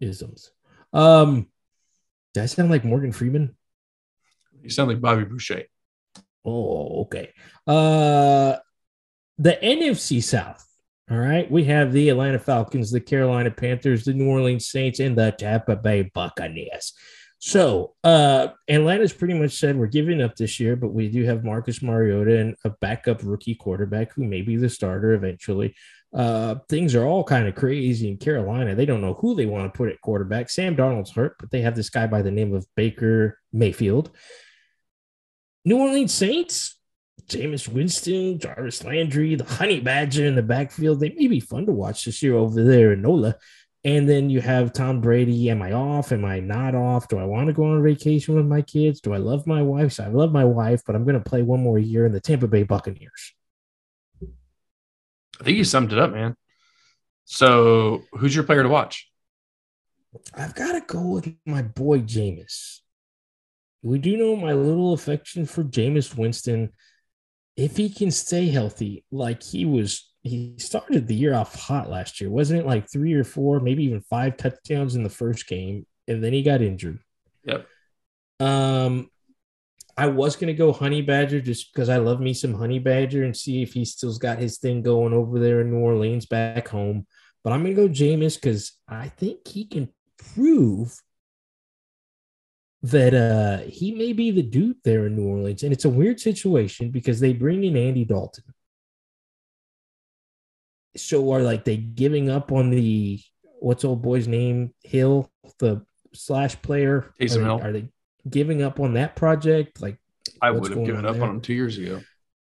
isms. 0.00 0.50
Um, 0.92 1.48
does 2.34 2.50
that 2.50 2.56
sound 2.56 2.70
like 2.70 2.84
Morgan 2.84 3.12
Freeman? 3.12 3.56
You 4.62 4.70
sound 4.70 4.88
like 4.88 5.00
Bobby 5.00 5.24
Boucher. 5.24 5.64
Oh, 6.44 7.02
okay. 7.02 7.32
Uh, 7.66 8.56
the 9.38 9.58
NFC 9.62 10.22
South. 10.22 10.64
All 11.08 11.18
right, 11.18 11.48
we 11.48 11.64
have 11.64 11.92
the 11.92 12.08
Atlanta 12.08 12.38
Falcons, 12.38 12.90
the 12.90 13.00
Carolina 13.00 13.50
Panthers, 13.50 14.04
the 14.04 14.12
New 14.12 14.28
Orleans 14.28 14.68
Saints, 14.68 14.98
and 14.98 15.16
the 15.16 15.30
Tampa 15.30 15.76
Bay 15.76 16.10
Buccaneers. 16.14 16.92
So 17.38 17.94
uh 18.02 18.48
Atlanta's 18.68 19.12
pretty 19.12 19.34
much 19.34 19.52
said 19.52 19.76
we're 19.76 19.86
giving 19.86 20.22
up 20.22 20.34
this 20.36 20.58
year, 20.58 20.74
but 20.74 20.94
we 20.94 21.08
do 21.08 21.24
have 21.24 21.44
Marcus 21.44 21.82
Mariota 21.82 22.38
and 22.38 22.56
a 22.64 22.70
backup 22.70 23.20
rookie 23.22 23.54
quarterback 23.54 24.12
who 24.14 24.24
may 24.24 24.40
be 24.40 24.56
the 24.56 24.70
starter 24.70 25.12
eventually. 25.12 25.74
Uh, 26.14 26.56
things 26.70 26.94
are 26.94 27.04
all 27.04 27.22
kind 27.22 27.46
of 27.46 27.54
crazy 27.54 28.08
in 28.08 28.16
Carolina. 28.16 28.74
They 28.74 28.86
don't 28.86 29.02
know 29.02 29.14
who 29.14 29.34
they 29.34 29.44
want 29.44 29.72
to 29.72 29.76
put 29.76 29.90
at 29.90 30.00
quarterback. 30.00 30.48
Sam 30.48 30.74
Darnold's 30.74 31.10
hurt, 31.10 31.36
but 31.38 31.50
they 31.50 31.60
have 31.60 31.76
this 31.76 31.90
guy 31.90 32.06
by 32.06 32.22
the 32.22 32.30
name 32.30 32.54
of 32.54 32.66
Baker 32.74 33.38
Mayfield. 33.52 34.10
New 35.66 35.78
Orleans 35.78 36.14
Saints, 36.14 36.75
Jameis 37.28 37.68
Winston, 37.68 38.38
Jarvis 38.38 38.84
Landry, 38.84 39.34
the 39.34 39.44
Honey 39.44 39.80
Badger 39.80 40.26
in 40.26 40.36
the 40.36 40.42
backfield. 40.42 41.00
They 41.00 41.10
may 41.10 41.26
be 41.26 41.40
fun 41.40 41.66
to 41.66 41.72
watch 41.72 42.04
this 42.04 42.22
year 42.22 42.34
over 42.34 42.62
there 42.62 42.92
in 42.92 43.02
NOLA. 43.02 43.36
And 43.84 44.08
then 44.08 44.30
you 44.30 44.40
have 44.40 44.72
Tom 44.72 45.00
Brady. 45.00 45.48
Am 45.50 45.62
I 45.62 45.72
off? 45.72 46.12
Am 46.12 46.24
I 46.24 46.40
not 46.40 46.74
off? 46.74 47.08
Do 47.08 47.18
I 47.18 47.24
want 47.24 47.46
to 47.46 47.52
go 47.52 47.64
on 47.64 47.82
vacation 47.82 48.34
with 48.34 48.46
my 48.46 48.62
kids? 48.62 49.00
Do 49.00 49.12
I 49.12 49.18
love 49.18 49.46
my 49.46 49.62
wife? 49.62 49.92
So 49.92 50.04
I 50.04 50.08
love 50.08 50.32
my 50.32 50.44
wife, 50.44 50.82
but 50.84 50.96
I'm 50.96 51.04
going 51.04 51.20
to 51.20 51.28
play 51.28 51.42
one 51.42 51.60
more 51.60 51.78
year 51.78 52.04
in 52.04 52.12
the 52.12 52.20
Tampa 52.20 52.48
Bay 52.48 52.64
Buccaneers. 52.64 53.32
I 55.40 55.44
think 55.44 55.56
you 55.56 55.64
summed 55.64 55.92
it 55.92 55.98
up, 55.98 56.12
man. 56.12 56.36
So, 57.26 58.02
who's 58.12 58.34
your 58.34 58.44
player 58.44 58.62
to 58.62 58.68
watch? 58.68 59.10
I've 60.34 60.54
got 60.54 60.72
to 60.72 60.80
go 60.80 61.02
with 61.02 61.32
my 61.44 61.62
boy 61.62 62.00
Jameis. 62.00 62.80
We 63.82 63.98
do 63.98 64.16
know 64.16 64.36
my 64.36 64.52
little 64.52 64.94
affection 64.94 65.46
for 65.46 65.62
Jameis 65.62 66.16
Winston. 66.16 66.72
If 67.56 67.76
he 67.76 67.88
can 67.88 68.10
stay 68.10 68.48
healthy, 68.48 69.04
like 69.10 69.42
he 69.42 69.64
was, 69.64 70.12
he 70.22 70.54
started 70.58 71.06
the 71.06 71.14
year 71.14 71.34
off 71.34 71.54
hot 71.54 71.88
last 71.88 72.20
year, 72.20 72.30
wasn't 72.30 72.60
it? 72.60 72.66
Like 72.66 72.90
three 72.90 73.14
or 73.14 73.24
four, 73.24 73.60
maybe 73.60 73.84
even 73.84 74.00
five 74.02 74.36
touchdowns 74.36 74.94
in 74.94 75.02
the 75.02 75.08
first 75.08 75.46
game, 75.46 75.86
and 76.06 76.22
then 76.22 76.32
he 76.32 76.42
got 76.42 76.60
injured. 76.60 76.98
Yep. 77.44 77.66
Um, 78.40 79.10
I 79.96 80.08
was 80.08 80.36
gonna 80.36 80.52
go 80.52 80.72
Honey 80.72 81.00
Badger 81.00 81.40
just 81.40 81.72
because 81.72 81.88
I 81.88 81.96
love 81.96 82.20
me 82.20 82.34
some 82.34 82.52
Honey 82.52 82.78
Badger 82.78 83.24
and 83.24 83.34
see 83.34 83.62
if 83.62 83.72
he 83.72 83.84
still's 83.86 84.18
got 84.18 84.38
his 84.38 84.58
thing 84.58 84.82
going 84.82 85.14
over 85.14 85.38
there 85.38 85.62
in 85.62 85.70
New 85.70 85.78
Orleans 85.78 86.26
back 86.26 86.68
home. 86.68 87.06
But 87.42 87.54
I'm 87.54 87.62
gonna 87.62 87.74
go 87.74 87.88
Jameis 87.88 88.34
because 88.34 88.72
I 88.86 89.08
think 89.08 89.48
he 89.48 89.64
can 89.64 89.88
prove 90.34 91.00
that 92.82 93.14
uh 93.14 93.68
he 93.68 93.92
may 93.92 94.12
be 94.12 94.30
the 94.30 94.42
dude 94.42 94.76
there 94.84 95.06
in 95.06 95.16
New 95.16 95.26
Orleans. 95.26 95.62
And 95.62 95.72
it's 95.72 95.84
a 95.84 95.90
weird 95.90 96.20
situation 96.20 96.90
because 96.90 97.20
they 97.20 97.32
bring 97.32 97.64
in 97.64 97.76
Andy 97.76 98.04
Dalton. 98.04 98.44
So 100.96 101.32
are 101.32 101.42
like 101.42 101.64
they 101.64 101.76
giving 101.76 102.30
up 102.30 102.52
on 102.52 102.70
the 102.70 103.20
what's 103.58 103.84
old 103.84 104.02
boy's 104.02 104.28
name? 104.28 104.74
Hill, 104.82 105.30
the 105.58 105.84
slash 106.14 106.60
player. 106.62 107.12
Taysom 107.20 107.42
Hill. 107.42 107.60
Are 107.62 107.72
they 107.72 107.88
giving 108.28 108.62
up 108.62 108.80
on 108.80 108.94
that 108.94 109.16
project? 109.16 109.80
Like 109.80 109.98
I 110.40 110.50
would 110.50 110.70
have 110.70 110.84
given 110.84 111.04
on 111.04 111.06
up 111.06 111.14
there? 111.14 111.24
on 111.24 111.30
him 111.36 111.40
two 111.40 111.54
years 111.54 111.78
ago. 111.78 112.00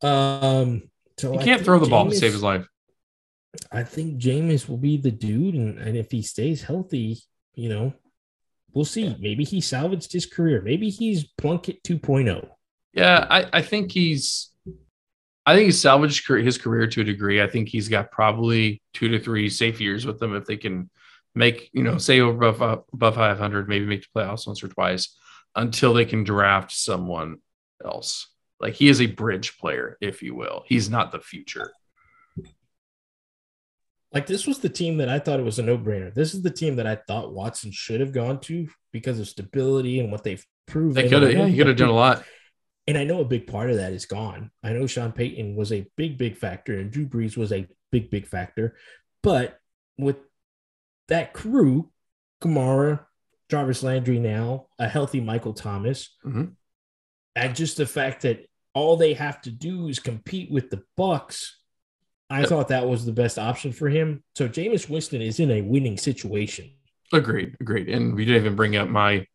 Um, 0.02 0.84
so 1.18 1.32
he 1.32 1.44
can't 1.44 1.64
throw 1.64 1.80
the 1.80 1.86
Jameis, 1.86 1.90
ball 1.90 2.10
to 2.10 2.16
save 2.16 2.34
his 2.34 2.44
life. 2.44 2.68
I 3.72 3.84
think 3.84 4.22
Jameis 4.22 4.70
will 4.70 4.78
be 4.78 4.98
the 4.98 5.12
dude, 5.12 5.56
and, 5.56 5.80
and 5.80 5.98
if 5.98 6.12
he 6.12 6.22
stays 6.22 6.62
healthy, 6.62 7.20
you 7.56 7.70
know, 7.70 7.94
we'll 8.78 8.86
see. 8.86 9.16
Maybe 9.20 9.44
he 9.44 9.60
salvaged 9.60 10.14
his 10.14 10.28
career. 10.28 10.62
Maybe 10.62 10.92
he's 10.92 11.24
Plunkett 11.26 11.82
2.0. 11.82 12.48
Yeah, 12.94 13.26
I, 13.28 13.46
I 13.52 13.62
think 13.64 13.92
he's 13.92 14.52
I 15.48 15.56
think 15.56 15.66
he's 15.66 15.82
salvaged 15.82 16.28
his 16.28 16.58
career 16.60 16.86
to 16.88 17.02
a 17.02 17.06
degree. 17.06 17.42
I 17.42 17.48
think 17.48 17.70
he's 17.70 17.90
got 17.90 18.12
probably 18.12 18.82
two 18.94 19.08
to 19.10 19.20
three 19.20 19.50
safe 19.50 19.82
years 19.82 20.06
with 20.06 20.20
them 20.20 20.36
if 20.36 20.46
they 20.46 20.58
can 20.58 20.90
make, 21.34 21.70
you 21.74 21.84
know, 21.84 21.98
say 21.98 22.20
over 22.20 22.48
above, 22.48 22.84
above 22.94 23.16
500, 23.16 23.68
maybe 23.68 23.86
make 23.86 24.02
the 24.02 24.20
playoffs 24.20 24.46
once 24.46 24.62
or 24.62 24.68
twice 24.68 25.18
until 25.56 25.94
they 25.94 26.06
can 26.06 26.24
draft 26.24 26.72
someone 26.72 27.38
else. 27.84 28.28
Like 28.60 28.74
he 28.74 28.90
is 28.90 29.02
a 29.02 29.08
bridge 29.08 29.58
player, 29.58 29.98
if 30.02 30.22
you 30.22 30.36
will. 30.36 30.64
He's 30.68 30.90
not 30.90 31.12
the 31.12 31.20
future. 31.20 31.72
Like 34.14 34.26
this 34.26 34.48
was 34.48 34.60
the 34.60 34.70
team 34.70 34.98
that 34.98 35.10
I 35.10 35.20
thought 35.20 35.40
it 35.40 35.44
was 35.44 35.60
a 35.60 35.64
no-brainer. 35.64 36.14
This 36.14 36.34
is 36.34 36.42
the 36.42 36.50
team 36.50 36.78
that 36.78 36.88
I 36.88 36.96
thought 36.96 37.34
Watson 37.34 37.72
should 37.72 38.00
have 38.00 38.14
gone 38.14 38.40
to 38.42 38.68
because 38.94 39.20
of 39.20 39.28
stability 39.28 40.00
and 40.00 40.12
what 40.12 40.24
they've 40.24 40.46
proven. 40.66 40.94
They 40.94 41.10
could 41.10 41.24
have, 41.24 41.32
yeah, 41.34 41.46
he 41.46 41.58
could 41.58 41.68
have 41.68 41.78
done 41.78 41.90
a 41.90 41.94
lot. 41.94 42.24
And 42.88 42.98
I 42.98 43.04
know 43.04 43.20
a 43.20 43.26
big 43.26 43.48
part 43.48 43.70
of 43.70 43.76
that 43.78 43.92
is 43.92 44.06
gone. 44.06 44.50
I 44.64 44.72
know 44.72 44.88
Sean 44.88 45.12
Payton 45.12 45.58
was 45.58 45.74
a 45.74 45.86
big, 45.98 46.18
big 46.18 46.38
factor, 46.38 46.80
and 46.80 46.90
Drew 46.90 47.06
Brees 47.06 47.36
was 47.36 47.52
a 47.52 47.68
big, 47.92 48.10
big 48.10 48.28
factor. 48.28 48.78
But 49.22 49.60
with 49.98 50.16
that 51.10 51.34
crew, 51.34 51.92
Kamara, 52.42 53.02
Jarvis 53.50 53.84
Landry 53.84 54.20
now, 54.20 54.68
a 54.80 54.88
healthy 54.88 55.20
Michael 55.20 55.54
Thomas, 55.54 56.16
mm-hmm. 56.26 56.46
and 57.36 57.56
just 57.56 57.76
the 57.76 57.86
fact 57.86 58.22
that 58.22 58.48
all 58.74 58.96
they 58.96 59.16
have 59.16 59.42
to 59.42 59.52
do 59.52 59.90
is 59.90 60.00
compete 60.00 60.50
with 60.50 60.70
the 60.70 60.84
Bucs. 60.98 61.50
I 62.30 62.46
thought 62.46 62.68
that 62.70 62.88
was 62.88 63.06
the 63.06 63.14
best 63.14 63.40
option 63.40 63.72
for 63.72 63.88
him. 63.88 64.24
So 64.36 64.50
Jameis 64.50 64.90
Winston 64.90 65.22
is 65.22 65.40
in 65.40 65.50
a 65.52 65.62
winning 65.62 65.98
situation. 65.98 66.72
Agreed, 67.14 67.56
agreed. 67.62 67.90
And 67.90 68.16
we 68.16 68.26
didn't 68.26 68.42
even 68.42 68.56
bring 68.56 68.76
up 68.76 68.90
my 68.90 69.26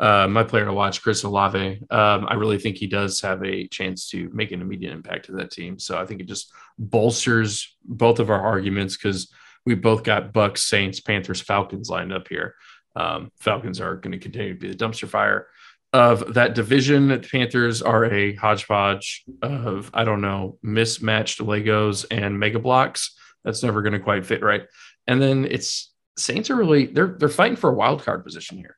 uh, 0.00 0.26
my 0.26 0.42
player 0.42 0.64
to 0.64 0.72
watch, 0.72 1.02
Chris 1.02 1.22
Olave. 1.22 1.80
Um, 1.88 2.26
I 2.28 2.34
really 2.34 2.58
think 2.58 2.76
he 2.76 2.88
does 2.88 3.20
have 3.20 3.44
a 3.44 3.68
chance 3.68 4.08
to 4.10 4.28
make 4.32 4.50
an 4.50 4.60
immediate 4.60 4.92
impact 4.92 5.26
to 5.26 5.32
that 5.32 5.52
team. 5.52 5.78
So 5.78 5.96
I 5.96 6.04
think 6.04 6.20
it 6.20 6.26
just 6.26 6.52
bolsters 6.78 7.76
both 7.84 8.18
of 8.18 8.28
our 8.28 8.40
arguments 8.40 8.96
because 8.96 9.32
we 9.64 9.76
both 9.76 10.02
got 10.02 10.32
Bucs, 10.32 10.58
Saints, 10.58 10.98
Panthers, 11.00 11.40
Falcons 11.40 11.88
lined 11.88 12.12
up 12.12 12.26
here. 12.26 12.56
Um, 12.96 13.30
Falcons 13.38 13.80
are 13.80 13.94
going 13.94 14.12
to 14.12 14.18
continue 14.18 14.54
to 14.54 14.58
be 14.58 14.68
the 14.68 14.74
dumpster 14.74 15.08
fire 15.08 15.46
of 15.94 16.34
that 16.34 16.56
division. 16.56 17.08
The 17.08 17.20
Panthers 17.20 17.80
are 17.80 18.04
a 18.04 18.34
hodgepodge 18.34 19.24
of, 19.42 19.92
I 19.94 20.02
don't 20.02 20.20
know, 20.20 20.58
mismatched 20.60 21.38
Legos 21.38 22.04
and 22.10 22.38
Mega 22.38 22.58
Bloks. 22.58 23.16
That's 23.44 23.62
never 23.62 23.80
going 23.80 23.92
to 23.92 24.00
quite 24.00 24.26
fit 24.26 24.42
right. 24.42 24.64
And 25.06 25.22
then 25.22 25.46
it's 25.48 25.92
Saints 26.16 26.50
are 26.50 26.56
really 26.56 26.86
they're 26.86 27.16
they're 27.18 27.28
fighting 27.28 27.56
for 27.56 27.70
a 27.70 27.74
wild 27.74 28.02
card 28.02 28.24
position 28.24 28.58
here. 28.58 28.76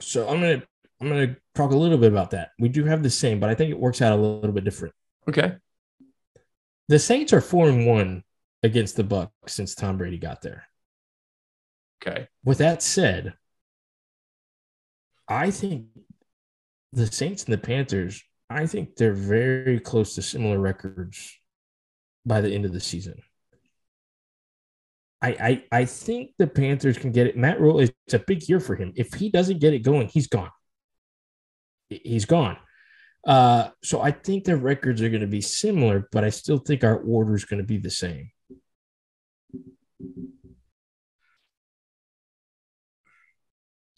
So 0.00 0.28
I'm 0.28 0.40
gonna 0.40 0.62
I'm 1.00 1.08
gonna 1.08 1.36
talk 1.54 1.70
a 1.72 1.76
little 1.76 1.98
bit 1.98 2.10
about 2.10 2.32
that. 2.32 2.50
We 2.58 2.68
do 2.68 2.84
have 2.84 3.02
the 3.02 3.10
same, 3.10 3.40
but 3.40 3.50
I 3.50 3.54
think 3.54 3.70
it 3.70 3.78
works 3.78 4.02
out 4.02 4.18
a 4.18 4.20
little 4.20 4.52
bit 4.52 4.64
different. 4.64 4.94
Okay. 5.28 5.56
The 6.88 6.98
Saints 6.98 7.32
are 7.32 7.40
four 7.40 7.68
and 7.68 7.86
one 7.86 8.22
against 8.62 8.96
the 8.96 9.04
Bucs 9.04 9.30
since 9.46 9.74
Tom 9.74 9.96
Brady 9.96 10.18
got 10.18 10.42
there. 10.42 10.64
Okay. 12.00 12.28
With 12.44 12.58
that 12.58 12.82
said, 12.82 13.34
I 15.28 15.50
think 15.50 15.86
the 16.92 17.06
Saints 17.06 17.44
and 17.44 17.52
the 17.52 17.58
Panthers, 17.58 18.22
I 18.48 18.66
think 18.66 18.96
they're 18.96 19.12
very 19.12 19.80
close 19.80 20.14
to 20.14 20.22
similar 20.22 20.58
records 20.58 21.34
by 22.24 22.40
the 22.40 22.52
end 22.52 22.64
of 22.64 22.72
the 22.72 22.80
season. 22.80 23.20
I, 25.22 25.28
I 25.72 25.80
I 25.80 25.84
think 25.86 26.32
the 26.38 26.46
Panthers 26.46 26.98
can 26.98 27.10
get 27.10 27.26
it. 27.26 27.36
Matt 27.36 27.60
Rhule, 27.60 27.80
it's 27.80 28.14
a 28.14 28.18
big 28.18 28.48
year 28.48 28.60
for 28.60 28.74
him. 28.74 28.92
If 28.96 29.14
he 29.14 29.30
doesn't 29.30 29.60
get 29.60 29.74
it 29.74 29.80
going, 29.80 30.08
he's 30.08 30.26
gone. 30.26 30.50
He's 31.88 32.26
gone. 32.26 32.58
Uh, 33.26 33.70
so 33.82 34.00
I 34.00 34.12
think 34.12 34.44
their 34.44 34.56
records 34.56 35.02
are 35.02 35.08
going 35.08 35.22
to 35.22 35.26
be 35.26 35.40
similar, 35.40 36.08
but 36.12 36.22
I 36.22 36.30
still 36.30 36.58
think 36.58 36.84
our 36.84 36.98
order 36.98 37.34
is 37.34 37.44
going 37.44 37.58
to 37.58 37.66
be 37.66 37.78
the 37.78 37.90
same. 37.90 38.30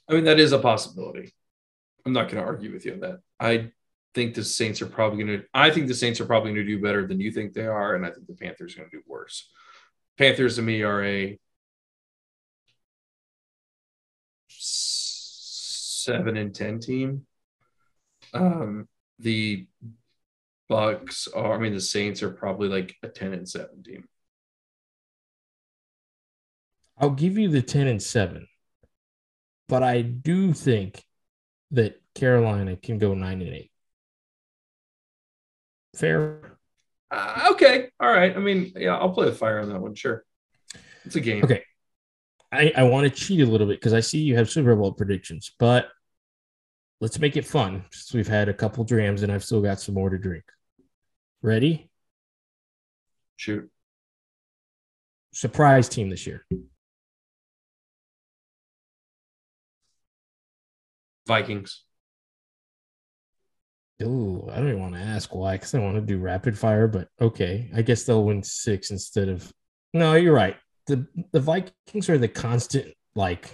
I 0.08 0.14
mean, 0.14 0.24
that 0.24 0.40
is 0.40 0.52
a 0.52 0.58
possibility. 0.58 1.34
I'm 2.08 2.14
not 2.14 2.30
going 2.30 2.42
to 2.42 2.48
argue 2.48 2.72
with 2.72 2.86
you 2.86 2.94
on 2.94 3.00
that. 3.00 3.20
I 3.38 3.70
think 4.14 4.34
the 4.34 4.42
Saints 4.42 4.80
are 4.80 4.86
probably 4.86 5.22
going 5.22 5.40
to. 5.40 5.46
I 5.52 5.70
think 5.70 5.88
the 5.88 5.94
Saints 5.94 6.22
are 6.22 6.24
probably 6.24 6.52
going 6.52 6.66
to 6.66 6.72
do 6.72 6.80
better 6.80 7.06
than 7.06 7.20
you 7.20 7.30
think 7.30 7.52
they 7.52 7.66
are, 7.66 7.94
and 7.94 8.06
I 8.06 8.10
think 8.10 8.26
the 8.26 8.32
Panthers 8.32 8.74
are 8.74 8.78
going 8.78 8.90
to 8.90 8.96
do 8.96 9.02
worse. 9.06 9.46
Panthers 10.16 10.56
to 10.56 10.62
me 10.62 10.82
are 10.82 11.04
a 11.04 11.38
seven 14.48 16.38
and 16.38 16.54
ten 16.54 16.80
team. 16.80 17.26
Um, 18.32 18.88
the 19.18 19.66
Bucs 20.70 21.28
are. 21.36 21.52
I 21.52 21.58
mean, 21.58 21.74
the 21.74 21.80
Saints 21.82 22.22
are 22.22 22.30
probably 22.30 22.68
like 22.68 22.96
a 23.02 23.08
ten 23.08 23.34
and 23.34 23.46
seven 23.46 23.82
team. 23.82 24.08
I'll 26.96 27.10
give 27.10 27.36
you 27.36 27.48
the 27.48 27.62
10 27.62 27.86
and 27.86 28.02
7. 28.02 28.48
But 29.68 29.82
I 29.84 30.02
do 30.02 30.52
think 30.52 31.04
that 31.72 32.00
Carolina 32.14 32.76
can 32.76 32.98
go 32.98 33.14
9 33.14 33.42
and 33.42 33.54
8. 33.54 33.70
Fair. 35.96 36.58
Uh, 37.10 37.48
okay. 37.52 37.88
All 38.00 38.10
right. 38.10 38.36
I 38.36 38.38
mean, 38.38 38.72
yeah, 38.76 38.96
I'll 38.96 39.10
play 39.10 39.26
with 39.26 39.38
fire 39.38 39.60
on 39.60 39.68
that 39.68 39.80
one. 39.80 39.94
Sure. 39.94 40.24
It's 41.04 41.16
a 41.16 41.20
game. 41.20 41.44
Okay. 41.44 41.62
I, 42.50 42.72
I 42.76 42.82
want 42.84 43.04
to 43.04 43.10
cheat 43.10 43.40
a 43.40 43.46
little 43.46 43.66
bit 43.66 43.78
because 43.78 43.92
I 43.92 44.00
see 44.00 44.18
you 44.18 44.36
have 44.36 44.50
Super 44.50 44.74
Bowl 44.74 44.92
predictions, 44.92 45.52
but 45.58 45.88
let's 47.00 47.18
make 47.18 47.36
it 47.36 47.46
fun 47.46 47.84
since 47.92 48.14
we've 48.14 48.28
had 48.28 48.48
a 48.48 48.54
couple 48.54 48.84
drams 48.84 49.22
and 49.22 49.30
I've 49.30 49.44
still 49.44 49.60
got 49.60 49.80
some 49.80 49.94
more 49.94 50.10
to 50.10 50.18
drink. 50.18 50.44
Ready? 51.42 51.90
Shoot. 53.36 53.70
Surprise 55.32 55.88
team 55.88 56.10
this 56.10 56.26
year. 56.26 56.44
Vikings. 61.28 61.84
Ooh, 64.02 64.48
I 64.50 64.56
don't 64.56 64.68
even 64.68 64.80
want 64.80 64.94
to 64.94 65.00
ask 65.00 65.34
why 65.34 65.54
because 65.56 65.74
I 65.74 65.80
want 65.80 65.96
to 65.96 66.00
do 66.00 66.18
rapid 66.18 66.58
fire, 66.58 66.88
but 66.88 67.08
okay. 67.20 67.70
I 67.74 67.82
guess 67.82 68.04
they'll 68.04 68.24
win 68.24 68.42
six 68.42 68.90
instead 68.90 69.28
of. 69.28 69.52
No, 69.92 70.14
you're 70.14 70.34
right. 70.34 70.56
The 70.86 71.06
the 71.32 71.40
Vikings 71.40 72.08
are 72.08 72.18
the 72.18 72.28
constant 72.28 72.94
like 73.14 73.50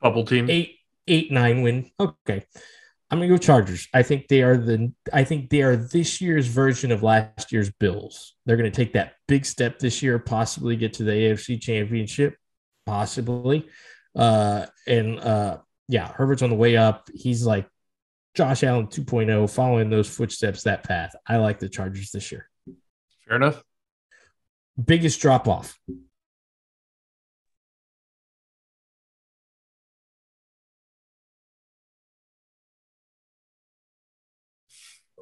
Bubble 0.00 0.24
team. 0.24 0.48
eight 0.48 0.76
eight 1.06 1.30
nine 1.30 1.62
win. 1.62 1.90
Okay, 2.00 2.44
I'm 3.10 3.18
gonna 3.18 3.28
go 3.28 3.36
Chargers. 3.36 3.88
I 3.92 4.02
think 4.02 4.28
they 4.28 4.42
are 4.42 4.56
the. 4.56 4.92
I 5.12 5.24
think 5.24 5.50
they 5.50 5.62
are 5.62 5.76
this 5.76 6.20
year's 6.20 6.46
version 6.46 6.92
of 6.92 7.02
last 7.02 7.52
year's 7.52 7.70
Bills. 7.72 8.36
They're 8.46 8.56
gonna 8.56 8.70
take 8.70 8.92
that 8.92 9.14
big 9.26 9.44
step 9.44 9.80
this 9.80 10.02
year, 10.02 10.18
possibly 10.18 10.76
get 10.76 10.94
to 10.94 11.04
the 11.04 11.12
AFC 11.12 11.60
Championship, 11.60 12.36
possibly. 12.86 13.68
Uh, 14.16 14.66
and 14.86 15.18
uh, 15.18 15.58
yeah, 15.88 16.08
Herbert's 16.12 16.42
on 16.42 16.50
the 16.50 16.56
way 16.56 16.76
up. 16.76 17.08
He's 17.14 17.44
like 17.44 17.68
Josh 18.34 18.62
Allen 18.64 18.88
2.0, 18.88 19.50
following 19.50 19.90
those 19.90 20.08
footsteps, 20.08 20.64
that 20.64 20.82
path. 20.82 21.14
I 21.26 21.36
like 21.36 21.58
the 21.58 21.68
Chargers 21.68 22.10
this 22.10 22.32
year. 22.32 22.48
Fair 23.26 23.36
enough. 23.36 23.62
Biggest 24.82 25.20
drop 25.20 25.46
off. 25.46 25.78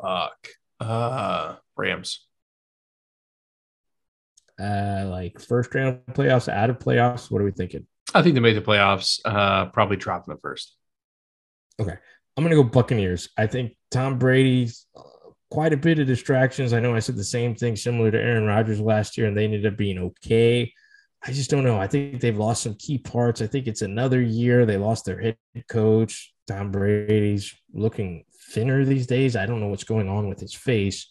Fuck. 0.00 0.48
Uh, 0.80 1.56
Rams. 1.76 2.26
Uh, 4.60 5.06
like 5.06 5.40
first 5.40 5.74
round 5.74 6.00
playoffs, 6.12 6.48
out 6.48 6.70
of 6.70 6.78
playoffs. 6.78 7.30
What 7.30 7.40
are 7.40 7.44
we 7.44 7.52
thinking? 7.52 7.86
I 8.14 8.22
think 8.22 8.34
they 8.34 8.40
made 8.40 8.56
the 8.56 8.62
playoffs. 8.62 9.20
Uh, 9.24 9.66
probably 9.66 9.96
dropped 9.96 10.28
in 10.28 10.34
the 10.34 10.40
first. 10.40 10.76
I'm 12.36 12.44
gonna 12.44 12.56
go 12.56 12.64
Buccaneers. 12.64 13.28
I 13.36 13.46
think 13.46 13.76
Tom 13.90 14.18
Brady's 14.18 14.86
uh, 14.96 15.02
quite 15.50 15.72
a 15.72 15.76
bit 15.76 15.98
of 15.98 16.06
distractions. 16.06 16.72
I 16.72 16.80
know 16.80 16.94
I 16.94 17.00
said 17.00 17.16
the 17.16 17.24
same 17.24 17.54
thing 17.54 17.76
similar 17.76 18.10
to 18.10 18.18
Aaron 18.18 18.46
Rodgers 18.46 18.80
last 18.80 19.18
year, 19.18 19.26
and 19.26 19.36
they 19.36 19.44
ended 19.44 19.66
up 19.66 19.76
being 19.76 19.98
okay. 19.98 20.72
I 21.24 21.32
just 21.32 21.50
don't 21.50 21.64
know. 21.64 21.78
I 21.78 21.86
think 21.86 22.20
they've 22.20 22.38
lost 22.38 22.62
some 22.62 22.74
key 22.74 22.98
parts. 22.98 23.40
I 23.40 23.46
think 23.46 23.66
it's 23.66 23.82
another 23.82 24.20
year. 24.20 24.66
They 24.66 24.76
lost 24.76 25.04
their 25.04 25.20
head 25.20 25.36
coach. 25.68 26.32
Tom 26.48 26.72
Brady's 26.72 27.54
looking 27.72 28.24
thinner 28.50 28.84
these 28.84 29.06
days. 29.06 29.36
I 29.36 29.46
don't 29.46 29.60
know 29.60 29.68
what's 29.68 29.84
going 29.84 30.08
on 30.08 30.28
with 30.28 30.40
his 30.40 30.54
face. 30.54 31.08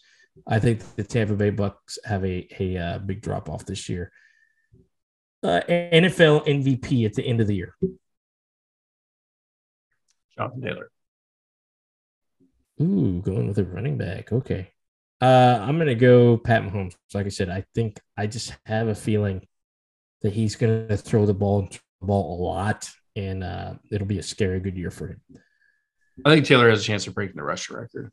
I 0.47 0.59
think 0.59 0.81
the 0.95 1.03
Tampa 1.03 1.35
Bay 1.35 1.51
Bucs 1.51 1.97
have 2.03 2.25
a, 2.25 2.47
a 2.59 2.77
uh, 2.77 2.99
big 2.99 3.21
drop 3.21 3.49
off 3.49 3.65
this 3.65 3.87
year. 3.87 4.11
Uh, 5.43 5.61
NFL 5.67 6.45
MVP 6.45 7.05
at 7.05 7.13
the 7.13 7.25
end 7.25 7.41
of 7.41 7.47
the 7.47 7.55
year. 7.55 7.75
Jonathan 10.37 10.61
Taylor. 10.61 10.91
Ooh, 12.81 13.21
going 13.21 13.47
with 13.47 13.57
a 13.57 13.63
running 13.63 13.97
back. 13.97 14.31
Okay. 14.31 14.71
Uh, 15.19 15.59
I'm 15.61 15.77
gonna 15.77 15.95
go 15.95 16.37
Pat 16.37 16.63
Mahomes. 16.63 16.95
Like 17.13 17.27
I 17.27 17.29
said, 17.29 17.49
I 17.49 17.63
think 17.75 17.99
I 18.17 18.25
just 18.27 18.55
have 18.65 18.87
a 18.87 18.95
feeling 18.95 19.45
that 20.21 20.33
he's 20.33 20.55
gonna 20.55 20.97
throw 20.97 21.25
the 21.25 21.33
ball 21.33 21.69
the 21.69 22.07
ball 22.07 22.39
a 22.39 22.43
lot, 22.43 22.89
and 23.15 23.43
uh, 23.43 23.73
it'll 23.91 24.07
be 24.07 24.19
a 24.19 24.23
scary 24.23 24.59
good 24.59 24.77
year 24.77 24.89
for 24.89 25.07
him. 25.07 25.21
I 26.25 26.33
think 26.33 26.45
Taylor 26.45 26.69
has 26.69 26.81
a 26.81 26.83
chance 26.83 27.05
of 27.05 27.13
breaking 27.13 27.35
the 27.35 27.43
rush 27.43 27.69
record. 27.69 28.11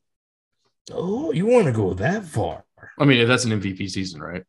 Oh, 0.90 1.32
you 1.32 1.46
want 1.46 1.66
to 1.66 1.72
go 1.72 1.94
that 1.94 2.24
far? 2.24 2.64
I 2.98 3.04
mean, 3.04 3.26
that's 3.26 3.44
an 3.44 3.58
MVP 3.58 3.90
season, 3.90 4.22
right? 4.22 4.44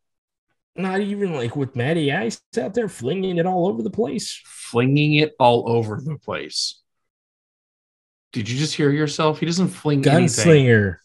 Not 0.82 1.00
even 1.00 1.34
like 1.34 1.56
with 1.56 1.76
Matty 1.76 2.12
Ice 2.12 2.40
out 2.58 2.74
there 2.74 2.88
flinging 2.88 3.38
it 3.38 3.46
all 3.46 3.66
over 3.66 3.82
the 3.82 3.90
place. 3.90 4.40
Flinging 4.44 5.14
it 5.14 5.34
all 5.38 5.68
over 5.68 6.00
the 6.00 6.18
place. 6.18 6.80
Did 8.32 8.48
you 8.48 8.58
just 8.58 8.74
hear 8.74 8.90
yourself? 8.90 9.40
He 9.40 9.46
doesn't 9.46 9.68
fling 9.68 10.06
anything. 10.06 10.66
Gunslinger. 10.66 10.96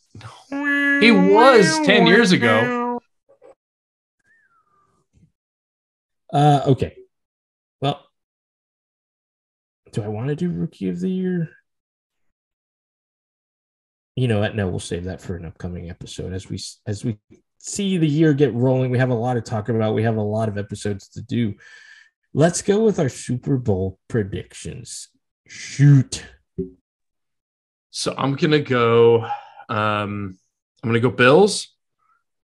He 1.02 1.12
was 1.12 1.80
10 1.86 2.08
years 2.08 2.32
ago. 2.32 3.00
Uh, 6.32 6.62
okay. 6.68 6.95
Well, 7.82 8.06
do 9.91 10.04
I 10.04 10.08
want 10.08 10.28
to 10.28 10.36
do 10.36 10.52
rookie 10.52 10.90
of 10.90 11.00
the 11.00 11.10
year? 11.10 11.50
You 14.16 14.28
know 14.28 14.40
what? 14.40 14.56
No, 14.56 14.68
we'll 14.68 14.80
save 14.80 15.06
that 15.06 15.22
for 15.22 15.36
an 15.36 15.45
upcoming 15.45 15.90
episode 15.90 16.34
as 16.34 16.50
we 16.50 16.60
as 16.86 17.04
we 17.04 17.18
see 17.66 17.98
the 17.98 18.08
year 18.08 18.34
get 18.34 18.54
rolling. 18.54 18.92
We 18.92 19.00
have 19.00 19.10
a 19.10 19.16
lot 19.16 19.34
to 19.34 19.42
talk 19.42 19.70
about. 19.70 19.96
We 19.96 20.04
have 20.04 20.18
a 20.18 20.22
lot 20.22 20.48
of 20.50 20.58
episodes 20.58 21.10
to 21.10 21.22
do. 21.22 21.56
Let's 22.34 22.62
go 22.62 22.84
with 22.84 23.00
our 23.00 23.10
Super 23.10 23.58
Bowl 23.58 24.00
predictions. 24.08 25.10
Shoot. 25.48 26.24
So 27.90 28.14
I'm 28.18 28.36
gonna 28.36 28.60
go. 28.60 29.24
Um, 29.70 30.38
I'm 30.84 30.90
gonna 30.90 31.00
go 31.00 31.10
Bills, 31.10 31.74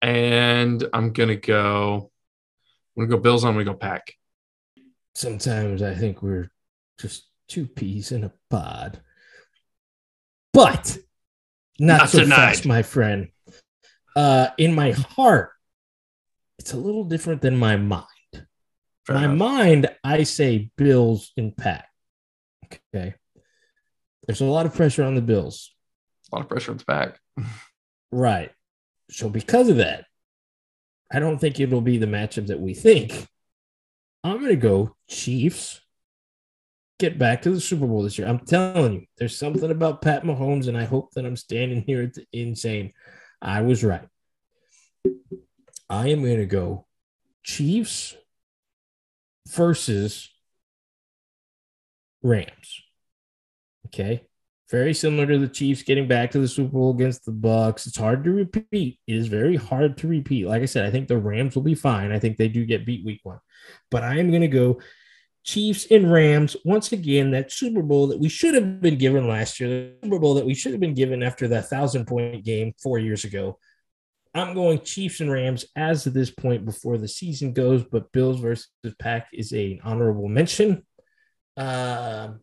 and 0.01 0.82
I'm 0.92 1.12
gonna 1.12 1.36
go. 1.36 2.10
I'm 2.97 3.05
gonna 3.06 3.16
go 3.16 3.22
Bills. 3.22 3.44
I'm 3.44 3.55
gonna 3.55 3.64
go 3.64 3.74
Pack. 3.74 4.14
Sometimes 5.14 5.82
I 5.82 5.94
think 5.94 6.22
we're 6.22 6.51
just 6.98 7.28
two 7.48 7.66
peas 7.66 8.12
in 8.12 8.24
a 8.24 8.32
pod. 8.48 9.01
But 10.52 10.98
not, 11.78 11.98
Not 11.98 12.10
so 12.10 12.20
tonight. 12.20 12.36
fast, 12.36 12.66
my 12.66 12.82
friend. 12.82 13.28
Uh, 14.16 14.48
in 14.58 14.74
my 14.74 14.92
heart, 14.92 15.52
it's 16.58 16.72
a 16.72 16.76
little 16.76 17.04
different 17.04 17.42
than 17.42 17.56
my 17.56 17.76
mind. 17.76 18.04
Fair 19.06 19.16
my 19.16 19.24
enough. 19.24 19.38
mind, 19.38 19.90
I 20.04 20.24
say 20.24 20.70
Bills 20.76 21.32
in 21.36 21.52
pack. 21.52 21.88
Okay. 22.94 23.14
There's 24.26 24.40
a 24.40 24.44
lot 24.44 24.66
of 24.66 24.74
pressure 24.74 25.02
on 25.04 25.14
the 25.14 25.22
Bills. 25.22 25.74
A 26.30 26.36
lot 26.36 26.42
of 26.42 26.48
pressure 26.48 26.70
on 26.70 26.76
the 26.76 26.84
Pack. 26.84 27.18
Right. 28.12 28.52
So 29.10 29.28
because 29.28 29.68
of 29.68 29.78
that, 29.78 30.04
I 31.12 31.18
don't 31.18 31.38
think 31.38 31.58
it'll 31.58 31.80
be 31.80 31.98
the 31.98 32.06
matchup 32.06 32.46
that 32.48 32.60
we 32.60 32.74
think. 32.74 33.26
I'm 34.22 34.36
going 34.36 34.50
to 34.50 34.56
go 34.56 34.94
Chiefs. 35.08 35.80
Get 37.00 37.18
back 37.18 37.42
to 37.42 37.50
the 37.50 37.60
Super 37.60 37.86
Bowl 37.86 38.02
this 38.02 38.18
year. 38.18 38.28
I'm 38.28 38.40
telling 38.40 38.92
you, 38.92 39.06
there's 39.16 39.36
something 39.36 39.70
about 39.70 40.02
Pat 40.02 40.22
Mahomes, 40.22 40.68
and 40.68 40.76
I 40.76 40.84
hope 40.84 41.10
that 41.14 41.24
I'm 41.24 41.36
standing 41.36 41.82
here 41.82 42.12
and 42.34 42.56
saying 42.56 42.92
I 43.42 43.62
was 43.62 43.82
right. 43.82 44.06
I 45.88 46.08
am 46.08 46.22
going 46.22 46.38
to 46.38 46.46
go 46.46 46.86
Chiefs 47.42 48.16
versus 49.48 50.30
Rams. 52.22 52.82
Okay. 53.86 54.24
Very 54.70 54.94
similar 54.94 55.26
to 55.26 55.38
the 55.38 55.48
Chiefs 55.48 55.82
getting 55.82 56.06
back 56.06 56.30
to 56.30 56.38
the 56.38 56.46
Super 56.46 56.70
Bowl 56.70 56.94
against 56.94 57.24
the 57.24 57.32
Bucs. 57.32 57.88
It's 57.88 57.96
hard 57.96 58.22
to 58.22 58.30
repeat. 58.30 59.00
It 59.06 59.14
is 59.16 59.26
very 59.26 59.56
hard 59.56 59.98
to 59.98 60.06
repeat. 60.06 60.46
Like 60.46 60.62
I 60.62 60.66
said, 60.66 60.86
I 60.86 60.92
think 60.92 61.08
the 61.08 61.18
Rams 61.18 61.56
will 61.56 61.62
be 61.62 61.74
fine. 61.74 62.12
I 62.12 62.20
think 62.20 62.36
they 62.36 62.46
do 62.46 62.64
get 62.64 62.86
beat 62.86 63.04
week 63.04 63.20
one. 63.24 63.40
But 63.90 64.04
I 64.04 64.18
am 64.18 64.30
going 64.30 64.42
to 64.42 64.48
go 64.48 64.80
Chiefs 65.44 65.86
and 65.90 66.10
Rams. 66.12 66.56
Once 66.64 66.92
again, 66.92 67.30
that 67.32 67.52
Super 67.52 67.82
Bowl 67.82 68.08
that 68.08 68.18
we 68.18 68.28
should 68.28 68.54
have 68.54 68.80
been 68.80 68.98
given 68.98 69.28
last 69.28 69.60
year, 69.60 69.68
the 69.68 70.06
Super 70.06 70.18
Bowl 70.18 70.34
that 70.34 70.46
we 70.46 70.54
should 70.54 70.72
have 70.72 70.80
been 70.80 70.94
given 70.94 71.22
after 71.22 71.48
that 71.48 71.68
thousand 71.68 72.06
point 72.06 72.44
game 72.44 72.72
four 72.82 72.98
years 72.98 73.24
ago. 73.24 73.58
I'm 74.32 74.54
going 74.54 74.80
Chiefs 74.82 75.20
and 75.20 75.30
Rams 75.30 75.64
as 75.74 76.06
of 76.06 76.14
this 76.14 76.30
point 76.30 76.64
before 76.64 76.98
the 76.98 77.08
season 77.08 77.52
goes, 77.52 77.82
but 77.84 78.12
Bills 78.12 78.38
versus 78.38 78.68
Pack 78.98 79.28
is 79.32 79.52
an 79.52 79.80
honorable 79.82 80.28
mention. 80.28 80.86
Uh, 81.56 82.34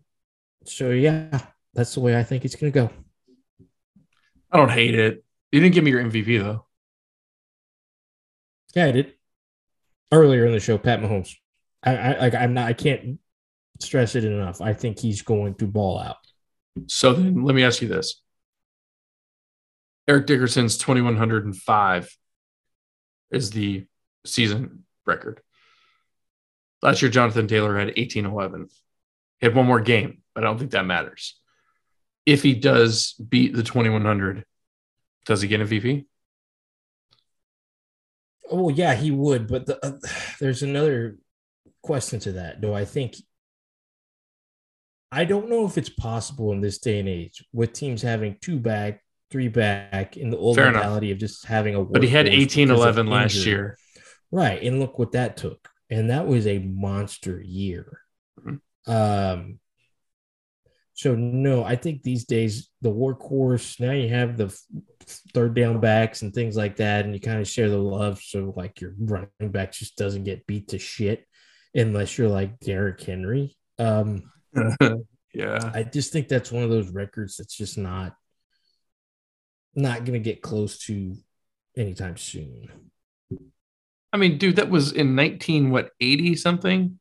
so 0.65 0.89
yeah, 0.89 1.39
that's 1.73 1.93
the 1.93 2.01
way 2.01 2.17
I 2.17 2.23
think 2.23 2.43
it's 2.43 2.55
going 2.55 2.73
to 2.73 2.79
go. 2.79 2.89
I 4.51 4.57
don't 4.57 4.71
hate 4.71 4.95
it. 4.95 5.23
You 5.51 5.61
didn't 5.61 5.75
give 5.75 5.83
me 5.83 5.91
your 5.91 6.03
MVP 6.03 6.39
though. 6.39 6.65
Yeah, 8.75 8.85
I 8.85 8.91
did. 8.91 9.13
Earlier 10.11 10.45
in 10.45 10.51
the 10.51 10.59
show, 10.59 10.77
Pat 10.77 10.99
Mahomes. 10.99 11.33
I, 11.83 11.95
I 11.95 12.19
like. 12.19 12.33
I'm 12.33 12.53
not. 12.53 12.67
I 12.67 12.73
can't 12.73 13.19
stress 13.79 14.15
it 14.15 14.25
enough. 14.25 14.61
I 14.61 14.73
think 14.73 14.99
he's 14.99 15.21
going 15.21 15.55
to 15.55 15.67
ball 15.67 15.99
out. 15.99 16.17
So 16.87 17.13
then, 17.13 17.43
let 17.43 17.55
me 17.55 17.63
ask 17.63 17.81
you 17.81 17.87
this: 17.87 18.21
Eric 20.07 20.25
Dickerson's 20.25 20.77
2105 20.77 22.17
is 23.31 23.51
the 23.51 23.85
season 24.25 24.85
record. 25.05 25.41
Last 26.81 27.01
year, 27.01 27.11
Jonathan 27.11 27.47
Taylor 27.47 27.77
had 27.77 27.87
1811. 27.87 28.67
He 29.39 29.45
had 29.45 29.55
one 29.55 29.65
more 29.65 29.81
game, 29.81 30.21
but 30.33 30.43
I 30.43 30.47
don't 30.47 30.57
think 30.57 30.71
that 30.71 30.85
matters 30.85 31.39
if 32.27 32.43
he 32.43 32.53
does 32.53 33.13
beat 33.13 33.55
the 33.55 33.63
2100, 33.63 34.43
does 35.25 35.41
he 35.41 35.47
get 35.47 35.61
MVP? 35.61 36.05
Oh 38.51 38.67
yeah, 38.69 38.95
he 38.95 39.11
would. 39.11 39.47
But 39.47 39.65
the, 39.65 39.83
uh, 39.83 39.97
there's 40.39 40.61
another 40.61 41.17
question 41.87 42.19
to 42.19 42.33
that. 42.33 42.61
Do 42.61 42.73
I 42.73 42.85
think? 42.85 43.15
I 45.09 45.23
don't 45.23 45.49
know 45.49 45.65
if 45.65 45.77
it's 45.77 45.89
possible 45.89 46.51
in 46.51 46.59
this 46.59 46.79
day 46.79 46.99
and 46.99 47.07
age 47.07 47.43
with 47.53 47.71
teams 47.71 48.01
having 48.01 48.35
two 48.41 48.59
back, 48.59 49.01
three 49.31 49.47
back, 49.47 50.17
in 50.17 50.29
the 50.29 50.37
old 50.37 50.57
Fair 50.57 50.69
mentality 50.71 51.07
enough. 51.07 51.15
of 51.15 51.19
just 51.21 51.45
having 51.45 51.75
a. 51.75 51.83
But 51.83 52.03
he 52.03 52.09
had 52.09 52.27
18 52.27 52.69
11 52.69 53.07
last 53.07 53.45
year. 53.45 53.77
Right. 54.29 54.61
And 54.61 54.79
look 54.79 54.99
what 54.99 55.13
that 55.13 55.37
took. 55.37 55.69
And 55.89 56.09
that 56.09 56.27
was 56.27 56.45
a 56.45 56.59
monster 56.59 57.41
year. 57.41 58.01
Mm-hmm. 58.41 58.91
Um, 58.91 59.59
so 60.93 61.15
no, 61.15 61.63
I 61.63 61.77
think 61.77 62.03
these 62.03 62.25
days 62.25 62.69
the 62.81 62.91
workhorse. 62.91 63.79
Now 63.79 63.91
you 63.91 64.09
have 64.09 64.35
the 64.35 64.53
third 65.33 65.55
down 65.55 65.79
backs 65.79 66.21
and 66.21 66.33
things 66.33 66.57
like 66.57 66.75
that, 66.77 67.05
and 67.05 67.13
you 67.13 67.21
kind 67.21 67.39
of 67.39 67.47
share 67.47 67.69
the 67.69 67.77
love. 67.77 68.19
So 68.19 68.53
like 68.57 68.81
your 68.81 68.93
running 68.99 69.29
back 69.51 69.71
just 69.71 69.95
doesn't 69.95 70.25
get 70.25 70.45
beat 70.47 70.67
to 70.69 70.79
shit 70.79 71.25
unless 71.73 72.17
you're 72.17 72.29
like 72.29 72.59
Derrick 72.59 73.01
Henry. 73.01 73.55
Um, 73.79 74.31
yeah, 75.33 75.71
I 75.73 75.83
just 75.83 76.11
think 76.11 76.27
that's 76.27 76.51
one 76.51 76.63
of 76.63 76.69
those 76.69 76.89
records 76.89 77.37
that's 77.37 77.55
just 77.55 77.77
not 77.77 78.15
not 79.75 79.99
going 79.99 80.13
to 80.13 80.19
get 80.19 80.41
close 80.41 80.79
to 80.79 81.15
anytime 81.75 82.17
soon. 82.17 82.69
I 84.11 84.17
mean, 84.17 84.37
dude, 84.37 84.55
that 84.55 84.69
was 84.69 84.93
in 84.93 85.15
nineteen 85.15 85.69
what 85.69 85.91
eighty 85.99 86.35
something. 86.35 86.99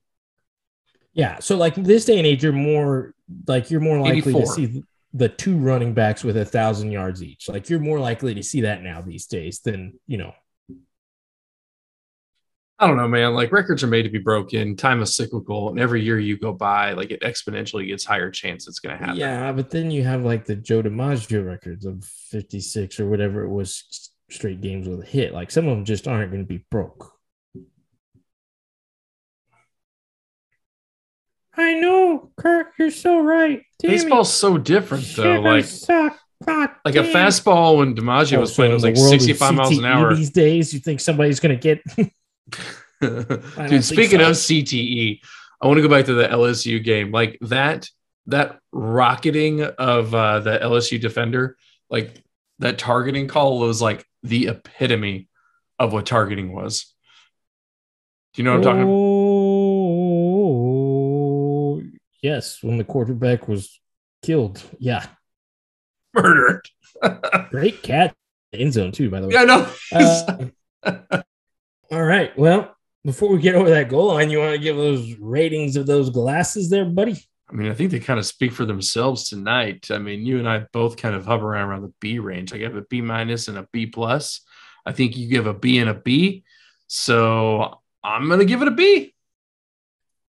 Yeah. 1.14 1.38
So 1.38 1.56
like 1.56 1.74
this 1.74 2.04
day 2.04 2.18
and 2.18 2.26
age, 2.26 2.42
you're 2.42 2.52
more 2.52 3.14
like 3.46 3.70
you're 3.70 3.80
more 3.80 3.98
likely 3.98 4.32
84. 4.32 4.40
to 4.40 4.46
see 4.46 4.82
the 5.14 5.30
two 5.30 5.56
running 5.56 5.94
backs 5.94 6.22
with 6.22 6.36
a 6.36 6.44
thousand 6.44 6.92
yards 6.92 7.22
each. 7.22 7.48
Like 7.48 7.70
you're 7.70 7.80
more 7.80 7.98
likely 7.98 8.34
to 8.34 8.42
see 8.42 8.60
that 8.62 8.82
now 8.82 9.00
these 9.00 9.26
days 9.26 9.60
than 9.60 9.98
you 10.06 10.18
know. 10.18 10.34
I 12.78 12.86
don't 12.86 12.98
know, 12.98 13.08
man. 13.08 13.32
Like 13.32 13.52
records 13.52 13.82
are 13.82 13.86
made 13.86 14.02
to 14.02 14.10
be 14.10 14.18
broken. 14.18 14.76
Time 14.76 15.00
is 15.00 15.16
cyclical, 15.16 15.70
and 15.70 15.80
every 15.80 16.02
year 16.02 16.18
you 16.18 16.36
go 16.38 16.52
by, 16.52 16.92
like 16.92 17.10
it 17.10 17.22
exponentially 17.22 17.86
gets 17.86 18.04
higher 18.04 18.30
chance 18.30 18.68
it's 18.68 18.80
going 18.80 18.96
to 18.96 19.02
happen. 19.02 19.18
Yeah, 19.18 19.50
but 19.52 19.70
then 19.70 19.90
you 19.90 20.04
have 20.04 20.24
like 20.24 20.44
the 20.44 20.56
Joe 20.56 20.82
DiMaggio 20.82 21.46
records 21.46 21.86
of 21.86 22.04
56 22.04 23.00
or 23.00 23.08
whatever 23.08 23.44
it 23.44 23.48
was 23.48 24.10
straight 24.28 24.60
games 24.60 24.88
with 24.88 25.00
a 25.00 25.06
hit. 25.06 25.32
Like 25.32 25.50
some 25.50 25.66
of 25.66 25.74
them 25.74 25.86
just 25.86 26.06
aren't 26.06 26.30
going 26.30 26.42
to 26.42 26.48
be 26.48 26.66
broke. 26.70 27.12
I 31.56 31.74
know, 31.74 32.30
Kurt. 32.36 32.72
You're 32.78 32.90
so 32.90 33.20
right. 33.20 33.62
Damn 33.78 33.92
Baseball's 33.92 34.28
it. 34.28 34.32
so 34.32 34.58
different, 34.58 35.06
though. 35.16 35.40
like, 35.40 35.64
suck. 35.64 36.18
God 36.44 36.68
like 36.84 36.92
damn. 36.92 37.06
a 37.06 37.08
fastball 37.08 37.78
when 37.78 37.94
DiMaggio 37.94 38.36
oh, 38.36 38.40
was 38.40 38.52
playing 38.52 38.74
was 38.74 38.82
like 38.82 38.98
65 38.98 39.54
miles 39.54 39.78
an 39.78 39.86
hour. 39.86 40.14
These 40.14 40.28
days, 40.28 40.74
you 40.74 40.80
think 40.80 41.00
somebody's 41.00 41.40
going 41.40 41.58
to 41.58 41.62
get. 41.62 41.82
Dude, 43.00 43.84
speaking 43.84 44.20
so. 44.20 44.30
of 44.30 44.36
CTE, 44.36 45.20
I 45.60 45.66
want 45.66 45.78
to 45.78 45.82
go 45.82 45.88
back 45.88 46.04
to 46.06 46.14
the 46.14 46.28
LSU 46.28 46.82
game. 46.82 47.12
Like 47.12 47.38
that, 47.42 47.88
that 48.26 48.58
rocketing 48.72 49.62
of 49.62 50.14
uh, 50.14 50.40
the 50.40 50.58
LSU 50.58 50.98
defender, 51.00 51.56
like 51.90 52.22
that 52.58 52.78
targeting 52.78 53.28
call 53.28 53.58
was 53.58 53.82
like 53.82 54.06
the 54.22 54.46
epitome 54.48 55.28
of 55.78 55.92
what 55.92 56.06
targeting 56.06 56.52
was. 56.52 56.92
Do 58.34 58.42
you 58.42 58.44
know 58.44 58.58
what 58.58 58.66
I'm 58.66 58.74
talking 58.74 58.82
about? 58.82 58.92
Yes, 62.22 62.62
when 62.62 62.76
the 62.76 62.84
quarterback 62.84 63.48
was 63.48 63.80
killed. 64.22 64.62
Yeah. 64.78 65.06
Murdered. 66.12 66.68
Great 67.50 67.82
cat 67.82 68.14
end 68.52 68.72
zone, 68.72 68.92
too, 68.92 69.10
by 69.10 69.20
the 69.20 69.26
way. 69.28 69.34
Yeah, 69.34 69.44
no. 69.44 69.68
uh, 69.92 70.38
all 71.92 72.02
right. 72.02 72.36
Well, 72.38 72.76
before 73.04 73.30
we 73.30 73.40
get 73.40 73.54
over 73.54 73.70
that 73.70 73.88
goal 73.88 74.14
line, 74.14 74.30
you 74.30 74.38
want 74.38 74.52
to 74.52 74.58
give 74.58 74.76
those 74.76 75.14
ratings 75.18 75.76
of 75.76 75.86
those 75.86 76.10
glasses 76.10 76.70
there, 76.70 76.84
buddy? 76.84 77.18
I 77.48 77.54
mean, 77.54 77.70
I 77.70 77.74
think 77.74 77.92
they 77.92 78.00
kind 78.00 78.18
of 78.18 78.26
speak 78.26 78.52
for 78.52 78.64
themselves 78.64 79.28
tonight. 79.28 79.88
I 79.90 79.98
mean, 79.98 80.26
you 80.26 80.38
and 80.38 80.48
I 80.48 80.66
both 80.72 80.96
kind 80.96 81.14
of 81.14 81.24
hover 81.24 81.52
around 81.52 81.68
around 81.68 81.82
the 81.82 81.92
B 82.00 82.18
range. 82.18 82.52
I 82.52 82.58
give 82.58 82.76
a 82.76 82.82
B 82.82 83.00
minus 83.00 83.48
and 83.48 83.58
a 83.58 83.68
B 83.72 83.86
plus. 83.86 84.40
I 84.84 84.92
think 84.92 85.16
you 85.16 85.28
give 85.28 85.46
a 85.46 85.54
B 85.54 85.78
and 85.78 85.88
a 85.88 85.94
B. 85.94 86.44
So 86.88 87.80
I'm 88.02 88.26
going 88.26 88.40
to 88.40 88.46
give 88.46 88.62
it 88.62 88.68
a 88.68 88.72
B. 88.72 89.14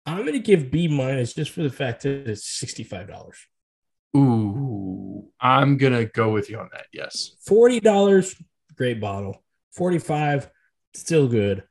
I'm 0.05 0.21
going 0.21 0.33
to 0.33 0.39
give 0.39 0.71
B 0.71 0.87
minus 0.87 1.33
just 1.33 1.51
for 1.51 1.63
the 1.63 1.69
fact 1.69 2.03
that 2.03 2.29
it's 2.29 2.47
sixty-five 2.47 3.07
dollars. 3.07 3.37
Ooh, 4.15 5.27
I'm 5.39 5.77
gonna 5.77 6.05
go 6.05 6.31
with 6.31 6.49
you 6.49 6.59
on 6.59 6.69
that. 6.71 6.85
Yes, 6.93 7.35
forty 7.45 7.81
dollars, 7.81 8.35
great 8.75 9.01
bottle. 9.01 9.43
Forty-five, 9.73 10.49
still 10.99 11.27
good. 11.27 11.63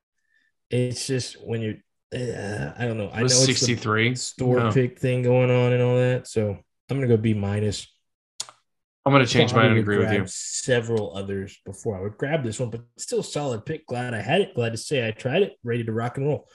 It's 0.71 1.07
just 1.07 1.35
when 1.45 1.61
you're, 1.63 1.75
uh, 2.15 2.73
I 2.79 2.87
don't 2.87 2.99
know. 2.99 3.11
I 3.13 3.21
know 3.21 3.27
it's 3.27 3.45
sixty-three 3.45 4.15
store 4.15 4.61
no. 4.61 4.73
pick 4.73 4.99
thing 4.99 5.23
going 5.23 5.51
on 5.51 5.73
and 5.73 5.83
all 5.83 5.97
that. 5.97 6.27
So 6.27 6.59
I'm 6.89 6.97
gonna 6.97 7.09
go 7.09 7.17
B 7.17 7.35
minus. 7.35 7.93
I'm 9.05 9.13
gonna 9.13 9.27
change 9.27 9.55
mine 9.55 9.71
and 9.71 9.79
agree 9.79 9.99
with 9.99 10.13
you. 10.13 10.25
Several 10.27 11.17
others 11.17 11.59
before 11.65 11.97
I 11.97 12.01
would 12.01 12.19
grab 12.19 12.43
this 12.43 12.59
one, 12.59 12.71
but 12.71 12.83
still 12.99 13.23
solid 13.23 13.65
pick. 13.65 13.87
Glad 13.87 14.15
I 14.15 14.21
had 14.21 14.41
it. 14.41 14.55
Glad 14.55 14.71
to 14.71 14.79
say 14.79 15.07
I 15.07 15.13
tried 15.13 15.43
it. 15.43 15.53
Ready 15.63 15.85
to 15.85 15.93
rock 15.93 16.17
and 16.17 16.27
roll. 16.27 16.49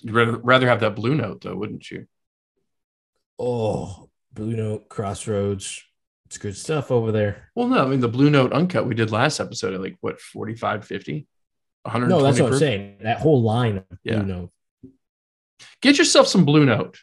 You'd 0.00 0.14
rather, 0.14 0.36
rather 0.38 0.68
have 0.68 0.80
that 0.80 0.96
blue 0.96 1.14
note 1.14 1.42
though, 1.42 1.54
wouldn't 1.54 1.88
you? 1.90 2.06
Oh, 3.38 4.08
blue 4.32 4.56
note 4.56 4.88
crossroads. 4.88 5.82
It's 6.26 6.38
good 6.38 6.56
stuff 6.56 6.90
over 6.90 7.12
there. 7.12 7.50
Well, 7.54 7.68
no, 7.68 7.84
I 7.84 7.86
mean 7.86 8.00
the 8.00 8.08
blue 8.08 8.30
note 8.30 8.52
uncut 8.52 8.86
we 8.86 8.94
did 8.94 9.12
last 9.12 9.38
episode 9.38 9.74
at 9.74 9.80
like 9.80 9.96
what 10.00 10.20
45, 10.20 10.84
50, 10.84 11.26
100. 11.82 12.08
No, 12.08 12.22
that's 12.22 12.40
what? 12.40 12.52
I'm 12.52 12.58
saying. 12.58 12.98
That 13.02 13.18
whole 13.18 13.42
line 13.42 13.78
of 13.78 13.84
yeah. 14.04 14.16
blue 14.18 14.26
note. 14.26 14.50
Get 15.80 15.98
yourself 15.98 16.28
some 16.28 16.44
blue 16.44 16.64
note. 16.64 16.98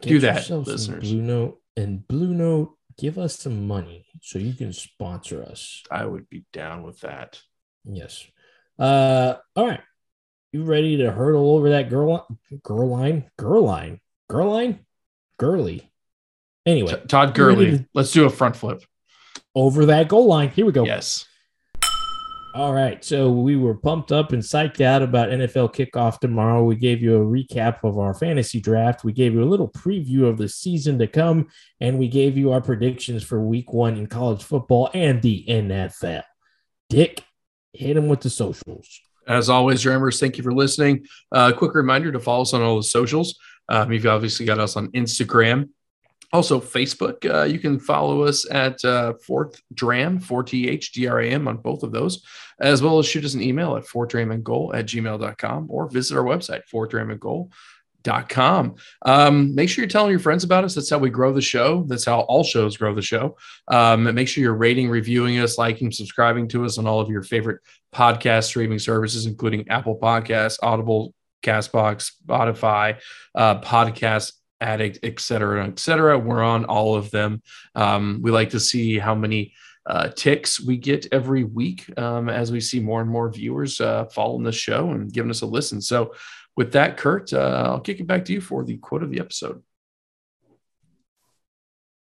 Get 0.00 0.08
Do 0.10 0.18
that, 0.20 0.50
listeners. 0.50 1.10
Blue 1.10 1.22
note 1.22 1.60
and 1.76 2.06
blue 2.06 2.34
note. 2.34 2.76
Give 2.98 3.18
us 3.18 3.38
some 3.38 3.66
money 3.66 4.06
so 4.20 4.38
you 4.38 4.52
can 4.52 4.72
sponsor 4.72 5.42
us. 5.42 5.82
I 5.90 6.04
would 6.04 6.28
be 6.28 6.44
down 6.52 6.82
with 6.82 7.00
that. 7.00 7.40
Yes. 7.84 8.26
Uh, 8.78 9.36
all 9.56 9.66
right. 9.66 9.80
You 10.52 10.64
ready 10.64 10.98
to 10.98 11.10
hurdle 11.10 11.56
over 11.56 11.70
that 11.70 11.88
girl 11.88 12.26
girl 12.62 12.88
line? 12.88 13.30
Girl 13.38 13.62
line? 13.62 14.00
Girl 14.28 14.50
line? 14.50 14.80
Girly. 15.38 15.90
Anyway. 16.66 16.92
T- 16.92 17.06
Todd 17.08 17.34
Gurley. 17.34 17.78
To- 17.78 17.86
Let's 17.94 18.12
do 18.12 18.26
a 18.26 18.30
front 18.30 18.56
flip. 18.56 18.82
Over 19.54 19.86
that 19.86 20.08
goal 20.08 20.26
line. 20.26 20.50
Here 20.50 20.66
we 20.66 20.72
go. 20.72 20.84
Yes. 20.84 21.26
All 22.54 22.74
right. 22.74 23.02
So 23.02 23.30
we 23.30 23.56
were 23.56 23.74
pumped 23.74 24.12
up 24.12 24.32
and 24.32 24.42
psyched 24.42 24.82
out 24.82 25.00
about 25.00 25.30
NFL 25.30 25.74
kickoff 25.74 26.18
tomorrow. 26.18 26.62
We 26.62 26.76
gave 26.76 27.00
you 27.00 27.16
a 27.16 27.24
recap 27.24 27.78
of 27.82 27.98
our 27.98 28.12
fantasy 28.12 28.60
draft. 28.60 29.04
We 29.04 29.12
gave 29.12 29.32
you 29.32 29.42
a 29.42 29.48
little 29.48 29.68
preview 29.68 30.28
of 30.28 30.36
the 30.36 30.50
season 30.50 30.98
to 30.98 31.06
come, 31.06 31.48
and 31.80 31.98
we 31.98 32.08
gave 32.08 32.36
you 32.36 32.52
our 32.52 32.60
predictions 32.60 33.22
for 33.22 33.40
week 33.40 33.72
one 33.72 33.96
in 33.96 34.06
college 34.06 34.42
football 34.42 34.90
and 34.92 35.22
the 35.22 35.46
NFL. 35.48 36.24
Dick, 36.90 37.24
hit 37.72 37.96
him 37.96 38.08
with 38.08 38.20
the 38.20 38.30
socials. 38.30 39.00
As 39.26 39.48
always, 39.48 39.80
Dreamers, 39.80 40.20
thank 40.20 40.36
you 40.36 40.44
for 40.44 40.52
listening. 40.52 41.06
Uh, 41.30 41.52
quick 41.52 41.74
reminder 41.74 42.12
to 42.12 42.20
follow 42.20 42.42
us 42.42 42.52
on 42.52 42.60
all 42.60 42.76
the 42.76 42.82
socials. 42.82 43.38
Um, 43.70 43.90
you've 43.92 44.04
obviously 44.04 44.44
got 44.44 44.58
us 44.58 44.76
on 44.76 44.88
Instagram 44.88 45.70
also, 46.32 46.60
Facebook, 46.60 47.30
uh, 47.30 47.44
you 47.44 47.58
can 47.58 47.78
follow 47.78 48.22
us 48.22 48.50
at 48.50 48.82
uh, 48.86 49.12
Fourth 49.26 49.60
Dram, 49.74 50.18
4THDRAM 50.18 51.46
on 51.46 51.58
both 51.58 51.82
of 51.82 51.92
those, 51.92 52.24
as 52.58 52.80
well 52.80 52.98
as 52.98 53.04
shoot 53.06 53.26
us 53.26 53.34
an 53.34 53.42
email 53.42 53.76
at 53.76 53.84
fourthdramandgoal 53.84 54.74
at 54.74 54.86
gmail.com 54.86 55.66
or 55.68 55.90
visit 55.90 56.16
our 56.16 56.24
website, 56.24 56.62
fourthdramandgoal.com. 56.72 58.76
Um, 59.02 59.54
make 59.54 59.68
sure 59.68 59.82
you're 59.82 59.90
telling 59.90 60.10
your 60.10 60.20
friends 60.20 60.42
about 60.42 60.64
us. 60.64 60.74
That's 60.74 60.88
how 60.88 60.96
we 60.96 61.10
grow 61.10 61.34
the 61.34 61.42
show. 61.42 61.84
That's 61.86 62.06
how 62.06 62.20
all 62.20 62.44
shows 62.44 62.78
grow 62.78 62.94
the 62.94 63.02
show. 63.02 63.36
Um, 63.68 64.04
make 64.14 64.26
sure 64.26 64.42
you're 64.42 64.54
rating, 64.54 64.88
reviewing 64.88 65.38
us, 65.38 65.58
liking, 65.58 65.92
subscribing 65.92 66.48
to 66.48 66.64
us 66.64 66.78
on 66.78 66.86
all 66.86 67.00
of 67.00 67.10
your 67.10 67.22
favorite 67.22 67.60
podcast 67.94 68.44
streaming 68.44 68.78
services, 68.78 69.26
including 69.26 69.68
Apple 69.68 69.98
Podcasts, 69.98 70.58
Audible, 70.62 71.12
Castbox, 71.42 72.12
Spotify, 72.26 72.98
uh, 73.34 73.60
Podcast 73.60 74.32
Addict, 74.62 75.00
et 75.02 75.20
cetera, 75.20 75.66
et 75.66 75.78
cetera. 75.78 76.18
We're 76.18 76.42
on 76.42 76.64
all 76.64 76.94
of 76.94 77.10
them. 77.10 77.42
Um, 77.74 78.20
we 78.22 78.30
like 78.30 78.50
to 78.50 78.60
see 78.60 78.98
how 78.98 79.14
many 79.14 79.52
uh, 79.84 80.08
ticks 80.08 80.60
we 80.60 80.76
get 80.76 81.06
every 81.12 81.44
week 81.44 81.90
um, 81.98 82.28
as 82.28 82.52
we 82.52 82.60
see 82.60 82.80
more 82.80 83.00
and 83.00 83.10
more 83.10 83.30
viewers 83.30 83.80
uh, 83.80 84.04
following 84.06 84.44
the 84.44 84.52
show 84.52 84.90
and 84.92 85.12
giving 85.12 85.30
us 85.30 85.42
a 85.42 85.46
listen. 85.46 85.80
So, 85.80 86.14
with 86.56 86.72
that, 86.72 86.96
Kurt, 86.96 87.32
uh, 87.32 87.64
I'll 87.66 87.80
kick 87.80 87.98
it 87.98 88.06
back 88.06 88.24
to 88.26 88.32
you 88.32 88.40
for 88.40 88.62
the 88.62 88.76
quote 88.76 89.02
of 89.02 89.10
the 89.10 89.20
episode. 89.20 89.62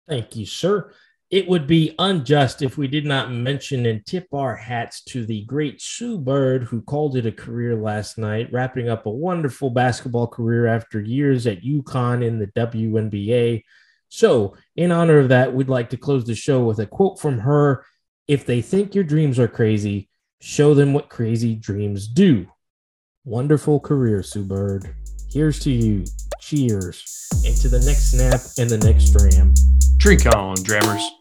Thank 0.08 0.36
you, 0.36 0.46
sir. 0.46 0.92
It 1.32 1.48
would 1.48 1.68
be 1.68 1.94
unjust 2.00 2.64
if 2.64 2.76
we 2.76 2.88
did 2.88 3.06
not 3.06 3.32
mention 3.32 3.86
and 3.86 4.04
tip 4.04 4.28
our 4.34 4.56
hats 4.56 5.04
to 5.04 5.28
the 5.28 5.44
great 5.46 5.80
Sue 5.80 6.18
Bird, 6.18 6.64
who 6.64 6.82
called 6.82 7.16
it 7.16 7.28
a 7.28 7.32
career 7.32 7.76
last 7.76 8.18
night, 8.18 8.52
wrapping 8.52 8.90
up 8.90 9.06
a 9.06 9.12
wonderful 9.12 9.70
basketball 9.70 10.26
career 10.26 10.66
after 10.66 11.00
years 11.00 11.46
at 11.46 11.62
UConn 11.62 12.26
in 12.26 12.40
the 12.40 12.48
WNBA. 12.48 13.64
So, 14.08 14.56
in 14.76 14.92
honor 14.92 15.20
of 15.20 15.30
that, 15.30 15.54
we'd 15.54 15.70
like 15.70 15.92
to 15.92 15.98
close 15.98 16.26
the 16.26 16.34
show 16.34 16.64
with 16.64 16.80
a 16.80 16.88
quote 16.88 17.20
from 17.20 17.38
her 17.40 17.86
If 18.28 18.48
they 18.48 18.64
think 18.64 18.96
your 18.96 19.04
dreams 19.04 19.38
are 19.38 19.48
crazy, 19.48 20.10
show 20.42 20.74
them 20.74 20.94
what 20.94 21.10
crazy 21.10 21.54
dreams 21.54 22.08
do. 22.08 22.48
Wonderful 23.24 23.82
career, 23.82 24.24
Sue 24.24 24.46
Bird. 24.46 24.96
Here's 25.30 25.60
to 25.60 25.72
you. 25.72 26.06
Cheers. 26.40 27.28
And 27.46 27.56
to 27.58 27.70
the 27.70 27.82
next 27.86 28.12
snap 28.12 28.42
and 28.58 28.68
the 28.68 28.80
next 28.80 29.12
dram. 29.12 29.54
Drink 29.98 30.26
on, 30.26 30.56
Drammers. 30.56 31.19